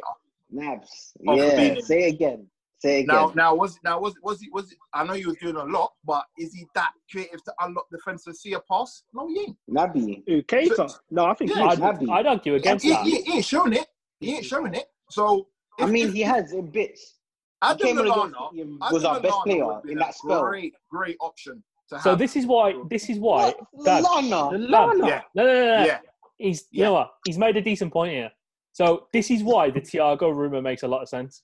Nabs. 0.51 1.13
Yeah. 1.21 1.33
Fabinho. 1.35 1.81
Say 1.83 2.09
again. 2.09 2.47
Say 2.86 2.99
again. 2.99 3.15
Now 3.15 3.31
now 3.36 3.55
was 3.55 3.77
it 3.77 3.81
now 3.83 3.99
was 3.99 4.13
was 4.21 4.39
he 4.39 4.49
was 4.51 4.69
he, 4.69 4.77
I 4.93 5.03
know 5.03 5.13
he 5.13 5.25
was 5.25 5.36
doing 5.38 5.55
a 5.55 5.63
lot, 5.63 5.93
but 6.05 6.23
is 6.38 6.53
he 6.53 6.67
that 6.75 6.91
creative 7.11 7.43
to 7.45 7.53
unlock 7.61 7.88
defense 7.89 8.27
and 8.27 8.38
see 8.38 8.53
a 8.53 8.59
pass? 8.59 9.01
No, 9.11 9.27
he 9.27 9.39
ain't. 9.39 9.57
Naby. 9.67 10.21
Ooh, 10.29 10.43
Keita. 10.43 10.95
No, 11.09 11.25
I 11.25 11.33
think 11.33 11.49
Yeah, 11.49 11.67
he's 11.69 11.79
I'd, 11.81 11.99
Naby. 11.99 12.11
I'd 12.11 12.27
argue 12.27 12.53
He, 12.53 12.59
against 12.59 12.86
he, 12.86 12.91
that. 12.91 13.03
he 13.03 13.33
ain't 13.33 13.45
showing 13.45 13.73
it. 13.73 13.88
He 14.19 14.36
ain't 14.36 14.45
showing 14.45 14.75
it. 14.75 14.86
So 15.09 15.47
I 15.79 15.88
mean, 15.88 16.09
if- 16.09 16.13
he 16.13 16.21
has 16.21 16.53
in 16.53 16.67
bits. 16.69 17.15
Adam 17.63 17.88
came 17.88 17.97
on 17.97 18.05
against 18.05 18.36
Lallana 18.36 18.49
City 18.51 18.61
and 18.61 18.77
Adam 18.83 18.93
was 18.93 19.05
our 19.05 19.19
best 19.19 19.38
player 19.45 19.81
in 19.89 19.97
that 19.97 20.13
spell. 20.13 20.43
Great, 20.43 20.73
great 20.91 21.17
option 21.21 21.63
to 21.89 21.95
have. 21.95 22.03
So 22.03 22.15
this 22.15 22.36
is 22.36 22.45
why. 22.45 22.75
This 22.89 23.09
is 23.09 23.17
why. 23.17 23.55
Dad, 23.83 24.03
Lana. 24.03 24.51
Dad, 24.51 24.59
Yeah. 24.61 24.67
No, 24.69 24.86
no, 24.88 24.93
no, 24.93 25.05
no. 25.05 25.86
Yeah. 25.86 25.99
He's. 26.38 26.67
You 26.69 26.81
Yeah. 26.81 26.86
know 26.86 26.93
what? 26.93 27.13
He's 27.25 27.39
made 27.39 27.57
a 27.57 27.61
decent 27.63 27.91
point 27.91 28.13
here. 28.13 28.31
So 28.73 29.07
this 29.11 29.31
is 29.31 29.41
why 29.41 29.71
the 29.71 29.81
Thiago 29.81 30.36
rumor 30.36 30.61
makes 30.61 30.83
a 30.83 30.88
lot 30.88 31.01
of 31.01 31.09
sense. 31.09 31.41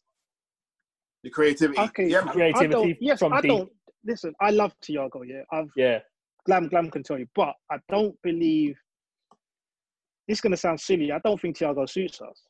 The 1.23 1.29
creativity. 1.29 1.79
okay. 1.79 2.07
Yeah. 2.07 2.21
Creativity 2.23 2.65
I 2.75 2.79
don't, 2.79 2.97
yes, 2.99 3.19
from 3.19 3.33
I 3.33 3.41
deep. 3.41 3.49
don't. 3.51 3.69
Listen, 4.05 4.33
I 4.41 4.49
love 4.51 4.73
Thiago. 4.83 5.21
Yeah, 5.25 5.41
I've 5.51 5.69
Yeah. 5.75 5.99
Glam 6.45 6.67
Glam 6.69 6.89
can 6.89 7.03
tell 7.03 7.19
you, 7.19 7.27
but 7.35 7.53
I 7.71 7.77
don't 7.89 8.15
believe. 8.23 8.75
This 10.27 10.37
is 10.37 10.41
gonna 10.41 10.57
sound 10.57 10.79
silly. 10.79 11.11
I 11.11 11.19
don't 11.23 11.39
think 11.39 11.57
Thiago 11.57 11.87
suits 11.89 12.21
us. 12.21 12.41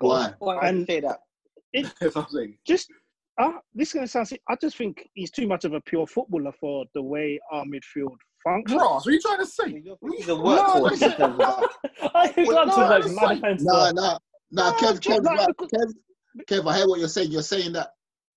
Why? 0.00 0.34
I 0.46 0.68
And 0.68 0.86
didn't 0.86 0.88
say 0.88 1.00
that. 1.08 1.18
it 1.72 1.86
That's 2.00 2.14
what 2.14 2.24
I'm 2.26 2.30
saying. 2.30 2.58
just 2.66 2.90
uh, 3.38 3.52
this 3.74 3.88
is 3.88 3.94
gonna 3.94 4.06
sound. 4.06 4.28
silly. 4.28 4.40
I 4.48 4.56
just 4.60 4.76
think 4.76 5.08
he's 5.14 5.30
too 5.30 5.46
much 5.46 5.64
of 5.64 5.72
a 5.72 5.80
pure 5.80 6.06
footballer 6.06 6.52
for 6.60 6.84
the 6.94 7.02
way 7.02 7.38
our 7.50 7.64
midfield 7.64 8.16
functions. 8.44 8.80
Ross, 8.80 9.06
what 9.06 9.10
are 9.10 9.14
you 9.14 9.20
trying 9.20 9.38
to 9.38 9.46
say? 9.46 9.82
He's 10.16 10.28
a 10.28 10.32
workhorse. 10.32 10.92
in 10.92 10.98
terms 10.98 11.20
of 11.20 11.38
that. 11.38 11.68
I 12.14 12.28
think 12.28 12.48
Well, 12.48 12.66
that's 12.66 12.76
no, 12.76 12.86
like 12.88 13.04
it's 13.04 13.14
mad 13.14 13.22
like- 13.22 13.38
offense. 13.38 13.62
Nah, 13.64 13.72
though. 13.86 13.92
nah, 13.92 14.18
nah. 14.52 14.70
No, 14.70 14.72
Kev, 14.78 15.00
Kev, 15.00 15.24
like, 15.24 15.48
Kev, 15.48 15.92
Kev, 16.44 16.70
I 16.70 16.76
hear 16.76 16.88
what 16.88 16.98
you're 16.98 17.08
saying. 17.08 17.30
You're 17.30 17.42
saying 17.42 17.72
that 17.72 17.90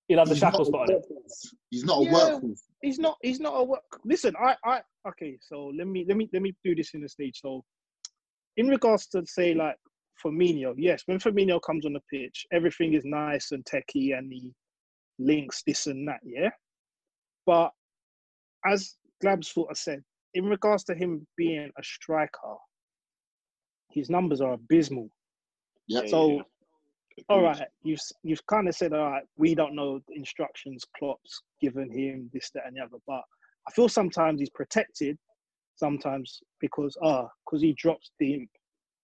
He'll 0.08 0.18
have 0.18 0.28
the 0.28 0.34
he's 0.34 0.42
not, 0.42 0.48
a 0.48 0.50
shackles 0.52 0.70
put 0.70 0.90
on 0.90 1.02
he's 1.70 1.84
not 1.84 2.00
a 2.00 2.04
Yeah. 2.04 2.10
workhorse. 2.10 2.62
he's 2.82 2.98
not 2.98 3.16
he's 3.22 3.40
not 3.40 3.54
a 3.54 3.62
work. 3.62 4.00
Listen, 4.04 4.34
I 4.40 4.56
I 4.64 4.82
okay. 5.08 5.38
So 5.40 5.72
let 5.76 5.86
me 5.86 6.04
let 6.08 6.16
me 6.16 6.28
let 6.32 6.42
me 6.42 6.54
do 6.64 6.74
this 6.74 6.94
in 6.94 7.02
the 7.02 7.08
stage. 7.08 7.38
So, 7.40 7.64
in 8.56 8.68
regards 8.68 9.06
to 9.08 9.24
say 9.24 9.54
like 9.54 9.76
Firmino, 10.24 10.74
yes, 10.76 11.02
when 11.06 11.20
Firmino 11.20 11.60
comes 11.62 11.86
on 11.86 11.92
the 11.92 12.00
pitch, 12.12 12.44
everything 12.52 12.94
is 12.94 13.04
nice 13.04 13.52
and 13.52 13.64
techie, 13.64 14.18
and 14.18 14.32
he 14.32 14.52
links 15.20 15.62
this 15.64 15.86
and 15.86 16.08
that. 16.08 16.18
Yeah, 16.24 16.50
but 17.46 17.70
as 18.66 18.96
Glam 19.20 19.42
sort 19.42 19.70
of 19.70 19.78
said, 19.78 20.02
in 20.34 20.46
regards 20.46 20.82
to 20.84 20.94
him 20.94 21.26
being 21.36 21.70
a 21.78 21.82
striker, 21.84 22.56
his 23.92 24.10
numbers 24.10 24.40
are 24.40 24.54
abysmal. 24.54 25.08
Yeah. 25.86 26.06
So, 26.06 26.42
all 27.28 27.42
right, 27.42 27.66
you've 27.82 28.00
you've 28.22 28.44
kind 28.46 28.68
of 28.68 28.74
said, 28.74 28.92
all 28.92 29.10
right, 29.10 29.24
we 29.36 29.54
don't 29.54 29.74
know 29.74 30.00
the 30.08 30.14
instructions 30.14 30.84
Klopp's 30.98 31.42
given 31.60 31.90
him, 31.90 32.30
this, 32.32 32.50
that, 32.54 32.64
and 32.66 32.76
the 32.76 32.80
other. 32.82 32.98
But 33.06 33.22
I 33.68 33.72
feel 33.72 33.88
sometimes 33.88 34.40
he's 34.40 34.50
protected, 34.50 35.18
sometimes 35.76 36.40
because 36.60 36.96
ah, 37.02 37.28
because 37.44 37.62
he 37.62 37.72
drops 37.74 38.10
deep 38.18 38.48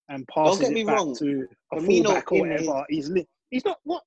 and 0.09 0.27
passes 0.27 0.59
get 0.59 0.71
me 0.71 0.81
it 0.81 0.87
back 0.87 0.97
wrong, 0.97 1.15
to 1.17 1.47
a 1.73 1.77
Firmino 1.77 2.05
fullback 2.05 2.31
or 2.31 2.35
in 2.37 2.49
whatever. 2.65 2.85
He's 2.89 3.09
li- 3.09 3.27
he's 3.49 3.65
not 3.65 3.77
what. 3.83 4.03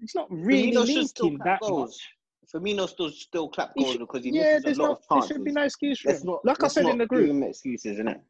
He's 0.00 0.14
not 0.14 0.26
really 0.30 0.72
Firmino 0.72 0.86
should 0.86 1.08
still 1.08 1.26
linking 1.26 1.38
clap 1.40 1.60
that 1.60 1.66
goals. 1.66 1.90
much. 1.90 2.62
Firmino 2.62 2.88
still 2.88 3.10
still 3.10 3.48
clap 3.48 3.72
He 3.76 3.82
goals 3.82 3.92
should- 3.92 4.00
because 4.00 4.24
he 4.24 4.30
yeah, 4.30 4.42
misses 4.58 4.62
there's 4.64 4.78
a 4.78 4.82
lot 4.82 4.88
no, 4.88 4.92
of 4.94 4.98
there 5.08 5.16
chances. 5.18 5.36
should 5.36 5.44
be 5.44 5.52
no 5.52 5.62
excuse 5.62 6.00
for 6.00 6.08
Let's 6.10 6.22
him. 6.22 6.26
not, 6.30 6.44
Like 6.44 6.60
I 6.60 6.62
let's 6.64 6.74
said 6.74 6.82
not 6.84 6.92
in 6.92 6.98
the 6.98 7.04
give 7.04 7.08
group, 7.08 7.30
him 7.30 7.42
excuses, 7.44 7.98
innit? 7.98 8.20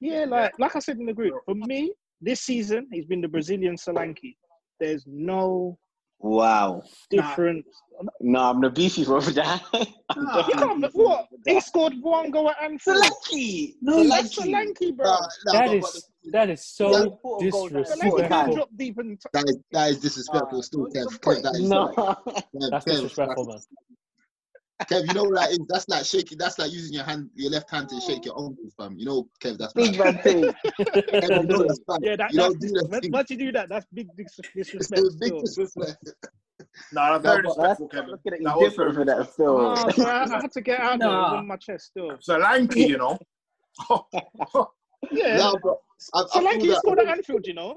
Yeah, 0.00 0.24
like 0.24 0.58
like 0.58 0.74
I 0.74 0.78
said 0.80 0.98
in 0.98 1.06
the 1.06 1.12
group, 1.12 1.34
for 1.44 1.54
me, 1.54 1.92
this 2.20 2.40
season 2.40 2.88
he's 2.90 3.04
been 3.06 3.20
the 3.20 3.28
Brazilian 3.28 3.76
Solanke. 3.76 4.36
There's 4.80 5.04
no 5.06 5.78
Wow. 6.18 6.82
difference. 7.10 7.66
No, 8.20 8.40
I'm 8.40 8.60
the 8.60 8.70
beefy 8.70 9.06
over 9.06 9.30
that. 9.32 9.62
You 10.16 10.26
can't. 10.44 10.94
What? 10.94 11.28
He 11.46 11.60
scored 11.60 11.92
one 12.00 12.30
goal 12.30 12.48
at 12.50 12.62
Anfield. 12.62 12.96
Solanke. 12.96 13.74
No, 13.82 14.08
that's 14.08 14.34
Solanke, 14.34 14.96
bro. 14.96 15.14
That 15.52 15.74
is 15.74 16.10
that 16.32 16.48
is 16.48 16.64
so 16.64 17.18
Solanke 17.24 18.00
can 18.00 18.00
disrespectful. 18.00 18.54
drop 18.54 18.68
deep 18.76 18.96
and. 18.98 19.20
T- 19.20 19.28
That 19.34 19.44
is, 19.48 19.58
that 19.72 19.90
is 19.90 19.98
disrespectful. 19.98 20.62
still, 20.62 20.86
Kev. 20.86 21.20
Kev, 21.20 21.42
that 21.42 21.54
is 21.56 21.68
No. 21.68 21.88
Kev, 21.88 22.70
That's 22.70 22.84
disrespectful, 22.86 23.44
man. 23.46 23.58
Kev, 24.84 25.08
you 25.08 25.14
know 25.14 25.24
what 25.24 25.36
that 25.36 25.50
is? 25.52 25.58
That's 25.68 25.88
like 25.88 26.04
shaking. 26.04 26.36
That's 26.38 26.58
like 26.58 26.70
using 26.70 26.92
your 26.94 27.04
hand, 27.04 27.30
your 27.34 27.50
left 27.50 27.70
hand 27.70 27.88
to 27.88 27.96
oh. 27.96 28.00
shake 28.06 28.26
your 28.26 28.38
uncles, 28.38 28.74
fam. 28.76 28.96
You 28.98 29.06
know, 29.06 29.28
Kev, 29.42 29.56
that's 29.56 29.72
Big 29.72 29.96
bad. 29.96 30.16
bad 30.16 30.22
thing. 30.24 30.42
Kev, 30.44 31.30
you 31.30 31.42
know 31.44 31.64
that's 31.66 31.80
bad. 31.88 31.98
yeah, 32.02 32.16
that, 32.16 32.32
you 32.32 32.38
that's 32.40 32.54
don't 32.54 32.60
do 32.60 32.68
that. 32.68 33.00
thing. 33.02 33.10
once 33.12 33.30
you 33.30 33.36
do 33.38 33.52
that, 33.52 33.68
that's 33.70 33.86
big 33.94 34.08
dis- 34.16 34.38
disrespect. 34.54 35.02
Big 35.20 35.32
disrespect. 35.40 35.96
No, 36.92 37.18
very 37.18 37.42
No, 37.42 37.54
but 37.54 37.58
respectful, 37.58 37.88
Kevin. 37.88 38.10
Look 38.10 38.20
at 38.26 38.32
it, 38.34 38.44
That 38.44 38.54
he's 38.54 38.68
different 38.68 38.94
for 38.94 39.04
that 39.06 39.32
still. 39.32 39.56
Oh, 39.76 39.90
so 39.90 40.04
I, 40.04 40.24
I 40.24 40.40
had 40.42 40.52
to 40.52 40.60
get 40.60 40.80
out 40.80 40.98
there. 40.98 41.08
Nah. 41.08 41.36
on 41.36 41.46
my 41.46 41.56
chest 41.56 41.86
still. 41.86 42.10
Solanke, 42.18 42.76
you 42.88 42.98
know. 42.98 43.18
Yeah. 45.10 45.36
No, 45.36 45.58
but 45.62 45.76
I, 46.14 46.20
I 46.20 46.24
Solanke 46.24 46.62
feel 46.62 46.66
that- 46.72 46.78
scored 46.78 46.98
at 47.00 47.08
Anfield, 47.08 47.46
you 47.46 47.54
know. 47.54 47.76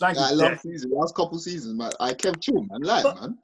Like, 0.00 0.16
Solanke's 0.16 0.32
last 0.32 0.38
dead. 0.38 0.60
season, 0.60 0.90
last 0.92 1.14
couple 1.14 1.38
seasons, 1.38 1.74
man. 1.78 1.90
I 2.00 2.12
kept 2.14 2.40
chill, 2.42 2.62
man. 2.70 2.80
Like, 2.82 3.04
man. 3.04 3.38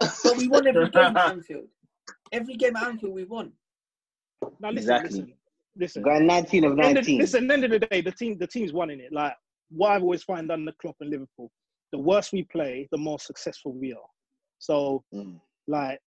But 0.00 0.36
we 0.36 0.48
won 0.48 0.66
every 0.66 0.90
game 0.90 1.16
at 1.16 1.16
Anfield. 1.30 1.66
Every 2.32 2.56
game 2.56 2.76
at 2.76 2.84
Anfield 2.84 3.14
we 3.14 3.24
won. 3.24 3.52
Now 4.60 4.70
listen, 4.70 4.76
Exactly. 4.92 5.10
listen, 5.20 5.34
listen. 5.76 6.02
Got 6.02 6.22
19 6.22 6.64
of 6.64 6.72
End 6.72 6.80
of- 6.80 6.86
19. 6.94 7.18
listen, 7.18 7.44
at 7.44 7.48
the 7.48 7.54
end 7.54 7.64
of 7.64 7.70
the 7.70 7.78
day, 7.86 8.00
the 8.00 8.10
team, 8.12 8.38
the 8.38 8.46
team's 8.46 8.72
winning 8.72 9.00
it. 9.00 9.12
Like 9.12 9.34
what 9.70 9.92
I've 9.92 10.02
always 10.02 10.22
found 10.24 10.50
under 10.50 10.72
Klopp 10.80 10.96
and 11.00 11.10
Liverpool, 11.10 11.50
the 11.92 11.98
worse 11.98 12.32
we 12.32 12.42
play, 12.44 12.88
the 12.90 12.98
more 12.98 13.18
successful 13.18 13.72
we 13.72 13.92
are. 13.92 14.08
So, 14.58 15.04
Mm. 15.14 15.40
like 15.66 16.00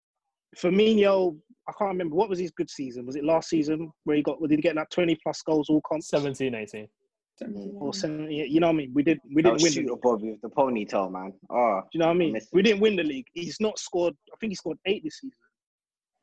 Firmino, 0.57 1.37
I 1.67 1.71
can't 1.77 1.89
remember 1.89 2.15
what 2.15 2.29
was 2.29 2.39
his 2.39 2.51
good 2.51 2.69
season. 2.69 3.05
Was 3.05 3.15
it 3.15 3.23
last 3.23 3.49
season 3.49 3.91
where 4.03 4.15
he 4.15 4.21
got? 4.23 4.39
Did 4.41 4.51
he 4.51 4.57
get 4.57 4.75
like 4.75 4.89
twenty 4.89 5.15
plus 5.23 5.41
goals 5.41 5.69
all 5.69 5.81
comps? 5.81 6.07
17, 6.09 6.53
18. 6.55 6.87
Or 7.79 7.93
70, 7.93 8.35
you 8.35 8.59
know 8.59 8.67
what 8.67 8.73
I 8.73 8.77
mean? 8.77 8.91
We 8.93 9.01
did. 9.01 9.19
We 9.33 9.41
didn't 9.41 9.55
win. 9.55 9.63
The 9.63 9.69
shooter 9.71 9.93
league. 9.95 10.31
With 10.33 10.41
the 10.41 10.49
ponytail, 10.49 11.11
man. 11.11 11.33
Oh, 11.49 11.81
Do 11.81 11.87
you 11.93 11.99
know 11.99 12.05
what 12.07 12.11
I 12.11 12.17
mean? 12.17 12.33
miss 12.33 12.47
We 12.53 12.61
didn't 12.61 12.79
win 12.79 12.95
the 12.95 13.03
league. 13.03 13.25
He's 13.33 13.59
not 13.59 13.79
scored. 13.79 14.13
I 14.31 14.35
think 14.39 14.51
he 14.51 14.55
scored 14.55 14.77
eight 14.85 15.03
this 15.03 15.19
season. 15.19 15.35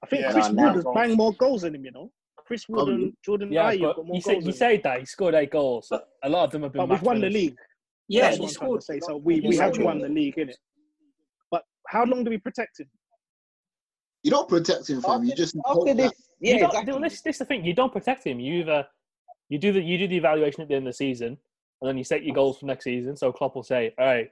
I 0.02 0.06
think 0.06 0.22
Yeah, 0.22 0.32
Chris 0.32 0.50
nah, 0.50 0.62
Wood 0.64 0.68
nah. 0.68 0.74
has 0.74 0.84
banged 0.94 1.16
more 1.16 1.32
goals 1.34 1.62
than 1.62 1.74
him. 1.74 1.84
You 1.84 1.92
know, 1.92 2.10
Chris 2.36 2.68
Wood 2.68 2.76
Probably. 2.86 2.94
and 3.04 3.12
Jordan 3.24 3.52
Yeah, 3.52 3.72
Ayew 3.72 3.80
got 3.94 3.96
more 3.98 4.06
you 4.06 4.12
goals. 4.12 4.24
say 4.24 4.34
you 4.36 4.42
than 4.42 4.52
say 4.52 4.76
that 4.84 5.00
he 5.00 5.06
scored 5.06 5.34
eight 5.34 5.50
goals. 5.50 5.92
A 6.24 6.28
lot 6.28 6.44
of 6.44 6.50
them 6.52 6.62
have 6.62 6.72
been. 6.72 6.80
but 6.80 6.90
we've 6.90 7.02
won 7.02 7.20
the 7.20 7.30
league. 7.30 7.56
Yeah, 8.08 8.22
That's 8.22 8.36
he 8.36 8.42
what 8.42 8.50
I'm 8.50 8.54
trying 8.54 8.76
to 8.78 8.82
scored. 8.82 8.82
say. 8.82 9.00
So 9.06 9.16
we, 9.18 9.40
we 9.40 9.56
have 9.56 9.74
scored. 9.74 9.84
won 9.86 9.98
the 10.00 10.08
league, 10.08 10.36
innit? 10.36 10.54
But 11.50 11.62
how 11.88 12.04
long 12.04 12.24
do 12.24 12.30
we 12.30 12.38
protect 12.38 12.80
him? 12.80 12.86
You 14.22 14.30
don't 14.32 14.48
protect 14.48 14.90
him, 14.90 15.00
fam. 15.00 15.24
You 15.24 15.34
just 15.34 15.56
hope 15.64 15.88
after 15.88 15.94
this, 15.94 16.12
yeah, 16.40 16.54
you 16.54 16.58
don't, 16.60 16.70
exactly. 16.70 17.02
this, 17.08 17.20
this 17.22 17.34
is 17.36 17.38
the 17.38 17.44
thing. 17.46 17.64
You 17.64 17.72
don't 17.72 17.92
protect 17.92 18.26
him. 18.26 18.38
You 18.40 18.60
either 18.60 18.86
you 19.48 19.58
do 19.58 19.72
the 19.72 19.80
you 19.80 19.96
do 19.96 20.08
the 20.08 20.16
evaluation 20.16 20.60
at 20.62 20.68
the 20.68 20.74
end 20.74 20.86
of 20.86 20.92
the 20.92 20.96
season, 20.96 21.38
and 21.80 21.88
then 21.88 21.96
you 21.96 22.04
set 22.04 22.22
your 22.24 22.34
goals 22.34 22.58
for 22.58 22.66
next 22.66 22.84
season. 22.84 23.16
So 23.16 23.32
Klopp 23.32 23.54
will 23.54 23.62
say, 23.62 23.94
"All 23.98 24.04
right, 24.06 24.28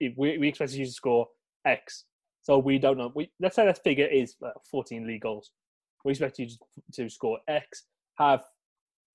if 0.00 0.14
we 0.16 0.38
we 0.38 0.48
expect 0.48 0.72
you 0.72 0.86
to 0.86 0.90
score 0.92 1.26
X." 1.66 2.04
So 2.42 2.58
we 2.58 2.78
don't 2.78 2.98
know. 2.98 3.12
We 3.14 3.30
let's 3.40 3.56
say 3.56 3.64
that 3.66 3.82
figure 3.82 4.06
is 4.06 4.34
uh, 4.44 4.50
14 4.70 5.06
league 5.06 5.22
goals. 5.22 5.52
We 6.04 6.10
expect 6.10 6.38
you 6.40 6.48
to, 6.94 7.08
score 7.08 7.38
X, 7.46 7.84
have 8.18 8.42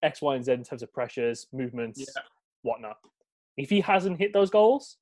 X, 0.02 0.22
Y, 0.22 0.36
and 0.36 0.46
Z 0.46 0.54
in 0.54 0.64
terms 0.64 0.82
of 0.84 0.94
pressures, 0.94 1.48
movements, 1.52 2.00
Yeah. 2.00 2.22
whatnot. 2.62 2.98
If 3.58 3.70
he 3.70 3.82
hasn't 3.82 4.18
hit 4.20 4.32
those 4.32 4.50
goals, 4.50 4.98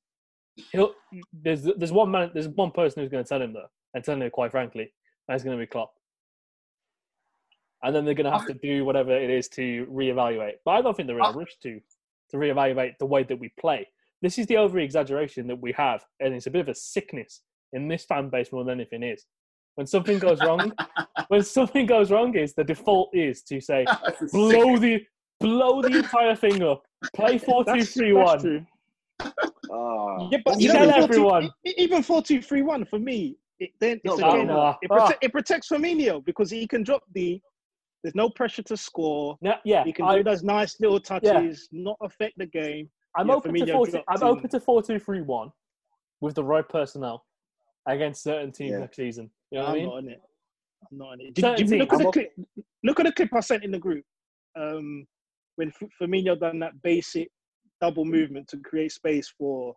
he'll 0.72 0.94
there's 1.32 1.62
there's 1.62 1.92
one 1.92 2.10
man 2.10 2.30
there's 2.34 2.48
one 2.48 2.72
person 2.72 3.02
who's 3.02 3.10
going 3.10 3.22
to 3.22 3.28
tell 3.28 3.40
him 3.40 3.52
that, 3.52 3.68
and 3.94 4.02
tell 4.02 4.20
him 4.20 4.28
quite 4.30 4.50
frankly, 4.50 4.92
it's 5.28 5.44
going 5.44 5.56
to 5.56 5.62
be 5.62 5.66
Klopp. 5.66 5.92
And 7.82 7.94
then 7.94 8.04
they're 8.04 8.14
going 8.14 8.24
to 8.24 8.36
have 8.36 8.46
to 8.46 8.54
do 8.54 8.84
whatever 8.84 9.14
it 9.16 9.30
is 9.30 9.48
to 9.50 9.86
reevaluate. 9.86 10.54
But 10.64 10.72
I 10.72 10.82
don't 10.82 10.96
think 10.96 11.06
they're 11.06 11.18
in 11.18 11.24
a 11.24 11.30
rush 11.32 11.56
to 11.62 11.80
to 12.30 12.36
reevaluate 12.36 12.98
the 12.98 13.06
way 13.06 13.22
that 13.22 13.38
we 13.38 13.50
play. 13.60 13.86
This 14.22 14.38
is 14.38 14.46
the 14.46 14.56
over 14.56 14.80
exaggeration 14.80 15.46
that 15.46 15.60
we 15.60 15.70
have, 15.72 16.04
and 16.18 16.34
it's 16.34 16.46
a 16.46 16.50
bit 16.50 16.62
of 16.62 16.68
a 16.68 16.74
sickness 16.74 17.42
in 17.72 17.88
this 17.88 18.04
fan 18.04 18.28
base 18.28 18.52
more 18.52 18.64
than 18.64 18.74
anything 18.80 19.02
is. 19.02 19.24
When 19.74 19.86
something 19.86 20.18
goes 20.18 20.40
wrong, 20.40 20.72
when 21.28 21.42
something 21.42 21.84
goes 21.86 22.10
wrong, 22.10 22.34
is 22.36 22.54
the 22.54 22.64
default 22.64 23.10
is 23.14 23.42
to 23.44 23.60
say 23.60 23.84
blow 24.32 24.78
the 24.78 25.04
blow 25.40 25.82
the 25.82 25.98
entire 25.98 26.34
thing 26.34 26.62
up, 26.62 26.82
play 27.14 27.36
four 27.38 27.64
two 27.64 27.82
three 27.84 28.12
one. 28.12 28.38
two 28.40 28.64
That's- 29.18 29.32
three 29.32 29.32
that's 29.42 29.42
one. 29.44 29.50
true. 29.50 29.70
Oh. 29.70 30.28
Yeah, 30.30 30.38
but 30.44 30.60
you 30.60 30.70
Tell 30.72 30.86
know, 30.86 30.92
true. 31.06 31.16
4 31.16 31.36
everyone. 31.38 31.50
even 31.64 32.02
four 32.02 32.22
two 32.22 32.40
three 32.40 32.62
one 32.62 32.84
for 32.86 32.98
me, 32.98 33.36
it, 33.58 33.70
then 33.80 34.00
it's 34.04 34.18
No, 34.18 34.30
again, 34.30 34.46
no. 34.46 34.74
it, 34.82 34.90
prote- 34.90 34.98
Ah. 35.12 35.18
it 35.20 35.32
protects 35.32 35.68
Firmino 35.68 36.24
because 36.24 36.50
he 36.50 36.66
can 36.66 36.82
drop 36.82 37.02
the. 37.14 37.40
There's 38.02 38.14
no 38.14 38.30
pressure 38.30 38.62
to 38.62 38.76
score. 38.76 39.36
No, 39.42 39.54
yeah, 39.64 39.82
He 39.84 39.92
can 39.92 40.04
I, 40.04 40.16
do 40.18 40.22
those 40.22 40.44
nice 40.44 40.78
little 40.80 41.00
touches, 41.00 41.68
yeah. 41.72 41.82
not 41.82 41.96
affect 42.02 42.38
the 42.38 42.46
game. 42.46 42.88
I'm 43.16 43.28
Yeah, 43.28 43.34
open 43.34 43.52
to 43.54 43.60
Firmino 43.60 43.72
four. 43.72 43.86
dropped 43.88 44.04
I'm 44.08 44.22
open 44.22 44.48
to 44.50 44.60
four 44.60 44.82
two 44.82 44.98
three 44.98 45.22
one 45.22 45.50
with 46.22 46.34
the 46.34 46.44
right 46.44 46.66
personnel 46.68 47.25
against 47.86 48.22
certain 48.22 48.52
teams 48.52 48.72
Yeah. 48.72 48.78
next 48.80 48.96
season. 48.96 49.30
You 49.50 49.58
know 49.58 49.64
what 49.64 49.70
I'm 49.70 49.74
I 49.74 49.78
mean? 49.78 49.86
not 49.88 49.96
in 49.98 50.08
it. 50.10 50.22
I'm 50.92 50.98
not 50.98 51.12
in 51.14 51.20
it. 51.20 51.34
Did, 51.34 51.42
Certain 51.42 51.66
did 51.66 51.78
look 51.78 51.92
at 51.92 51.98
the 52.00 52.12
clip? 52.12 52.32
Look 52.84 53.00
at 53.00 53.06
the 53.06 53.12
clip 53.12 53.34
I 53.34 53.40
sent 53.40 53.64
in 53.64 53.70
the 53.70 53.78
group. 53.78 54.04
Um, 54.58 55.06
when 55.56 55.68
F- 55.68 55.88
Firmino 56.00 56.38
done 56.38 56.58
that 56.60 56.80
basic 56.82 57.28
double 57.80 58.04
movement 58.04 58.48
to 58.48 58.56
create 58.58 58.92
space 58.92 59.32
for, 59.38 59.74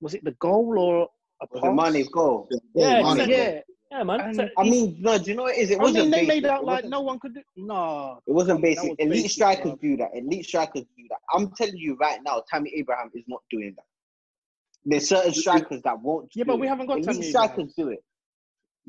was 0.00 0.14
it 0.14 0.24
the 0.24 0.32
goal 0.40 0.78
or 0.78 1.08
a 1.42 1.46
Was 1.50 1.62
pass? 1.62 1.70
it 1.88 1.92
Mane's 1.92 2.08
goal? 2.08 2.48
Yeah, 2.74 3.00
Mane. 3.02 3.06
exactly. 3.10 3.34
Yeah, 3.36 3.60
Yeah, 3.90 4.02
man. 4.02 4.34
So 4.34 4.48
I 4.58 4.62
mean, 4.64 4.96
no, 5.00 5.18
do 5.18 5.30
you 5.30 5.36
know 5.36 5.44
what 5.44 5.56
it 5.56 5.60
is? 5.60 5.70
It 5.70 5.78
I 5.78 5.82
wasn't 5.82 6.04
mean, 6.04 6.10
they 6.10 6.16
basic. 6.26 6.42
made 6.42 6.46
out 6.46 6.64
like 6.64 6.84
no 6.84 7.00
one 7.00 7.18
could 7.20 7.34
do. 7.34 7.42
No, 7.56 8.20
It 8.26 8.32
wasn't 8.32 8.60
basic. 8.62 8.90
was 8.90 8.96
Elite 8.98 9.22
basic, 9.22 9.30
strikers 9.30 9.72
bruv. 9.72 9.80
do 9.80 9.96
that. 9.98 10.10
Elite 10.14 10.44
strikers 10.46 10.82
do 10.96 11.04
that. 11.10 11.18
I'm 11.32 11.50
telling 11.56 11.76
you 11.76 11.96
right 12.00 12.20
now, 12.24 12.42
Tammy 12.50 12.72
Abraham 12.76 13.10
is 13.14 13.24
not 13.26 13.42
doing 13.50 13.74
that. 13.76 13.84
There's 14.84 15.08
certain 15.08 15.32
strikers 15.32 15.80
that 15.82 15.98
won't. 16.00 16.30
Yeah, 16.34 16.44
do 16.44 16.48
but 16.48 16.60
we 16.60 16.66
haven't 16.66 16.86
got 16.86 16.98
Elite 16.98 17.06
Tammy 17.08 17.28
strikers 17.30 17.72
do 17.76 17.88
it. 17.88 18.00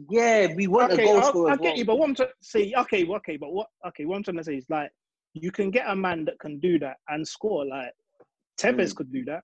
Yeah, 0.10 0.48
we 0.56 0.68
want 0.68 0.92
okay, 0.92 1.04
a 1.04 1.06
goal 1.06 1.24
I, 1.24 1.28
scorer. 1.30 1.52
I 1.52 1.56
get 1.56 1.62
well. 1.64 1.78
you, 1.78 1.86
but 1.86 1.98
what 2.00 2.10
I'm 2.10 2.16
trying 2.16 2.30
to 2.30 2.34
say, 2.42 2.74
okay, 2.78 3.04
well, 3.06 3.18
okay, 3.18 3.38
but 3.38 3.54
what, 3.54 3.68
okay, 3.88 4.04
what 4.06 4.18
I'm 4.18 4.24
trying 4.24 4.38
to 4.38 4.44
say 4.44 4.56
is 4.56 4.66
like, 4.70 4.90
you 5.34 5.52
can 5.52 5.72
get 5.72 5.86
a 5.90 5.96
man 5.96 6.26
that 6.26 6.38
can 6.40 6.60
do 6.60 6.78
that 6.80 6.98
and 7.10 7.26
score. 7.26 7.66
Like 7.66 7.92
Tevez 8.60 8.92
Mm. 8.92 8.96
could 8.96 9.12
do 9.14 9.24
that, 9.26 9.44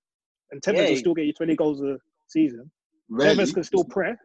and 0.52 0.62
Tevez 0.62 0.84
Yeah. 0.84 0.90
will 0.90 0.96
still 0.98 1.14
get 1.14 1.26
you 1.26 1.34
20 1.34 1.56
goals 1.56 1.82
a 1.82 1.98
season. 2.28 2.70
Rarely. 3.10 3.36
Tevez 3.44 3.54
can 3.54 3.64
still 3.64 3.84
press. 3.86 4.18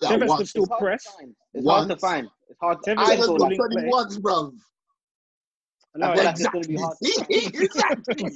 That 0.00 0.10
Tevez 0.12 0.28
once. 0.28 0.38
can 0.38 0.46
still 0.46 0.62
It's 0.64 0.70
hard 0.70 0.80
press. 0.82 1.04
to 1.04 1.10
find. 1.12 1.34
It's 1.54 1.66
hard 1.66 1.88
to 1.88 1.96
find. 1.96 2.28
It's 2.48 2.58
hard. 2.60 2.78
To, 2.84 2.90
Tevez 2.90 2.98
I 2.98 3.12
is 3.14 3.18
feel 3.24 3.36
got 3.36 3.40
like 3.40 3.56
20 3.56 3.74
play. 3.76 3.86
once, 3.88 4.18
bruv. 4.18 4.52
No, 5.96 6.06
I 6.12 6.16
feel 6.16 6.20
it's- 6.26 6.40
it's 6.40 6.48
going 6.50 6.62
to 6.62 6.68
be 6.68 6.76
hard. 6.76 6.96
exactly. 7.02 8.26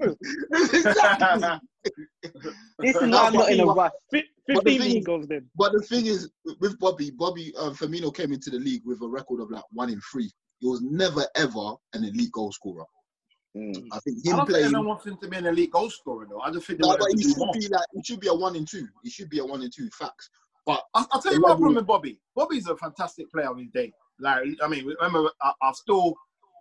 exactly. 0.73 1.61
This 2.79 2.97
is 2.97 3.03
why 3.03 3.27
I'm 3.27 3.33
not 3.35 3.51
in 3.53 3.61
a 3.61 3.67
what- 3.67 3.77
rush. 3.77 3.93
fi- 4.11 4.25
But 4.49 4.65
the 4.65 4.71
15 4.73 4.79
thing 4.81 4.89
league 4.89 4.99
is- 4.99 5.05
goals 5.07 5.27
then. 5.29 5.49
But 5.57 5.73
the 5.73 5.81
thing 5.83 6.07
is, 6.07 6.31
with 6.61 6.79
Bobby, 6.79 7.11
Bobby 7.11 7.53
uh, 7.59 7.71
Firmino 7.71 8.15
came 8.15 8.33
into 8.33 8.51
the 8.51 8.59
league 8.59 8.83
with 8.85 9.01
a 9.03 9.09
record 9.09 9.41
of 9.41 9.51
like 9.51 9.65
one 9.73 9.91
in 9.91 10.01
three. 10.13 10.31
He 10.61 10.67
was 10.69 10.81
never 10.83 11.25
ever 11.37 11.75
an 11.95 12.05
elite 12.05 12.33
goal 12.33 12.53
scorer. 12.53 12.85
Mm. 13.57 13.87
I 13.93 13.99
think 14.01 14.25
him 14.25 14.31
I 14.31 14.31
him 14.31 14.37
don't 14.39 14.47
think 14.47 14.49
playing. 14.49 14.65
anyone 14.67 14.87
wants 14.87 15.07
him 15.07 15.17
to 15.23 15.29
be 15.29 15.37
an 15.37 15.47
elite 15.47 15.71
goal 15.71 15.89
scorer 15.91 16.27
though. 16.29 16.41
I 16.41 16.51
just 16.51 16.67
think 16.67 16.81
they 16.81 16.89
No, 16.89 16.97
but 16.99 17.09
he 17.15 17.23
should 17.23 17.37
more. 17.39 17.53
be 17.53 17.69
like 17.69 17.87
he 17.95 18.03
should 18.05 18.21
be 18.21 18.29
a 18.29 18.35
one 18.35 18.57
in 18.57 18.65
two. 18.67 18.87
He 19.05 19.11
should 19.11 19.29
be 19.31 19.39
a 19.39 19.45
one 19.45 19.63
in 19.63 19.71
two. 19.71 19.89
Facts. 19.97 20.29
But 20.67 20.83
I'll, 20.95 21.07
I'll 21.13 21.21
tell 21.23 21.33
you 21.35 21.41
my 21.41 21.49
problem 21.49 21.75
with 21.75 21.87
Bobby. 21.87 22.19
Bobby's 22.35 22.67
a 22.67 22.77
fantastic 22.77 23.31
player 23.31 23.49
on 23.51 23.59
his 23.59 23.69
day. 23.73 23.93
Like, 24.19 24.45
I 24.63 24.67
mean, 24.69 24.87
remember, 24.87 25.31
I, 25.43 25.53
I 25.63 25.73
still 25.73 26.15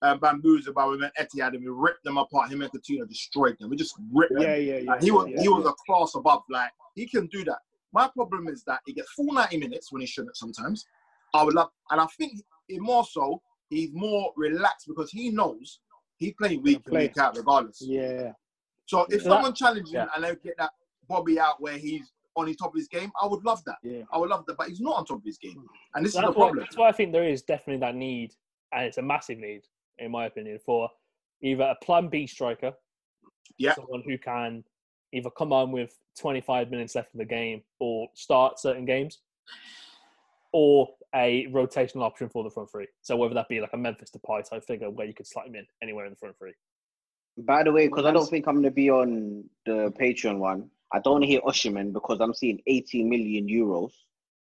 uh, 0.04 0.16
bamboozled 0.18 0.76
by 0.76 0.84
when 0.86 0.94
we 0.96 0.98
met 1.00 1.16
Etihad 1.20 1.56
and 1.56 1.64
we 1.64 1.70
ripped 1.70 2.04
them 2.04 2.18
apart. 2.18 2.52
Him 2.52 2.62
and 2.62 2.72
Coutinho 2.72 3.08
destroyed 3.08 3.56
them. 3.60 3.70
We 3.70 3.78
just 3.78 3.96
ripped 4.12 4.34
them. 4.34 4.44
Yeah, 4.44 4.56
yeah, 4.56 4.78
yeah, 4.80 4.92
Like, 4.92 5.02
he 5.02 5.12
was 5.12 5.28
yeah. 5.30 5.42
he 5.42 5.50
was 5.50 5.66
a 5.66 5.74
class 5.86 6.14
above. 6.16 6.44
Like 6.50 6.70
he 6.96 7.08
can 7.08 7.28
do 7.28 7.44
that. 7.46 7.60
My 7.94 8.08
problem 8.08 8.48
is 8.48 8.64
that 8.66 8.82
he 8.86 8.94
gets 8.94 9.12
full 9.14 9.32
90 9.32 9.58
minutes 9.58 9.92
when 9.92 10.02
he 10.02 10.08
shouldn't 10.08 10.36
sometimes. 10.36 10.86
I 11.34 11.44
would 11.44 11.54
love, 11.56 11.70
and 11.90 12.00
I 12.02 12.06
think 12.18 12.34
more 12.72 13.06
so 13.06 13.42
he's 13.70 13.90
more 13.94 14.32
relaxed 14.36 14.88
because 14.88 15.12
he 15.12 15.30
knows 15.30 15.80
he's 16.18 16.34
playing 16.40 16.62
week 16.62 16.78
in 16.78 16.92
play. 16.92 17.02
week 17.04 17.18
out 17.18 17.36
regardless. 17.38 17.80
Yeah. 17.82 18.32
So 18.86 19.06
if 19.10 19.24
So 19.24 19.30
someone 19.30 19.54
challenges 19.54 19.94
yeah. 19.94 20.04
him 20.04 20.10
and 20.16 20.24
they 20.24 20.36
get 20.44 20.58
that 20.58 20.72
Bobby 21.08 21.40
out 21.40 21.62
where 21.62 21.78
he's 21.78 22.12
on 22.36 22.48
his 22.48 22.56
top 22.58 22.70
of 22.70 22.76
his 22.76 22.88
game, 22.88 23.12
I 23.22 23.28
would 23.28 23.44
love 23.46 23.64
that. 23.66 23.78
Yeah. 23.84 24.02
I 24.12 24.18
would 24.18 24.30
love 24.30 24.46
that, 24.48 24.58
but 24.58 24.68
he's 24.68 24.82
not 24.82 24.98
on 24.98 25.06
top 25.06 25.18
of 25.20 25.24
his 25.26 25.38
game, 25.38 25.64
and 25.96 26.06
this 26.06 26.14
that's 26.14 26.28
is 26.28 26.34
the 26.34 26.40
why, 26.40 26.46
problem. 26.48 26.66
that's 26.66 26.78
why 26.78 26.90
I 26.90 26.92
think 26.92 27.12
there 27.12 27.28
is 27.28 27.42
definitely 27.44 27.80
that 27.82 27.96
need, 27.96 28.34
and 28.74 28.86
it's 28.86 28.98
a 28.98 29.02
massive 29.02 29.38
need, 29.38 29.62
in 30.00 30.12
my 30.12 30.26
opinion, 30.26 30.60
for 30.66 30.90
either 31.42 31.64
a 31.64 31.76
plan 31.84 32.08
B 32.08 32.28
striker, 32.28 32.74
yeah, 33.58 33.76
someone 33.76 34.04
who 34.06 34.18
can 34.18 34.64
either 35.12 35.30
come 35.30 35.54
on 35.54 35.72
with 35.72 35.98
25 36.20 36.72
minutes 36.72 36.96
left 36.96 37.14
in 37.14 37.20
the 37.20 37.26
game 37.26 37.62
or 37.80 38.08
start 38.14 38.60
certain 38.60 38.86
games, 38.86 39.20
or 40.52 40.90
a 41.16 41.48
rotational 41.52 42.04
option 42.04 42.30
for 42.30 42.44
the 42.44 42.50
front 42.50 42.70
three. 42.72 42.88
So 43.02 43.16
whether 43.16 43.34
that 43.36 43.48
be 43.50 43.62
like 43.62 43.74
a 43.74 43.78
Memphis 43.78 44.12
Depay 44.12 44.50
type 44.50 44.66
figure 44.66 44.90
where 44.90 45.06
you 45.06 45.14
could 45.14 45.28
slot 45.28 45.48
him 45.48 45.56
in 45.56 45.66
anywhere 45.82 46.06
in 46.06 46.12
the 46.12 46.18
front 46.18 46.38
three. 46.38 46.54
By 47.38 47.64
the 47.64 47.72
way, 47.72 47.88
because 47.88 48.06
I 48.06 48.12
don't 48.12 48.30
think 48.30 48.48
I'm 48.48 48.56
gonna 48.56 48.72
be 48.72 48.90
on 48.90 49.44
the 49.66 49.92
Patreon 50.00 50.38
one. 50.38 50.70
I 50.92 51.00
don't 51.00 51.14
want 51.14 51.24
to 51.24 51.28
hear 51.28 51.42
Osimhen 51.42 51.92
because 51.92 52.20
I'm 52.22 52.34
seeing 52.34 52.62
80 52.68 53.04
million 53.06 53.48
euros. 53.48 53.92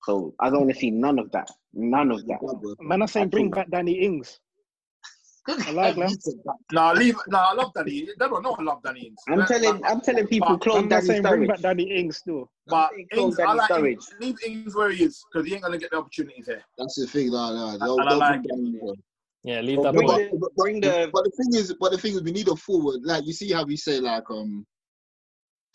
So 0.04 0.34
I 0.40 0.50
don't 0.50 0.62
want 0.62 0.74
to 0.74 0.80
see 0.80 0.90
none 0.90 1.20
of 1.20 1.32
that. 1.32 1.52
None 1.74 2.12
of 2.12 2.26
that. 2.26 2.40
Man, 2.80 3.02
I'm 3.02 3.08
saying 3.08 3.30
bring 3.30 3.52
back 3.52 3.70
Danny 3.70 3.94
Ings. 3.94 4.40
I 5.68 5.72
like 5.72 5.96
that. 5.96 6.54
Nah, 6.72 6.92
leave. 6.92 7.16
Nah, 7.28 7.48
I 7.50 7.54
love 7.54 7.72
Danny. 7.76 8.06
They 8.06 8.28
don't 8.28 8.44
know 8.44 8.56
I 8.58 8.62
love 8.64 8.82
Danny 8.84 9.08
Ings. 9.08 9.18
I'm 9.28 9.46
telling, 9.46 9.84
I'm 9.86 10.02
telling 10.02 10.28
people, 10.28 10.50
But- 10.50 10.62
clone 10.62 10.78
I'm 10.84 10.88
not 10.90 10.96
Danny 10.98 11.08
saying 11.08 11.22
bring 11.24 11.42
Sturridge. 11.44 11.48
back 11.48 11.60
Danny 11.62 11.84
Ings 12.00 12.18
still. 12.18 12.50
But 12.68 12.92
clone 13.14 13.28
Ings, 13.30 13.40
I 13.40 13.46
Danny 13.46 13.58
like 13.58 13.70
Sturridge. 13.70 13.92
Ings. 13.94 14.14
Leave 14.20 14.36
Ings 14.48 14.76
where 14.76 14.90
he 14.92 15.04
is 15.06 15.24
because 15.32 15.48
he 15.48 15.54
ain't 15.56 15.64
gonna 15.64 15.78
get 15.78 15.92
the 15.92 15.98
opportunities 15.98 16.46
here. 16.46 16.62
That's 16.78 16.96
the 16.96 17.08
thing. 17.08 17.32
No, 17.32 17.54
no, 17.54 17.78
they'll, 17.78 18.00
And 18.00 18.08
I 18.08 18.12
they'll 18.12 18.20
like 18.20 18.44
bring 18.44 18.74
Danny. 18.74 18.94
Yeah, 19.44 19.62
leave 19.62 19.78
But, 19.78 19.84
that 19.84 19.96
but, 19.96 20.06
boy. 20.06 20.30
but, 20.32 20.40
but, 20.58 21.12
but 21.14 21.24
the 21.24 21.32
thing 21.38 21.60
is, 21.60 21.74
but 21.80 21.92
the 21.94 21.98
thing 21.98 22.14
is, 22.14 22.22
we 22.24 22.32
need 22.32 22.48
a 22.50 22.56
forward. 22.56 23.00
Like 23.04 23.26
you 23.26 23.34
see 23.34 23.52
how 23.52 23.64
we 23.64 23.78
say, 23.78 24.00
like 24.00 24.30
um, 24.30 24.66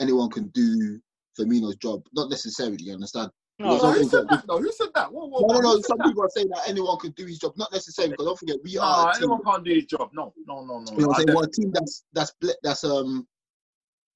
anyone 0.01 0.29
can 0.31 0.49
do 0.49 1.01
Firmino's 1.39 1.77
job. 1.77 2.03
Not 2.15 2.29
necessarily. 2.31 2.77
You 2.81 2.93
understand? 2.95 3.31
No, 3.59 3.77
who 3.79 4.05
said 4.05 4.29
that? 4.29 4.45
though? 4.49 4.59
who 4.59 4.73
said 4.73 4.89
that? 4.95 5.13
Whoa, 5.13 5.27
whoa, 5.27 5.47
No, 5.47 5.61
no, 5.61 5.75
no. 5.75 5.81
Some 5.81 5.99
that? 5.99 6.07
people 6.09 6.25
are 6.25 6.31
saying 6.31 6.49
that 6.49 6.69
anyone 6.69 6.99
can 6.99 7.13
do 7.13 7.25
his 7.25 7.39
job. 7.39 7.53
Not 7.57 7.73
necessarily, 7.73 8.13
because 8.13 8.27
don't 8.27 8.39
forget 8.39 8.57
we 8.65 8.77
No, 8.77 8.83
are 8.83 9.11
a 9.11 9.13
team. 9.13 9.23
anyone 9.23 9.45
can't 9.45 9.65
do 9.65 9.75
his 9.75 9.85
job. 9.85 10.11
No, 10.13 10.35
no, 10.47 10.65
no, 10.65 10.81
no. 10.81 10.93
You 10.93 11.03
know 11.03 11.09
what 11.09 11.21
I'm 11.21 11.27
saying? 11.27 11.37
We're 11.37 11.45
a 11.45 11.51
team 11.51 11.71
that's 11.73 12.05
that's 12.13 12.33
that's 12.63 12.85
um 12.85 13.29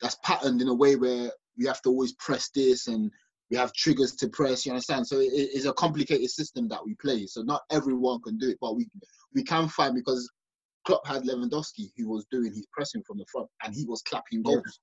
that's 0.01 0.17
patterned 0.25 0.61
in 0.61 0.69
a 0.69 0.75
way 0.75 0.97
where 0.97 1.31
we 1.57 1.67
have 1.67 1.81
to 1.83 1.89
always 1.91 2.15
press 2.15 2.51
this 2.51 2.89
and 2.89 3.11
we 3.51 3.57
have 3.57 3.73
triggers 3.73 4.15
to 4.17 4.29
press. 4.29 4.67
You 4.67 4.73
understand? 4.73 5.07
So 5.07 5.21
it, 5.21 5.31
it's 5.33 5.67
a 5.67 5.73
complicated 5.73 6.31
system 6.31 6.69
that 6.69 6.85
we 6.85 6.95
play. 6.97 7.27
So 7.27 7.43
not 7.43 7.63
everyone 7.71 8.21
can 8.23 8.39
do 8.39 8.49
it, 8.51 8.59
but 8.61 8.75
we 8.77 8.89
we 9.35 9.45
can 9.45 9.69
find 9.69 9.95
because 9.95 10.29
Klopp 10.85 11.07
had 11.07 11.23
Lewandowski 11.23 11.93
who 11.97 12.09
was 12.09 12.27
doing 12.33 12.53
his 12.53 12.67
pressing 12.73 13.03
from 13.07 13.19
the 13.19 13.27
front 13.31 13.49
and 13.65 13.73
he 13.73 13.85
was 13.85 14.03
clapping 14.03 14.43
goals. 14.43 14.81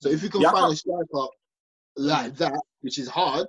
So 0.00 0.10
if 0.10 0.22
you 0.22 0.28
can 0.28 0.42
Yeah, 0.42 0.50
find 0.50 0.70
a 0.70 0.76
striker 0.76 1.26
like 1.96 2.36
that, 2.36 2.60
which 2.82 2.98
is 2.98 3.08
hard. 3.08 3.46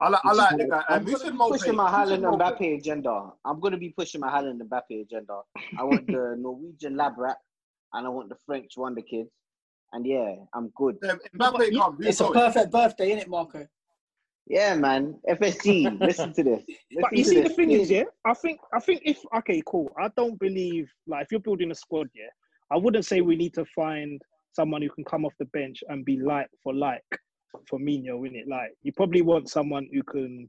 I 0.00 0.08
like, 0.08 0.20
I 0.24 0.28
which 0.30 0.38
like 0.38 0.56
the 0.56 0.64
guy. 0.68 0.84
I'm 0.88 1.00
Um, 1.00 1.04
who 1.04 1.12
gonna 1.12 1.18
said 1.24 1.30
be 1.32 1.36
Mope? 1.38 1.50
pushing 1.52 1.76
my 1.76 1.90
Who 1.90 2.06
said 2.06 2.20
Haaland 2.20 2.28
and 2.32 2.40
Mbappe 2.40 2.78
agenda. 2.78 3.32
I'm 3.44 3.60
gonna 3.60 3.76
be 3.76 3.90
pushing 3.90 4.20
my 4.20 4.28
Haaland 4.30 4.60
and 4.60 4.70
Mbappe 4.70 5.02
agenda. 5.02 5.40
I 5.78 5.84
want 5.84 6.06
the 6.06 6.36
Norwegian 6.38 6.96
lab 6.96 7.18
rat 7.18 7.36
and 7.92 8.06
I 8.06 8.10
want 8.10 8.28
the 8.30 8.36
French 8.46 8.72
wonder 8.76 9.02
kids. 9.02 9.30
And 9.92 10.06
yeah, 10.06 10.36
I'm 10.54 10.70
good. 10.76 10.98
Mbappe 11.00 11.70
can't 11.72 12.00
do 12.00 12.08
It's 12.08 12.20
a 12.20 12.30
perfect 12.30 12.70
birthday, 12.72 13.08
isn't 13.10 13.22
it, 13.22 13.28
Marco? 13.28 13.66
Yeah, 14.46 14.74
man. 14.74 15.16
FSG. 15.28 16.00
listen 16.00 16.32
to 16.32 16.42
this. 16.42 16.62
Listen 16.66 17.00
But 17.02 17.16
you 17.16 17.24
see, 17.24 17.40
this. 17.40 17.48
the 17.50 17.54
thing 17.54 17.70
is, 17.70 17.90
yeah, 17.90 18.04
I 18.24 18.34
think, 18.34 18.58
I 18.72 18.80
think 18.80 19.02
if 19.04 19.18
okay, 19.38 19.62
cool. 19.66 19.90
I 19.98 20.08
don't 20.16 20.38
believe 20.40 20.90
like 21.06 21.24
if 21.24 21.30
you're 21.30 21.40
building 21.40 21.70
a 21.70 21.74
squad, 21.74 22.08
yeah, 22.14 22.30
I 22.72 22.76
wouldn't 22.78 23.04
say 23.04 23.20
we 23.20 23.36
need 23.36 23.54
to 23.54 23.64
find 23.66 24.20
someone 24.52 24.82
who 24.82 24.88
can 24.90 25.04
come 25.04 25.24
off 25.24 25.34
the 25.38 25.44
bench 25.46 25.84
and 25.88 26.04
be 26.04 26.18
like 26.18 26.48
for 26.64 26.74
like 26.74 27.04
for 27.68 27.78
Mino 27.78 28.24
in 28.24 28.34
it. 28.36 28.48
Like 28.48 28.70
you 28.82 28.92
probably 28.92 29.22
want 29.22 29.48
someone 29.48 29.88
who 29.92 30.02
can, 30.02 30.48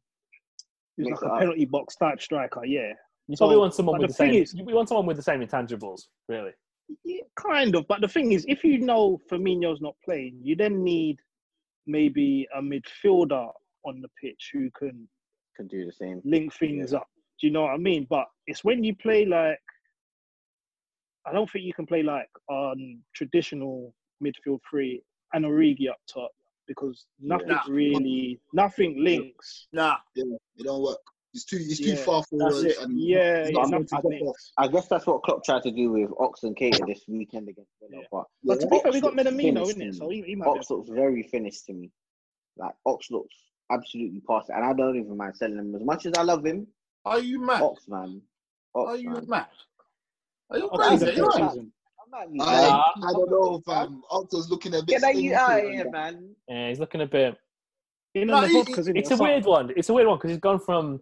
who's 0.97 1.07
Mix 1.07 1.21
like 1.21 1.29
it 1.29 1.31
a 1.31 1.33
up. 1.35 1.39
penalty 1.39 1.65
box 1.65 1.95
type 1.95 2.21
striker. 2.21 2.65
Yeah, 2.65 2.93
You 3.27 3.35
So, 3.35 3.45
probably 3.45 3.57
want 3.57 3.73
someone 3.73 3.99
with 3.99 4.09
the 4.09 4.13
the 4.13 4.17
thing 4.17 4.33
same. 4.33 4.41
is- 4.43 4.53
you 4.53 4.75
want 4.75 4.89
someone 4.89 5.05
with 5.05 5.17
the 5.17 5.23
same 5.23 5.41
intangibles, 5.41 6.03
really. 6.27 6.51
Yeah, 7.05 7.21
kind 7.37 7.75
of. 7.75 7.87
But 7.87 8.01
the 8.01 8.07
thing 8.07 8.33
is, 8.33 8.45
if 8.49 8.63
you 8.63 8.79
know 8.79 9.17
Firmino's 9.29 9.79
not 9.81 9.95
playing, 10.03 10.39
you 10.43 10.55
then 10.55 10.83
need 10.83 11.17
maybe 11.87 12.47
a 12.55 12.61
midfielder 12.61 13.49
on 13.85 14.01
the 14.01 14.09
pitch 14.21 14.51
who 14.53 14.69
can 14.77 15.07
can 15.55 15.67
do 15.67 15.85
the 15.85 15.91
same. 15.91 16.21
link 16.25 16.53
things 16.53 16.93
up. 16.93 17.07
Do 17.39 17.47
you 17.47 17.53
know 17.53 17.63
what 17.63 17.71
I 17.71 17.77
mean? 17.77 18.05
But 18.09 18.25
it's 18.45 18.63
when 18.63 18.83
you 18.83 18.95
play 18.95 19.25
like 19.25 19.59
I 21.25 21.31
don't 21.33 21.49
think 21.49 21.65
you 21.65 21.73
can 21.73 21.85
play 21.85 22.03
like 22.03 22.29
on 22.49 22.99
traditional 23.15 23.93
midfield 24.23 24.59
three 24.69 25.01
and 25.33 25.45
Origi 25.45 25.89
up 25.89 25.97
top 26.11 26.31
because 26.75 27.05
nothing 27.19 27.47
Nah. 27.49 27.61
really 27.67 28.39
nothing 28.53 29.03
links. 29.03 29.67
Nah, 29.73 29.97
yeah, 30.15 30.23
it 30.57 30.63
don't 30.63 30.81
work. 30.81 30.97
It's 31.33 31.45
too 31.45 31.57
it's 31.57 31.77
too 31.79 31.91
Yeah, 31.91 31.95
far 31.95 32.15
that's 32.21 32.29
forward. 32.29 32.65
it. 32.65 32.77
And 32.81 32.99
Yeah, 32.99 33.17
it's 33.43 33.51
yeah, 33.51 33.61
not 33.61 33.69
nothing 33.69 33.87
going 33.91 34.01
to 34.01 34.07
links. 34.09 34.21
drop 34.21 34.29
off. 34.29 34.35
I 34.57 34.67
guess 34.67 34.87
that's 34.87 35.07
what 35.07 35.23
Klopp 35.23 35.43
tried 35.45 35.63
to 35.63 35.71
do 35.71 35.91
with 35.91 36.09
Ox 36.19 36.43
and 36.43 36.55
Keita 36.55 36.85
this 36.85 37.03
weekend 37.07 37.47
against 37.49 37.71
Villa. 37.81 38.03
But, 38.11 38.25
But 38.43 38.59
to 38.61 38.67
be 38.67 38.79
fair, 38.79 38.91
we 38.91 38.99
got 39.01 39.13
Ox 39.13 39.23
looks 39.23 39.29
Minamino, 39.29 39.41
finished 39.65 39.77
innit? 39.77 39.91
to. 39.91 39.93
So 39.97 40.09
he- 40.09 40.21
he 40.23 40.35
might 40.35 40.47
Ox 40.47 40.69
looks 40.69 40.89
very 40.89 41.23
finished 41.23 41.65
to 41.67 41.73
me. 41.73 41.91
Like 42.57 42.75
Ox 42.85 43.09
looks 43.11 43.35
absolutely 43.69 44.21
past 44.27 44.49
it, 44.49 44.53
and 44.55 44.65
I 44.65 44.73
don't 44.73 44.97
even 44.97 45.15
mind 45.15 45.37
selling 45.37 45.57
him 45.57 45.73
as 45.75 45.83
much 45.83 46.05
as 46.05 46.13
I 46.17 46.23
love 46.23 46.45
him. 46.45 46.67
Are 47.05 47.19
you 47.19 47.39
mad? 47.39 47.61
Ox 47.61 47.87
man, 47.87 48.21
Ox 48.75 48.89
Are 48.89 48.97
you 48.97 49.09
man. 49.11 49.25
mad? 49.27 49.47
Are 50.49 50.57
you 50.57 50.69
crazy? 50.69 51.05
Are 51.05 51.13
you 51.13 51.25
a 51.29 51.53
mad? 52.11 52.27
season. 52.31 52.41
I, 52.41 52.67
Nah. 52.67 52.83
I 53.09 53.13
don't 53.13 53.29
know 53.31 53.55
if 53.65 53.67
um, 53.69 54.03
Octo's 54.11 54.49
looking 54.49 54.73
a 54.73 54.77
bit. 54.79 54.87
Get 54.87 55.01
that 55.01 55.15
you 55.15 55.21
stingy 55.29 55.35
out 55.35 55.63
here, 55.63 55.89
man. 55.89 56.35
Yeah, 56.47 56.69
he's 56.69 56.79
looking 56.79 57.01
a 57.01 57.05
bit. 57.07 57.35
In 58.13 58.27
No, 58.27 58.35
on 58.37 58.43
the 58.43 58.49
he- 58.49 58.55
vodkas, 58.61 58.87
innit, 58.89 58.97
it's 58.97 59.11
or 59.11 59.15
a 59.15 59.17
weird 59.23 59.45
one. 59.45 59.71
It's 59.77 59.89
a 59.89 59.93
weird 59.93 60.07
one 60.07 60.17
because 60.17 60.31
he's 60.31 60.39
gone 60.39 60.59
from 60.59 61.01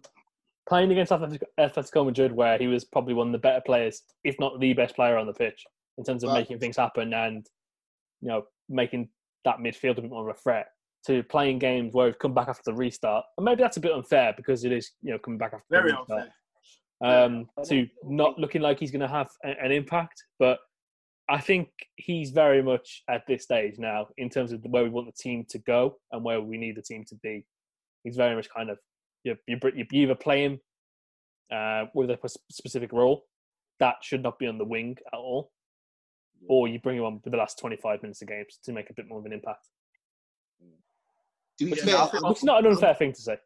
playing 0.68 0.92
against 0.92 1.10
Atletico, 1.10 1.42
Atletico 1.58 2.06
Madrid, 2.06 2.32
where 2.32 2.56
he 2.58 2.68
was 2.68 2.84
probably 2.84 3.14
one 3.14 3.26
of 3.28 3.32
the 3.32 3.38
better 3.38 3.60
players, 3.66 4.02
if 4.24 4.36
not 4.38 4.60
the 4.60 4.72
best 4.72 4.94
player 4.94 5.16
on 5.18 5.26
the 5.26 5.32
pitch, 5.32 5.64
in 5.98 6.04
terms 6.04 6.22
of 6.22 6.30
Right. 6.30 6.40
making 6.40 6.58
things 6.60 6.76
happen 6.76 7.12
and 7.12 7.46
you 8.20 8.28
know 8.28 8.44
making 8.68 9.08
that 9.44 9.56
midfield 9.58 9.98
a 9.98 10.02
bit 10.02 10.10
more 10.10 10.28
of 10.30 10.36
a 10.36 10.38
threat. 10.38 10.68
To 11.06 11.22
playing 11.24 11.58
games 11.58 11.94
where 11.94 12.08
he's 12.08 12.16
come 12.16 12.34
back 12.34 12.48
after 12.48 12.62
the 12.70 12.74
restart, 12.74 13.24
and 13.38 13.44
maybe 13.46 13.62
that's 13.62 13.78
a 13.78 13.80
bit 13.80 13.92
unfair 13.92 14.34
because 14.36 14.64
it 14.64 14.70
is 14.70 14.92
you 15.02 15.10
know 15.12 15.18
coming 15.18 15.38
back 15.38 15.54
after 15.54 15.64
Very 15.70 15.90
the 15.92 15.96
restart. 15.98 16.20
unfair. 16.20 17.24
Um, 17.24 17.48
to 17.64 17.86
not 18.04 18.38
looking 18.38 18.60
like 18.60 18.78
he's 18.78 18.90
going 18.90 19.00
to 19.00 19.08
have 19.08 19.28
an 19.42 19.72
impact, 19.72 20.22
but 20.38 20.58
I 21.30 21.38
think 21.40 21.68
he's 21.94 22.30
very 22.32 22.60
much 22.60 23.04
at 23.08 23.22
this 23.28 23.44
stage 23.44 23.78
now 23.78 24.08
in 24.18 24.28
terms 24.28 24.50
of 24.50 24.64
where 24.64 24.82
we 24.82 24.90
want 24.90 25.06
the 25.06 25.22
team 25.22 25.46
to 25.50 25.58
go 25.58 25.96
and 26.10 26.24
where 26.24 26.40
we 26.40 26.58
need 26.58 26.76
the 26.76 26.82
team 26.82 27.04
to 27.08 27.14
be. 27.22 27.46
He's 28.02 28.16
very 28.16 28.34
much 28.34 28.48
kind 28.50 28.68
of 28.68 28.78
you, 29.22 29.36
you, 29.46 29.58
you 29.72 29.86
either 29.92 30.16
play 30.16 30.44
him 30.44 30.60
uh, 31.54 31.84
with 31.94 32.10
a 32.10 32.18
specific 32.50 32.92
role 32.92 33.26
that 33.78 33.96
should 34.02 34.22
not 34.22 34.38
be 34.40 34.46
on 34.46 34.58
the 34.58 34.64
wing 34.64 34.96
at 35.12 35.18
all, 35.18 35.52
or 36.48 36.66
you 36.66 36.80
bring 36.80 36.98
him 36.98 37.04
on 37.04 37.20
for 37.20 37.30
the 37.30 37.36
last 37.36 37.58
25 37.58 38.02
minutes 38.02 38.22
of 38.22 38.28
games 38.28 38.58
to 38.64 38.72
make 38.72 38.90
a 38.90 38.94
bit 38.94 39.08
more 39.08 39.20
of 39.20 39.26
an 39.26 39.32
impact. 39.32 39.68
To 41.58 41.64
be 41.64 41.70
Which, 41.72 41.80
fair, 41.80 42.08
is, 42.14 42.22
which 42.22 42.38
is 42.38 42.44
not 42.44 42.64
an 42.64 42.72
unfair 42.72 42.94
thing 42.94 43.12
to 43.12 43.20
say. 43.20 43.36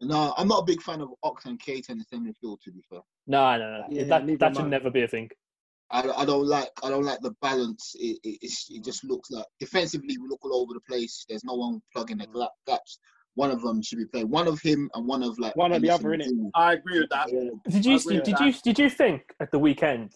No, 0.00 0.32
I'm 0.36 0.48
not 0.48 0.60
a 0.62 0.64
big 0.64 0.80
fan 0.80 1.00
of 1.00 1.10
Ox 1.22 1.44
and 1.46 1.58
Kate 1.58 1.86
in 1.88 1.98
the 1.98 2.04
same 2.04 2.24
midfield. 2.24 2.60
To 2.62 2.70
be 2.70 2.82
fair, 2.88 3.00
No, 3.26 3.56
no, 3.56 3.78
no. 3.78 3.84
Yeah, 3.90 4.04
that 4.04 4.24
neither 4.24 4.38
that 4.38 4.56
should 4.56 4.66
I. 4.66 4.68
never 4.68 4.90
be 4.90 5.02
a 5.02 5.08
thing. 5.08 5.28
I, 5.90 6.02
I 6.10 6.24
don't 6.24 6.46
like 6.46 6.68
I 6.82 6.90
don't 6.90 7.04
like 7.04 7.20
the 7.20 7.34
balance. 7.42 7.92
It, 7.98 8.18
it 8.24 8.38
it's, 8.42 8.66
it 8.70 8.84
just 8.84 9.04
looks 9.04 9.30
like 9.30 9.44
defensively 9.60 10.16
we 10.18 10.28
look 10.28 10.44
all 10.44 10.62
over 10.62 10.74
the 10.74 10.80
place. 10.88 11.24
There's 11.28 11.44
no 11.44 11.54
one 11.54 11.80
plugging 11.92 12.18
the 12.18 12.26
mm. 12.26 12.32
gla- 12.32 12.50
gaps. 12.66 12.98
One 13.36 13.50
of 13.50 13.62
them 13.62 13.82
should 13.82 13.98
be 13.98 14.06
playing. 14.06 14.30
One 14.30 14.46
of 14.46 14.60
him 14.60 14.88
and 14.94 15.06
one 15.06 15.22
of 15.22 15.38
like 15.38 15.56
One 15.56 15.72
or 15.72 15.80
the 15.80 15.90
other, 15.90 16.12
and 16.12 16.22
innit? 16.22 16.26
Jimmy. 16.26 16.50
I 16.54 16.74
agree 16.74 17.00
with 17.00 17.10
that. 17.10 17.26
Did 17.68 17.84
you 17.84 17.96
agree 17.96 18.16
with 18.16 18.24
did 18.24 18.38
you 18.40 18.52
did 18.64 18.78
you 18.78 18.88
think 18.90 19.22
at 19.40 19.50
the 19.50 19.58
weekend 19.58 20.12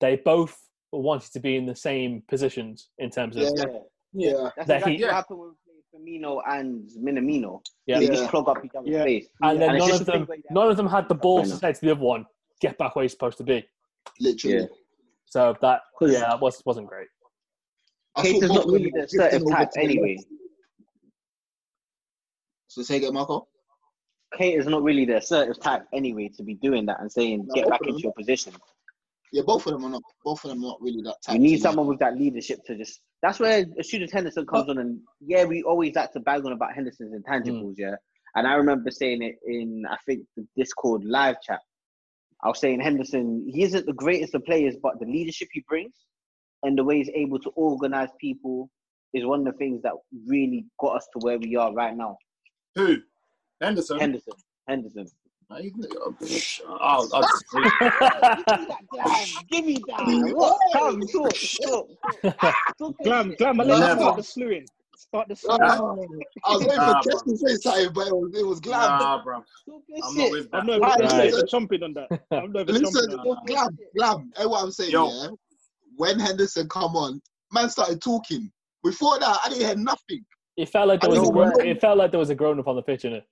they 0.00 0.16
both 0.16 0.56
wanted 0.92 1.32
to 1.32 1.40
be 1.40 1.56
in 1.56 1.66
the 1.66 1.74
same 1.76 2.22
positions 2.28 2.88
in 2.98 3.10
terms 3.10 3.36
of 3.36 3.42
Yeah, 3.42 3.50
Yeah. 3.66 4.30
yeah. 4.30 4.50
That's 4.56 4.68
That 4.68 4.76
exactly 4.76 4.96
he- 4.96 5.02
what 5.04 5.12
happened 5.12 5.40
with 5.40 5.54
Firmino 5.94 6.42
and 6.46 6.88
Minamino. 6.98 7.60
Yeah. 7.86 7.98
They 7.98 8.06
Yeah. 8.06 8.12
just 8.12 8.30
clog 8.30 8.48
up 8.48 8.64
each 8.64 8.70
other's 8.76 8.90
Yeah. 8.90 9.02
space. 9.02 9.28
and 9.42 9.60
then 9.60 9.70
And 9.70 9.78
none 9.78 9.90
of 9.90 10.06
them 10.06 10.28
none 10.50 10.70
of 10.70 10.76
them 10.76 10.86
had 10.88 11.08
the 11.08 11.14
balls 11.14 11.48
to 11.48 11.54
know. 11.54 11.58
say 11.58 11.72
to 11.72 11.80
the 11.80 11.90
other 11.92 12.00
one, 12.00 12.24
"Get 12.60 12.78
back 12.78 12.94
where 12.96 13.02
you're 13.04 13.08
supposed 13.10 13.38
to 13.38 13.44
be." 13.44 13.64
literally. 14.20 14.68
Yeah. 15.34 15.52
So 15.52 15.56
that 15.60 15.80
'Cause- 15.98 16.12
yeah, 16.12 16.20
that 16.20 16.40
was 16.40 16.62
wasn't 16.64 16.88
great. 16.88 17.08
I 18.16 18.22
Keita's 18.22 18.42
not 18.50 18.54
both 18.54 18.66
of 18.66 18.72
really 18.72 18.90
them 18.90 19.00
the 19.00 19.04
assertive 19.04 19.48
type 19.50 19.70
anyway. 19.76 20.16
So 22.68 22.82
say 22.82 22.96
again, 22.96 23.14
Marco. 23.14 23.48
Kate 24.36 24.58
is 24.58 24.66
not 24.66 24.82
really 24.82 25.04
the 25.04 25.16
assertive 25.18 25.60
type 25.60 25.84
anyway 25.92 26.28
to 26.36 26.42
be 26.42 26.54
doing 26.54 26.86
that 26.86 27.00
and 27.00 27.10
saying 27.10 27.44
No, 27.46 27.54
get 27.54 27.68
back 27.68 27.80
into 27.86 28.00
your 28.00 28.12
position. 28.12 28.52
Yeah, 29.32 29.42
both 29.46 29.66
of 29.66 29.72
them 29.72 29.84
are 29.84 29.90
not. 29.90 30.02
Both 30.24 30.44
of 30.44 30.50
them 30.50 30.64
are 30.64 30.68
not 30.68 30.80
really 30.80 31.02
that 31.02 31.16
type. 31.22 31.34
You 31.34 31.40
need 31.40 31.56
to- 31.56 31.62
someone 31.62 31.86
with 31.86 31.98
that 32.00 32.16
leadership 32.16 32.64
to 32.66 32.76
just. 32.76 33.00
That's 33.22 33.40
where 33.40 33.64
as 33.78 33.88
soon 33.90 34.02
as 34.02 34.12
Henderson 34.12 34.46
comes 34.46 34.68
on, 34.68 34.78
and 34.78 35.00
yeah, 35.20 35.44
we 35.44 35.62
always 35.62 35.94
like 35.94 36.12
to 36.12 36.20
bag 36.20 36.44
on 36.44 36.52
about 36.52 36.74
Henderson's 36.74 37.14
intangibles, 37.14 37.74
hmm. 37.76 37.80
yeah. 37.80 37.96
And 38.36 38.46
I 38.46 38.54
remember 38.54 38.90
saying 38.90 39.22
it 39.22 39.36
in 39.46 39.84
I 39.88 39.96
think 40.04 40.26
the 40.36 40.46
Discord 40.56 41.04
live 41.04 41.40
chat. 41.40 41.60
I 42.44 42.48
was 42.48 42.60
saying 42.60 42.80
Henderson, 42.80 43.48
he 43.50 43.62
isn't 43.62 43.86
the 43.86 43.94
greatest 43.94 44.34
of 44.34 44.44
players, 44.44 44.76
but 44.82 45.00
the 45.00 45.06
leadership 45.06 45.48
he 45.52 45.64
brings 45.66 45.94
and 46.62 46.76
the 46.76 46.84
way 46.84 46.98
he's 46.98 47.10
able 47.14 47.38
to 47.38 47.50
organize 47.56 48.10
people 48.20 48.70
is 49.14 49.24
one 49.24 49.40
of 49.40 49.46
the 49.46 49.52
things 49.52 49.80
that 49.82 49.92
really 50.26 50.66
got 50.78 50.96
us 50.96 51.08
to 51.14 51.24
where 51.24 51.38
we 51.38 51.56
are 51.56 51.72
right 51.72 51.96
now. 51.96 52.18
Who? 52.74 52.98
Henderson. 53.62 53.98
Henderson. 53.98 54.34
Henderson. 54.68 55.06
I'll, 56.80 57.08
I'll 57.12 57.22
disagree. 57.22 57.70
Give 59.50 59.64
me 59.64 59.78
that. 59.86 60.32
What? 60.34 60.58
Come, 60.72 61.00
talk, 61.06 61.32
talk. 61.62 62.94
Glam, 63.04 63.34
Glam, 63.38 63.60
I 63.60 63.64
let 63.64 63.78
you 63.78 64.00
start 64.00 64.16
the 64.16 64.22
slewing. 64.22 64.66
Start 64.96 65.28
the 65.28 65.36
slewing. 65.36 65.60
Oh, 65.62 66.06
I 66.44 66.52
was 66.54 66.62
waiting 66.62 66.76
Nah, 66.76 67.02
for 67.02 67.10
Kes 67.10 67.24
to 67.24 67.36
say 67.36 67.54
something, 67.56 67.92
but 67.92 68.06
it 68.08 68.14
was, 68.14 68.34
it 68.34 68.46
was 68.46 68.60
glad. 68.60 68.98
Nah, 69.00 69.22
bro. 69.22 69.44
I'm 70.02 70.14
not 70.14 70.30
with 70.30 70.50
that. 70.50 70.58
I'm 70.58 70.66
not 70.66 70.80
Right. 70.80 71.00
even 71.00 71.10
right. 71.10 71.44
chomping 71.52 71.82
on 71.82 71.94
that. 71.94 72.20
I'm 72.30 72.52
not 72.52 72.68
even 72.68 72.82
Listen, 72.82 73.08
chomping 73.10 73.18
on 73.18 73.26
that. 73.26 73.46
Glam, 73.46 73.78
Glam, 73.96 74.32
hey, 74.36 74.46
what 74.46 74.62
I'm 74.62 74.70
saying, 74.70 74.90
Yo. 74.90 75.06
yeah. 75.08 75.28
When 75.96 76.18
Henderson 76.18 76.68
come 76.68 76.96
on, 76.96 77.20
man 77.52 77.70
started 77.70 78.02
talking. 78.02 78.50
Before 78.82 79.18
that, 79.18 79.38
I 79.44 79.48
didn't 79.48 79.66
hear 79.66 79.76
nothing. 79.76 80.24
It 80.56 80.68
felt 80.68 80.88
like 80.88 81.00
there 81.00 81.10
was 81.10 81.18
a 81.18 81.22
don't 81.22 81.32
grown, 81.32 81.66
it 81.66 81.80
felt 81.80 81.98
like 81.98 82.10
there 82.10 82.20
was 82.20 82.30
a 82.30 82.34
grown 82.34 82.58
up 82.58 82.68
on 82.68 82.76
the 82.76 82.82
pitch 82.82 83.04
in 83.04 83.14
it. 83.14 83.24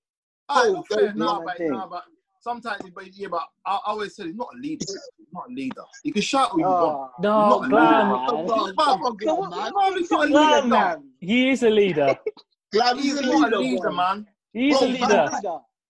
Oh, 0.48 0.82
fair, 0.90 1.14
nah, 1.14 1.40
but, 1.44 1.56
thing. 1.56 1.70
nah, 1.70 1.86
but 1.86 2.04
sometimes, 2.42 2.82
but 2.94 3.04
yeah, 3.16 3.28
but 3.30 3.42
I, 3.64 3.74
I 3.74 3.78
always 3.86 4.14
said 4.16 4.26
he's 4.26 4.34
not 4.34 4.48
a 4.54 4.58
leader. 4.58 4.84
He's 5.18 5.26
not 5.32 5.44
a 5.48 5.52
leader. 5.52 5.82
You 6.04 6.12
can 6.12 6.22
shout 6.22 6.50
all 6.52 6.58
you 6.58 6.64
want. 6.66 7.10
No, 7.20 7.60
He's 7.60 7.68
Glam. 7.70 8.08
leader. 8.10 8.26
Come 8.26 8.50
on, 8.50 8.74
come 8.76 9.02
on, 9.02 9.16
Glam, 9.16 9.50
man. 9.50 9.72
No, 9.74 9.94
he's 9.94 10.10
not 10.10 10.24
a 10.24 10.28
Glam, 10.28 10.54
leader, 10.54 10.66
man. 10.68 11.10
He 11.20 11.50
is 11.50 11.62
a 11.62 11.70
leader. 11.70 12.18
Glam, 12.72 12.96
He's 12.98 13.04
he's 13.04 13.18
a 13.18 13.22
not 13.22 13.32
a 13.34 13.36
leader, 13.44 13.58
leader, 13.58 13.82
bro. 13.82 13.92
man. 13.92 14.26
He's 14.52 14.80
a 14.80 14.86
leader. 14.86 15.30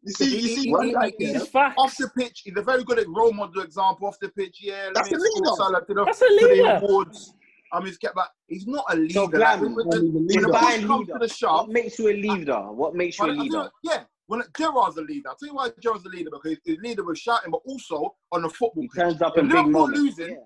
You 0.04 0.12
see, 0.12 0.24
you 0.34 0.40
see, 0.56 0.62
he- 0.64 0.72
one 0.72 0.86
he- 0.88 0.94
like 0.94 1.14
he- 1.18 1.30
yeah, 1.32 1.72
Off 1.78 1.96
the 1.96 2.10
pitch, 2.18 2.42
he's 2.44 2.56
a 2.56 2.62
very 2.62 2.82
good 2.82 3.04
role 3.08 3.32
model 3.32 3.62
example. 3.62 4.08
Off 4.08 4.18
the 4.20 4.28
pitch, 4.30 4.58
yeah. 4.60 4.90
That's 4.94 5.10
a 5.12 5.14
leader. 5.14 5.50
Salah 5.56 5.80
to 5.86 5.94
the, 5.94 6.04
That's 6.04 6.20
a 6.22 6.24
to 6.26 6.38
the 6.40 6.46
leader. 6.54 6.80
awards. 6.82 7.34
Um, 7.72 7.86
he's 7.86 7.96
get 7.98 8.14
back. 8.14 8.28
He's 8.48 8.66
not 8.66 8.84
a 8.90 8.96
leader. 8.96 9.14
So, 9.14 9.22
like, 9.24 9.32
Glam, 9.34 9.60
when, 9.60 9.74
when, 9.74 9.88
the- 9.88 10.26
he's 10.34 10.42
a 10.44 10.48
when 10.48 10.52
the 10.52 10.58
push 10.58 10.86
comes 10.86 11.00
leader. 11.06 11.12
to 11.12 11.18
the 11.20 11.28
shove, 11.28 11.60
What 11.60 11.68
makes 11.70 11.98
you 12.00 12.08
a 12.08 12.16
leader? 12.16 12.58
What 12.72 12.94
makes 12.96 13.18
you 13.18 13.24
a 13.26 13.28
leader? 13.28 13.70
do- 13.84 13.90
yeah, 13.90 14.02
when 14.26 14.42
Gerrard's 14.56 14.94
the 14.96 15.02
leader, 15.02 15.28
I'll 15.30 15.36
tell 15.36 15.48
you 15.48 15.54
why 15.54 15.70
Gerrard's 15.82 16.04
the 16.04 16.10
leader 16.10 16.30
because 16.30 16.58
he's 16.64 16.76
the 16.78 16.88
leader 16.88 17.04
with 17.04 17.18
shouting, 17.18 17.50
but 17.50 17.60
also 17.66 18.14
on 18.30 18.42
the 18.42 18.48
football 18.48 18.82
He 18.82 18.88
pitch. 18.88 19.00
turns 19.02 19.22
up 19.22 19.34
If 19.36 19.42
in 19.44 19.48
big 19.48 19.66
moments. 19.68 19.98
losing, 20.00 20.30
Yeah. 20.30 20.36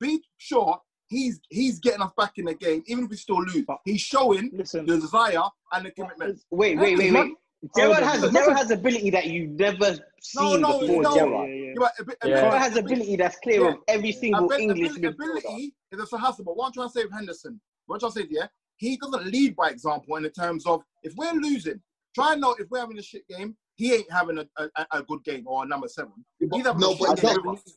be 0.00 0.22
sure 0.38 0.78
he's 1.08 1.40
he's 1.50 1.78
getting 1.80 2.02
us 2.02 2.12
back 2.16 2.32
in 2.38 2.46
the 2.46 2.54
game, 2.54 2.82
even 2.86 3.04
if 3.04 3.10
we 3.10 3.16
still 3.16 3.42
lose. 3.42 3.64
He's 3.84 4.00
showing 4.00 4.50
Listen, 4.52 4.86
the 4.86 4.98
desire 4.98 5.42
and 5.72 5.86
the 5.86 5.90
commitment. 5.92 6.40
Wait, 6.50 6.78
wait, 6.78 6.98
wait, 6.98 7.08
As 7.08 7.14
wait. 7.14 7.32
Gerrard 7.76 8.02
has. 8.02 8.30
Gerrard 8.30 8.56
has 8.58 8.70
ability 8.70 9.08
that 9.10 9.26
you've 9.26 9.52
never 9.52 9.96
seen 10.20 10.60
no, 10.60 10.80
before. 10.80 11.02
no. 11.02 11.14
Gerrard. 11.14 11.48
yeah, 11.48 11.54
yeah. 11.54 11.64
Yeah, 11.68 11.72
but 11.78 11.92
a 11.98 12.04
bit- 12.04 12.18
a 12.22 12.28
Yeah. 12.28 12.40
Gerrard 12.42 12.58
has 12.62 12.76
ability 12.76 13.16
that's 13.16 13.38
clear 13.38 13.62
Yeah. 13.62 13.68
of 13.70 13.76
every 13.88 14.12
single 14.12 14.44
Abil- 14.44 14.58
English 14.58 14.90
abil- 14.90 15.00
midfielder. 15.12 15.14
ability 15.14 15.74
is 15.92 16.12
a 16.12 16.18
hassle, 16.18 16.44
but 16.44 16.56
what 16.58 16.66
I'm 16.66 16.72
trying 16.74 16.88
to 16.88 16.92
say 16.92 17.04
with 17.04 17.12
Henderson, 17.14 17.58
what 17.86 17.96
I'm 17.96 18.00
trying 18.00 18.12
to 18.12 18.20
say, 18.20 18.26
yeah, 18.30 18.48
he 18.76 18.98
doesn't 18.98 19.26
lead 19.26 19.56
by 19.56 19.70
example 19.70 20.14
in 20.16 20.24
the 20.24 20.30
terms 20.30 20.66
of 20.66 20.82
if 21.02 21.14
we're 21.16 21.32
losing, 21.32 21.80
try 22.14 22.32
and 22.32 22.40
know 22.40 22.54
if 22.58 22.68
we're 22.70 22.80
having 22.80 22.98
a 22.98 23.02
shit 23.02 23.26
game, 23.28 23.56
he 23.76 23.94
ain't 23.94 24.10
having 24.12 24.38
a, 24.38 24.46
a, 24.58 24.86
a 24.92 25.02
good 25.02 25.22
game 25.24 25.44
or 25.46 25.64
a 25.64 25.66
number 25.66 25.88
seven. 25.88 26.12
He's 26.38 26.64
having 26.64 26.80
No, 26.80 26.92
a 26.92 26.96
but 26.96 27.08
shit 27.18 27.20
game 27.20 27.34
don't- 27.34 27.46
with 27.50 27.60
us. 27.60 27.74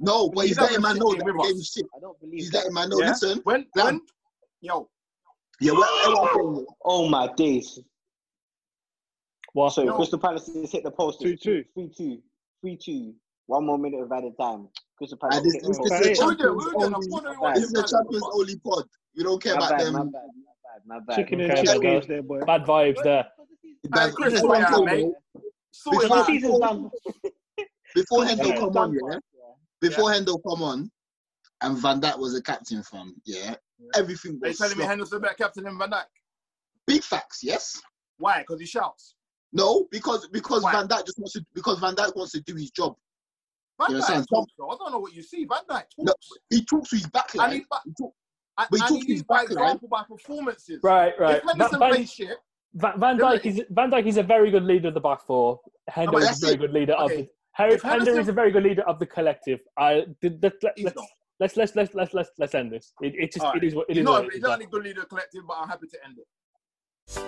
No, 0.00 0.28
but 0.30 0.42
he's 0.42 0.50
He's 0.50 0.58
having 0.58 0.80
letting 0.80 0.82
man 0.82 0.92
shit 0.94 1.00
know 1.00 1.14
that 1.14 1.24
with 1.24 1.34
the 1.34 1.40
us. 1.40 1.46
game's 1.52 1.72
shit. 1.74 1.86
I 1.96 2.00
don't 2.00 2.20
believe 2.20 2.34
He's 2.38 2.50
that. 2.50 2.58
letting 2.58 2.74
man 2.74 2.88
know. 2.90 2.98
Yeah? 3.00 3.08
Listen, 3.08 3.40
When, 3.42 3.66
Glam. 3.74 3.86
when, 3.86 4.00
yo, 4.60 4.88
yeah, 5.60 5.72
what, 5.72 6.22
what 6.22 6.58
I'm 6.60 6.66
Oh 6.84 7.08
my 7.08 7.32
days. 7.34 7.80
What? 9.54 9.70
So 9.72 9.82
No. 9.82 9.96
Crystal 9.96 10.18
Palace 10.20 10.46
has 10.54 10.70
hit 10.70 10.84
the 10.84 10.90
post. 10.92 11.18
It's 11.24 11.44
2-2. 11.44 11.64
3-2. 11.76 12.20
3-2. 12.64 13.12
One 13.46 13.66
more 13.66 13.78
minute 13.78 14.00
of 14.02 14.12
added 14.12 14.34
time. 14.40 14.68
Crystal 14.98 15.18
And 15.22 15.30
Palace 15.32 15.44
this, 15.44 15.54
hit 15.54 15.62
this, 15.64 15.78
this 15.78 15.86
is. 15.86 16.18
We're 16.20 16.34
champions 16.36 16.64
we're 16.64 16.72
doing 16.72 16.92
a 16.92 16.96
only. 16.96 17.54
This 17.60 17.64
is 17.64 17.70
a 17.72 17.74
Bad. 17.82 17.86
champions 17.88 18.24
only 18.34 18.56
pod. 18.58 18.84
We 19.16 19.22
don't 19.24 19.42
care 19.42 19.56
My 19.56 19.66
about 19.66 19.78
bad, 19.78 19.86
them. 19.86 19.92
my 19.94 19.98
bad, 20.04 20.12
my 20.12 20.20
bad, 20.20 20.82
my 20.86 21.00
bad. 21.06 21.16
chicken 21.16 21.40
and 21.40 21.50
Okay, 21.52 21.60
chicken 21.62 21.76
okay. 21.78 21.90
games 21.90 22.06
there, 22.06 22.22
boy. 22.22 22.40
Bad 22.44 22.64
vibes 22.66 23.02
there. 23.02 23.26
That's, 23.84 24.06
Hey, 24.06 24.12
Chris, 24.12 24.32
this 24.32 24.34
is 24.34 24.40
sort 24.40 24.50
what 24.50 24.60
it 24.60 24.66
I'm 24.66 24.74
out, 24.74 24.88
saying, 24.88 25.06
mate. 25.06 25.14
bro. 25.32 26.00
Before, 26.00 26.18
out. 26.18 26.26
Season's 26.26 26.58
done. 26.58 26.90
before 27.94 28.24
Yeah. 28.24 28.30
Hendo 28.34 28.58
come 28.58 28.76
on, 28.76 28.92
yeah. 28.94 29.18
Before 29.80 30.12
Yeah. 30.12 30.20
Hendo 30.20 30.38
come 30.46 30.62
on, 30.62 30.90
and 31.62 31.78
Van 31.78 32.00
Dijk 32.00 32.18
was 32.18 32.34
a 32.36 32.42
captain 32.42 32.82
from, 32.82 33.14
yeah. 33.24 33.54
Everything 33.94 34.32
Are 34.32 34.34
you 34.34 34.40
was 34.50 34.58
telling 34.58 34.72
me 34.76 34.82
slop. 34.82 34.88
Henderson 34.90 35.20
better 35.20 35.34
captain 35.34 35.64
than 35.64 35.78
Van 35.78 35.90
Dijk? 35.90 36.04
big 36.86 37.02
facts, 37.02 37.42
yes. 37.42 37.80
Why? 38.18 38.40
Because 38.40 38.60
he 38.60 38.66
shouts. 38.66 39.14
No, 39.52 39.86
because 39.90 40.26
because 40.28 40.62
Why? 40.62 40.72
Van 40.72 40.88
Dijk 40.88 41.06
just 41.06 41.18
wants 41.18 41.32
to 41.34 41.44
because 41.54 41.78
Van 41.78 41.94
Dijk 41.94 42.14
wants 42.16 42.32
to 42.32 42.40
do 42.40 42.54
his 42.54 42.70
job. 42.70 42.96
Van 43.80 43.90
You 43.96 44.02
Dijk 44.02 44.26
talks, 44.26 44.52
though. 44.58 44.68
I 44.68 44.76
don't 44.78 44.90
know 44.92 44.98
what 44.98 45.14
you 45.14 45.22
see. 45.22 45.44
Van 45.44 45.60
Dijk 45.68 45.84
talks. 45.88 45.94
No, 45.98 46.12
he 46.50 46.64
talks 46.64 46.90
to 46.90 46.96
his 46.96 47.04
and 47.04 47.12
backline. 47.12 47.52
he, 47.52 47.64
but, 47.70 47.80
He 47.84 47.92
talk- 47.92 48.14
and, 48.58 48.68
but 48.70 48.76
he 48.76 48.80
talks 48.80 48.90
to 48.90 48.96
his 48.96 49.06
leads 49.06 49.22
by 49.22 49.44
backline. 49.44 49.50
example 49.52 49.88
by 49.88 50.02
performances. 50.04 50.80
Right, 50.82 51.12
right. 51.18 51.36
If 51.36 51.42
Henderson 51.44 51.78
Van, 51.78 51.92
plays 51.94 52.12
shit, 52.12 52.38
Van, 52.74 52.98
Van 53.00 53.16
then 53.16 53.26
Dijk 53.26 53.44
is 53.46 53.62
Van 53.70 53.90
Dijk 53.90 54.06
is 54.06 54.16
a 54.18 54.22
very 54.22 54.50
good 54.50 54.64
leader 54.64 54.88
of 54.88 54.94
the 54.94 55.00
back 55.00 55.22
four. 55.26 55.58
Hendo 55.90 56.12
but 56.12 56.22
is 56.22 56.42
a 56.42 56.46
very 56.46 56.54
it. 56.54 56.58
good 56.60 56.72
leader 56.72 56.92
of 56.94 57.10
Okay. 57.10 57.22
the. 57.22 57.28
Harry 57.52 57.74
If 57.74 57.82
Hendo 57.82 58.18
is 58.18 58.28
a 58.28 58.32
very 58.32 58.50
good 58.52 58.62
leader 58.62 58.82
of 58.82 58.98
the 58.98 59.06
collective. 59.06 59.60
I 59.78 60.04
did 60.20 60.40
that. 60.42 60.54
let, 60.62 60.78
let's, 60.78 60.96
let's 61.40 61.56
let's 61.56 61.74
let's 61.74 61.94
let's 61.94 62.14
let's 62.14 62.30
let's 62.38 62.54
end 62.54 62.70
this. 62.72 62.92
It, 63.00 63.14
it 63.16 63.32
just 63.32 63.44
All 63.44 63.52
right. 63.52 63.62
it 63.62 63.66
is 63.66 63.74
what 63.74 63.86
it 63.88 63.96
he's 63.96 64.00
is. 64.00 64.04
not, 64.04 64.12
what 64.12 64.24
it 64.24 64.32
he's 64.32 64.36
is. 64.36 64.42
not 64.48 64.60
a 64.62 64.66
good 64.66 64.84
leader 64.84 65.04
collective, 65.04 65.42
but 65.48 65.56
I'm 65.60 65.68
happy 65.68 65.86
to 65.88 65.98
end 66.06 66.18
it. 66.18 66.26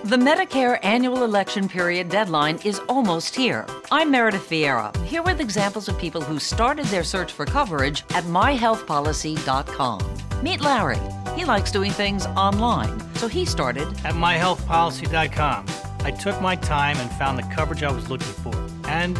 The 0.03 0.15
Medicare 0.17 0.77
annual 0.83 1.23
election 1.23 1.67
period 1.67 2.09
deadline 2.09 2.59
is 2.63 2.77
almost 2.87 3.35
here. 3.35 3.65
I'm 3.91 4.11
Meredith 4.11 4.47
Vieira, 4.47 4.95
here 5.05 5.23
with 5.23 5.39
examples 5.41 5.89
of 5.89 5.97
people 5.97 6.21
who 6.21 6.37
started 6.37 6.85
their 6.85 7.03
search 7.03 7.33
for 7.33 7.45
coverage 7.47 8.03
at 8.11 8.23
myhealthpolicy.com. 8.25 10.30
Meet 10.41 10.61
Larry. 10.61 10.99
He 11.35 11.45
likes 11.45 11.71
doing 11.71 11.91
things 11.91 12.25
online, 12.25 12.99
so 13.15 13.27
he 13.27 13.45
started 13.45 13.87
At 14.03 14.15
myhealthpolicy.com, 14.15 15.65
I 16.03 16.11
took 16.11 16.41
my 16.41 16.55
time 16.55 16.97
and 16.97 17.11
found 17.11 17.37
the 17.37 17.43
coverage 17.55 17.83
I 17.83 17.91
was 17.91 18.09
looking 18.09 18.27
for. 18.27 18.53
And 18.87 19.15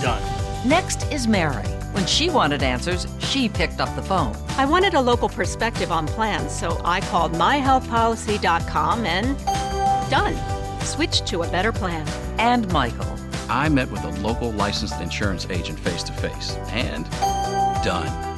done. 0.00 0.22
Next 0.66 1.10
is 1.12 1.26
Mary. 1.26 1.66
When 1.92 2.06
she 2.06 2.30
wanted 2.30 2.62
answers, 2.62 3.06
she 3.18 3.48
picked 3.48 3.80
up 3.80 3.94
the 3.96 4.02
phone. 4.02 4.36
I 4.56 4.64
wanted 4.64 4.94
a 4.94 5.00
local 5.00 5.28
perspective 5.28 5.90
on 5.90 6.06
plans, 6.06 6.52
so 6.52 6.80
I 6.84 7.00
called 7.00 7.32
myhealthpolicy.com 7.32 9.06
and 9.06 9.36
done. 10.10 10.36
Switched 10.84 11.26
to 11.26 11.42
a 11.42 11.50
better 11.50 11.72
plan. 11.72 12.06
And 12.38 12.70
Michael. 12.72 13.12
I 13.48 13.68
met 13.68 13.90
with 13.90 14.04
a 14.04 14.10
local 14.20 14.52
licensed 14.52 15.00
insurance 15.00 15.46
agent 15.50 15.80
face 15.80 16.02
to 16.04 16.12
face 16.12 16.52
and 16.70 17.04
done. 17.82 18.37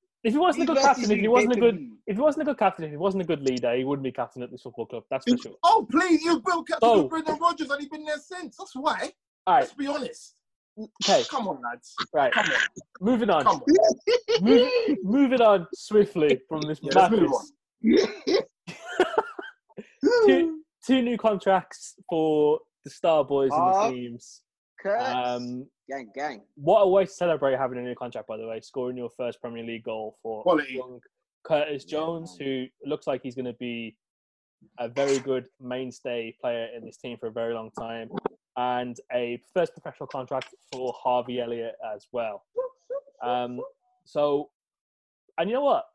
if 0.23 0.33
he 0.33 0.37
wasn't 0.37 0.63
a 0.69 0.73
good 0.73 0.81
captain, 0.81 1.11
if 1.11 1.19
he 1.19 1.27
wasn't 1.27 1.53
a 1.53 1.59
good, 1.59 1.89
if 2.05 2.15
he 2.15 2.21
wasn't 2.21 2.43
a 2.43 2.45
good 2.45 2.59
captain, 2.59 2.85
if 2.85 2.91
he 2.91 2.97
wasn't 2.97 3.23
a 3.23 3.25
good 3.25 3.41
leader, 3.41 3.75
he 3.75 3.83
wouldn't 3.83 4.03
be 4.03 4.11
captain 4.11 4.43
at 4.43 4.51
this 4.51 4.61
football 4.61 4.85
club. 4.85 5.03
That's 5.09 5.29
for 5.29 5.37
sure. 5.37 5.53
Oh, 5.63 5.87
please, 5.89 6.23
you 6.23 6.39
built 6.41 6.67
captain 6.67 6.97
with 7.03 7.09
Brendan 7.09 7.39
Rodgers 7.39 7.69
and 7.69 7.79
he's 7.81 7.89
been 7.89 8.05
there 8.05 8.17
since. 8.17 8.57
That's 8.57 8.75
why. 8.75 9.11
All 9.47 9.55
right. 9.55 9.61
Let's 9.61 9.73
be 9.73 9.87
honest. 9.87 10.35
Okay. 11.03 11.23
Come 11.29 11.47
on, 11.47 11.59
lads. 11.61 11.95
Right. 12.13 12.31
Come 12.31 12.45
on. 12.45 12.53
Moving 13.01 13.29
on. 13.29 13.43
Come 13.43 13.61
on. 13.61 14.41
Move, 14.41 14.71
moving 15.03 15.41
on 15.41 15.67
swiftly 15.73 16.39
from 16.49 16.61
this 16.61 16.79
Yeah, 16.81 16.91
madness. 16.95 17.53
two, 20.25 20.61
two 20.85 21.01
new 21.01 21.17
contracts 21.17 21.95
for 22.09 22.59
the 22.83 22.89
star 22.89 23.25
boys 23.25 23.51
and 23.51 23.61
Oh, 23.61 23.87
the 23.87 23.93
teams. 23.93 24.41
Curtis. 24.81 25.07
Um, 25.07 25.67
gang, 25.91 26.11
gang. 26.15 26.41
what 26.55 26.81
a 26.81 26.87
way 26.87 27.05
to 27.05 27.11
celebrate 27.11 27.57
having 27.57 27.77
a 27.77 27.81
new 27.81 27.95
contract, 27.95 28.27
by 28.27 28.37
the 28.37 28.47
way, 28.47 28.59
scoring 28.61 28.97
your 28.97 29.09
first 29.17 29.41
Premier 29.41 29.63
League 29.63 29.83
goal 29.83 30.17
for 30.21 30.43
Quality. 30.43 30.73
young 30.73 30.99
Curtis 31.43 31.83
Jones, 31.85 32.35
who 32.39 32.65
looks 32.85 33.07
like 33.07 33.21
he's 33.23 33.35
going 33.35 33.45
to 33.45 33.53
be 33.53 33.95
a 34.79 34.87
very 34.87 35.19
good 35.19 35.45
mainstay 35.59 36.35
player 36.39 36.67
in 36.75 36.85
this 36.85 36.97
team 36.97 37.17
for 37.17 37.27
a 37.27 37.31
very 37.31 37.53
long 37.53 37.71
time. 37.77 38.09
and 38.57 38.99
a 39.13 39.39
first 39.53 39.73
professional 39.73 40.07
contract 40.07 40.47
for 40.71 40.93
Harvey 41.01 41.39
Elliott 41.39 41.75
as 41.95 42.07
well. 42.11 42.43
Um, 43.23 43.61
so, 44.05 44.49
and 45.37 45.49
you 45.49 45.55
know 45.55 45.63
what? 45.63 45.85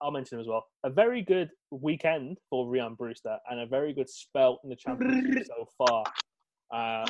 I'll 0.00 0.10
mention 0.10 0.38
him 0.38 0.40
as 0.40 0.48
well. 0.48 0.64
A 0.82 0.88
very 0.90 1.20
good 1.20 1.50
weekend 1.70 2.38
for 2.48 2.66
Ryan 2.66 2.94
Brewster 2.94 3.36
and 3.50 3.60
a 3.60 3.66
very 3.66 3.92
good 3.92 4.08
spell 4.08 4.60
in 4.64 4.70
the 4.70 4.76
championship 4.76 5.46
so 5.46 5.68
far. 5.76 6.04
Uh, 6.72 7.06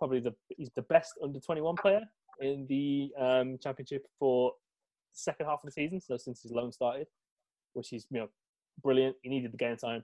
probably 0.00 0.18
the 0.18 0.34
he's 0.48 0.70
the 0.74 0.82
best 0.82 1.12
under 1.22 1.38
21 1.38 1.76
player 1.76 2.00
in 2.40 2.66
the 2.68 3.12
um, 3.20 3.58
championship 3.62 4.06
for 4.18 4.52
second 5.12 5.46
half 5.46 5.60
of 5.62 5.66
the 5.66 5.72
season. 5.72 6.00
So 6.00 6.16
since 6.16 6.42
his 6.42 6.50
loan 6.50 6.72
started, 6.72 7.06
which 7.74 7.92
is 7.92 8.06
you 8.10 8.18
know 8.18 8.28
brilliant. 8.82 9.14
He 9.22 9.28
needed 9.28 9.52
the 9.52 9.58
game 9.58 9.76
time. 9.76 10.02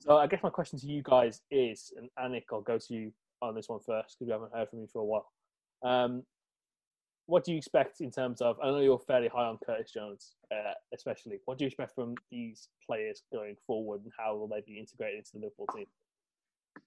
So 0.00 0.18
I 0.18 0.26
guess 0.26 0.42
my 0.42 0.50
question 0.50 0.78
to 0.80 0.86
you 0.86 1.02
guys 1.02 1.40
is, 1.50 1.92
and 1.96 2.10
Anik, 2.18 2.44
I'll 2.52 2.60
go 2.60 2.78
to 2.78 2.94
you 2.94 3.12
on 3.40 3.54
this 3.54 3.68
one 3.68 3.80
first 3.80 4.16
because 4.18 4.26
we 4.26 4.32
haven't 4.32 4.52
heard 4.52 4.68
from 4.68 4.80
you 4.80 4.88
for 4.92 5.00
a 5.00 5.04
while. 5.04 5.32
Um, 5.82 6.24
what 7.26 7.44
do 7.44 7.52
you 7.52 7.58
expect 7.58 8.00
in 8.00 8.10
terms 8.10 8.40
of? 8.40 8.56
I 8.62 8.66
know 8.66 8.80
you're 8.80 8.98
fairly 8.98 9.28
high 9.28 9.44
on 9.44 9.58
Curtis 9.64 9.92
Jones, 9.92 10.34
uh, 10.50 10.72
especially. 10.94 11.38
What 11.44 11.58
do 11.58 11.64
you 11.64 11.68
expect 11.68 11.94
from 11.94 12.14
these 12.30 12.68
players 12.86 13.22
going 13.32 13.56
forward, 13.66 14.00
and 14.02 14.12
how 14.18 14.34
will 14.36 14.48
they 14.48 14.62
be 14.66 14.78
integrated 14.78 15.18
into 15.18 15.30
the 15.34 15.40
Liverpool 15.40 15.66
team? 15.74 15.86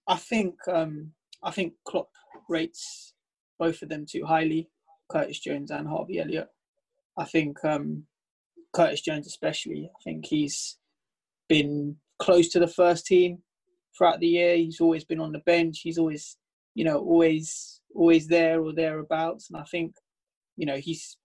I 0.08 0.16
think 0.16 0.56
um, 0.68 1.12
I 1.44 1.52
think 1.52 1.74
Klopp 1.86 2.10
rates 2.50 3.14
both 3.58 3.82
of 3.82 3.90
them 3.90 4.06
too 4.10 4.26
highly, 4.26 4.70
Curtis 5.10 5.40
Jones 5.40 5.72
and 5.72 5.88
Harvey 5.88 6.20
Elliott. 6.20 6.50
I 7.18 7.26
think 7.26 7.64
um, 7.64 8.06
Curtis 8.74 9.02
Jones, 9.02 9.28
especially, 9.28 9.90
I 9.94 10.04
think 10.04 10.26
he's 10.26 10.78
been 11.48 11.98
close 12.20 12.50
to 12.50 12.60
the 12.60 12.68
first 12.68 13.06
team 13.06 13.40
throughout 13.98 14.20
the 14.20 14.28
year. 14.28 14.56
He's 14.56 14.80
always 14.80 15.04
been 15.04 15.20
on 15.20 15.32
the 15.32 15.40
bench. 15.40 15.82
He's 15.84 15.98
always, 15.98 16.38
you 16.76 16.86
know, 16.86 16.98
always 17.00 17.82
always 17.94 18.28
there 18.28 18.62
or 18.62 18.74
thereabouts. 18.74 19.50
And 19.50 19.60
I 19.60 19.64
think 19.66 19.96
you 20.58 20.66
know, 20.66 20.78
he's 20.78 21.18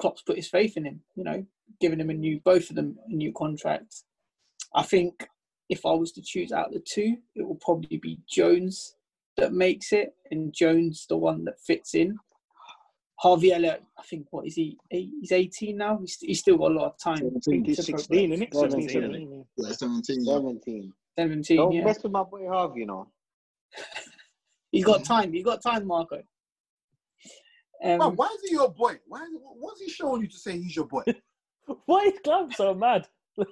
Klopp's 0.00 0.22
put 0.22 0.36
his 0.36 0.48
faith 0.48 0.76
in 0.76 0.84
him. 0.84 1.00
You 1.14 1.24
know, 1.24 1.46
giving 1.80 2.00
him 2.00 2.10
a 2.10 2.14
new, 2.14 2.40
both 2.44 2.70
of 2.70 2.76
them 2.76 2.96
a 3.08 3.14
new 3.14 3.32
contract. 3.32 4.02
I 4.74 4.82
think 4.82 5.28
if 5.68 5.84
I 5.84 5.92
was 5.92 6.12
to 6.12 6.22
choose 6.22 6.52
out 6.52 6.72
the 6.72 6.80
two, 6.80 7.16
it 7.34 7.46
will 7.46 7.56
probably 7.56 7.96
be 7.96 8.18
Jones 8.28 8.94
that 9.36 9.52
makes 9.52 9.92
it, 9.92 10.14
and 10.30 10.52
Jones 10.52 11.06
the 11.08 11.16
one 11.16 11.44
that 11.44 11.60
fits 11.60 11.94
in. 11.94 12.16
Harvey 13.18 13.52
Elliott, 13.52 13.82
I 13.98 14.02
think, 14.02 14.26
what 14.30 14.46
is 14.46 14.54
he? 14.54 14.78
Eight, 14.90 15.10
he's 15.20 15.32
18 15.32 15.76
now. 15.76 15.98
He's, 15.98 16.18
he's 16.20 16.40
still 16.40 16.58
got 16.58 16.72
a 16.72 16.74
lot 16.74 16.86
of 16.86 16.98
time. 16.98 17.30
I 17.34 17.40
think 17.40 17.66
he's 17.66 17.84
16, 17.84 18.32
isn't 18.32 18.42
it? 18.42 18.54
17, 18.54 18.88
17. 18.88 19.44
Yeah, 19.56 19.72
17. 19.72 20.24
17. 20.24 20.92
17, 21.18 21.56
Don't 21.56 21.72
yeah. 21.72 21.84
mess 21.84 22.02
with 22.02 22.12
my 22.12 22.22
boy 22.22 22.46
Harvey, 22.46 22.80
you 22.80 22.86
know. 22.86 23.08
He's 24.72 24.84
got 24.84 25.04
time. 25.04 25.32
He's 25.32 25.44
got 25.44 25.62
time, 25.62 25.86
Marco. 25.86 26.22
Um, 27.82 27.98
Bro, 27.98 28.10
why 28.10 28.26
is 28.26 28.50
he 28.50 28.54
your 28.54 28.70
boy? 28.70 28.96
Why 29.06 29.22
is, 29.22 29.30
what's 29.58 29.80
he 29.80 29.88
showing 29.88 30.22
you 30.22 30.28
to 30.28 30.38
say 30.38 30.58
he's 30.58 30.76
your 30.76 30.86
boy? 30.86 31.02
Why 31.86 32.02
is 32.04 32.20
Glam 32.22 32.52
so 32.52 32.74
mad? 32.74 33.08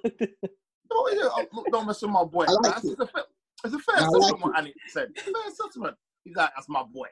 Don't, 0.89 1.17
oh, 1.21 1.45
look, 1.53 1.65
don't 1.71 1.87
mess 1.87 2.01
with 2.01 2.11
my 2.11 2.23
boy. 2.23 2.45
I 2.47 2.51
like 2.51 2.61
That's- 2.63 2.85
it. 2.85 2.91
it's, 2.91 3.01
a 3.01 3.07
fair, 3.07 3.23
it's 3.63 3.73
a 3.73 3.79
fair 3.79 3.95
I 3.95 3.99
assessment 3.99 4.23
like 4.31 4.45
what 4.45 4.57
Annie 4.57 4.73
said. 4.87 5.09
It's 5.15 5.27
a 5.27 5.31
fair 5.31 5.47
assessment. 5.49 5.95
He's 6.23 6.35
like, 6.35 6.51
that's 6.55 6.69
my 6.69 6.83
boy. 6.83 7.07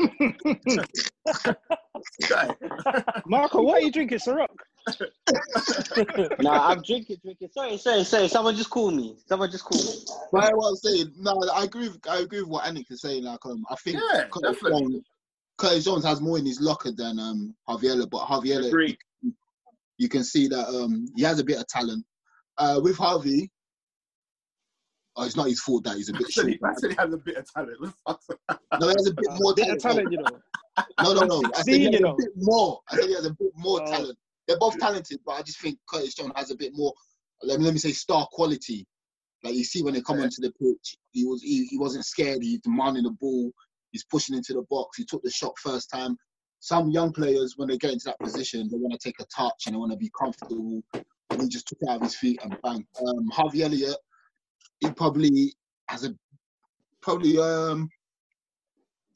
Marco, 3.26 3.62
why 3.62 3.74
are 3.74 3.80
you 3.80 3.90
drinking, 3.92 4.18
Ciroc? 4.18 4.46
nah, 6.42 6.68
I'm 6.68 6.82
drinking, 6.82 7.16
drinking. 7.22 7.48
Sorry, 7.52 7.76
sorry, 7.78 8.04
sorry. 8.04 8.28
Someone 8.28 8.54
just 8.54 8.70
called 8.70 8.94
me. 8.94 9.16
Someone 9.26 9.50
just 9.50 9.64
called 9.64 9.82
me. 9.84 9.92
But 10.32 10.56
what 10.56 10.68
I'm 10.68 10.76
saying, 10.76 11.12
no, 11.18 11.40
I 11.52 11.64
agree. 11.64 11.88
With, 11.88 12.06
I 12.08 12.18
agree 12.18 12.40
with 12.40 12.50
what 12.50 12.64
Anik 12.64 12.90
is 12.90 13.00
saying. 13.00 13.24
Like, 13.24 13.44
um, 13.46 13.64
I 13.70 13.76
think 13.76 13.98
Yeah, 14.12 14.24
Curtis, 14.30 14.56
definitely. 14.60 14.82
Jones, 14.94 15.04
Curtis 15.56 15.84
Jones 15.84 16.04
has 16.04 16.20
more 16.20 16.38
in 16.38 16.46
his 16.46 16.60
locker 16.60 16.92
than 16.92 17.18
um 17.18 17.54
Javier, 17.68 18.08
but 18.10 18.26
Javier, 18.26 18.66
Agreed. 18.66 18.98
You, 19.98 20.04
you 20.04 20.08
can 20.08 20.24
see 20.24 20.48
that 20.48 20.68
um 20.68 21.06
he 21.16 21.22
has 21.22 21.38
a 21.38 21.44
bit 21.44 21.58
of 21.58 21.66
talent. 21.68 22.04
Uh, 22.56 22.80
with 22.82 22.96
Harvey, 22.96 23.50
oh, 25.16 25.24
it's 25.24 25.36
not 25.36 25.48
his 25.48 25.60
fault 25.60 25.84
that 25.84 25.96
he's 25.96 26.08
a 26.08 26.12
bit 26.12 26.28
Said 26.28 26.42
short. 26.42 26.48
he, 26.48 26.58
I 26.64 26.74
said 26.74 26.90
he 26.90 26.96
has 26.96 27.12
a 27.12 27.16
bit 27.16 27.36
of 27.36 27.52
talent. 27.52 27.78
No, 28.80 28.88
he 28.88 28.94
has 28.96 29.06
a 29.08 29.14
bit 29.14 29.26
more 29.40 29.54
Bit 29.54 29.64
talent. 29.66 29.80
talent, 29.82 30.12
you 30.12 30.18
know. 30.18 30.38
No, 31.02 31.14
no, 31.14 31.26
no. 31.40 31.50
I 31.56 31.62
said 31.62 31.74
he 31.74 31.84
has 31.84 31.94
a 32.00 32.14
bit 32.16 32.30
more. 32.36 32.80
I 32.90 32.96
said 32.96 33.04
he 33.08 33.14
has 33.14 33.26
a 33.26 33.30
bit 33.34 33.52
more 33.56 33.80
Oh. 33.82 33.90
talent. 33.90 34.18
They're 34.46 34.58
both 34.58 34.78
talented, 34.78 35.20
but 35.24 35.32
I 35.32 35.42
just 35.42 35.60
think 35.60 35.78
Curtis 35.88 36.14
John 36.14 36.30
has 36.36 36.50
a 36.50 36.56
bit 36.56 36.72
more. 36.74 36.92
Let 37.42 37.58
me, 37.58 37.64
let 37.64 37.72
me 37.74 37.78
say 37.80 37.92
star 37.92 38.26
quality. 38.30 38.86
Like 39.42 39.54
you 39.54 39.64
see 39.64 39.82
when 39.82 39.94
they 39.94 40.00
come 40.02 40.20
onto 40.20 40.40
the 40.40 40.52
pitch, 40.52 40.96
he 41.12 41.24
was 41.24 41.42
he, 41.42 41.66
he 41.66 41.78
wasn't 41.78 42.04
scared. 42.04 42.42
He's 42.42 42.60
demanding 42.60 43.04
the 43.04 43.10
ball. 43.10 43.52
He's 43.92 44.04
pushing 44.04 44.36
into 44.36 44.52
the 44.54 44.62
box. 44.70 44.96
He 44.98 45.04
took 45.04 45.22
the 45.22 45.30
shot 45.30 45.52
first 45.58 45.90
time. 45.90 46.16
Some 46.64 46.90
young 46.90 47.12
players, 47.12 47.58
when 47.58 47.68
they 47.68 47.76
get 47.76 47.92
into 47.92 48.06
that 48.06 48.18
position, 48.18 48.70
they 48.70 48.78
want 48.78 48.98
to 48.98 48.98
take 48.98 49.20
a 49.20 49.24
touch 49.26 49.64
and 49.66 49.74
they 49.74 49.78
want 49.78 49.92
to 49.92 49.98
be 49.98 50.10
comfortable. 50.18 50.82
And 50.94 51.42
he 51.42 51.46
just 51.46 51.68
took 51.68 51.76
it 51.82 51.90
out 51.90 51.96
of 51.96 52.02
his 52.04 52.16
feet 52.16 52.40
and 52.42 52.56
bang. 52.62 52.86
Um, 53.06 53.28
Harvey 53.30 53.64
Elliott, 53.64 53.98
he 54.80 54.90
probably 54.92 55.52
has 55.90 56.06
a 56.06 56.14
probably 57.02 57.38
um 57.38 57.90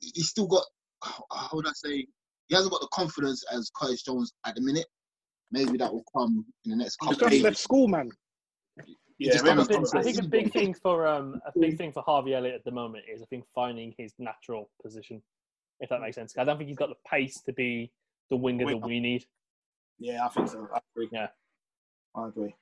he's 0.01 0.29
still 0.29 0.47
got 0.47 0.63
how 1.03 1.49
would 1.55 1.67
I 1.67 1.73
say 1.73 2.07
he 2.49 2.55
hasn't 2.55 2.71
got 2.71 2.83
the 2.83 2.89
confidence 2.93 3.43
as 3.51 3.71
Curtis 3.75 4.03
Jones 4.03 4.31
at 4.45 4.55
the 4.55 4.61
minute. 4.61 4.87
Maybe 5.51 5.79
that 5.79 5.91
will 5.91 6.05
come 6.15 6.45
in 6.67 6.73
the 6.73 6.77
next 6.77 6.97
couple 6.97 7.15
of 7.15 7.21
just 7.21 7.31
days. 7.31 7.43
left 7.43 7.57
school, 7.57 7.89
man. 7.89 8.11
He 9.17 9.31
just 9.31 9.43
maybe 9.43 9.65
comes 9.65 9.95
I 9.95 10.03
think 10.03 10.19
a 10.19 10.29
big 10.29 10.53
thing 10.53 10.75
for 10.75 11.07
um 11.07 11.41
a 11.47 11.59
big 11.59 11.79
thing 11.79 11.93
for 11.93 12.03
Harvey 12.03 12.35
Elliott 12.35 12.57
at 12.57 12.65
the 12.65 12.73
moment 12.73 13.05
is 13.11 13.23
I 13.23 13.25
think 13.31 13.45
finding 13.55 13.95
his 13.97 14.13
natural 14.19 14.69
position, 14.83 15.23
if 15.81 15.89
that 15.91 16.01
makes 16.01 16.17
sense. 16.17 16.35
I 16.39 16.45
don't 16.45 16.59
think 16.59 16.69
he's 16.69 16.77
got 16.77 16.89
the 16.89 16.97
pace 17.11 17.41
to 17.47 17.53
be 17.53 17.93
the 18.31 18.37
winger 18.37 18.67
that 18.67 18.79
we 18.87 19.01
need. 19.01 19.25
Yeah, 19.99 20.25
I 20.25 20.29
think 20.29 20.49
so. 20.49 20.69
I 20.75 20.79
agree. 20.95 21.09
Yeah. 21.13 21.29
I 22.15 22.29
agree. 22.29 22.55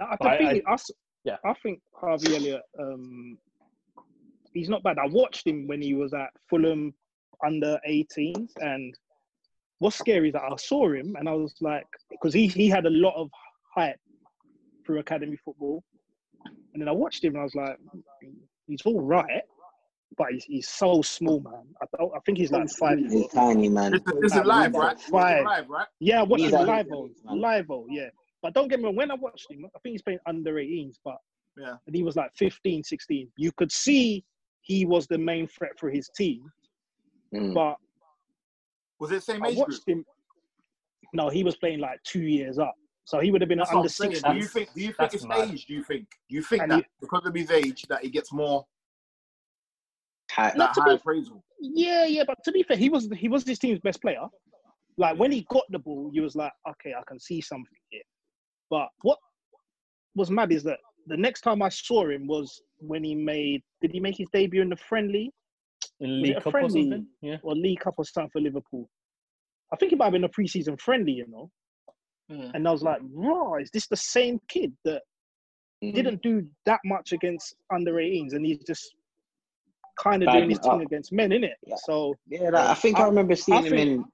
I, 0.00 0.16
But 0.20 0.28
I- 0.28 0.38
think, 0.38 0.64
I, 0.68 0.72
s- 0.74 0.90
yeah. 1.24 1.36
I 1.44 1.54
think 1.62 1.80
Harvey 1.94 2.36
Elliott, 2.36 2.62
um, 2.78 3.36
he's 4.54 4.68
not 4.68 4.82
bad. 4.82 4.98
I 4.98 5.06
watched 5.08 5.46
him 5.46 5.66
when 5.66 5.82
he 5.82 5.94
was 5.94 6.14
at 6.14 6.30
Fulham 6.48 6.94
under 7.44 7.78
18s, 7.88 8.50
and 8.60 8.94
what's 9.78 9.96
scary 9.98 10.28
is 10.28 10.32
that 10.34 10.42
I 10.42 10.54
saw 10.56 10.92
him 10.92 11.14
and 11.18 11.28
I 11.28 11.32
was 11.34 11.54
like, 11.60 11.86
because 12.10 12.32
he, 12.34 12.46
he 12.48 12.68
had 12.68 12.86
a 12.86 12.90
lot 12.90 13.14
of 13.16 13.28
hype 13.74 13.98
through 14.84 14.98
academy 15.00 15.36
football, 15.44 15.82
and 16.72 16.80
then 16.80 16.88
I 16.88 16.92
watched 16.92 17.24
him 17.24 17.34
and 17.34 17.40
I 17.40 17.44
was 17.44 17.54
like, 17.54 17.78
he's 18.66 18.82
all 18.84 19.00
right, 19.00 19.42
but 20.18 20.28
he's, 20.32 20.44
he's 20.44 20.68
so 20.68 21.00
small, 21.00 21.40
man. 21.40 21.62
I, 21.80 21.86
don't, 21.96 22.12
I 22.14 22.18
think 22.26 22.38
he's 22.38 22.50
like 22.50 22.68
five 22.70 22.98
He's 22.98 23.12
foot. 23.22 23.32
tiny, 23.32 23.68
man. 23.68 23.92
This, 23.92 24.00
is- 24.06 24.20
this 24.20 24.36
is 24.36 24.44
live, 24.44 24.72
he's 24.72 24.74
right? 24.80 24.86
like 24.96 24.98
Five. 25.00 25.44
live, 25.44 25.68
right? 25.70 25.86
Yeah, 26.00 26.20
I 26.20 26.22
watched 26.24 26.42
He's 26.42 26.52
him 26.52 26.66
live, 26.66 26.86
man. 26.90 27.40
live, 27.40 27.66
yeah. 27.88 28.08
But 28.42 28.54
don't 28.54 28.68
get 28.68 28.78
me 28.80 28.86
wrong, 28.86 28.96
when 28.96 29.10
I 29.10 29.14
watched 29.14 29.50
him, 29.50 29.64
I 29.64 29.78
think 29.80 29.92
he's 29.92 30.02
playing 30.02 30.18
under 30.26 30.52
18s, 30.54 30.96
but 31.04 31.16
Yeah. 31.56 31.74
and 31.86 31.94
he 31.96 32.02
was 32.02 32.16
like 32.16 32.30
15, 32.36 32.82
16. 32.84 33.28
You 33.36 33.52
could 33.56 33.70
see 33.72 34.24
he 34.62 34.84
was 34.84 35.06
the 35.06 35.18
main 35.18 35.46
threat 35.48 35.72
for 35.78 35.88
his 35.90 36.08
team, 36.16 36.42
Mm. 37.34 37.54
but 37.54 37.76
Was 38.98 39.10
it 39.12 39.22
same 39.22 39.44
I 39.44 39.48
age 39.48 39.56
group? 39.56 39.68
watched 39.68 39.86
him. 39.88 40.04
No, 41.12 41.28
he 41.28 41.44
was 41.44 41.56
playing 41.56 41.78
like 41.80 42.02
two 42.04 42.22
years 42.22 42.58
up, 42.58 42.74
so 43.04 43.20
he 43.20 43.30
would 43.30 43.40
have 43.40 43.48
been 43.48 43.58
That's 43.58 43.70
under 43.70 43.82
I'm 43.82 43.88
16. 43.88 44.32
Do 44.32 44.38
you 44.38 44.44
think? 44.46 44.68
Do 44.74 44.80
you 44.80 44.86
think 44.88 44.96
That's 44.98 45.14
it's 45.14 45.24
mad. 45.26 45.50
age? 45.50 45.66
Do 45.66 45.74
you 45.74 45.82
think? 45.84 46.06
Do 46.28 46.34
you 46.36 46.42
think 46.42 46.62
And 46.62 46.72
that 46.72 46.76
he- 46.78 46.84
because 47.00 47.24
of 47.26 47.34
his 47.34 47.50
age 47.50 47.82
that 47.88 48.02
he 48.02 48.10
gets 48.10 48.32
more 48.32 48.66
Hi- 50.30 50.52
that 50.56 50.74
to 50.74 50.80
high 50.80 50.88
be- 50.90 50.94
appraisal? 50.96 51.44
Yeah, 51.60 52.04
yeah, 52.06 52.24
but 52.26 52.38
to 52.44 52.52
be 52.52 52.62
fair, 52.62 52.76
he 52.76 52.88
was 52.90 53.08
he 53.16 53.28
was 53.28 53.44
his 53.46 53.58
team's 53.58 53.80
best 53.80 54.00
player. 54.00 54.24
Like 54.96 55.18
when 55.18 55.30
he 55.32 55.46
got 55.50 55.64
the 55.70 55.78
ball, 55.78 56.10
you 56.12 56.22
was 56.22 56.34
like, 56.36 56.52
okay, 56.68 56.92
I 56.94 57.02
can 57.06 57.18
see 57.20 57.40
something 57.40 57.66
here. 57.90 58.02
But 58.70 58.88
what 59.02 59.18
was 60.14 60.30
mad 60.30 60.52
is 60.52 60.62
that 60.64 60.78
the 61.06 61.16
next 61.16 61.40
time 61.42 61.62
I 61.62 61.68
saw 61.68 62.08
him 62.08 62.26
was 62.26 62.60
when 62.78 63.02
he 63.04 63.14
made 63.14 63.62
did 63.80 63.92
he 63.92 64.00
make 64.00 64.16
his 64.16 64.28
debut 64.32 64.60
in 64.62 64.68
the 64.68 64.76
friendly 64.76 65.30
In 66.00 66.22
League 66.22 66.32
it 66.32 66.42
a 66.42 66.48
or 66.48 66.50
friendly? 66.50 66.82
something? 66.82 67.06
Yeah. 67.22 67.36
or 67.42 67.54
League 67.54 67.80
Cup 67.80 67.94
or 67.96 68.04
something 68.04 68.30
for 68.30 68.40
Liverpool? 68.40 68.88
I 69.72 69.76
think 69.76 69.92
it 69.92 69.98
might 69.98 70.06
have 70.06 70.12
been 70.12 70.24
a 70.24 70.28
preseason 70.28 70.80
friendly, 70.80 71.12
you 71.12 71.26
know. 71.28 71.50
Hmm. 72.30 72.50
And 72.54 72.68
I 72.68 72.70
was 72.72 72.82
like, 72.82 73.00
raw, 73.12 73.54
is 73.54 73.70
this 73.70 73.86
the 73.86 73.96
same 73.96 74.40
kid 74.48 74.72
that 74.84 75.02
Mm. 75.82 75.94
didn't 75.94 76.22
do 76.22 76.44
that 76.66 76.80
much 76.84 77.12
against 77.12 77.54
under 77.72 77.92
18s 78.00 78.32
and 78.32 78.44
he's 78.44 78.58
just 78.66 78.96
kind 80.02 80.22
of 80.22 80.32
doing 80.32 80.50
his 80.50 80.58
thing 80.60 80.82
against 80.82 81.12
men, 81.12 81.30
innit? 81.30 81.52
Yeah. 81.66 81.76
So 81.84 82.14
Yeah, 82.28 82.50
like, 82.50 82.68
I 82.68 82.74
think 82.74 82.98
I, 82.98 83.04
remember 83.04 83.34
seeing 83.36 83.64
him 83.64 83.74
in. 83.74 84.04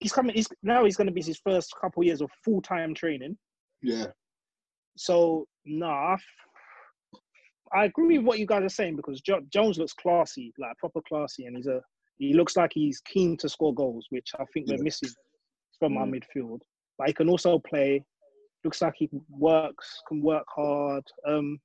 he's 0.00 0.12
coming. 0.12 0.34
He's 0.34 0.48
now 0.62 0.84
he's 0.84 0.96
going 0.96 1.06
to 1.08 1.12
be 1.12 1.22
his 1.22 1.38
first 1.38 1.74
couple 1.80 2.04
years 2.04 2.20
of 2.20 2.30
full 2.44 2.60
time 2.62 2.94
training. 2.94 3.36
Yeah. 3.82 4.06
So 4.96 5.46
nah, 5.64 6.16
I 7.74 7.84
agree 7.84 8.18
with 8.18 8.26
what 8.26 8.38
you 8.38 8.46
guys 8.46 8.62
are 8.64 8.68
saying 8.68 8.96
because 8.96 9.20
jo- 9.20 9.42
Jones 9.52 9.78
looks 9.78 9.92
classy, 9.92 10.52
like 10.58 10.76
proper 10.78 11.00
classy, 11.06 11.46
and 11.46 11.56
he's 11.56 11.66
a 11.66 11.80
he 12.18 12.32
looks 12.34 12.56
like 12.56 12.72
he's 12.74 13.00
keen 13.02 13.36
to 13.38 13.48
score 13.48 13.72
goals, 13.74 14.06
which 14.10 14.30
I 14.40 14.44
think 14.52 14.66
we're 14.68 14.82
missing 14.82 15.10
from 15.78 15.96
our 15.96 16.06
Mm. 16.06 16.20
midfield. 16.20 16.60
But 16.98 17.08
he 17.08 17.14
can 17.14 17.28
also 17.28 17.58
play. 17.60 18.04
Looks 18.64 18.82
like 18.82 18.94
he 18.96 19.08
works, 19.30 20.00
can 20.08 20.20
work 20.20 20.46
hard. 20.48 21.04
Um, 21.26 21.60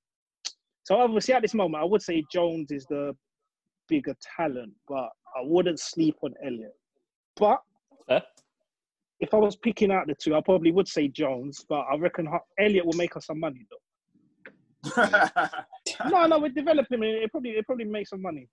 So 0.84 1.00
obviously, 1.00 1.34
at 1.34 1.42
this 1.42 1.54
moment, 1.54 1.82
I 1.82 1.86
would 1.86 2.02
say 2.02 2.24
Jones 2.32 2.72
is 2.72 2.86
the 2.90 3.16
bigger 3.88 4.16
talent, 4.38 4.74
but 4.88 5.10
I 5.36 5.42
wouldn't 5.44 5.80
sleep 5.80 6.16
on 6.22 6.34
Elliott. 6.46 6.74
But 7.38 7.62
if 9.20 9.34
I 9.34 9.38
was 9.38 9.56
picking 9.56 9.92
out 9.92 10.08
the 10.08 10.16
two, 10.16 10.36
I 10.36 10.42
probably 10.42 10.72
would 10.72 10.88
say 10.88 11.08
Jones, 11.08 11.66
but 11.68 11.86
I 11.92 11.96
reckon 11.98 12.28
Elliott 12.60 12.86
will 12.86 12.94
make 12.94 13.16
us 13.16 13.28
some 13.28 13.40
money 13.40 13.66
though. 13.70 13.78
no, 16.10 16.26
no, 16.28 16.40
we're 16.40 16.50
developing 16.50 17.00
him. 17.00 17.04
It 17.04 17.32
probably 17.32 17.52
it 17.52 17.66
probably 17.66 17.86
makes 17.86 18.10
some 18.10 18.22
money. 18.22 18.50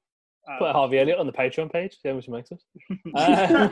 Uh, 0.49 0.59
Put 0.59 0.73
Harvey 0.73 1.01
Elliott 1.01 1.19
on 1.19 1.27
the 1.27 1.33
Patreon 1.33 1.73
page. 1.73 1.99
See 2.01 2.09
how 2.09 2.15
much 2.15 2.27
he 2.27 2.33
makes 2.33 2.53
us. 2.53 2.65
Uh, 3.15 3.69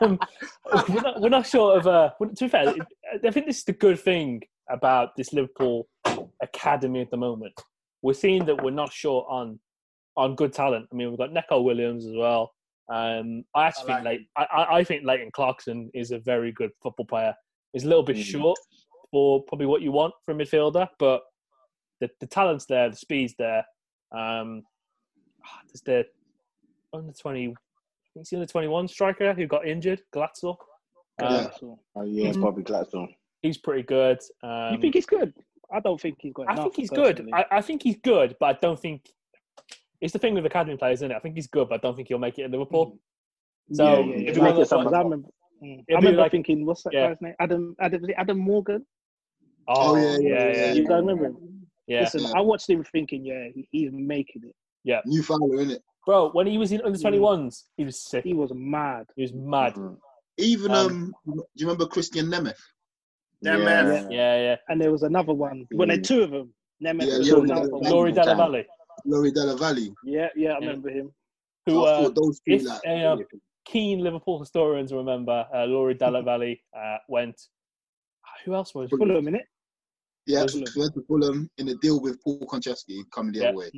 um, 0.00 0.18
we're, 0.88 1.00
not, 1.00 1.20
we're 1.20 1.28
not 1.28 1.46
short 1.46 1.78
of. 1.78 1.86
Uh, 1.86 2.10
to 2.20 2.44
be 2.44 2.48
fair, 2.48 2.74
I 3.24 3.30
think 3.30 3.46
this 3.46 3.58
is 3.58 3.64
the 3.64 3.72
good 3.72 4.00
thing 4.00 4.42
about 4.70 5.16
this 5.16 5.32
Liverpool 5.32 5.88
academy 6.42 7.00
at 7.00 7.10
the 7.10 7.16
moment. 7.16 7.52
We're 8.02 8.14
seeing 8.14 8.44
that 8.46 8.62
we're 8.62 8.70
not 8.70 8.92
short 8.92 9.26
on 9.28 9.58
on 10.16 10.34
good 10.34 10.52
talent. 10.52 10.88
I 10.92 10.94
mean, 10.96 11.08
we've 11.10 11.18
got 11.18 11.32
Neco 11.32 11.60
Williams 11.60 12.04
as 12.04 12.14
well. 12.16 12.52
Um, 12.92 13.44
I 13.54 13.66
actually 13.68 13.92
think 13.94 14.04
like 14.04 14.20
I, 14.36 14.44
I- 14.44 14.76
I 14.78 14.84
think 14.84 15.04
Leighton 15.04 15.30
Clarkson 15.32 15.90
is 15.94 16.10
a 16.10 16.18
very 16.18 16.50
good 16.52 16.70
football 16.82 17.06
player. 17.06 17.34
He's 17.72 17.84
a 17.84 17.88
little 17.88 18.02
bit 18.02 18.16
short 18.18 18.58
for 19.12 19.42
probably 19.44 19.66
what 19.66 19.82
you 19.82 19.92
want 19.92 20.12
from 20.24 20.40
a 20.40 20.44
midfielder, 20.44 20.88
but 20.98 21.22
the, 22.00 22.10
the 22.20 22.26
talent's 22.26 22.66
there, 22.66 22.88
the 22.90 22.96
speed's 22.96 23.34
there. 23.38 23.64
Um, 24.12 24.62
there's 25.68 25.82
the 25.84 26.04
under 26.92 27.12
twenty, 27.12 27.44
I 27.44 27.54
think 28.14 28.22
it's 28.22 28.30
the 28.30 28.36
under 28.36 28.46
twenty 28.46 28.66
one 28.68 28.88
striker 28.88 29.32
who 29.34 29.46
got 29.46 29.66
injured, 29.66 30.02
Glatzel. 30.14 30.56
Um, 31.22 31.50
Oh 31.94 32.02
yeah, 32.02 32.28
it's 32.28 32.36
Mm-hmm. 32.36 32.40
probably 32.42 32.62
Gladstone. 32.64 33.14
He's 33.42 33.58
pretty 33.58 33.82
good. 33.82 34.18
Um, 34.42 34.74
you 34.74 34.80
think 34.80 34.94
he's 34.94 35.06
good? 35.06 35.32
I 35.72 35.80
don't 35.80 36.00
think 36.00 36.18
he's 36.20 36.32
got. 36.32 36.46
I 36.50 36.56
think 36.56 36.76
he's 36.76 36.90
good. 36.90 37.28
I, 37.32 37.44
I 37.50 37.60
think 37.60 37.82
he's 37.82 37.96
good, 38.02 38.36
but 38.40 38.46
I 38.56 38.58
don't 38.60 38.78
think 38.78 39.08
it's 40.00 40.12
the 40.12 40.18
thing 40.18 40.34
with 40.34 40.44
academy 40.46 40.76
players, 40.76 40.98
isn't 40.98 41.10
it? 41.10 41.14
I 41.14 41.20
think 41.20 41.36
he's 41.36 41.46
good, 41.46 41.68
but 41.68 41.76
I 41.76 41.78
don't 41.78 41.94
think 41.96 42.08
he'll 42.08 42.18
make 42.18 42.38
it 42.38 42.44
in 42.44 42.50
Liverpool. 42.50 42.98
So 43.72 43.84
Mm. 43.84 43.86
Yeah, 43.86 43.94
yeah, 43.94 44.14
if 44.30 44.36
yeah. 44.36 44.42
you 44.42 44.48
Like 44.56 44.66
it, 44.66 44.72
I 44.72 45.02
remember, 45.02 45.28
mm, 45.62 45.78
I 45.90 45.94
remember 45.94 46.20
like- 46.22 46.30
thinking, 46.32 46.66
what's 46.66 46.82
that 46.82 46.92
yeah. 46.92 47.08
guy's 47.08 47.20
name? 47.20 47.34
Adam, 47.38 47.76
Adam, 47.80 48.02
is 48.02 48.08
it 48.08 48.14
Adam 48.18 48.38
Morgan. 48.38 48.84
Oh, 49.68 49.94
yeah, 49.96 50.18
yeah, 50.18 50.28
yeah, 50.52 50.72
You 50.72 50.82
yeah. 50.82 50.88
guys 50.88 51.00
remember 51.00 51.26
him? 51.26 51.66
Yeah. 51.86 52.00
Listen, 52.00 52.26
I 52.34 52.40
watched 52.40 52.68
him 52.68 52.82
thinking, 52.82 53.24
yeah, 53.24 53.48
he- 53.54 53.68
he's 53.70 53.90
making 53.92 54.42
it. 54.44 54.54
Yeah. 54.82 55.00
New 55.06 55.22
Fowler, 55.22 55.60
it? 55.62 55.82
Bro, 56.06 56.30
when 56.30 56.46
he 56.48 56.58
was 56.58 56.72
in 56.72 56.80
under 56.80 56.98
21s, 56.98 57.66
he 57.76 57.84
was 57.84 58.00
sick. 58.02 58.24
He 58.24 58.32
was 58.34 58.50
mad. 58.54 59.06
He 59.14 59.22
was 59.22 59.32
mad. 59.32 59.76
Even 60.38 60.70
Um, 60.72 61.14
um, 61.28 61.34
do 61.36 61.42
you 61.54 61.66
remember 61.66 61.84
Krisztian 61.86 62.26
Nemeth? 62.32 62.58
Yeah, 63.42 64.08
yeah. 64.10 64.56
And 64.68 64.80
there 64.80 64.92
was 64.92 65.02
another 65.02 65.32
one. 65.32 65.66
Well, 65.72 65.88
there 65.88 65.96
Mm. 65.98 66.04
two 66.06 66.22
of 66.22 66.30
them. 66.30 66.54
Nemeth 66.82 67.06
Yeah, 67.06 67.18
was 67.18 67.30
Lauri 67.30 67.44
another 67.50 67.68
Dalla- 67.68 67.78
one. 67.80 67.90
Lauri 67.90 68.12
Dalla 68.12 68.34
Valle, 68.36 68.64
Lauri 69.04 69.30
Dalla 69.32 69.56
Valle. 69.56 69.94
Yeah, 70.04 70.28
yeah, 70.36 70.52
I 70.52 70.58
remember 70.58 70.90
him. 70.90 71.12
who 71.66 71.84
I 71.84 71.92
uh, 72.04 72.08
those 72.08 72.40
two, 72.40 72.54
if 72.54 72.64
like, 72.64 72.80
uh, 72.86 73.16
keen 73.66 74.00
Liverpool 74.00 74.38
historians 74.40 74.92
remember, 74.92 75.46
uh, 75.54 75.66
Lauri 75.66 75.94
Dalla 75.94 76.22
Valle 76.22 76.56
uh, 76.76 76.98
went. 77.08 77.38
Who 78.44 78.54
else 78.54 78.74
was? 78.74 78.88
Fulham, 78.90 79.26
innit? 79.26 79.44
Yeah, 80.26 80.46
Fulham. 80.46 80.66
he 80.74 80.80
went 80.80 80.94
to 80.94 81.02
Fulham 81.02 81.50
in 81.58 81.68
a 81.68 81.74
deal 81.74 82.00
with 82.00 82.22
Paul 82.22 82.40
Konchesky 82.40 83.02
coming 83.12 83.32
the 83.34 83.40
Yeah. 83.40 83.48
other 83.48 83.58
way. 83.58 83.70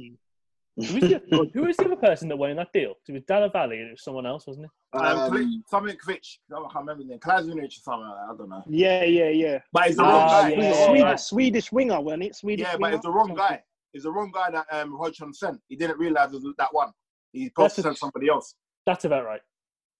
Who 0.76 0.82
was, 0.94 1.02
the, 1.02 1.50
who 1.52 1.62
was 1.66 1.76
the 1.76 1.84
other 1.84 1.96
person 1.96 2.28
that 2.28 2.36
went 2.36 2.52
in 2.52 2.56
that 2.56 2.72
deal? 2.72 2.94
It 3.06 3.12
was 3.12 3.22
Dalla 3.24 3.50
Valle 3.50 3.72
and 3.72 3.88
it 3.88 3.90
was 3.90 4.02
someone 4.04 4.24
else, 4.24 4.46
wasn't 4.46 4.66
it? 4.66 4.70
Um, 4.98 5.04
Um, 5.34 5.64
something 5.68 5.96
Kvich. 5.96 6.38
I 6.50 6.54
can't 6.54 6.74
remember 6.76 7.02
his 7.02 7.10
name. 7.10 7.18
Klazunic 7.18 7.66
or 7.66 7.70
something 7.70 8.08
like 8.08 8.16
that. 8.16 8.32
I 8.32 8.36
don't 8.38 8.48
know. 8.48 8.62
Yeah, 8.68 9.04
yeah, 9.04 9.28
yeah. 9.28 9.58
But 9.70 9.88
it's 9.88 9.96
the 9.98 10.02
Ah, 10.04 10.08
wrong 10.08 10.28
guy. 10.28 10.48
yeah, 10.48 10.54
It's 10.70 10.78
the 10.78 10.92
yeah, 10.94 11.02
wrong 11.04 11.16
Swedish, 11.18 11.20
Swedish 11.20 11.72
winger, 11.72 12.00
wasn't 12.00 12.22
it? 12.22 12.36
Swedish 12.36 12.64
Yeah, 12.66 12.72
but 12.72 12.80
winger. 12.80 12.94
it's 12.96 13.04
the 13.04 13.10
wrong 13.12 13.34
guy. 13.34 13.62
It's 13.92 14.04
the 14.04 14.12
wrong 14.12 14.30
guy 14.32 14.50
that 14.50 14.66
um, 14.72 14.96
Hodgson 14.98 15.34
sent. 15.34 15.60
He 15.68 15.76
didn't 15.76 15.98
realize 15.98 16.32
it 16.32 16.42
was 16.42 16.54
that 16.56 16.72
one. 16.72 16.90
He's 17.32 17.48
supposed 17.48 17.74
to 17.76 17.82
send 17.82 17.98
somebody 17.98 18.28
else. 18.30 18.54
That's 18.86 19.04
about 19.04 19.26
right. 19.26 19.42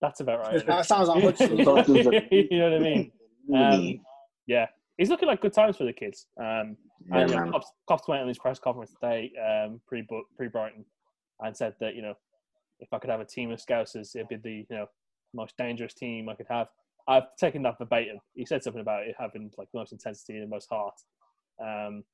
That's 0.00 0.20
about 0.20 0.40
right. 0.40 0.66
That 0.66 0.86
sounds 0.86 1.08
like 1.08 1.22
Hodgson. 1.22 1.58
you 2.30 2.48
know 2.58 2.70
what 2.70 2.74
I 2.74 2.78
mean? 2.78 3.12
Um, 3.54 4.00
yeah, 4.46 4.66
he's 5.03 5.11
looking 5.11 5.26
like 5.26 5.40
good 5.40 5.53
times 5.53 5.76
for 5.76 5.84
the 5.84 5.92
kids. 5.92 6.26
Um, 6.38 6.76
Yeah, 7.11 7.18
and 7.18 7.30
yeah. 7.30 7.46
Klopp's, 7.48 7.72
Klopp's 7.88 8.07
went 8.07 8.22
on 8.22 8.28
his 8.28 8.38
press 8.38 8.61
conference 8.61 8.92
today, 8.92 9.32
um, 9.36 9.80
pre 9.88 10.07
pre 10.36 10.46
Brighton, 10.46 10.84
and 11.40 11.57
said 11.57 11.74
that 11.80 11.96
you 11.96 12.03
know, 12.03 12.14
if 12.78 12.92
I 12.92 12.98
could 12.98 13.11
have 13.11 13.20
a 13.20 13.24
team 13.24 13.50
of 13.50 13.59
Scousers, 13.59 14.14
it'd 14.14 14.28
be 14.28 14.36
the 14.36 14.66
you 14.70 14.76
know 14.76 14.86
most 15.34 15.57
dangerous 15.57 15.94
team 15.94 16.28
I 16.28 16.34
could 16.34 16.46
have. 16.48 16.68
I've 17.09 17.34
taken 17.36 17.62
that 17.64 17.78
verbatim. 17.78 18.18
He 18.34 18.46
said 18.46 18.62
something 18.62 18.80
about 18.80 19.03
it 19.09 19.16
having 19.18 19.50
like 19.59 19.68
the 19.72 19.80
most 19.80 19.92
intensity 19.92 20.34
and 20.34 20.44
the 20.44 20.55
most 20.55 20.68
heart. 20.70 20.94
Um, 21.61 22.05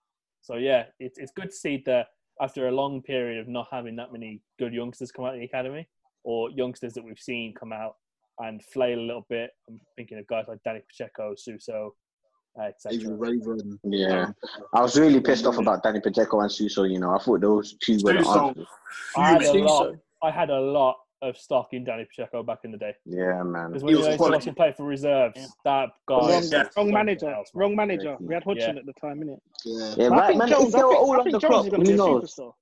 so 0.41 0.57
yeah, 0.57 0.85
it's 0.99 1.19
it's 1.19 1.33
good 1.33 1.51
to 1.51 1.57
see 1.57 1.83
that 1.85 2.07
after 2.41 2.69
a 2.69 2.73
long 2.73 3.03
period 3.03 3.39
of 3.39 3.49
not 3.49 3.69
having 3.71 3.97
that 3.97 4.13
many 4.13 4.41
good 4.59 4.73
youngsters 4.73 5.13
come 5.13 5.27
out 5.27 5.35
of 5.35 5.41
the 5.41 5.45
academy, 5.45 5.87
or 6.25 6.51
youngsters 6.51 6.95
that 6.95 7.05
we've 7.05 7.19
seen 7.19 7.53
come 7.53 7.73
out 7.73 7.97
and 8.39 8.65
flail 8.65 8.99
a 8.99 9.09
little 9.09 9.27
bit. 9.29 9.51
I'm 9.69 9.79
thinking 9.97 10.19
of 10.19 10.27
guys 10.27 10.47
like 10.49 10.61
Dani 10.67 10.81
Pacheco, 10.89 11.35
Suso. 11.37 11.95
Even 12.91 13.19
Raven. 13.19 13.79
Yeah, 13.85 14.31
I 14.75 14.81
was 14.81 14.99
really 14.99 15.21
pissed 15.21 15.47
off 15.47 15.59
about 15.59 15.83
Dani 15.83 16.03
Pacheco 16.03 16.41
and 16.41 16.51
Suso. 16.51 16.85
You 16.85 16.99
know, 16.99 17.15
I 17.15 17.19
thought 17.19 17.41
those 17.41 17.75
two 17.83 17.99
were 18.03 18.15
the 18.15 18.67
I 19.17 19.33
had 19.33 19.43
a 19.43 19.53
lot. 19.63 19.95
I 20.23 20.31
had 20.31 20.51
a 20.51 20.61
lot 20.61 20.97
of 21.23 21.37
stock 21.37 21.69
in 21.73 21.85
Dani 21.85 22.07
Pacheco 22.09 22.43
back 22.43 22.59
in 22.65 22.71
the 22.73 22.79
day. 22.79 22.95
Yeah, 23.05 23.43
man. 23.43 23.69
Because 23.69 23.83
He 23.83 23.87
when 23.87 23.93
you 23.95 23.99
was 23.99 24.07
used 24.09 24.19
to 24.19 24.31
watch 24.31 24.45
him 24.47 24.55
play 24.55 24.73
for 24.77 24.85
reserves, 24.85 25.57
that 25.65 25.91
guy. 26.07 26.17
Wrong, 26.17 26.29
Yeah. 26.29 26.59
wrong 26.59 26.71
something 26.73 26.95
manager. 26.95 27.29
else. 27.31 27.51
Wrong 27.55 27.75
manager. 27.77 28.17
We 28.21 28.35
had 28.35 28.45
Hodgson 28.45 28.75
Yeah. 28.75 28.81
at 28.81 28.87
the 28.87 28.93
time, 28.95 29.21
innit? 29.23 29.39
Yeah. 29.65 29.95
Yeah, 29.97 30.09
But 30.11 30.19
I 30.19 30.27
think 30.29 30.39
man. 30.39 30.49
Jones, 30.49 30.75
I 30.75 30.79
think, 30.79 30.93
all 30.95 31.13
I 31.21 31.23
think 31.25 31.31
Jones 31.33 31.45
clock, 31.45 31.65
is 31.65 31.71
going 31.71 31.85
to 31.85 31.89
be 31.91 31.95
a 31.95 31.97
superstar. 31.99 32.53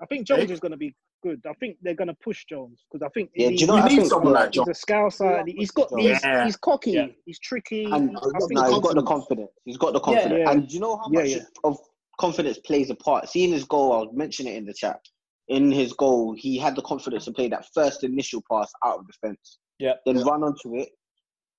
I 0.00 0.06
think 0.06 0.26
Jones 0.26 0.50
is 0.50 0.60
going 0.60 0.72
to 0.72 0.78
be 0.78 0.94
good. 1.22 1.42
I 1.48 1.52
think 1.54 1.76
they're 1.82 1.94
going 1.94 2.08
to 2.08 2.14
push 2.22 2.44
Jones 2.48 2.84
because 2.90 3.04
I 3.04 3.08
think 3.10 3.30
Yeah, 3.34 3.48
do 3.48 3.54
he- 3.54 3.60
you 3.60 3.66
know 3.66 3.74
We 3.74 3.80
I 3.80 3.88
need 3.88 3.96
think? 3.96 4.08
someone 4.08 4.32
Yeah. 4.32 4.38
like 4.40 4.54
he's 4.54 4.64
John. 4.64 4.68
a 4.68 4.72
scouser. 4.72 5.48
He's 5.56 5.70
got. 5.70 5.88
He's, 5.98 6.22
Yeah. 6.24 6.44
he's 6.44 6.56
cocky. 6.56 6.90
Yeah. 6.92 7.06
He's 7.24 7.38
tricky. 7.38 7.84
And 7.84 7.92
I 7.94 7.96
he's 7.96 8.10
think 8.10 8.14
got 8.14 8.50
no, 8.50 8.74
he's 8.74 8.80
got 8.82 8.94
the 8.94 9.02
confidence. 9.02 9.08
confidence. 9.08 9.50
He's 9.64 9.76
got 9.76 9.92
the 9.92 10.00
confidence. 10.00 10.40
yeah. 10.44 10.50
And 10.50 10.68
do 10.68 10.74
you 10.74 10.80
know 10.80 10.96
how 10.96 11.08
Yeah, 11.10 11.20
much 11.20 11.28
yeah. 11.30 11.42
of 11.64 11.78
confidence 12.20 12.58
plays 12.58 12.90
a 12.90 12.94
part? 12.94 13.28
Seeing 13.28 13.52
his 13.52 13.64
goal, 13.64 13.92
I'll 13.92 14.12
mention 14.12 14.46
it 14.46 14.54
in 14.56 14.64
the 14.64 14.74
chat. 14.74 15.00
In 15.48 15.70
his 15.70 15.92
goal, 15.92 16.34
he 16.36 16.58
had 16.58 16.74
the 16.74 16.82
confidence 16.82 17.24
to 17.26 17.32
play 17.32 17.48
that 17.48 17.66
first 17.72 18.02
initial 18.04 18.42
pass 18.50 18.70
out 18.84 18.98
of 19.00 19.06
defence. 19.06 19.58
Yeah. 19.78 19.92
Then 20.04 20.16
Yeah. 20.16 20.24
run 20.24 20.42
onto 20.42 20.76
it, 20.76 20.88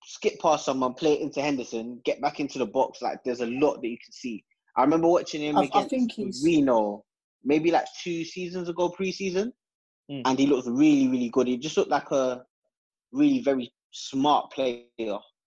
skip 0.04 0.40
past 0.40 0.66
someone, 0.66 0.94
play 0.94 1.14
it 1.14 1.22
into 1.22 1.42
Henderson, 1.42 2.02
get 2.06 2.22
back 2.22 2.40
into 2.40 2.58
the 2.60 2.66
box. 2.66 3.02
Like 3.02 3.20
there's 3.24 3.42
a 3.42 3.46
lot 3.48 3.82
that 3.82 3.88
you 3.88 3.98
can 3.98 4.12
see. 4.12 4.44
I 4.76 4.82
remember 4.84 5.08
watching 5.08 5.42
him 5.42 5.58
I- 5.58 5.62
I 5.62 5.64
against 5.66 5.90
think 5.90 6.12
Reno, 6.44 7.04
maybe 7.44 7.72
like 7.72 7.86
two 8.04 8.24
seasons 8.26 8.70
ago, 8.70 8.90
pre-season, 8.90 9.54
Mm. 10.10 10.22
and 10.26 10.40
he 10.40 10.48
looked 10.48 10.68
really, 10.70 11.10
really 11.10 11.28
good. 11.30 11.48
He 11.48 11.58
just 11.58 11.76
looked 11.76 11.92
like 11.92 12.10
a 12.12 12.42
really 13.12 13.42
very 13.42 13.70
smart 13.92 14.52
player 14.54 14.84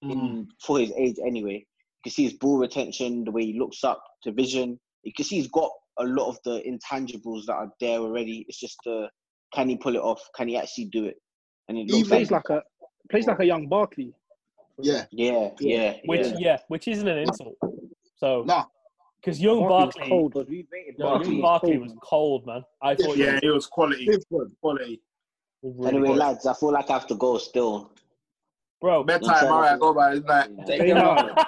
in, 0.02 0.48
for 0.62 0.78
his 0.78 0.92
age 0.98 1.16
anyway. 1.26 1.54
You 1.54 2.00
can 2.04 2.12
see 2.12 2.24
his 2.24 2.34
ball 2.34 2.58
retention, 2.58 3.24
the 3.24 3.30
way 3.30 3.46
he 3.46 3.58
looks 3.58 3.82
up 3.84 4.04
to 4.22 4.32
vision. 4.32 4.78
You 5.02 5.12
can 5.16 5.24
see 5.24 5.36
he's 5.36 5.48
got 5.48 5.70
a 5.98 6.04
lot 6.04 6.28
of 6.28 6.38
the 6.44 6.60
intangibles 6.60 7.46
that 7.46 7.54
are 7.54 7.70
there 7.80 8.00
already. 8.00 8.44
It's 8.48 8.58
just 8.60 8.76
uh, 8.86 9.06
can 9.54 9.70
he 9.70 9.76
pull 9.78 9.94
it 9.96 10.00
off? 10.02 10.20
Can 10.36 10.48
he 10.48 10.58
actually 10.58 10.86
do 10.92 11.06
it? 11.06 11.16
And 11.68 11.78
it 11.78 11.86
he 11.86 11.92
looks 11.92 12.08
plays 12.08 12.30
like, 12.30 12.50
like 12.50 12.60
a 12.60 13.08
plays 13.10 13.26
like 13.26 13.40
a 13.40 13.46
young 13.46 13.66
Barkley. 13.66 14.12
Yeah. 14.82 15.06
yeah, 15.10 15.50
yeah, 15.58 15.94
Which 16.04 16.26
yeah. 16.26 16.34
yeah. 16.38 16.58
which 16.68 16.86
isn't 16.86 17.08
an 17.08 17.18
insult. 17.18 17.54
So 18.16 18.44
Nah. 18.46 18.64
Because 19.20 19.40
young 19.40 19.60
Barkley 19.60 19.86
was 19.86 20.08
cold. 20.08 20.32
But 20.34 20.48
we 20.48 20.66
rated 20.72 20.98
young 20.98 21.08
Barkley. 21.18 21.40
Barkley 21.40 21.78
was 21.78 21.92
cold, 22.02 22.46
man. 22.46 22.64
I 22.82 22.94
thought 22.94 23.16
he 23.16 23.24
Yeah, 23.24 23.32
was, 23.32 23.40
he 23.42 23.48
was 23.48 23.66
quality. 23.66 24.06
Different. 24.06 24.58
Quality. 24.60 25.00
really 25.62 25.88
Anyway, 25.88 26.08
good. 26.08 26.16
lads, 26.18 26.46
I 26.46 26.54
feel 26.54 26.72
like 26.72 26.90
I 26.90 26.94
have 26.94 27.06
to 27.08 27.14
go 27.14 27.38
still. 27.38 27.92
bro. 28.80 29.04
Bedtime, 29.04 29.52
all 29.52 29.60
right, 29.60 29.78
go 29.78 29.92
by. 29.92 30.14
It's 30.14 30.24
night. 30.26 30.48
Take 30.66 30.82
him 30.82 30.98
out. 30.98 31.36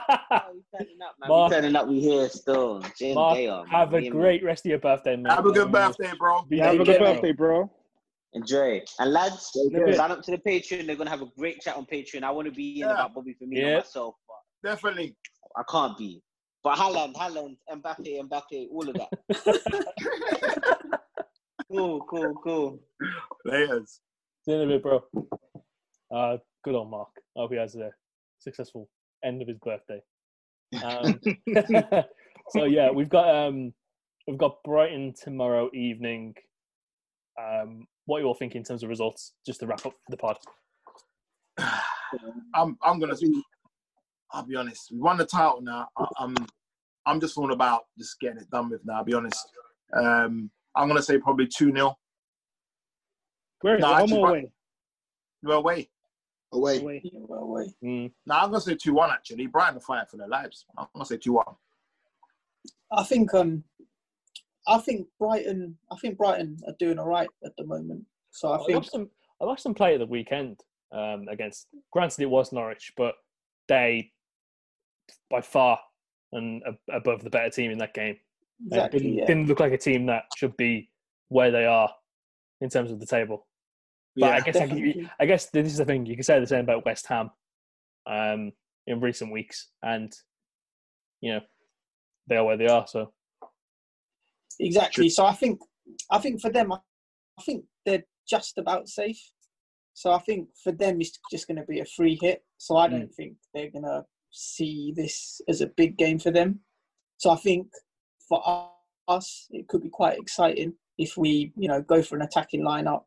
Mark, 1.29 1.51
We 1.51 1.57
turning 1.57 1.77
up, 1.77 1.89
we 1.89 2.01
here 2.01 2.29
still. 2.29 2.83
Jim 2.99 3.15
Mark, 3.15 3.37
Day 3.37 3.63
have 3.71 3.95
a 3.95 4.09
great 4.09 4.43
rest 4.45 4.65
of 4.67 4.71
your 4.71 4.79
birthday, 4.79 5.17
man. 5.17 5.33
Have 5.35 5.47
a 5.47 5.53
good 5.53 5.71
birthday, 5.73 6.13
bro. 6.19 6.43
Be 6.43 6.59
have 6.59 6.75
a 6.75 6.79
good, 6.79 6.87
good 6.87 6.99
birthday, 6.99 7.33
bro. 7.33 7.71
Enjoy. 8.35 8.83
And 8.99 9.13
lads, 9.13 9.51
care. 9.71 9.93
sign 9.95 10.11
up 10.11 10.23
to 10.23 10.31
the 10.31 10.39
Patreon. 10.39 10.87
They're 10.87 10.97
gonna 10.97 11.11
have 11.11 11.21
a 11.23 11.29
great 11.39 11.61
chat 11.61 11.77
on 11.77 11.85
Patreon. 11.85 12.23
I 12.23 12.31
want 12.31 12.47
to 12.49 12.53
be 12.53 12.81
in 12.81 12.89
Yeah. 12.89 12.95
about 12.95 13.15
Bobby 13.15 13.35
Firmino 13.35 13.57
Yeah. 13.59 13.77
myself, 13.79 14.15
but 14.27 14.69
Definitely. 14.71 15.17
I 15.57 15.63
can't 15.71 15.99
be. 15.99 16.23
But 16.63 16.79
Haaland, 16.79 17.15
Haaland, 17.15 17.57
Mbappe, 17.71 18.29
Mbappe, 18.29 18.69
all 18.71 18.89
of 18.89 18.95
that. 18.95 19.11
cool, 21.71 22.01
cool, 22.09 22.35
cool. 22.45 22.81
Layers. 23.45 24.01
See 24.45 24.53
you 24.53 24.61
in 24.61 24.71
a 24.71 24.75
bit, 24.75 24.83
bro. 24.83 25.05
Uh, 26.15 26.37
good 26.63 26.75
on 26.75 26.91
Mark. 26.91 27.09
I 27.37 27.41
hope 27.41 27.53
he 27.53 27.59
has 27.59 27.75
a 27.75 27.91
successful 28.39 28.89
end 29.25 29.43
of 29.43 29.49
his 29.49 29.59
birthday. 29.59 30.01
Um, 30.85 31.21
so 32.51 32.65
yeah, 32.65 32.91
we've 32.91 33.09
got 33.09 33.29
um, 33.29 33.73
we've 34.29 34.39
got 34.39 34.63
Brighton 34.63 35.15
tomorrow 35.21 35.69
evening. 35.75 36.35
Um, 37.41 37.87
what 38.07 38.19
are 38.19 38.21
you 38.21 38.27
all 38.27 38.35
thinking 38.35 38.59
in 38.59 38.65
terms 38.65 38.83
of 38.83 38.89
results? 38.89 39.33
Just 39.45 39.61
to 39.61 39.67
wrap 39.67 39.85
up 39.85 39.95
the 40.09 40.17
pod. 40.17 40.39
I'm 42.55 42.77
I'm 42.83 43.01
gonna. 43.01 43.17
I'll 44.33 44.45
be 44.47 44.57
honest. 44.57 44.91
We 44.93 44.99
won 44.99 45.17
the 45.19 45.27
title 45.27 45.61
now. 45.61 45.89
I, 45.97 46.07
I'm 46.19 46.35
I'm 47.07 47.21
just 47.21 47.37
all 47.37 47.53
about 47.53 47.87
just 47.99 48.19
getting 48.21 48.39
it 48.39 48.51
done 48.51 48.71
with 48.71 48.85
now. 48.85 48.97
I'll 48.99 49.05
be 49.05 49.15
honest. 49.15 49.47
Um, 49.93 50.51
I'm 50.75 50.89
gonna 50.89 51.03
say 51.03 51.19
probably 51.19 51.47
two 51.47 51.73
0 51.73 51.97
Where 53.61 53.77
is 53.77 53.81
No, 53.83 53.89
it? 53.91 53.93
Home 53.93 54.03
actually, 54.03 54.19
or 54.19 54.27
Bri- 54.31 54.39
away? 54.41 54.53
We're 55.43 55.55
away. 55.55 55.89
Away. 56.53 56.79
Away. 56.79 57.03
away. 57.31 57.75
No, 58.27 58.35
I'm 58.35 58.51
gonna 58.51 58.61
say 58.61 58.75
two 58.75 58.95
one. 58.95 59.11
Actually, 59.11 59.47
Brighton 59.47 59.77
are 59.77 59.81
fighting 59.81 60.07
for 60.11 60.17
their 60.17 60.29
lives. 60.29 60.67
I'm 60.79 60.87
gonna 60.95 61.05
say 61.07 61.17
two 61.17 61.33
one. 61.35 61.47
I 62.93 63.03
think 63.05 63.33
um, 63.35 63.65
I 64.67 64.79
think 64.79 65.09
Brighton. 65.19 65.77
I 65.91 65.97
think 65.97 66.17
Brighton 66.19 66.59
are 66.67 66.75
doing 66.79 66.99
all 66.99 67.09
right 67.09 67.29
at 67.45 67.53
the 67.57 67.65
moment. 67.65 68.05
So 68.31 68.49
I 68.51 68.57
I 68.57 68.65
think 68.65 68.77
watched 68.77 68.93
them. 68.93 69.11
I 69.41 69.45
watched 69.45 69.65
them 69.65 69.75
play 69.75 69.95
at 69.95 69.99
the 70.01 70.07
weekend 70.07 70.61
um, 70.93 71.27
against. 71.29 71.67
Granted, 71.91 72.21
it 72.23 72.31
was 72.31 72.53
Norwich, 72.53 72.93
but 72.97 73.15
they, 73.69 74.13
by 75.31 75.41
far, 75.41 75.79
and 76.33 76.63
above 76.93 77.23
the 77.23 77.31
better 77.31 77.51
team 77.51 77.71
in 77.71 77.79
that 77.79 77.95
game. 77.95 78.17
It 78.71 78.93
didn't, 78.93 79.15
yeah. 79.15 79.27
didn't 79.27 79.49
look 79.49 79.61
like 79.61 79.73
a 79.73 79.79
team 79.79 80.07
that 80.07 80.25
should 80.37 80.57
be 80.57 80.89
where 81.29 81.51
they 81.51 81.67
are 81.67 81.91
in 82.61 82.69
terms 82.69 82.93
of 82.93 83.01
the 83.01 83.07
table. 83.07 83.47
But 84.17 84.33
I 84.33 84.41
guess 84.41 84.57
I, 84.57 84.67
definitely. 84.67 85.11
I 85.21 85.27
guess 85.27 85.47
this 85.51 85.67
is 85.67 85.79
the 85.79 85.85
thing. 85.85 86.07
You 86.07 86.15
can 86.15 86.23
say 86.23 86.39
the 86.39 86.47
same 86.47 86.61
about 86.61 86.85
West 86.85 87.07
Ham 87.09 87.31
um, 88.07 88.53
in 88.87 89.01
recent 89.01 89.33
weeks, 89.33 89.69
and 89.83 90.13
you 91.21 91.33
know 91.33 91.41
they 92.29 92.37
are 92.37 92.45
where 92.45 92.57
they 92.57 92.69
are. 92.69 92.87
So 92.87 93.13
Exactly. 94.61 95.09
So 95.09 95.25
I 95.25 95.33
think, 95.33 95.59
I 96.11 96.19
think 96.19 96.41
for 96.41 96.51
them, 96.51 96.73
I 96.73 96.79
I 97.39 97.43
think 97.43 97.65
they're 97.85 98.05
just 98.29 98.59
about 98.59 98.89
safe. 98.89 99.21
So 99.95 100.13
I 100.13 100.19
think 100.19 100.49
for 100.63 100.73
them, 100.73 101.01
it's 101.01 101.19
just 101.31 101.47
going 101.47 101.59
to 101.59 101.65
be 101.65 101.81
a 101.81 101.85
free 101.85 102.19
hit. 102.21 102.43
So 102.59 102.77
I 102.77 102.89
don't 102.89 103.13
think 103.13 103.35
they're 103.53 103.71
going 103.71 103.85
to 103.85 104.05
see 104.33 104.93
this 104.97 105.41
as 105.49 105.61
a 105.61 105.67
big 105.77 105.97
game 105.97 106.19
for 106.19 106.31
them. 106.31 106.61
So 107.19 107.31
I 107.31 107.37
think 107.37 107.69
for 108.29 108.69
us, 109.09 109.47
it 109.51 109.69
could 109.69 109.83
be 109.83 109.91
quite 109.91 110.19
exciting 110.19 110.75
if 110.99 111.17
we, 111.17 111.53
you 111.57 111.69
know, 111.69 111.83
go 111.83 112.03
for 112.03 112.17
an 112.17 112.23
attacking 112.23 112.63
lineup, 112.63 113.05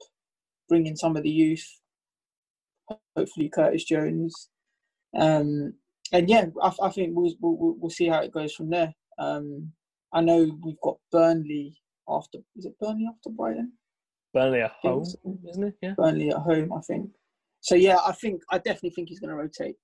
bring 0.70 0.88
in 0.88 0.96
some 0.96 1.16
of 1.18 1.24
the 1.24 1.30
youth, 1.30 1.68
hopefully 3.16 3.50
Curtis 3.50 3.84
Jones, 3.84 4.50
um, 5.18 5.74
and 6.12 6.30
yeah, 6.30 6.46
I, 6.62 6.72
I 6.84 6.90
think 6.90 7.12
we'll, 7.14 7.34
we'll 7.40 7.76
we'll 7.80 7.90
see 7.90 8.08
how 8.08 8.22
it 8.22 8.32
goes 8.32 8.54
from 8.54 8.70
there. 8.70 8.94
Um, 9.18 9.72
I 10.14 10.22
know 10.22 10.58
we've 10.64 10.80
got 10.84 10.98
Burnley 11.12 11.76
after. 12.08 12.40
Is 12.56 12.66
it 12.66 12.78
Burnley 12.80 13.08
after 13.10 13.30
Brighton? 13.30 13.74
Burnley 14.34 14.62
at 14.62 14.74
home, 14.82 15.06
isn't 15.50 15.64
it? 15.64 15.76
Yeah. 15.82 15.94
Burnley 15.98 16.30
at 16.30 16.38
home, 16.38 16.74
I 16.74 16.82
think. 16.82 17.10
So 17.62 17.76
yeah, 17.76 17.98
I 18.06 18.12
think 18.12 18.42
I 18.52 18.58
definitely 18.58 18.92
think 18.92 19.10
he's 19.10 19.20
going 19.20 19.32
to 19.32 19.36
rotate. 19.36 19.76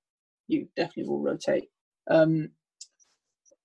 You 0.47 0.67
definitely 0.75 1.09
will 1.09 1.21
rotate. 1.21 1.69
Um, 2.09 2.49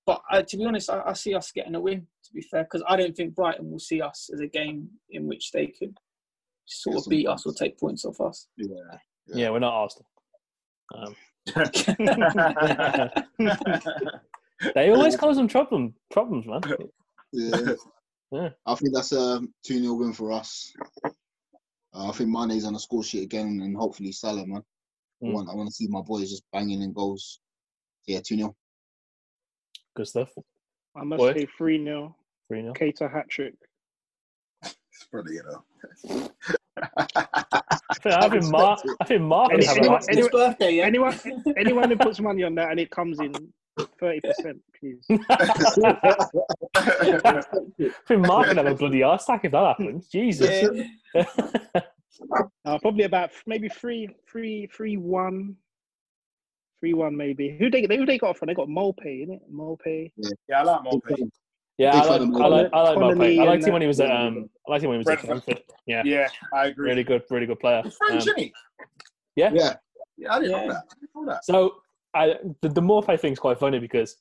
but 0.07 0.23
uh, 0.31 0.43
to 0.43 0.57
be 0.57 0.65
honest, 0.65 0.91
I, 0.91 1.03
I 1.07 1.13
see 1.15 1.35
us 1.35 1.53
getting 1.53 1.75
a 1.75 1.81
win. 1.81 2.07
To 2.25 2.33
be 2.33 2.43
fair, 2.43 2.65
because 2.65 2.83
I 2.89 2.97
don't 2.97 3.17
think 3.17 3.35
Brighton 3.35 3.71
will 3.71 3.79
see 3.79 4.01
us 4.01 4.31
as 4.33 4.41
a 4.41 4.47
game 4.47 4.89
in 5.11 5.27
which 5.27 5.53
they 5.53 5.67
could 5.67 5.99
sort 6.67 6.97
of 6.97 7.07
beat 7.09 7.27
us 7.27 7.47
or 7.47 7.53
take 7.53 7.79
points 7.79 8.05
off 8.05 8.21
us. 8.21 8.49
Yeah. 8.57 8.99
Yeah, 9.29 9.51
we're 9.51 9.61
not 9.61 9.75
Arsenal. 9.75 10.07
Um, 10.95 11.17
they 14.75 14.91
always 14.91 15.17
cause 15.17 15.37
them 15.37 15.49
problem, 15.49 15.95
problems, 16.11 16.47
man. 16.47 16.61
Yeah. 17.33 17.75
Yeah. 18.33 18.49
I 18.67 18.75
think 18.75 18.95
that's 18.95 19.13
a 19.13 19.41
2 19.65 19.81
0 19.81 19.95
win 19.95 20.13
for 20.13 20.33
us. 20.33 20.73
Uh, 21.95 22.09
I 22.09 22.13
think 22.13 22.31
Mane's 22.31 22.65
on 22.65 22.73
the 22.73 22.81
score 22.81 23.05
sheet 23.05 23.23
again 23.23 23.61
and 23.63 23.77
hopefully 23.77 24.11
Salah, 24.13 24.47
man. 24.47 24.63
I, 25.23 25.27
Mm. 25.27 25.33
want, 25.33 25.49
I 25.51 25.55
want 25.55 25.69
to 25.69 25.75
see 25.75 25.87
my 25.89 26.01
boys 26.03 26.31
just 26.31 26.43
banging 26.53 26.83
in 26.83 26.93
goals. 26.93 27.41
Yeah, 28.07 28.21
2 28.25 28.37
0. 28.37 28.57
Good 29.95 30.07
stuff. 30.09 30.31
I 30.95 31.05
must 31.05 31.19
Boy. 31.19 31.35
say 31.35 31.47
3 31.57 31.85
0. 31.85 32.15
3 32.49 32.63
0. 32.63 32.73
Keita 32.75 33.11
hat 33.13 33.29
trick. 33.29 33.55
It's 34.63 35.05
probably 35.11 35.35
you 35.35 35.43
know. 35.45 35.63
I 38.05 38.29
think, 38.29 38.45
Mark. 38.45 38.81
I 39.01 39.05
think 39.05 39.23
Mark. 39.23 39.51
would 39.53 39.65
Any, 39.65 39.67
have 39.67 39.77
a 39.79 40.01
anyone, 40.11 40.31
birthday, 40.31 40.75
yeah. 40.77 40.85
anyone, 40.85 41.19
anyone 41.57 41.91
who 41.91 41.97
puts 41.97 42.21
money 42.21 42.43
on 42.45 42.55
that 42.57 42.71
and 42.71 42.79
it 42.81 42.91
comes 42.91 43.19
in 43.21 43.33
30%, 43.79 44.61
please. 44.79 45.05
I 45.11 45.17
think 48.07 48.27
Mark 48.27 48.49
would 48.49 48.57
have 48.59 48.67
a 48.67 48.75
bloody 48.75 49.03
arse 49.03 49.25
attack 49.25 49.45
if 49.47 49.53
that 49.53 49.67
happens. 49.67 50.09
Jesus. 50.09 50.69
Uh, 52.65 52.79
probably 52.79 53.05
about 53.05 53.31
maybe 53.47 53.69
three, 53.69 54.09
three, 54.31 54.69
three, 54.73 54.97
one, 54.97 55.57
three, 56.81 56.95
one, 56.95 57.17
maybe. 57.17 57.57
Who 57.59 57.71
they 57.71 57.83
who 57.83 58.07
they 58.07 58.19
got 58.19 58.37
from? 58.37 58.47
They 58.47 58.55
got 58.55 58.69
Maupay, 58.69 59.27
innit? 59.27 59.41
Maupay. 59.53 60.13
Yeah, 60.49 60.61
I 60.61 60.63
like 60.63 60.81
Maupay. 60.83 61.31
Yeah, 61.79 62.01
I 62.01 62.05
like, 62.07 62.21
I 62.23 62.47
like, 62.47 62.71
I 62.73 62.81
like 62.81 62.95
Connolly 62.95 63.39
I 63.39 63.45
liked 63.45 63.65
him 63.67 63.73
when 63.75 63.83
he 63.83 63.89
was 63.89 64.01
at 64.01 64.11
um. 64.11 64.49
I 64.67 64.71
liked 64.73 64.85
him 64.85 64.91
when 64.91 64.97
he 64.97 64.99
was 64.99 65.09
at 65.09 65.27
Brentford. 65.27 65.45
Brentford. 65.47 65.65
Yeah, 65.87 66.03
Yeah, 66.05 66.29
I 66.53 66.67
agree. 66.67 66.89
really 66.91 67.05
good, 67.05 67.23
really 67.31 67.47
good 67.47 67.61
player. 67.61 67.83
He's 67.85 67.95
French, 67.95 68.13
Um, 68.15 68.19
isn't 68.21 68.39
he? 68.39 68.55
yeah. 69.37 69.53
Yeah. 69.55 69.77
Yeah, 70.17 70.35
I 70.35 70.39
didn't 70.41 70.51
Yeah. 70.53 70.67
know 70.67 70.73
that. 70.73 70.85
I 70.91 70.95
didn't 71.01 71.15
know 71.15 71.27
that. 71.27 71.45
So 71.45 71.77
I 72.15 72.39
the, 72.63 72.69
the 72.71 72.81
Maupay 72.81 73.21
thing's 73.21 73.39
quite 73.39 73.59
funny 73.59 73.79
because 73.79 74.17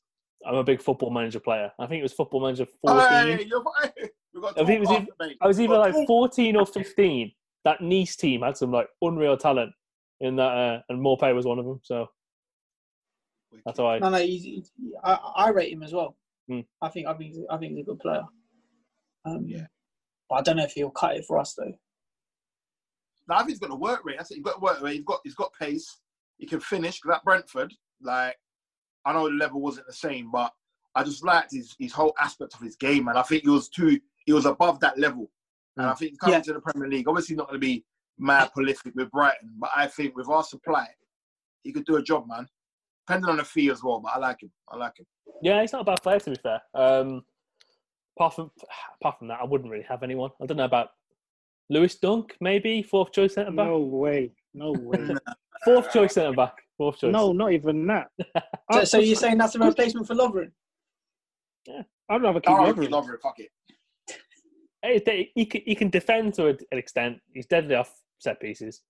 I'm 0.46 0.56
a 0.56 0.64
big 0.64 0.82
football 0.82 1.10
manager 1.12 1.40
player. 1.40 1.72
I 1.80 1.88
think 1.88 2.00
it 2.00 2.04
was 2.04 2.12
football 2.14 2.42
manager 2.42 2.66
14. 2.82 3.10
Hey, 3.10 3.46
you're 3.46 3.64
right. 3.64 3.92
We 4.36 4.46
I 4.46 4.52
think 4.66 4.70
it 4.70 4.80
was 4.82 4.90
talk 4.90 4.98
either, 5.02 5.12
after, 5.14 5.28
mate. 5.30 5.38
I 5.40 5.48
was 5.48 5.62
either 5.62 5.78
like 5.78 5.94
14 6.06 6.56
or 6.58 6.66
15. 6.66 7.32
That 7.66 7.82
Nice 7.82 8.16
team 8.16 8.42
had 8.44 8.56
some 8.58 8.72
like 8.72 8.88
unreal 9.02 9.36
talent 9.38 9.74
in 10.22 10.38
that, 10.38 10.44
uh, 10.44 10.82
and 10.88 11.00
Maupay 11.04 11.36
was 11.36 11.46
one 11.46 11.60
of 11.60 11.66
them. 11.66 11.80
So 11.84 12.08
that's 13.66 13.80
why. 13.80 14.00
No, 14.00 14.10
no, 14.10 14.18
he's, 14.20 14.44
he's, 14.44 14.72
I, 15.04 15.14
I 15.36 15.50
rate 15.50 15.74
him 15.74 15.84
as 15.84 15.92
well. 15.94 16.16
Hmm. 16.48 16.62
I 16.82 16.90
think 16.90 17.08
I 17.08 17.14
think 17.16 17.34
he's- 17.34 17.46
I 17.50 17.58
think 17.58 17.72
he's 17.74 17.82
a 17.82 17.86
good 17.90 18.00
player. 18.00 18.24
Um, 19.26 19.46
yeah. 19.48 19.66
But 20.30 20.36
I 20.36 20.42
don't 20.42 20.58
know 20.58 20.64
if 20.64 20.74
he'll 20.74 20.92
cut 20.92 21.18
it 21.18 21.26
for 21.26 21.40
us 21.40 21.54
though. 21.56 21.74
No, 23.28 23.36
I 23.36 23.40
think 23.40 23.50
he's 23.50 23.60
got 23.60 23.70
the 23.72 23.76
work 23.76 24.06
rate. 24.06 24.18
I 24.20 24.22
it. 24.22 24.28
He's 24.30 24.44
got 24.44 24.58
a 24.58 24.60
work 24.60 24.82
rate. 24.82 24.94
He's 24.96 25.04
got 25.04 25.20
he's 25.24 25.36
got 25.36 25.52
pace. 25.60 26.00
He 26.38 26.46
can 26.46 26.60
finish. 26.60 27.00
'Cause 27.00 27.14
at 27.16 27.24
Brentford, 27.26 27.74
like 28.02 28.36
I 29.06 29.14
know 29.14 29.28
the 29.28 29.34
level 29.36 29.62
wasn't 29.62 29.88
the 29.88 29.94
same, 29.94 30.30
but 30.32 30.54
I 30.94 31.04
just 31.04 31.24
liked 31.24 31.52
his 31.52 31.76
his 31.80 31.92
whole 31.92 32.14
aspect 32.20 32.54
of 32.54 32.62
his 32.62 32.76
game, 32.76 33.08
and 33.08 33.18
I 33.18 33.24
think 33.24 33.44
he 33.44 33.50
was 33.50 33.70
too 33.70 34.00
he 34.28 34.34
was 34.34 34.46
above 34.46 34.80
that 34.82 35.00
level. 35.00 35.32
And 35.78 35.88
I 35.88 35.94
think 35.94 36.12
he's 36.12 36.18
coming 36.20 36.36
Yeah. 36.36 36.42
to 36.42 36.54
the 36.54 36.60
Premier 36.62 36.88
League. 36.90 37.08
Obviously, 37.08 37.36
not 37.36 37.48
going 37.48 37.60
to 37.60 37.66
be 37.66 37.86
mad 38.18 38.52
prolific 38.54 38.94
with 38.96 39.12
Brighton, 39.12 39.52
but 39.58 39.70
I 39.76 39.88
think 39.88 40.16
with 40.16 40.30
our 40.30 40.44
supply, 40.44 40.88
he 41.64 41.74
could 41.74 41.86
do 41.86 41.98
a 41.98 42.02
job, 42.04 42.28
man. 42.28 42.48
Depending 43.08 43.30
on 43.30 43.38
the 43.38 43.44
fee 43.44 43.70
as 43.70 43.84
well, 43.84 44.00
but 44.00 44.14
I 44.16 44.20
like 44.20 44.42
him. 44.42 44.52
I 44.70 44.78
like 44.78 44.98
him. 44.98 45.06
Yeah, 45.42 45.62
he's 45.62 45.74
not 45.74 45.82
a 45.82 45.86
bad 45.86 46.02
player 46.02 46.20
to 46.20 46.30
be 46.32 46.38
fair. 46.42 46.62
Um, 46.74 47.24
apart 48.18 48.34
from 48.36 48.52
apart 49.02 49.20
from 49.20 49.28
that, 49.28 49.40
I 49.42 49.44
wouldn't 49.44 49.70
really 49.70 49.84
have 49.88 50.02
anyone. 50.02 50.32
I 50.42 50.46
don't 50.46 50.58
know 50.58 50.64
about 50.66 50.90
Lewis 51.70 51.96
Dunk, 51.98 52.36
maybe 52.42 52.82
fourth 52.82 53.12
choice 53.12 53.36
centre 53.36 53.52
back. 53.52 53.68
No 53.68 53.78
way. 53.80 54.32
No 54.54 54.72
way. 54.80 55.10
Fourth 55.66 55.92
choice 55.92 56.14
centre 56.14 56.36
back. 56.36 56.54
Fourth 56.78 56.98
choice. 57.00 57.12
no, 57.12 57.32
not 57.32 57.52
even 57.52 57.86
that. 57.88 58.08
So, 58.72 58.84
so 58.84 58.98
you're 59.00 59.16
saying 59.16 59.38
that's 59.38 59.54
a 59.54 59.60
replacement 59.60 60.08
for 60.08 60.16
Lovren? 60.16 60.50
Yeah, 61.68 61.84
I'd 62.10 62.24
rather 62.24 62.40
keep 62.40 62.50
Oh, 62.50 62.64
Lovren. 62.74 62.90
Lovren, 62.90 63.22
fuck 63.22 63.38
it. 63.38 63.50
Eh, 64.86 65.00
hey, 65.06 65.32
he 65.36 65.46
can, 65.46 65.62
he 65.66 65.76
can 65.76 65.90
defend 65.90 66.34
to 66.36 66.48
an 66.48 66.58
extent. 66.72 67.20
He's 67.34 67.46
deadly 67.48 67.76
off 67.76 67.92
set 68.20 68.40
pieces. 68.40 68.82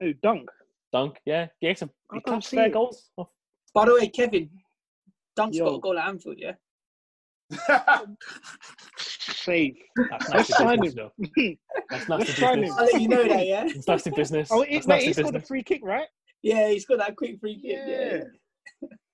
Who, 0.00 0.12
Dunk? 0.14 0.48
Dunk, 0.92 1.18
yeah, 1.26 1.48
he 1.60 1.66
gets 1.68 1.80
some 1.80 1.90
he 2.12 2.20
can't 2.20 2.36
taps 2.36 2.48
see 2.48 2.56
fair 2.56 2.66
it. 2.66 2.72
goals. 2.72 3.10
Oh, 3.18 3.28
By 3.74 3.86
the 3.86 3.94
way, 3.94 4.08
Kevin, 4.08 4.48
Dunk's 5.34 5.56
Yo. 5.56 5.64
got 5.64 5.74
a 5.74 5.80
goal 5.80 5.98
at 5.98 6.08
Anfield, 6.08 6.38
yeah. 6.38 6.52
Safe. 8.98 9.76
That's 10.10 10.28
Let's 10.30 10.48
nasty 10.50 10.52
sign 10.52 10.80
business, 10.80 11.10
him. 11.16 11.28
though. 11.36 11.54
That's 11.90 12.08
nasty 12.08 12.24
Let's 12.26 12.40
business. 12.40 12.70
him. 12.70 12.76
I'll 12.78 12.84
let 12.84 13.00
you 13.00 13.08
know 13.08 13.28
that, 13.28 13.46
yeah. 13.46 13.64
It's 13.66 13.88
nasty 13.88 14.10
business. 14.10 14.48
Oh, 14.50 14.60
That's 14.60 14.70
it, 14.70 14.88
mate, 14.88 14.94
nasty 14.94 15.06
he 15.08 15.12
scored 15.14 15.36
a 15.36 15.40
free 15.40 15.62
kick, 15.62 15.80
right? 15.84 16.06
Yeah, 16.42 16.68
he's 16.70 16.86
got 16.86 16.98
that 16.98 17.16
quick 17.16 17.40
free 17.40 17.60
kick. 17.60 17.78
Yeah. 17.86 18.20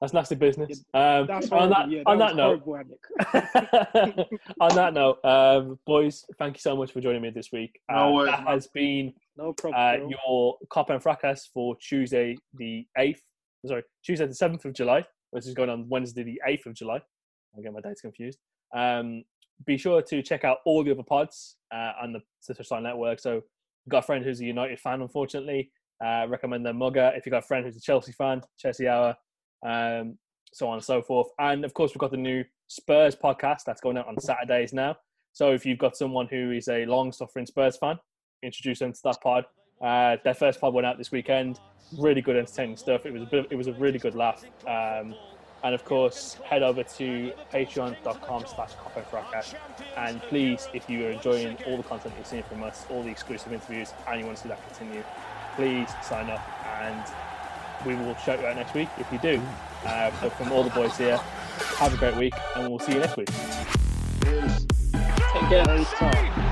That's 0.03 0.13
nasty 0.13 0.35
business. 0.35 0.85
Um, 0.95 1.29
That's 1.29 1.49
on 1.53 1.71
that, 1.71 1.89
yeah, 1.89 2.03
on 2.07 2.19
that 2.19 2.35
note, 2.35 2.63
horrible, 2.65 2.97
Annick. 3.33 4.27
on 4.61 4.75
that 4.75 4.95
note, 4.95 5.25
um, 5.25 5.79
boys, 5.87 6.25
thank 6.41 6.57
you 6.57 6.61
so 6.61 6.75
much 6.75 6.91
for 6.91 7.01
joining 7.01 7.23
me 7.23 7.31
this 7.31 7.53
week. 7.53 7.79
No 7.89 7.97
Uh, 8.09 8.13
worries, 8.13 8.31
that 8.33 8.43
man. 8.45 8.53
has 8.53 8.67
been 8.67 9.15
No 9.37 9.53
problem. 9.53 9.81
uh, 9.81 10.09
your 10.09 10.59
Kop 10.73 10.91
and 10.91 11.01
Fracas 11.01 11.49
for 11.55 11.77
Tuesday 11.77 12.37
the 12.55 12.85
8th, 12.99 13.21
sorry, 13.65 13.85
Tuesday 14.05 14.27
the 14.27 14.35
7th 14.35 14.65
of 14.65 14.73
July, 14.73 15.05
which 15.31 15.47
is 15.47 15.55
going 15.55 15.71
on 15.71 15.89
Wednesday 15.89 16.25
the 16.25 16.43
8th 16.49 16.67
of 16.67 16.75
July. 16.75 17.01
I 17.57 17.61
get 17.63 17.73
my 17.73 17.81
dates 17.81 18.01
confused. 18.01 18.41
Um, 18.75 19.23
be 19.65 19.77
sure 19.79 20.03
to 20.03 20.21
check 20.21 20.43
out 20.43 20.59
all 20.67 20.83
the 20.83 20.91
other 20.91 21.05
pods 21.05 21.59
uh, 21.73 21.93
on 22.03 22.13
the 22.13 22.21
Sister 22.41 22.65
Sign 22.65 22.83
Network. 22.83 23.21
So, 23.21 23.35
you've 23.35 23.91
got 23.91 23.99
a 23.99 24.03
friend 24.07 24.25
who's 24.25 24.41
a 24.41 24.45
United 24.45 24.81
fan, 24.81 25.01
unfortunately. 25.01 25.71
Uh, 26.05 26.27
recommend 26.29 26.67
their 26.67 26.75
mugger. 26.75 27.13
If 27.15 27.25
you've 27.25 27.31
got 27.31 27.45
a 27.45 27.47
friend 27.47 27.65
who's 27.65 27.77
a 27.77 27.81
Chelsea 27.81 28.11
fan, 28.11 28.43
Chelsea 28.59 28.89
Hour, 28.89 29.15
um, 29.63 30.19
so 30.53 30.69
on 30.69 30.75
and 30.75 30.85
so 30.85 31.03
forth. 31.03 31.29
And 31.39 31.65
of 31.65 31.75
course, 31.75 31.93
we've 31.93 32.01
got 32.01 32.11
the 32.11 32.17
new 32.17 32.45
Spurs 32.69 33.15
podcast 33.17 33.65
that's 33.65 33.81
going 33.81 33.97
out 33.97 34.07
on 34.09 34.19
Saturdays 34.21 34.73
now. 34.73 34.97
So 35.33 35.53
if 35.53 35.65
you've 35.65 35.79
got 35.79 35.97
someone 35.97 36.27
who 36.27 36.53
is 36.53 36.69
a 36.69 36.85
long 36.87 37.13
suffering 37.13 37.47
Spurs 37.47 37.77
fan, 37.77 37.99
introduce 38.43 38.81
them 38.81 38.93
to 38.93 39.01
that 39.05 39.21
pod. 39.23 39.45
Uh, 39.81 40.17
their 40.25 40.35
first 40.35 40.61
pod 40.61 40.75
went 40.75 40.87
out 40.87 40.99
this 40.99 41.11
weekend. 41.11 41.59
Really 41.99 42.21
good, 42.21 42.37
entertaining 42.37 42.77
stuff. 42.77 43.07
It 43.07 43.13
was 43.13 43.23
a 43.23 43.27
bit, 43.27 43.47
it 43.51 43.57
was 43.57 43.67
a 43.67 43.73
really 43.75 43.99
good 43.99 44.15
laugh. 44.15 44.45
Um, 44.67 45.15
And 45.65 45.77
of 45.77 45.85
course, 45.85 46.39
head 46.45 46.65
over 46.65 46.83
to 46.83 47.33
patreon.com 47.53 48.47
slash 48.47 48.73
Fracas. 49.11 49.55
And 49.97 50.21
please, 50.23 50.69
if 50.75 50.91
you 50.91 51.07
are 51.07 51.11
enjoying 51.11 51.57
all 51.67 51.77
the 51.77 51.85
content 51.85 52.15
you're 52.17 52.25
seeing 52.25 52.43
from 52.43 52.65
us, 52.65 52.85
all 52.91 53.05
the 53.05 53.11
exclusive 53.11 53.53
interviews, 53.53 53.93
and 54.09 54.19
you 54.19 54.27
want 54.27 54.39
to 54.39 54.43
see 54.43 54.49
that 54.49 54.61
continue, 54.67 55.05
please 55.55 55.89
sign 56.03 56.29
up 56.31 56.43
and 56.83 57.05
we 57.85 57.95
will 57.95 58.15
shout 58.17 58.41
you 58.41 58.47
out 58.47 58.57
next 58.57 58.75
week 58.75 58.89
if 58.99 59.11
you 59.13 59.19
do. 59.19 59.41
Uh, 59.85 60.11
but 60.21 60.33
from 60.33 60.53
all 60.53 60.63
the 60.63 60.71
boys 60.71 60.97
here, 60.97 61.17
have 61.79 61.93
a 61.93 61.97
great 61.97 62.17
week 62.17 62.35
and 62.57 62.69
we'll 62.69 62.79
see 62.79 62.93
you 62.93 63.01
next 63.01 63.17
week. 63.17 63.29
Take 65.33 65.49
care. 65.49 66.52